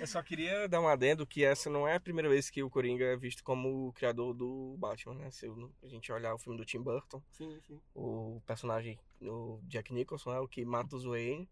Eu 0.00 0.06
só 0.06 0.22
queria 0.22 0.68
dar 0.68 0.80
um 0.80 0.88
adendo 0.88 1.26
que 1.26 1.44
essa 1.44 1.68
não 1.68 1.86
é 1.86 1.96
a 1.96 2.00
primeira 2.00 2.28
vez 2.28 2.50
que 2.50 2.62
o 2.62 2.70
Coringa 2.70 3.04
é 3.04 3.16
visto 3.16 3.42
como 3.42 3.88
o 3.88 3.92
criador 3.92 4.32
do 4.34 4.76
Batman, 4.78 5.14
né? 5.14 5.30
Se 5.30 5.46
a 5.82 5.88
gente 5.88 6.12
olhar 6.12 6.34
o 6.34 6.38
filme 6.38 6.56
do 6.56 6.64
Tim 6.64 6.80
Burton, 6.80 7.22
Sim, 7.30 7.58
sim. 7.66 7.80
o 7.94 8.40
personagem, 8.46 8.98
o 9.20 9.60
Jack 9.64 9.92
Nicholson, 9.92 10.32
é 10.32 10.40
o 10.40 10.48
que 10.48 10.64
mata 10.64 10.96
o 10.96 11.10
Wayne. 11.10 11.48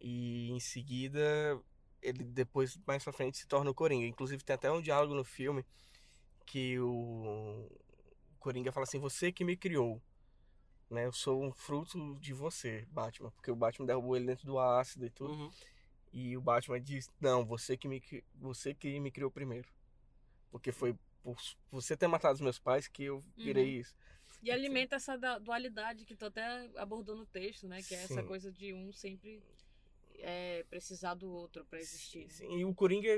E 0.00 0.50
em 0.50 0.60
seguida, 0.60 1.60
ele 2.02 2.24
depois, 2.24 2.78
mais 2.86 3.02
pra 3.02 3.12
frente, 3.12 3.38
se 3.38 3.46
torna 3.46 3.70
o 3.70 3.74
Coringa. 3.74 4.06
Inclusive 4.06 4.44
tem 4.44 4.54
até 4.54 4.70
um 4.70 4.80
diálogo 4.80 5.14
no 5.14 5.24
filme 5.24 5.64
que 6.44 6.78
o 6.78 7.68
Coringa 8.38 8.72
fala 8.72 8.84
assim, 8.84 8.98
você 8.98 9.32
que 9.32 9.44
me 9.44 9.56
criou. 9.56 10.00
Né? 10.88 11.06
Eu 11.06 11.12
sou 11.12 11.42
um 11.42 11.52
fruto 11.52 12.14
de 12.20 12.32
você, 12.32 12.86
Batman. 12.90 13.30
Porque 13.32 13.50
o 13.50 13.56
Batman 13.56 13.86
derrubou 13.86 14.16
ele 14.16 14.26
dentro 14.26 14.46
do 14.46 14.58
ácido 14.58 15.04
e 15.04 15.10
tudo. 15.10 15.32
Uhum. 15.32 15.50
E 16.12 16.36
o 16.36 16.40
Batman 16.40 16.80
diz: 16.80 17.10
Não, 17.20 17.44
você 17.44 17.76
que 17.76 17.88
me, 17.88 18.02
você 18.34 18.74
que 18.74 18.98
me 19.00 19.10
criou 19.10 19.30
primeiro. 19.30 19.68
Porque 20.50 20.72
foi 20.72 20.96
por 21.22 21.36
você 21.70 21.96
ter 21.96 22.06
matado 22.06 22.34
os 22.34 22.40
meus 22.40 22.58
pais 22.58 22.88
que 22.88 23.04
eu 23.04 23.18
virei 23.36 23.74
Uhum. 23.74 23.80
isso. 23.80 23.94
E 24.42 24.50
alimenta 24.50 24.96
essa 24.96 25.16
da- 25.16 25.38
dualidade 25.38 26.04
que 26.04 26.14
tu 26.14 26.26
até 26.26 26.70
abordou 26.76 27.16
no 27.16 27.26
texto, 27.26 27.66
né? 27.66 27.82
Que 27.82 27.94
é 27.94 28.02
essa 28.04 28.20
Sim. 28.22 28.26
coisa 28.26 28.52
de 28.52 28.72
um 28.72 28.92
sempre 28.92 29.42
é, 30.18 30.64
precisar 30.70 31.14
do 31.14 31.28
outro 31.30 31.64
pra 31.66 31.78
existir. 31.80 32.24
né? 32.24 32.30
Sim, 32.30 32.58
e 32.58 32.64
o 32.64 32.74
Coringa, 32.74 33.08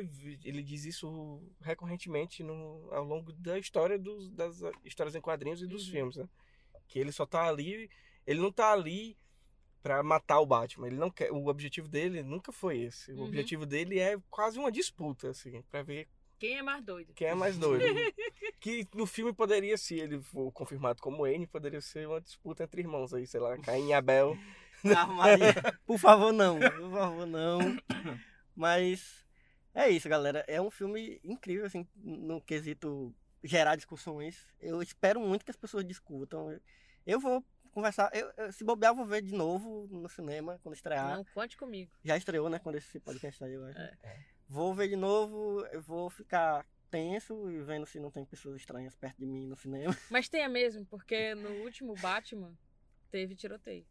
ele 0.45 0.63
diz 0.63 0.85
isso 0.85 1.41
recorrentemente 1.61 2.43
no, 2.43 2.89
ao 2.93 3.05
longo 3.05 3.33
da 3.35 3.59
história 3.59 3.99
dos, 3.99 4.31
das 4.31 4.61
histórias 4.85 5.15
em 5.15 5.21
quadrinhos 5.21 5.63
e 5.63 5.67
dos 5.67 5.87
Uhum. 5.87 5.93
filmes, 5.93 6.17
né? 6.17 6.29
Que 6.89 6.99
ele 6.99 7.13
só 7.13 7.25
tá 7.27 7.47
ali. 7.47 7.91
Ele 8.27 8.41
não 8.41 8.51
tá 8.51 8.73
ali 8.73 9.17
pra 9.89 10.03
matar 10.03 10.39
o 10.41 10.45
Batman. 10.47 10.87
Ele 10.89 10.97
não 10.97 11.11
quer. 11.11 11.33
O 11.33 11.47
objetivo 11.47 11.89
dele 11.89 12.23
nunca 12.23 12.53
foi 12.53 12.79
esse. 12.83 13.11
O 13.13 13.17
Uhum. 13.21 13.25
objetivo 13.25 13.65
dele 13.65 13.99
é 13.99 14.19
quase 14.29 14.59
uma 14.59 14.71
disputa, 14.71 15.31
assim, 15.31 15.63
pra 15.71 15.83
ver 15.83 16.07
Quem 16.39 16.59
é 16.59 16.63
mais 16.63 16.85
doido? 16.85 17.13
Quem 17.15 17.29
é 17.29 17.35
mais 17.35 17.57
doido? 17.59 17.85
que 18.61 18.87
no 18.95 19.07
filme 19.07 19.33
poderia, 19.33 19.77
se 19.79 19.99
ele 19.99 20.21
for 20.21 20.53
confirmado 20.53 21.01
como 21.01 21.27
N, 21.27 21.47
poderia 21.47 21.81
ser 21.81 22.07
uma 22.07 22.21
disputa 22.21 22.65
entre 22.65 22.83
irmãos 22.83 23.15
aí, 23.15 23.27
sei 23.27 23.41
lá, 23.41 23.57
Caim 23.59 23.89
e 23.89 23.93
Abel. 23.95 24.37
Por 25.87 25.99
favor, 25.99 26.33
não. 26.33 26.59
Por 26.61 26.91
favor, 26.93 27.27
não. 27.27 27.59
Mas 28.55 29.25
é 29.75 29.89
isso, 29.89 30.09
galera. 30.09 30.45
É 30.47 30.61
um 30.61 30.71
filme 30.71 31.19
incrível, 31.25 31.67
assim, 31.67 31.87
no 31.97 32.41
quesito 32.41 33.15
gerar 33.43 33.77
discussões. 33.77 34.47
Eu 34.61 34.83
espero 34.83 35.21
muito 35.21 35.45
que 35.45 35.51
as 35.51 35.57
pessoas 35.57 35.85
discutam. 35.85 36.57
Eu 37.07 37.19
vou 37.19 37.43
conversar. 37.79 38.11
Eu, 38.13 38.31
eu- 38.37 38.53
se 38.53 38.65
bobear, 38.65 38.91
eu 38.93 38.97
vou 38.97 39.07
ver 39.07 39.23
de 39.23 39.33
novo 39.35 39.87
no 39.91 40.09
cinema 40.09 40.59
quando 40.63 40.75
estrear. 40.75 41.17
Não, 41.17 41.25
conte 41.35 41.57
comigo. 41.57 41.91
Já 42.05 42.17
estreou, 42.17 42.49
né? 42.49 42.59
Quando 42.59 42.77
esse 42.77 42.99
podcast 43.01 43.39
saiu, 43.39 43.63
eu 43.63 43.67
acho. 43.69 43.79
É. 43.79 44.25
Vou 44.49 44.75
ver 44.75 44.89
de 44.89 44.97
novo, 44.97 45.65
eu 45.73 45.81
vou 45.83 46.09
ficar 46.11 46.67
tenso 46.91 47.51
e 47.51 47.61
vendo 47.63 47.85
se 47.87 48.01
não 48.01 48.11
tem 48.11 48.25
pessoas 48.25 48.57
estranhas 48.57 48.97
perto 48.97 49.19
de 49.19 49.27
mim 49.27 49.47
no 49.47 49.57
cinema. 49.57 49.95
Mas 50.11 50.29
tenha 50.29 50.49
mesmo, 50.49 50.85
porque 50.87 51.35
no 51.35 51.51
último 51.63 51.95
Batman 51.97 52.57
teve 53.11 53.35
tiroteio. 53.37 53.85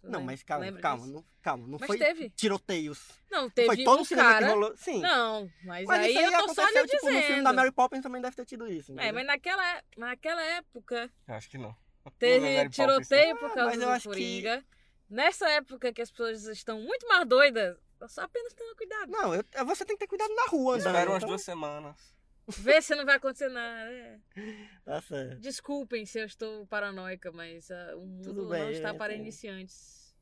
Tu 0.00 0.10
Não, 0.10 0.18
lembra- 0.20 0.32
mas 0.32 0.42
calma, 0.42 0.64
lembra 0.66 0.82
calma, 0.82 1.02
disso? 1.04 1.14
não, 1.14 1.24
calma, 1.40 1.66
não 1.66 1.78
Mas 1.80 1.86
foi 1.86 1.96
teve. 1.98 2.28
tiroteios. 2.30 3.08
Não, 3.30 3.48
teve 3.48 3.66
foi 3.68 3.84
todo 3.84 4.00
um 4.00 4.02
o 4.02 4.04
cinema 4.04 4.28
cara... 4.34 4.46
que 4.46 4.52
rolou. 4.52 4.76
Sim. 4.76 5.00
Não, 5.00 5.50
mas, 5.64 5.86
mas 5.86 6.00
aí 6.00 6.10
isso 6.10 6.18
aí 6.18 6.24
eu 6.26 6.46
tô 6.46 6.54
só 6.54 6.62
lhe 6.68 6.72
tipo, 6.86 6.86
dizendo. 7.06 7.14
no 7.16 7.22
filme 7.22 7.42
da 7.42 7.52
Mary 7.54 7.72
Poppins 7.72 8.02
também 8.02 8.20
deve 8.20 8.36
ter 8.36 8.44
tido 8.44 8.66
isso. 8.68 8.92
É, 8.92 8.94
entendeu? 8.96 9.14
mas 9.14 9.26
naquela, 9.26 9.82
naquela 9.96 10.42
época 10.42 11.10
Acho 11.26 11.48
que 11.48 11.56
não. 11.56 11.74
Teve 12.18 12.68
tiroteio 12.70 13.36
por 13.38 13.50
Ah, 13.50 13.54
causa 13.54 13.74
eu 13.76 13.80
do 13.80 13.88
acho 13.90 14.02
que- 14.10 14.14
Coringa. 14.14 14.64
Nessa 15.08 15.48
época 15.50 15.92
que 15.92 16.02
as 16.02 16.10
pessoas 16.10 16.44
estão 16.46 16.80
muito 16.80 17.06
mais 17.06 17.26
doidas, 17.28 17.76
só 18.08 18.22
apenas 18.22 18.52
tenha 18.54 18.74
cuidado. 18.74 19.10
Não, 19.10 19.34
eu- 19.34 19.44
você 19.66 19.84
tem 19.84 19.96
que 19.96 20.00
ter 20.00 20.08
cuidado 20.08 20.34
na 20.34 20.46
rua, 20.46 20.74
andando. 20.76 20.86
Espera 20.88 21.10
umas 21.10 21.16
então- 21.18 21.28
duas 21.28 21.42
semanas. 21.42 22.14
Vê 22.46 22.82
se 22.82 22.94
não 22.94 23.06
vai 23.06 23.16
acontecer 23.16 23.48
nada. 23.48 23.90
é. 23.90 24.18
Tá 24.84 25.00
certo. 25.00 25.40
Desculpem 25.40 26.04
se 26.04 26.18
eu 26.18 26.26
estou 26.26 26.66
paranoica, 26.66 27.32
mas 27.32 27.70
ah, 27.70 27.96
o 27.96 28.00
mundo 28.06 28.24
Tudo 28.24 28.48
bem, 28.48 28.62
não 28.62 28.70
está 28.70 28.92
para 28.92 29.14
iniciantes. 29.14 30.14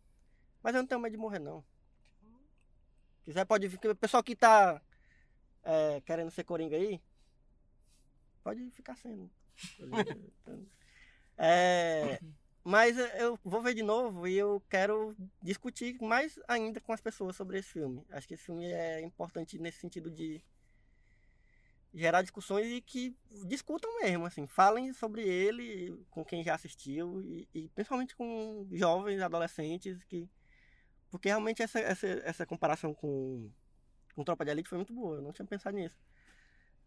Mas 0.63 0.75
eu 0.75 0.83
não 0.83 0.87
tenho 0.87 1.01
medo 1.01 1.13
de 1.13 1.19
morrer, 1.19 1.41
não. 1.41 1.65
Quiser, 3.25 3.45
pode 3.45 3.67
vir. 3.69 3.79
O 3.89 3.97
pessoal 3.97 4.23
que 4.23 4.37
tá 4.37 4.81
é, 5.65 6.01
querendo 6.03 6.31
ser 6.31 6.45
coringa 6.45 6.77
aí, 6.77 7.01
pode 8.43 8.71
ficar 8.71 8.97
sendo. 8.97 9.29
É, 11.45 12.21
mas 12.63 12.97
eu 13.19 13.37
vou 13.43 13.61
ver 13.61 13.75
de 13.75 13.83
novo 13.83 14.29
e 14.29 14.39
eu 14.39 14.63
quero 14.71 15.13
discutir 15.43 16.01
mais 16.01 16.39
ainda 16.47 16.81
com 16.81 16.93
as 16.93 17.01
pessoas 17.01 17.35
sobre 17.35 17.59
esse 17.59 17.71
filme. 17.71 18.07
Acho 18.11 18.29
que 18.29 18.35
esse 18.35 18.45
filme 18.45 18.65
é 18.65 19.01
importante 19.01 19.59
nesse 19.59 19.81
sentido 19.81 20.09
de 20.09 20.41
gerar 21.93 22.23
discussões 22.23 22.69
e 22.69 22.81
que 22.81 23.17
discutam 23.47 23.91
mesmo, 24.01 24.25
assim, 24.25 24.47
falem 24.47 24.93
sobre 24.93 25.23
ele 25.23 26.01
com 26.11 26.25
quem 26.25 26.45
já 26.45 26.55
assistiu 26.55 27.21
e, 27.21 27.49
e 27.53 27.69
principalmente 27.71 28.15
com 28.15 28.69
jovens, 28.71 29.21
adolescentes 29.21 30.05
que 30.05 30.31
porque 31.11 31.29
realmente 31.29 31.63
essa, 31.63 31.79
essa, 31.81 32.07
essa 32.07 32.47
comparação 32.47 32.95
com, 32.95 33.51
com 34.15 34.25
Tropa 34.25 34.47
de 34.47 34.51
Elite 34.51 34.69
foi 34.69 34.79
muito 34.79 34.95
boa. 34.95 35.17
Eu 35.17 35.23
não 35.23 35.31
tinha 35.31 35.45
pensado 35.45 35.77
nisso. 35.77 35.99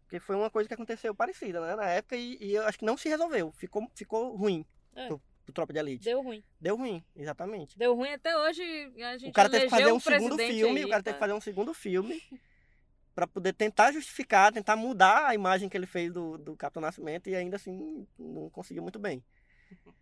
Porque 0.06 0.20
foi 0.20 0.36
uma 0.36 0.48
coisa 0.48 0.68
que 0.68 0.74
aconteceu 0.74 1.12
parecida, 1.14 1.60
né? 1.60 1.74
Na 1.76 1.86
época 1.90 2.16
e, 2.16 2.38
e 2.40 2.54
eu 2.54 2.62
acho 2.64 2.78
que 2.78 2.84
não 2.84 2.96
se 2.96 3.08
resolveu. 3.08 3.50
Ficou, 3.52 3.90
ficou 3.94 4.36
ruim 4.36 4.64
É. 4.94 5.08
pro, 5.08 5.20
pro 5.44 5.52
Tropa 5.52 5.72
de 5.72 5.80
Elite. 5.80 6.04
Deu 6.04 6.22
ruim. 6.22 6.44
Deu 6.60 6.76
ruim, 6.76 7.04
exatamente. 7.16 7.76
Deu 7.76 7.94
ruim 7.94 8.10
até 8.12 8.36
hoje. 8.38 8.62
A 9.02 9.18
gente 9.18 9.30
O 9.30 9.32
cara 9.32 9.50
teve 9.50 9.64
que 9.64 9.70
fazer 9.70 9.92
um 9.92 9.98
segundo 9.98 10.36
filme, 10.38 10.78
aí, 10.78 10.84
o 10.84 10.88
cara 10.88 11.02
teve 11.02 11.14
que 11.14 11.20
fazer 11.20 11.32
um 11.32 11.40
segundo 11.40 11.74
filme 11.74 12.22
pra 13.16 13.26
poder 13.26 13.52
tentar 13.54 13.90
justificar, 13.92 14.52
tentar 14.52 14.76
mudar 14.76 15.26
a 15.26 15.34
imagem 15.34 15.68
que 15.68 15.76
ele 15.76 15.86
fez 15.86 16.12
do, 16.12 16.38
do 16.38 16.54
Capitão 16.56 16.82
Nascimento 16.82 17.28
e 17.28 17.34
ainda 17.34 17.56
assim 17.56 18.06
não 18.18 18.48
conseguiu 18.50 18.82
muito 18.82 18.98
bem. 18.98 19.24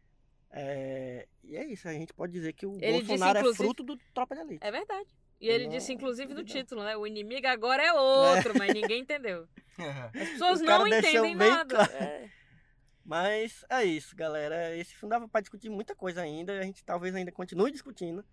É, 0.56 1.26
e 1.43 1.56
é 1.56 1.64
isso, 1.66 1.89
a 1.89 1.93
gente 1.93 2.12
pode 2.14 2.32
dizer 2.32 2.52
que 2.52 2.64
o 2.64 2.76
Ele 2.76 2.93
disse, 2.98 3.06
Bolsonaro 3.09 3.39
é 3.39 3.40
inclusive- 3.40 3.64
fruto 3.64 3.82
do 3.82 3.97
Tropa 4.14 4.36
de 4.36 4.40
Elite. 4.43 4.64
É 4.64 4.70
verdade. 4.70 5.09
E 5.40 5.48
ele 5.48 5.65
Não, 5.65 5.73
disse, 5.73 5.93
inclusive, 5.93 6.32
no 6.32 6.40
não. 6.40 6.44
título, 6.44 6.82
né? 6.82 6.97
O 6.97 7.06
inimigo 7.06 7.47
agora 7.47 7.82
é 7.82 7.93
outro, 7.93 8.56
mas 8.56 8.73
ninguém 8.73 9.02
entendeu. 9.02 9.47
As 10.15 10.28
pessoas 10.31 10.61
não 10.61 10.86
entendem 10.86 11.36
bem 11.36 11.51
nada. 11.51 11.74
claro. 11.74 11.93
É. 11.93 12.31
Mas 13.05 13.65
é 13.69 13.85
isso, 13.85 14.16
galera. 14.16 14.74
Esse 14.77 14.94
filme 14.94 15.11
dava 15.11 15.28
pra 15.28 15.40
discutir 15.40 15.69
muita 15.69 15.94
coisa 15.94 16.23
ainda. 16.23 16.59
A 16.59 16.62
gente 16.62 16.82
talvez 16.82 17.15
ainda 17.15 17.31
continue 17.31 17.70
discutindo. 17.70 18.24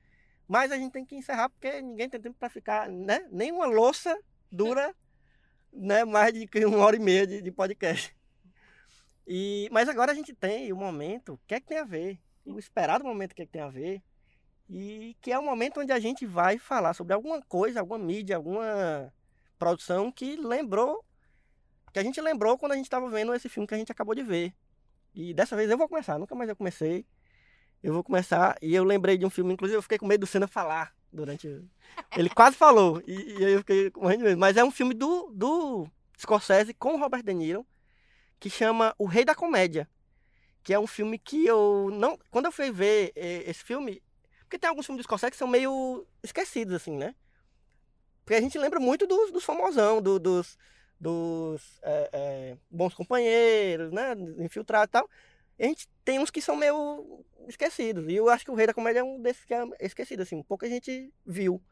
Mas 0.48 0.72
a 0.72 0.78
gente 0.78 0.92
tem 0.94 1.06
que 1.06 1.16
encerrar 1.16 1.50
porque 1.50 1.82
ninguém 1.82 2.10
tem 2.10 2.22
tempo 2.22 2.38
pra 2.40 2.50
ficar, 2.50 2.90
né? 2.90 3.28
Nenhuma 3.32 3.66
louça 3.66 4.18
dura, 4.52 4.96
né? 5.74 6.06
Mais 6.06 6.34
de 6.34 6.48
que 6.48 6.66
uma 6.66 6.78
hora 6.78 6.96
e 6.96 7.00
meia 7.00 7.28
de, 7.28 7.42
de 7.42 7.52
podcast. 7.52 8.16
E, 9.28 9.70
mas 9.72 9.88
agora 9.90 10.12
a 10.12 10.16
gente 10.16 10.34
tem 10.34 10.72
o 10.72 10.76
momento, 10.78 11.34
o 11.34 11.40
que 11.48 11.56
é 11.56 11.60
que 11.60 11.68
tem 11.68 11.78
a 11.78 11.84
ver? 11.84 12.20
O 12.46 12.58
esperado 12.58 13.04
momento, 13.04 13.34
o 13.34 13.36
que 13.36 13.44
é 13.44 13.46
que 13.46 13.52
tem 13.52 13.62
a 13.62 13.70
ver? 13.70 14.02
E 14.72 15.18
que 15.22 15.32
é 15.32 15.38
o 15.38 15.44
momento 15.44 15.82
onde 15.82 15.92
a 15.92 16.00
gente 16.00 16.26
vai 16.26 16.58
falar 16.58 16.94
sobre 16.94 17.14
alguma 17.14 17.42
coisa, 17.42 17.82
alguma 17.82 18.00
mídia, 18.00 18.38
alguma 18.38 19.14
produção 19.60 20.12
que 20.12 20.38
lembrou 20.38 21.04
que 21.92 22.00
a 22.00 22.04
gente 22.04 22.22
lembrou 22.22 22.58
quando 22.58 22.72
a 22.72 22.76
gente 22.76 22.86
estava 22.86 23.10
vendo 23.10 23.34
esse 23.34 23.50
filme 23.50 23.68
que 23.68 23.74
a 23.74 23.78
gente 23.78 23.92
acabou 23.92 24.16
de 24.16 24.24
ver. 24.24 24.54
E 25.14 25.34
dessa 25.34 25.56
vez 25.56 25.70
eu 25.70 25.78
vou 25.78 25.90
começar, 25.90 26.18
nunca 26.18 26.34
mais 26.34 26.50
eu 26.50 26.56
comecei. 26.56 27.06
Eu 27.84 27.94
vou 27.94 28.04
começar 28.04 28.58
e 28.62 28.74
eu 28.74 28.84
lembrei 28.84 29.18
de 29.18 29.26
um 29.26 29.30
filme, 29.30 29.54
inclusive 29.54 29.78
eu 29.78 29.82
fiquei 29.82 29.98
com 29.98 30.06
medo 30.06 30.22
do 30.22 30.28
Senna 30.28 30.48
falar 30.48 30.96
durante. 31.12 31.48
Ele 32.16 32.30
quase 32.30 32.56
falou, 32.56 33.02
e, 33.06 33.40
e 33.40 33.46
aí 33.46 33.54
eu 33.54 33.60
fiquei 33.60 33.92
com 33.92 34.02
morrendo 34.02 34.20
de 34.20 34.30
medo. 34.30 34.40
Mas 34.40 34.56
é 34.56 34.64
um 34.64 34.72
filme 34.72 34.94
do, 34.94 35.32
do 35.34 35.88
Scorsese 36.18 36.74
com 36.74 36.94
o 36.94 36.98
Robert 36.98 37.24
De 37.24 37.34
Niro, 37.34 37.66
que 38.40 38.50
chama 38.50 38.96
O 38.98 39.06
Rei 39.06 39.26
da 39.26 39.36
Comédia. 39.36 39.90
Que 40.64 40.74
é 40.74 40.80
um 40.80 40.88
filme 40.88 41.18
que 41.18 41.46
eu 41.46 41.90
não. 41.92 42.18
Quando 42.30 42.46
eu 42.46 42.52
fui 42.52 42.72
ver 42.72 43.12
eh, 43.16 43.44
esse 43.48 43.64
filme. 43.64 44.02
Porque 44.52 44.60
tem 44.60 44.70
alguns 44.70 44.86
filmes 44.86 45.02
do 45.02 45.06
Scorsese 45.06 45.32
que 45.32 45.38
são 45.38 45.48
meio 45.48 46.06
esquecidos, 46.22 46.76
assim, 46.76 46.98
né? 46.98 47.16
Porque 48.26 48.36
a 48.36 48.42
gente 48.42 48.60
lembra 48.60 48.82
muito 48.82 49.08
dos, 49.08 49.32
dos 49.32 49.46
famosão, 49.46 50.02
do- 50.02 50.20
dos, 50.20 50.58
dos 51.00 51.80
é, 51.82 52.10
é, 52.12 52.58
bons 52.70 52.94
companheiros, 52.94 53.94
né? 53.94 54.12
Infiltrados 54.40 54.90
e 54.90 54.92
tal. 54.92 55.10
A 55.58 55.64
gente 55.64 55.88
tem 56.04 56.20
uns 56.20 56.30
que 56.30 56.42
são 56.42 56.58
meio 56.58 57.24
esquecidos. 57.48 58.10
E 58.10 58.16
eu 58.16 58.28
acho 58.28 58.44
que 58.44 58.52
o 58.52 58.56
Rei 58.56 58.68
da 58.68 58.74
Comédia 58.74 59.00
é 59.00 59.04
um 59.04 59.22
desses 59.22 59.46
que 59.46 59.54
é 59.54 59.64
esquecido, 59.80 60.22
assim. 60.22 60.44
Pouca 60.44 60.68
gente 60.68 61.14
viu. 61.26 61.64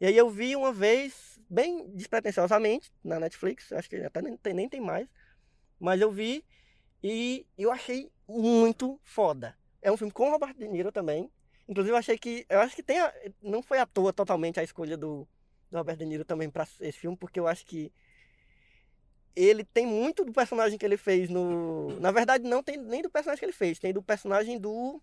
E 0.00 0.06
aí 0.06 0.16
eu 0.16 0.30
vi 0.30 0.54
uma 0.54 0.72
vez, 0.72 1.40
bem 1.50 1.88
despretensiosamente, 1.90 2.92
na 3.02 3.18
Netflix. 3.18 3.72
Acho 3.72 3.90
que 3.90 3.96
até 3.96 4.22
nem 4.22 4.36
tem, 4.36 4.54
nem 4.54 4.68
tem 4.68 4.80
mais. 4.80 5.08
Mas 5.80 6.00
eu 6.00 6.12
vi 6.12 6.44
e 7.02 7.46
eu 7.58 7.72
achei 7.72 8.12
muito 8.28 9.00
foda. 9.02 9.58
É 9.82 9.90
um 9.92 9.96
filme 9.96 10.12
com 10.12 10.30
Robert 10.30 10.54
De 10.54 10.68
Niro 10.68 10.92
também. 10.92 11.30
Inclusive 11.72 11.92
eu 11.92 11.98
achei 11.98 12.16
que... 12.16 12.46
Eu 12.48 12.60
acho 12.60 12.76
que 12.76 12.82
tem... 12.82 13.00
a- 13.00 13.12
não 13.42 13.62
foi 13.62 13.78
à 13.78 13.86
toa 13.86 14.12
totalmente 14.12 14.60
a 14.60 14.62
escolha 14.62 14.96
do, 14.96 15.26
do 15.70 15.78
Robert 15.78 15.96
De 15.96 16.04
Niro 16.04 16.24
também 16.24 16.48
para 16.48 16.64
esse 16.80 16.98
filme, 16.98 17.16
porque 17.16 17.40
eu 17.40 17.48
acho 17.48 17.64
que 17.66 17.90
ele 19.34 19.64
tem 19.64 19.86
muito 19.86 20.24
do 20.24 20.32
personagem 20.32 20.78
que 20.78 20.84
ele 20.84 20.98
fez 20.98 21.30
no. 21.30 21.98
Na 21.98 22.10
verdade, 22.12 22.44
não 22.44 22.62
tem 22.62 22.76
nem 22.76 23.00
do 23.00 23.08
personagem 23.10 23.38
que 23.38 23.44
ele 23.46 23.52
fez, 23.52 23.78
tem 23.78 23.92
do 23.92 24.02
personagem 24.02 24.58
do. 24.58 25.02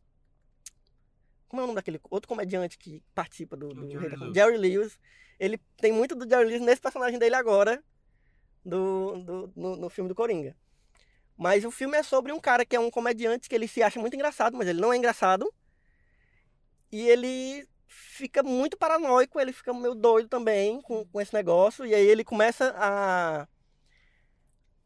Como 1.48 1.60
é 1.60 1.64
o 1.64 1.68
nome 1.68 1.76
daquele 1.78 2.00
outro 2.12 2.28
comediante 2.30 2.78
que 2.78 3.02
participa 3.16 3.58
do, 3.58 3.70
do 3.70 3.90
Jerry 3.90 4.08
Rei 4.08 4.10
da 4.12 4.18
Lewis. 4.18 4.36
Jerry 4.36 4.58
Lewis. 4.58 5.00
Ele 5.40 5.58
tem 5.78 5.92
muito 5.92 6.14
do 6.14 6.30
Jerry 6.30 6.46
Lewis 6.46 6.62
nesse 6.62 6.80
personagem 6.80 7.18
dele 7.18 7.34
agora, 7.34 7.84
do, 8.64 9.18
do, 9.24 9.54
no, 9.56 9.76
no 9.76 9.90
filme 9.90 10.08
do 10.08 10.14
Coringa. 10.14 10.56
Mas 11.36 11.66
o 11.66 11.72
filme 11.72 11.98
é 11.98 12.04
sobre 12.04 12.32
um 12.32 12.40
cara 12.40 12.64
que 12.64 12.76
é 12.76 12.80
um 12.80 12.92
comediante 12.92 13.50
que 13.50 13.56
ele 13.56 13.68
se 13.68 13.82
acha 13.82 14.00
muito 14.00 14.14
engraçado, 14.14 14.56
mas 14.56 14.68
ele 14.68 14.80
não 14.80 14.94
é 14.94 14.98
engraçado. 14.98 15.52
E 16.92 17.08
ele 17.08 17.68
fica 17.88 18.44
muito 18.44 18.78
paranoico, 18.78 19.40
ele 19.40 19.54
fica 19.54 19.74
meio 19.74 19.96
doido 19.96 20.28
também 20.28 20.82
com, 20.82 21.06
com 21.06 21.22
esse 21.22 21.34
negócio. 21.34 21.86
E 21.86 21.94
aí 21.94 22.06
ele 22.06 22.24
começa 22.24 22.74
a 22.78 23.48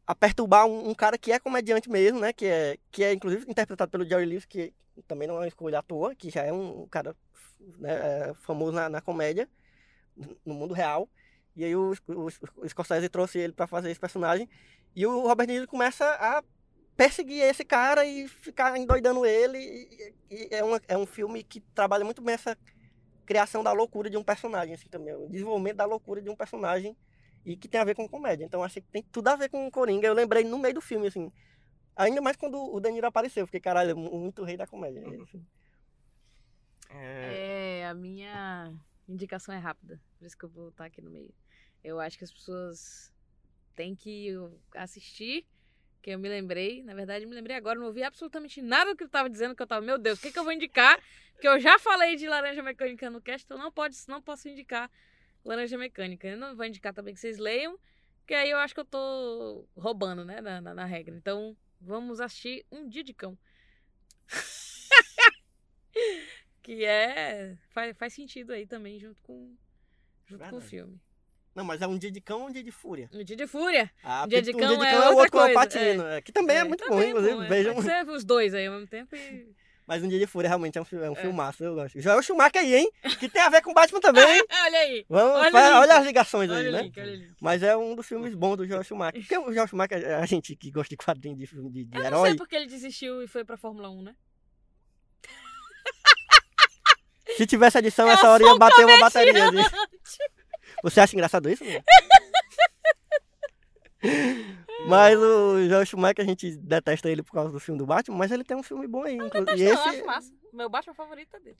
a 0.06 0.14
perturbar 0.14 0.66
um, 0.66 0.90
um 0.90 0.94
cara 0.94 1.16
que 1.16 1.32
é 1.32 1.38
comediante 1.38 1.88
mesmo, 1.88 2.20
né? 2.20 2.32
Que 2.32 2.46
é, 2.46 2.78
que 2.90 3.02
é 3.02 3.12
inclusive 3.12 3.50
interpretado 3.50 3.90
pelo 3.90 4.04
Jerry 4.04 4.26
Lewis, 4.26 4.44
que 4.44 4.72
também 5.08 5.26
não 5.26 5.36
é 5.36 5.38
uma 5.40 5.48
escolha 5.48 5.78
à 5.78 5.82
toa, 5.82 6.14
que 6.14 6.30
já 6.30 6.42
é 6.42 6.52
um 6.52 6.86
cara 6.88 7.16
né, 7.78 7.92
é, 8.30 8.34
famoso 8.42 8.72
na, 8.72 8.88
na 8.88 9.00
comédia, 9.00 9.48
no 10.44 10.54
mundo 10.54 10.74
real. 10.74 11.08
E 11.56 11.64
aí 11.64 11.74
o, 11.74 11.94
o, 12.08 12.26
o 12.56 12.68
Scorsese 12.68 13.08
trouxe 13.08 13.38
ele 13.38 13.52
para 13.52 13.66
fazer 13.66 13.90
esse 13.90 14.00
personagem. 14.00 14.48
E 14.94 15.06
o 15.06 15.26
Robert 15.26 15.46
De 15.46 15.54
Niro 15.54 15.66
começa 15.66 16.04
a 16.04 16.42
perseguir 16.96 17.42
esse 17.42 17.64
cara 17.64 18.04
e 18.04 18.28
ficar 18.28 18.76
endoidando 18.76 19.24
ele. 19.24 19.58
E, 19.58 20.14
e 20.30 20.48
é, 20.50 20.64
uma, 20.64 20.80
é 20.88 20.96
um 20.96 21.06
filme 21.06 21.42
que 21.42 21.60
trabalha 21.60 22.04
muito 22.04 22.22
bem 22.22 22.34
essa 22.34 22.56
criação 23.26 23.62
da 23.62 23.72
loucura 23.72 24.10
de 24.10 24.16
um 24.16 24.24
personagem, 24.24 24.74
assim, 24.74 24.88
também. 24.88 25.14
O 25.14 25.28
desenvolvimento 25.28 25.76
da 25.76 25.84
loucura 25.84 26.20
de 26.20 26.30
um 26.30 26.36
personagem 26.36 26.96
e 27.44 27.56
que 27.56 27.68
tem 27.68 27.80
a 27.80 27.84
ver 27.84 27.94
com 27.94 28.08
comédia. 28.08 28.44
Então 28.44 28.62
achei 28.62 28.82
que 28.82 28.88
tem 28.88 29.02
tudo 29.02 29.28
a 29.28 29.36
ver 29.36 29.48
com 29.48 29.66
o 29.66 29.70
Coringa. 29.70 30.06
Eu 30.06 30.14
lembrei 30.14 30.44
no 30.44 30.58
meio 30.58 30.74
do 30.74 30.80
filme, 30.80 31.06
assim. 31.06 31.32
Ainda 31.96 32.20
mais 32.20 32.36
quando 32.36 32.58
o 32.58 32.80
Danilo 32.80 33.06
apareceu. 33.06 33.46
Fiquei, 33.46 33.60
caralho, 33.60 33.90
é 33.90 33.94
muito 33.94 34.44
rei 34.44 34.56
da 34.56 34.66
comédia. 34.66 35.00
É, 35.00 35.16
É, 36.90 37.86
a 37.86 37.94
minha 37.94 38.72
indicação 39.08 39.54
é 39.54 39.58
rápida, 39.58 40.00
por 40.18 40.24
isso 40.24 40.36
que 40.36 40.44
eu 40.44 40.48
vou 40.48 40.68
estar 40.68 40.86
aqui 40.86 41.02
no 41.02 41.10
meio. 41.10 41.34
Eu 41.82 42.00
acho 42.00 42.16
que 42.16 42.24
as 42.24 42.32
pessoas 42.32 43.12
têm 43.74 43.94
que 43.94 44.28
assistir, 44.74 45.46
que 46.04 46.10
eu 46.10 46.18
me 46.18 46.28
lembrei, 46.28 46.82
na 46.82 46.92
verdade, 46.92 47.24
me 47.24 47.34
lembrei 47.34 47.56
agora, 47.56 47.78
não 47.78 47.86
ouvi 47.86 48.02
absolutamente 48.02 48.60
nada 48.60 48.90
do 48.90 48.96
que 48.96 49.04
ele 49.04 49.08
estava 49.08 49.30
dizendo, 49.30 49.56
que 49.56 49.62
eu 49.62 49.66
tava, 49.66 49.80
meu 49.80 49.96
Deus, 49.96 50.18
o 50.18 50.22
que, 50.22 50.30
que 50.30 50.38
eu 50.38 50.44
vou 50.44 50.52
indicar? 50.52 51.00
Porque 51.32 51.48
eu 51.48 51.58
já 51.58 51.78
falei 51.78 52.14
de 52.14 52.28
Laranja 52.28 52.62
Mecânica 52.62 53.08
no 53.08 53.22
cast, 53.22 53.46
então 53.46 53.56
não, 53.56 53.72
pode, 53.72 53.96
não 54.06 54.20
posso 54.20 54.46
indicar 54.46 54.90
Laranja 55.42 55.78
Mecânica. 55.78 56.28
Eu 56.28 56.36
não 56.36 56.54
vou 56.54 56.66
indicar 56.66 56.92
também 56.92 57.14
que 57.14 57.20
vocês 57.20 57.38
leiam, 57.38 57.78
porque 58.18 58.34
aí 58.34 58.50
eu 58.50 58.58
acho 58.58 58.74
que 58.74 58.80
eu 58.80 58.84
tô 58.84 59.66
roubando, 59.74 60.26
né, 60.26 60.42
na, 60.42 60.60
na, 60.60 60.74
na 60.74 60.84
regra. 60.84 61.16
Então, 61.16 61.56
vamos 61.80 62.20
assistir 62.20 62.66
Um 62.70 62.86
Dia 62.86 63.02
de 63.02 63.14
Cão. 63.14 63.38
que 66.62 66.84
é. 66.84 67.56
Faz, 67.70 67.96
faz 67.96 68.12
sentido 68.12 68.52
aí 68.52 68.66
também, 68.66 69.00
junto 69.00 69.22
com, 69.22 69.56
junto 70.26 70.50
com 70.50 70.58
o 70.58 70.60
filme. 70.60 71.00
Não, 71.54 71.64
mas 71.64 71.80
é 71.80 71.86
um 71.86 71.96
dia 71.96 72.10
de 72.10 72.20
cão 72.20 72.40
ou 72.42 72.48
um 72.48 72.52
dia 72.52 72.64
de 72.64 72.72
fúria? 72.72 73.08
Um 73.12 73.22
Dia 73.22 73.36
de 73.36 73.46
Fúria. 73.46 73.90
Ah, 74.02 74.24
Um 74.24 74.28
Dia 74.28 74.42
porque 74.42 74.52
de 74.52 74.58
Cão 74.58 74.72
é 74.72 74.74
o 74.74 74.78
outra 74.80 75.08
outro 75.14 75.30
com 75.30 75.38
o 75.38 75.40
coisa, 75.42 75.54
Patino, 75.54 76.06
é, 76.08 76.20
que 76.20 76.32
também 76.32 76.56
é, 76.56 76.64
muito 76.64 76.82
bom, 76.84 76.90
também 76.96 77.10
inclusive. 77.10 77.34
bom, 77.36 77.42
é. 77.44 77.48
Vejam. 77.48 77.76
Os 78.12 78.24
dois 78.24 78.52
aí 78.54 78.66
ao 78.66 78.74
mesmo 78.74 78.88
tempo 78.88 79.14
e. 79.14 79.54
Mas 79.86 80.02
um 80.02 80.08
dia 80.08 80.18
de 80.18 80.26
fúria 80.26 80.48
realmente 80.48 80.78
é 80.78 80.80
um, 80.80 80.86
é 81.04 81.10
um 81.10 81.14
filmaço, 81.14 81.62
eu 81.62 81.74
gosto. 81.74 82.00
Joel 82.00 82.22
Schumacher 82.22 82.62
aí, 82.62 82.74
hein? 82.74 82.90
Que 83.20 83.28
tem 83.28 83.42
a 83.42 83.50
ver 83.50 83.60
com 83.60 83.74
Batman 83.74 84.00
também. 84.00 84.24
hein? 84.38 84.42
olha 84.64 84.78
aí! 84.78 85.06
Vamos, 85.10 85.36
Olha 85.36 85.52
o 85.76 85.80
olha, 85.80 85.98
as 85.98 86.06
ligações 86.06 86.50
aí, 86.50 86.56
Olha 86.56 86.68
o 86.70 86.72
né? 86.72 86.82
link, 86.84 86.98
olha 86.98 87.18
o. 87.18 87.34
Mas 87.38 87.62
é 87.62 87.76
um 87.76 87.94
dos 87.94 88.06
filmes 88.06 88.34
bons 88.34 88.56
do 88.56 88.66
Joel 88.66 88.82
Schumacher. 88.82 89.20
Porque 89.20 89.36
o 89.36 89.52
Joel 89.52 89.66
Schumacher, 89.68 90.18
a 90.18 90.24
gente 90.24 90.56
que 90.56 90.70
gosta 90.70 90.88
de 90.88 90.96
quadrinhos 90.96 91.38
de 91.38 91.46
filme 91.46 91.70
de, 91.70 91.84
de 91.84 91.96
Eu 91.98 92.00
não 92.00 92.06
herói, 92.06 92.28
sei 92.30 92.36
porque 92.38 92.56
ele 92.56 92.66
desistiu 92.66 93.22
e 93.22 93.28
foi 93.28 93.44
pra 93.44 93.58
Fórmula 93.58 93.90
1, 93.90 94.02
né? 94.02 94.16
se 97.36 97.46
tivesse 97.46 97.78
edição, 97.78 98.06
Eu 98.06 98.12
essa 98.14 98.30
hora 98.30 98.42
ia 98.42 98.54
um 98.54 98.58
bater 98.58 98.86
uma 98.86 98.98
bateria. 98.98 99.48
ali. 99.48 99.58
Você 100.84 101.00
acha 101.00 101.16
engraçado 101.16 101.48
isso? 101.50 101.64
Né? 101.64 101.82
Mas 104.86 105.18
o 105.18 105.66
Joel 105.66 105.86
Schumacher, 105.86 106.22
a 106.22 106.28
gente 106.28 106.56
detesta 106.58 107.08
ele 107.08 107.22
por 107.22 107.32
causa 107.32 107.50
do 107.50 107.58
filme 107.58 107.78
do 107.78 107.86
Batman, 107.86 108.18
mas 108.18 108.30
ele 108.30 108.44
tem 108.44 108.54
um 108.56 108.62
filme 108.62 108.86
bom 108.86 109.02
aí. 109.02 109.16
inclu- 109.16 109.40
E 109.40 109.44
não, 109.44 109.52
eu 109.54 109.72
esse, 109.72 109.88
acho 109.88 110.04
massa. 110.04 110.32
Meu 110.52 110.68
Batman 110.68 110.92
favorito 110.94 111.34
é 111.36 111.40
dele. 111.40 111.56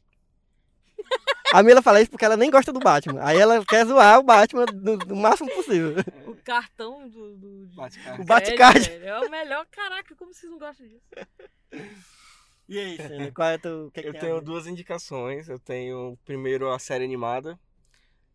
a 1.54 1.62
Mila 1.62 1.80
fala 1.80 2.02
isso 2.02 2.10
porque 2.10 2.24
ela 2.24 2.36
nem 2.36 2.50
gosta 2.50 2.70
do 2.70 2.80
Batman. 2.80 3.20
Aí 3.24 3.38
ela 3.38 3.64
quer 3.64 3.86
zoar 3.86 4.18
o 4.18 4.22
Batman 4.22 4.66
do, 4.66 4.98
do 4.98 5.16
máximo 5.16 5.50
possível. 5.54 5.94
O 6.26 6.36
cartão 6.36 7.08
do. 7.08 7.34
do 7.36 7.66
bate 7.74 7.98
O. 8.20 8.24
Batcard. 8.24 8.80
velho, 8.90 9.04
É 9.06 9.20
o 9.20 9.30
melhor. 9.30 9.66
Caraca, 9.70 10.14
como 10.14 10.34
vocês 10.34 10.50
não 10.52 10.58
gostam 10.58 10.86
disso? 10.86 11.02
E 12.68 12.78
aí, 12.78 12.98
qual 13.32 13.48
é 13.48 13.54
o 13.54 13.58
teu... 13.58 13.90
que 13.92 14.02
que 14.02 14.08
Eu 14.08 14.16
a 14.16 14.18
tenho 14.20 14.40
duas 14.42 14.66
indicações. 14.66 15.48
Eu 15.48 15.58
tenho 15.58 16.18
primeiro 16.26 16.70
a 16.70 16.78
série 16.78 17.04
animada, 17.04 17.58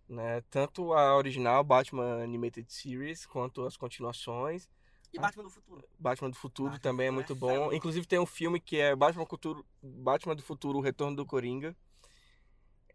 né? 0.09 0.41
Tanto 0.49 0.93
a 0.93 1.15
original 1.15 1.63
Batman 1.63 2.23
Animated 2.23 2.71
Series 2.71 3.25
quanto 3.25 3.65
as 3.65 3.77
continuações. 3.77 4.67
E 5.13 5.19
Batman 5.19 5.43
do 5.43 5.49
Futuro. 5.49 5.83
Batman 5.97 6.29
do 6.29 6.35
Futuro 6.35 6.69
Batman 6.71 6.81
também 6.81 7.07
é 7.07 7.11
muito 7.11 7.33
é 7.33 7.35
bom. 7.35 7.71
Inclusive 7.73 8.05
tem 8.05 8.19
um 8.19 8.25
filme 8.25 8.59
que 8.59 8.77
é 8.77 8.95
Batman, 8.95 9.25
Futuro, 9.25 9.65
Batman 9.81 10.35
do 10.35 10.43
Futuro, 10.43 10.77
O 10.79 10.81
Retorno 10.81 11.15
do 11.15 11.25
Coringa. 11.25 11.75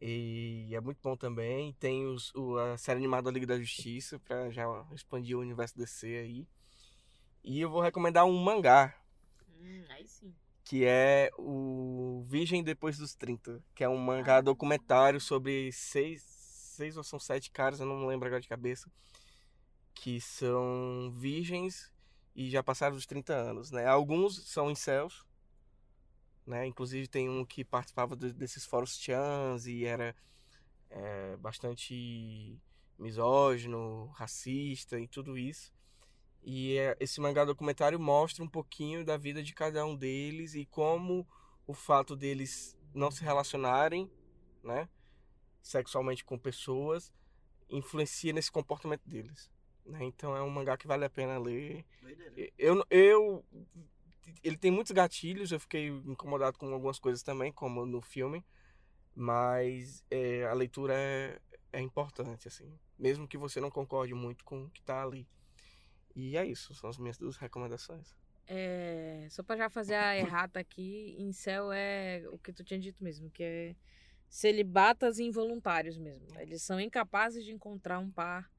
E 0.01 0.71
é 0.75 0.81
muito 0.81 0.99
bom 1.03 1.17
também. 1.17 1.73
Tem 1.75 2.07
os, 2.07 2.33
o- 2.35 2.59
a 2.59 2.77
série 2.77 2.99
animada 2.99 3.31
Liga 3.31 3.47
da 3.47 3.59
Justiça, 3.59 4.19
pra 4.21 4.51
já 4.51 4.65
expandir 4.93 5.37
o 5.37 5.41
universo 5.41 5.77
DC 5.77 6.07
aí. 6.07 6.47
E 7.43 7.61
eu 7.61 7.71
vou 7.71 7.81
recomendar 7.81 8.25
um 8.25 8.37
mangá, 8.39 8.95
Hum, 9.61 9.85
aí 9.91 10.07
sim. 10.07 10.35
que 10.65 10.85
é 10.85 11.31
o 11.39 12.23
Virgem 12.27 12.63
Depois 12.63 12.97
dos 12.99 13.15
30, 13.15 13.63
que 13.75 13.83
é 13.85 13.89
um 13.89 13.97
mangá 13.99 14.41
documentário 14.41 15.21
sobre 15.21 15.71
seis, 15.73 16.23
seis 16.75 16.97
ou 16.97 17.05
são 17.05 17.19
sete 17.19 17.51
caras, 17.51 17.81
eu 17.81 17.87
não 17.87 18.07
lembro 18.07 18.27
agora 18.27 18.41
de 18.41 18.49
cabeça, 18.49 18.91
que 19.95 20.21
são 20.21 21.13
virgens 21.17 21.93
e 22.35 22.51
já 22.51 22.63
passaram 22.63 22.95
dos 22.97 23.07
30 23.07 23.35
anos, 23.35 23.71
né? 23.71 23.87
Alguns 23.87 24.47
são 24.49 24.71
incels, 24.71 25.25
né? 26.47 26.67
Inclusive 26.67 27.07
tem 27.09 27.29
um 27.29 27.45
que 27.45 27.65
participava 27.65 28.17
de- 28.17 28.33
desses 28.33 28.65
fóruns 28.65 28.99
chans 28.99 29.67
e 29.67 29.85
era 29.85 30.15
é, 30.91 31.37
bastante 31.39 32.59
misógino, 32.99 34.07
racista 34.15 34.99
e 35.01 35.09
tudo 35.09 35.37
isso. 35.37 35.73
E 36.43 36.77
é, 36.79 36.97
esse 37.01 37.21
mangá 37.21 37.45
documentário 37.45 37.99
mostra 37.99 38.45
um 38.45 38.49
pouquinho 38.49 39.05
da 39.05 39.17
vida 39.17 39.43
de 39.43 39.55
cada 39.55 39.85
um 39.87 39.97
deles 39.97 40.55
e 40.55 40.67
como 40.67 41.27
o 41.67 41.75
fato 41.75 42.15
deles 42.15 42.77
não 42.95 43.11
se 43.11 43.25
relacionarem, 43.25 44.11
né, 44.63 44.89
sexualmente 45.65 46.25
com 46.25 46.39
pessoas, 46.39 47.13
influencia 47.69 48.33
nesse 48.33 48.53
comportamento 48.53 49.03
deles. 49.07 49.51
Né? 49.85 50.05
Então 50.05 50.37
é 50.37 50.43
um 50.43 50.51
mangá 50.51 50.77
que 50.77 50.87
vale 50.87 51.05
a 51.05 51.11
pena 51.11 51.39
ler. 51.39 51.85
Eu, 52.57 52.85
eu, 52.91 53.45
ele 54.43 54.57
tem 54.57 54.71
muitos 54.71 54.93
gatilhos, 54.93 55.51
eu 55.51 55.59
fiquei 55.59 55.89
incomodado 55.89 56.59
com 56.59 56.73
algumas 56.73 56.99
coisas 56.99 57.23
também, 57.23 57.51
como 57.51 57.85
no 57.87 58.01
filme, 58.01 58.45
mas 59.15 60.05
é, 60.11 60.45
a 60.45 60.53
leitura 60.53 60.95
é, 60.95 61.41
é 61.73 61.81
importante, 61.81 62.47
assim, 62.47 62.79
mesmo 62.99 63.27
que 63.27 63.39
você 63.39 63.61
não 63.61 63.71
concorde 63.71 64.15
muito 64.15 64.45
com 64.45 64.65
o 64.65 64.71
que 64.71 64.81
está 64.81 65.03
ali. 65.03 65.27
E 66.15 66.37
é 66.37 66.45
isso, 66.45 66.75
são 66.75 66.89
as 66.91 66.99
minhas 66.99 67.19
duas 67.19 67.37
recomendações. 67.37 68.15
É, 68.47 69.27
só 69.31 69.43
pra 69.43 69.57
já 69.57 69.71
fazer 69.71 69.95
a 69.95 70.17
errata 70.17 70.61
aqui, 70.61 71.17
incel 71.19 71.73
é 71.73 72.23
o 72.31 72.39
que 72.39 72.53
tu 72.53 72.63
tinha 72.63 72.79
dito 72.79 73.03
mesmo, 73.03 73.31
que 73.31 73.43
é 73.43 73.77
celibatas 74.29 75.19
involuntários 75.19 75.97
mesmo. 75.97 76.27
Eles 76.41 76.63
são 76.63 76.81
incapazes 76.81 77.45
de 77.45 77.53
encontrar 77.53 77.99
um 77.99 78.11
par 78.11 78.51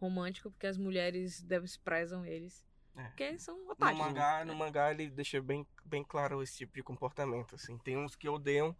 romântico 0.00 0.50
porque 0.50 0.66
as 0.66 0.76
mulheres 0.76 1.42
desprezam 1.42 2.24
eles. 2.26 2.64
É. 2.96 3.04
Porque 3.04 3.38
são 3.38 3.56
No 3.64 3.72
otários. 3.72 3.98
mangá, 3.98 4.44
no 4.44 4.54
mangá 4.54 4.90
ele 4.92 5.10
deixa 5.10 5.40
bem, 5.42 5.66
bem 5.84 6.04
claro 6.04 6.42
esse 6.42 6.58
tipo 6.58 6.74
de 6.74 6.82
comportamento, 6.82 7.54
assim. 7.54 7.76
Tem 7.78 7.96
uns 7.96 8.14
que 8.14 8.28
odeiam, 8.28 8.76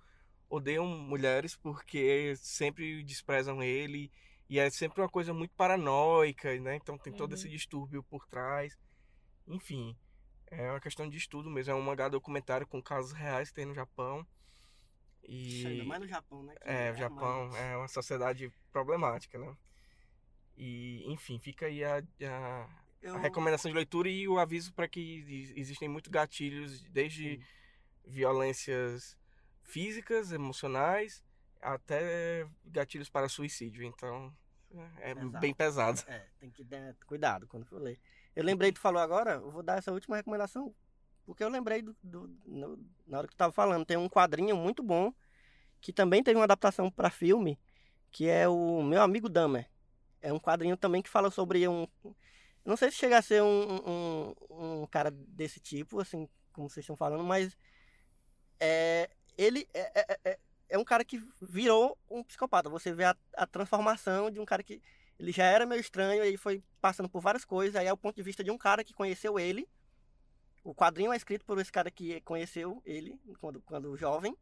odeiam 0.49 0.87
mulheres 0.87 1.57
porque 1.57 2.35
sempre 2.37 3.03
desprezam 3.03 3.63
ele 3.63 4.11
e 4.49 4.59
é 4.59 4.71
sempre 4.71 5.01
uma 5.01 5.09
coisa 5.09 5.33
muito 5.35 5.53
paranoica, 5.57 6.57
né? 6.61 6.77
Então 6.77 6.97
tem 6.99 7.13
todo 7.13 7.31
Uhum. 7.31 7.35
esse 7.37 7.49
distúrbio 7.49 8.03
por 8.05 8.27
trás. 8.27 8.79
Enfim, 9.49 9.97
é 10.47 10.71
uma 10.71 10.81
questão 10.81 11.09
de 11.09 11.17
estudo 11.17 11.51
mesmo. 11.51 11.73
É 11.73 11.75
um 11.75 11.83
mangá 11.83 12.09
documentário 12.09 12.67
com 12.67 12.81
casos 12.83 13.13
reais 13.13 13.49
que 13.49 13.55
tem 13.55 13.67
no 13.67 13.75
Japão. 13.75 14.25
E 15.27 15.67
Ainda 15.67 15.85
mais 15.85 16.01
no 16.03 16.07
Japão, 16.09 16.43
né? 16.43 16.55
que 16.55 16.69
é, 16.69 16.73
o 16.73 16.85
mais- 16.85 16.99
Japão 16.99 17.57
é 17.57 17.77
uma 17.77 17.89
sociedade 17.89 18.53
problemática, 18.71 19.39
né? 19.39 19.57
E, 20.57 21.05
enfim, 21.11 21.39
fica 21.39 21.67
aí 21.67 21.83
a, 21.83 21.99
a, 21.99 22.69
Eu- 23.03 23.17
a 23.17 23.19
recomendação 23.19 23.71
de 23.71 23.75
leitura 23.77 24.09
e 24.09 24.29
o 24.29 24.39
aviso 24.39 24.73
para 24.73 24.87
que 24.87 25.53
existem 25.57 25.89
muitos 25.89 26.11
gatilhos, 26.11 26.83
desde 26.85 27.41
violências 28.05 29.17
físicas, 29.63 30.31
emocionais, 30.33 31.25
até 31.61 32.47
gatilhos 32.67 33.09
para 33.09 33.29
suicídio. 33.29 33.83
Então, 33.83 34.33
é 34.99 35.15
Pesado. 35.15 35.41
bem 35.41 35.55
pesado. 35.55 36.01
É, 36.07 36.27
tem 36.39 36.51
que 36.51 36.65
ter 36.65 36.95
cuidado 37.07 37.47
quando 37.47 37.65
for 37.67 37.81
ler. 37.81 37.99
Eu 38.37 38.45
lembrei, 38.45 38.71
tu 38.73 38.81
falou 38.81 39.01
agora, 39.01 39.33
eu 39.35 39.51
vou 39.51 39.63
dar 39.63 39.79
essa 39.79 39.93
última 39.93 40.17
recomendação, 40.17 40.75
porque 41.25 41.43
eu 41.45 41.49
lembrei 41.49 41.83
do, 41.83 41.97
do- 42.03 42.29
no- 42.47 42.79
na 43.07 43.19
hora 43.19 43.29
que 43.29 43.35
tu 43.35 43.39
tava 43.39 43.53
falando. 43.53 43.85
Tem 43.87 43.97
um 43.97 44.09
quadrinho 44.09 44.57
muito 44.57 44.83
bom, 44.83 45.13
que 45.81 45.93
também 45.93 46.23
teve 46.23 46.39
uma 46.39 46.45
adaptação 46.45 46.91
para 46.91 47.11
filme, 47.11 47.59
que 48.11 48.29
é 48.29 48.49
o 48.49 48.83
Meu 48.83 49.03
Amigo 49.03 49.29
Dahmer. 49.29 49.69
É 50.23 50.33
um 50.33 50.41
quadrinho 50.41 50.77
também 50.77 51.03
que 51.03 51.11
fala 51.11 51.31
sobre 51.31 51.69
um. 51.69 51.87
Não 52.65 52.77
sei 52.77 52.91
se 52.91 52.97
chega 52.97 53.19
a 53.19 53.23
ser 53.23 53.43
um, 53.43 53.81
um, 54.49 54.83
um 54.83 54.87
cara 54.87 55.11
desse 55.11 55.61
tipo, 55.61 56.01
assim, 56.01 56.29
como 56.53 56.69
vocês 56.71 56.85
estão 56.85 56.97
falando, 56.97 57.25
mas 57.25 57.57
é, 58.61 59.11
ele 59.37 59.69
é, 59.75 60.01
é, 60.01 60.19
é- 60.25 60.39
é 60.71 60.79
um 60.79 60.85
cara 60.85 61.05
que 61.05 61.23
virou 61.41 61.97
um 62.11 62.25
psicopata. 62.25 62.69
Você 62.71 62.93
vê 62.93 63.05
a, 63.05 63.17
a 63.37 63.47
transformação 63.47 64.31
de 64.31 64.41
um 64.41 64.45
cara 64.45 64.63
que 64.63 64.81
ele 65.19 65.31
já 65.31 65.45
era 65.45 65.67
meio 65.67 65.81
estranho, 65.81 66.25
e 66.25 66.37
foi 66.37 66.63
passando 66.81 67.09
por 67.09 67.21
várias 67.21 67.45
coisas, 67.45 67.77
aí 67.77 67.87
é 67.87 67.93
o 67.93 67.97
ponto 67.97 68.17
de 68.17 68.23
vista 68.23 68.43
de 68.43 68.51
um 68.51 68.59
cara 68.59 68.83
que 68.83 68.95
conheceu 68.95 69.39
ele. 69.39 69.69
O 70.65 70.75
quadrinho 70.75 71.13
é 71.13 71.17
escrito 71.17 71.45
por 71.45 71.59
esse 71.61 71.71
cara 71.71 71.91
que 71.91 72.21
conheceu 72.23 72.83
ele 72.87 73.21
quando, 73.41 73.61
quando 73.63 73.97
jovem 73.97 74.37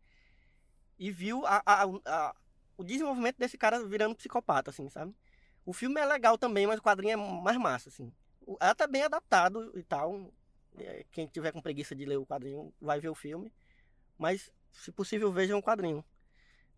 e 0.98 1.10
viu 1.10 1.44
a, 1.46 1.62
a- 1.66 1.84
a- 2.06 2.34
o 2.76 2.84
desenvolvimento 2.84 3.36
desse 3.38 3.58
cara 3.58 3.84
virando 3.84 4.14
psicopata, 4.14 4.70
assim, 4.70 4.88
sabe? 4.88 5.14
O 5.64 5.72
filme 5.72 6.00
é 6.00 6.04
legal 6.06 6.38
também, 6.38 6.66
mas 6.66 6.78
o 6.78 6.82
quadrinho 6.82 7.12
é 7.12 7.16
mais 7.16 7.56
massa, 7.56 7.88
assim. 7.88 8.12
O- 8.46 8.56
É 8.60 8.66
até 8.66 8.86
bem 8.86 9.02
adaptado 9.02 9.72
e 9.78 9.82
tal. 9.82 10.32
É, 10.78 11.04
Quem 11.12 11.26
tiver 11.26 11.52
com 11.52 11.60
preguiça 11.60 11.94
de 11.94 12.04
ler 12.04 12.16
o 12.18 12.26
quadrinho 12.26 12.72
vai 12.80 13.00
ver 13.00 13.08
o 13.08 13.14
filme. 13.14 13.52
Mas, 14.18 14.50
se 14.72 14.92
possível, 14.92 15.32
vejam 15.32 15.58
o 15.58 15.62
quadrinho. 15.62 16.04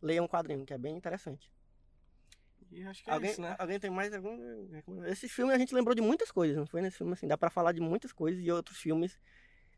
Leiam 0.03 0.25
o 0.25 0.29
quadrinho, 0.29 0.67
que 0.67 0.75
é 0.75 0.79
bem 0.79 0.97
interessante. 0.97 1.51
E 2.75 2.83
acho 2.85 3.05
que 3.05 3.11
é 3.11 3.13
Alguém, 3.13 3.31
isso, 3.31 3.41
né? 3.41 3.55
alguém 3.59 3.79
tem 3.79 3.91
mais 3.91 4.13
algum? 4.13 4.37
Esse 5.07 5.29
filme 5.29 5.53
a 5.53 5.59
gente 5.59 5.75
lembrou 5.75 5.95
de 5.95 6.03
muitas 6.03 6.31
coisas, 6.31 6.57
não 6.57 6.67
foi 6.67 6.81
nesse 6.83 6.97
filme 6.99 7.13
assim? 7.13 7.27
Dá 7.29 7.39
pra 7.39 7.51
falar 7.51 7.73
de 7.73 7.81
muitas 7.81 8.13
coisas 8.13 8.43
e 8.45 8.51
outros 8.51 8.79
filmes. 8.79 9.19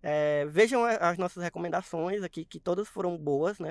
É, 0.03 0.47
vejam 0.47 0.85
as 0.85 1.19
nossas 1.19 1.43
recomendações 1.43 2.23
aqui, 2.23 2.45
que 2.45 2.61
todas 2.61 2.87
foram 2.89 3.17
boas, 3.19 3.59
né? 3.59 3.71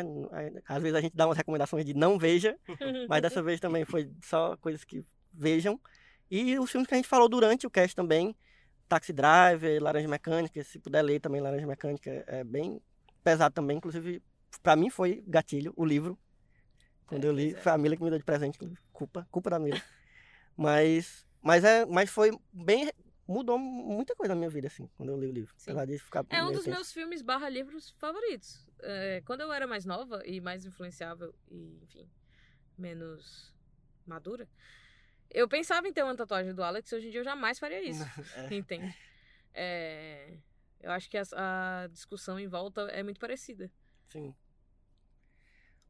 Às 0.68 0.81
vezes 0.81 0.97
a 0.97 1.02
gente 1.02 1.15
dá 1.15 1.26
umas 1.27 1.38
recomendações 1.38 1.85
de 1.85 1.93
não 1.93 2.18
veja, 2.19 2.57
mas 3.10 3.22
dessa 3.22 3.41
vez 3.41 3.60
também 3.60 3.85
foi 3.85 4.11
só 4.22 4.57
coisas 4.57 4.84
que 4.84 5.03
vejam. 5.34 5.80
E 6.30 6.57
os 6.60 6.69
filmes 6.72 6.88
que 6.88 6.93
a 6.93 6.97
gente 6.97 7.07
falou 7.07 7.30
durante 7.30 7.65
o 7.65 7.69
cast 7.69 7.95
também, 7.95 8.35
Taxi 8.88 9.14
Driver, 9.14 9.81
Laranja 9.81 10.07
Mecânica, 10.07 10.64
se 10.64 10.77
puder 10.80 11.02
ler 11.03 11.19
também 11.19 11.41
Laranja 11.41 11.65
Mecânica, 11.68 12.23
é 12.27 12.43
bem 12.43 12.81
pesado 13.23 13.53
também, 13.53 13.77
inclusive 13.77 14.22
pra 14.61 14.76
mim 14.76 14.89
foi 14.89 15.23
gatilho 15.27 15.73
o 15.76 15.85
livro. 15.85 16.18
Quando 17.07 17.23
É, 17.23 17.27
eu 17.27 17.31
li, 17.34 17.53
é. 17.53 17.61
foi 17.61 17.72
a 17.72 17.77
Mila 17.77 17.95
que 17.95 18.03
me 18.03 18.10
deu 18.10 18.19
de 18.19 18.26
presente, 18.26 18.57
culpa, 18.96 19.28
culpa 19.30 19.50
da 19.50 19.60
Mila. 19.60 19.82
mas, 20.56 21.28
mas 21.42 21.64
é, 21.64 21.86
mas 21.86 22.10
foi 22.10 22.32
bem 22.52 22.90
mudou 23.28 23.58
muita 23.58 24.16
coisa 24.16 24.34
na 24.34 24.40
minha 24.40 24.50
vida 24.50 24.68
assim, 24.68 24.88
quando 24.96 25.10
eu 25.10 25.20
li 25.20 25.28
o 25.28 25.32
livro. 25.32 25.54
Sim. 25.58 25.72
Apesar 25.72 25.86
de 25.86 25.98
ficar 25.98 26.26
É 26.30 26.44
um 26.44 26.52
dos 26.52 26.66
meus 26.66 26.92
filmes 26.92 27.22
barra 27.22 27.50
livros 27.50 27.90
favoritos. 27.92 28.70
É, 28.80 29.22
quando 29.26 29.42
eu 29.42 29.52
era 29.52 29.66
mais 29.66 29.86
nova 29.86 30.22
e 30.26 30.40
mais 30.40 30.66
influenciável 30.66 31.34
e, 31.50 31.80
enfim, 31.84 32.08
menos 32.78 33.54
madura, 34.06 34.48
eu 35.30 35.48
pensava 35.50 35.88
em 35.88 35.94
ter 35.94 36.04
uma 36.04 36.16
tatuagem 36.16 36.54
do 36.54 36.64
Alex, 36.64 36.92
hoje 36.94 37.08
em 37.08 37.12
dia 37.12 37.22
eu 37.22 37.24
jamais 37.24 37.60
faria 37.60 37.82
isso. 37.82 38.04
É. 38.38 38.54
Entende? 38.56 38.96
É, 39.54 40.38
eu 40.82 40.92
acho 40.92 41.10
que 41.10 41.18
a, 41.18 41.24
a 41.34 41.88
discussão 41.88 42.40
em 42.40 42.48
volta 42.48 42.82
é 42.92 43.02
muito 43.02 43.20
parecida. 43.20 43.72
Sim. 44.10 44.36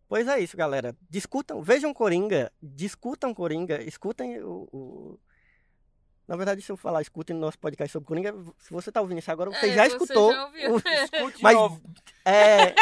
Pois 0.07 0.27
é 0.27 0.39
isso, 0.39 0.55
galera. 0.55 0.95
Discutam, 1.09 1.61
vejam 1.63 1.93
Coringa, 1.93 2.51
discutam 2.61 3.33
Coringa, 3.33 3.81
escutem 3.83 4.39
o, 4.43 4.67
o- 4.71 5.19
Na 6.27 6.35
verdade, 6.35 6.61
se 6.61 6.71
eu 6.71 6.77
falar, 6.77 7.01
escutem 7.01 7.35
nosso 7.35 7.57
podcast 7.59 7.91
sobre 7.91 8.07
Coringa, 8.07 8.33
se 8.59 8.71
você 8.71 8.91
tá 8.91 9.01
ouvindo 9.01 9.19
isso 9.19 9.31
agora, 9.31 9.49
você 9.51 9.69
É, 9.69 9.73
já 9.73 9.83
você 9.85 9.95
escutou. 9.95 10.31
já 10.33 10.45
ouviu. 10.45 10.75
o- 10.75 10.77
Escute 11.29 11.43
Mas 11.43 11.55
novo. 11.55 11.81
é, 12.23 12.75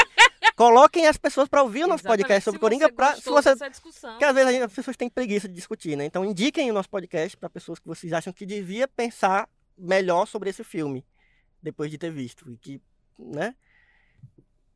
coloquem 0.56 1.08
as 1.08 1.18
pessoas 1.18 1.48
para 1.48 1.64
ouvir 1.64 1.86
o 1.86 1.88
nosso 1.88 2.02
Exatamente. 2.02 2.24
podcast 2.24 2.44
sobre 2.44 2.58
Se 2.58 2.62
Coringa, 2.62 2.86
você 2.88 2.94
pra, 2.94 3.16
se 3.16 3.30
você 3.30 3.70
discussão, 3.70 4.12
porque 4.12 4.26
às 4.26 4.36
vezes 4.36 4.52
gente- 4.52 4.64
as 4.64 4.74
pessoas 4.74 4.98
têm 4.98 5.10
preguiça 5.10 5.48
de 5.48 5.54
discutir, 5.54 5.96
né? 5.96 6.06
Então 6.06 6.26
indiquem 6.26 6.70
o 6.70 6.74
nosso 6.74 6.90
podcast 6.90 7.38
para 7.38 7.50
pessoas 7.50 7.80
que 7.80 7.88
vocês 7.88 8.12
acham 8.14 8.34
que 8.34 8.46
devia 8.46 8.88
pensar 8.88 9.50
melhor 9.78 10.26
sobre 10.28 10.50
esse 10.50 10.64
filme 10.64 11.06
depois 11.62 11.90
de 11.90 11.98
ter 11.98 12.12
visto 12.12 12.52
e 12.52 12.58
que, 12.58 12.82
né, 13.18 13.56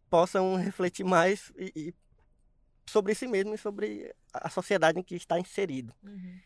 possam 0.09 0.55
refletir 0.55 1.03
mais 1.03 1.51
e, 1.57 1.71
e 1.75 1.93
sobre 2.89 3.13
si 3.15 3.27
mesmo 3.27 3.53
e 3.53 3.57
sobre 3.57 4.13
a 4.33 4.49
sociedade 4.49 4.99
em 4.99 5.03
que 5.03 5.15
está 5.15 5.39
inserido. 5.39 5.93
Uhum. 6.03 6.39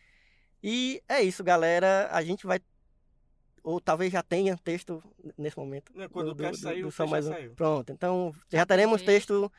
E 0.63 1.01
é 1.07 1.21
isso, 1.21 1.43
galera. 1.43 2.09
A 2.11 2.21
gente 2.23 2.45
vai 2.45 2.59
ou 3.63 3.79
talvez 3.79 4.11
já 4.11 4.23
tenha 4.23 4.57
texto 4.57 5.03
nesse 5.37 5.55
momento. 5.57 5.91
Não, 5.95 6.09
quando 6.09 6.31
o 6.31 6.35
cast 6.35 6.61
sair, 6.61 6.83
o 6.83 6.91
Só 6.91 7.05
mais 7.05 7.25
já 7.25 7.31
um. 7.31 7.33
saiu. 7.35 7.53
Pronto, 7.55 7.91
então 7.91 8.33
já 8.51 8.65
teremos 8.65 9.01
texto. 9.03 9.51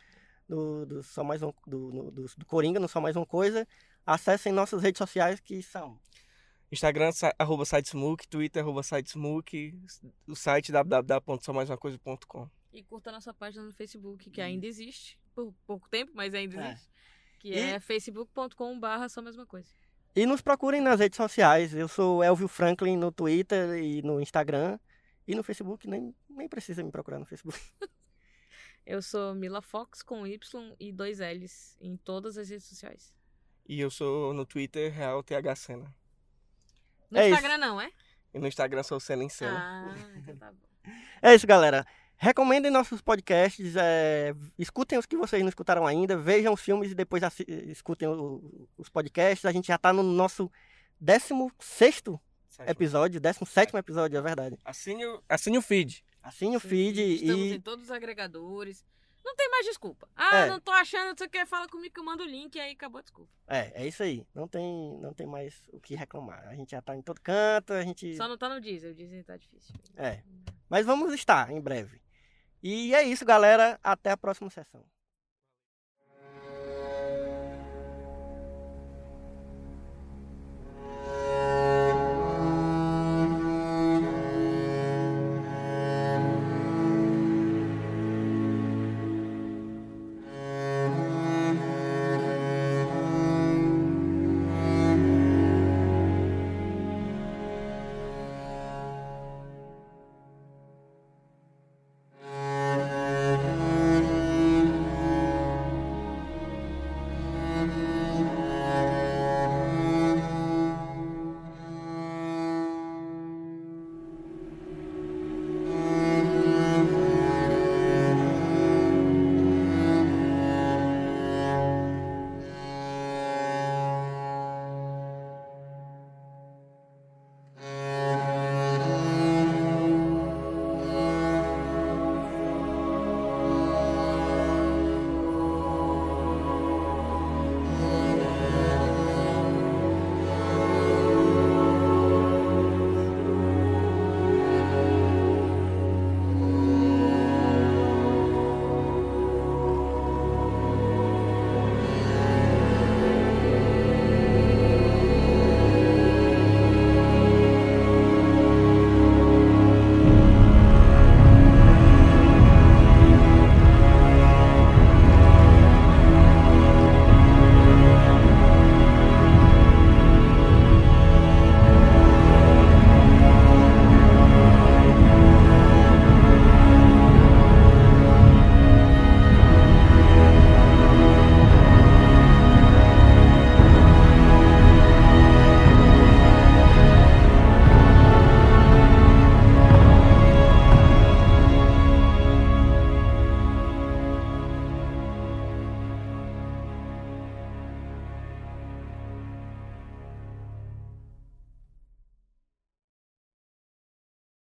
do, 0.49 0.85
do 0.85 1.03
Só 1.03 1.23
Mais 1.25 1.41
um, 1.43 1.53
do, 1.67 1.93
no- 1.93 2.11
do, 2.11 2.27
do 2.37 2.45
Coringa, 2.47 2.81
no 2.81 2.89
Só 2.89 3.01
Mais 3.01 3.15
Uma 3.17 3.25
Coisa. 3.27 3.67
Acessem 4.05 4.53
nossas 4.53 4.83
redes 4.83 4.99
sociais 4.99 5.39
que 5.41 5.63
são. 5.63 5.99
Instagram, 6.73 7.11
arroba 7.39 7.65
sitesmook, 7.65 8.27
Twitter, 8.27 8.63
arroba 8.63 8.83
sitesmook, 8.83 9.79
o 10.27 10.35
site 10.35 10.73
www.somaisumacoisa.com. 10.73 12.49
E 12.73 12.83
curta 12.83 13.13
nossa 13.13 13.33
página 13.35 13.63
no 13.65 13.73
Facebook, 13.73 14.31
que 14.31 14.41
ainda 14.41 14.67
existe, 14.67 15.19
por 15.35 15.53
pouco 15.67 15.89
tempo, 15.89 16.13
mas 16.15 16.35
ainda 16.35 16.61
É. 16.63 16.71
existe. 16.73 16.91
Que 17.39 17.49
E- 17.51 17.59
é 17.59 17.81
facebook.com.br 17.81 19.09
só 19.09 19.21
a 19.21 19.23
mesma 19.25 19.45
coisa. 19.47 19.69
E 20.15 20.27
nos 20.27 20.41
procurem 20.43 20.81
nas 20.81 21.01
redes 21.01 21.17
sociais. 21.17 21.75
Eu 21.75 21.89
sou 21.89 22.23
Elvio 22.23 22.47
Franklin 22.49 22.97
no 22.97 23.11
Twitter 23.11 23.83
e 23.83 24.03
no 24.03 24.21
Instagram. 24.21 24.79
E 25.27 25.35
no 25.35 25.43
Facebook, 25.43 25.89
nem, 25.89 26.15
nem 26.29 26.49
precisa 26.49 26.83
me 26.83 26.91
procurar 26.91 27.19
no 27.19 27.25
Facebook. 27.27 27.59
Eu 28.85 29.01
sou 29.01 29.33
Mila 29.35 29.63
Fox 29.63 30.03
com 30.03 30.27
Y 30.27 30.75
e 30.81 30.93
dois 30.93 31.21
L's 31.21 31.77
em 31.81 31.97
todas 31.97 32.37
as 32.37 32.49
redes 32.51 32.67
sociais. 32.67 33.15
E 33.65 33.79
eu 33.81 33.89
sou 33.93 34.35
no 34.35 34.45
Twitter, 34.45 34.93
Real 34.93 35.23
TH 35.23 35.55
Sena. 35.55 35.95
No 37.09 37.17
É 37.17 37.29
isso. 37.29 37.35
Instagram 37.37 37.59
não, 37.59 37.81
é? 37.81 37.93
E 38.35 38.41
no 38.41 38.47
Instagram 38.49 38.83
sou 38.83 38.99
Sena 38.99 39.23
em 39.23 39.29
Cena. 39.29 39.57
Ah, 39.95 39.95
então 40.19 40.37
tá 40.37 40.51
bom. 40.51 40.93
É 41.23 41.33
isso, 41.33 41.47
galera. 41.47 41.87
Recomendem 42.27 42.71
nossos 42.71 43.01
podcasts, 43.03 43.75
é, 43.75 44.33
escutem 44.57 44.97
os 44.97 45.07
que 45.07 45.17
vocês 45.17 45.43
não 45.43 45.49
escutaram 45.49 45.85
ainda, 45.85 46.17
vejam 46.17 46.55
os 46.55 46.61
filmes 46.61 46.93
e 46.93 46.95
depois 46.95 47.21
escutem 47.67 48.07
o- 48.07 48.69
os 48.79 48.89
podcasts. 48.89 49.45
A 49.45 49.51
gente 49.51 49.67
já 49.67 49.77
tá 49.77 49.93
no 49.93 50.05
nosso 50.05 50.49
16 51.01 52.21
episódio, 52.65 53.21
17 53.21 53.77
episódio, 53.77 54.17
é 54.17 54.23
verdade. 54.23 54.57
Assine, 54.65 55.05
o- 55.05 55.21
assine 55.29 55.59
o 55.59 55.63
feed. 55.63 56.05
Assine 56.23 56.57
o 56.57 56.61
feed 56.61 57.01
Estamos 57.01 57.41
e 57.43 57.55
em 57.55 57.61
todos 57.61 57.87
os 57.87 57.91
agregadores. 57.91 58.85
Não 59.25 59.35
tem 59.35 59.51
mais 59.51 59.67
desculpa. 59.67 60.09
Ah, 60.15 60.37
É. 60.37 60.47
não 60.49 60.61
tô 60.61 60.71
achando, 60.71 61.09
não 61.09 61.17
sei 61.17 61.27
o 61.27 61.31
que, 61.31 61.45
fala 61.45 61.67
comigo 61.69 61.93
que 61.93 61.99
eu 61.99 62.05
mando 62.05 62.23
o 62.23 62.27
link 62.27 62.55
e 62.55 62.61
aí 62.61 62.71
acabou 62.71 63.01
a 63.01 63.03
desculpa. 63.03 63.33
é, 63.49 63.83
é 63.83 63.89
isso 63.89 64.01
aí. 64.01 64.25
Não 64.33 64.47
tem, 64.47 64.97
não 65.01 65.13
tem 65.13 65.27
mais 65.27 65.61
o 65.73 65.81
que 65.81 65.97
reclamar. 65.97 66.47
A 66.47 66.55
gente 66.55 66.71
já 66.71 66.81
tá 66.81 66.95
em 66.95 67.03
todo 67.03 67.21
canto, 67.21 67.73
a 67.73 67.83
gente 67.83 68.15
Só 68.17 68.29
não 68.29 68.39
tá 68.39 68.49
no 68.49 68.61
Deezer, 68.61 68.93
o 68.93 68.95
Deezer 68.95 69.25
tá 69.25 69.37
difícil. 69.37 69.75
É. 69.97 70.23
Mas 70.69 70.87
vamos 70.87 71.13
estar 71.15 71.51
em 71.51 71.61
breve. 71.61 72.01
E 72.63 72.95
é 72.95 73.03
isso, 73.03 73.25
galera. 73.25 73.79
Até 73.83 74.11
a 74.11 74.17
próxima 74.17 74.51
sessão. 74.51 74.85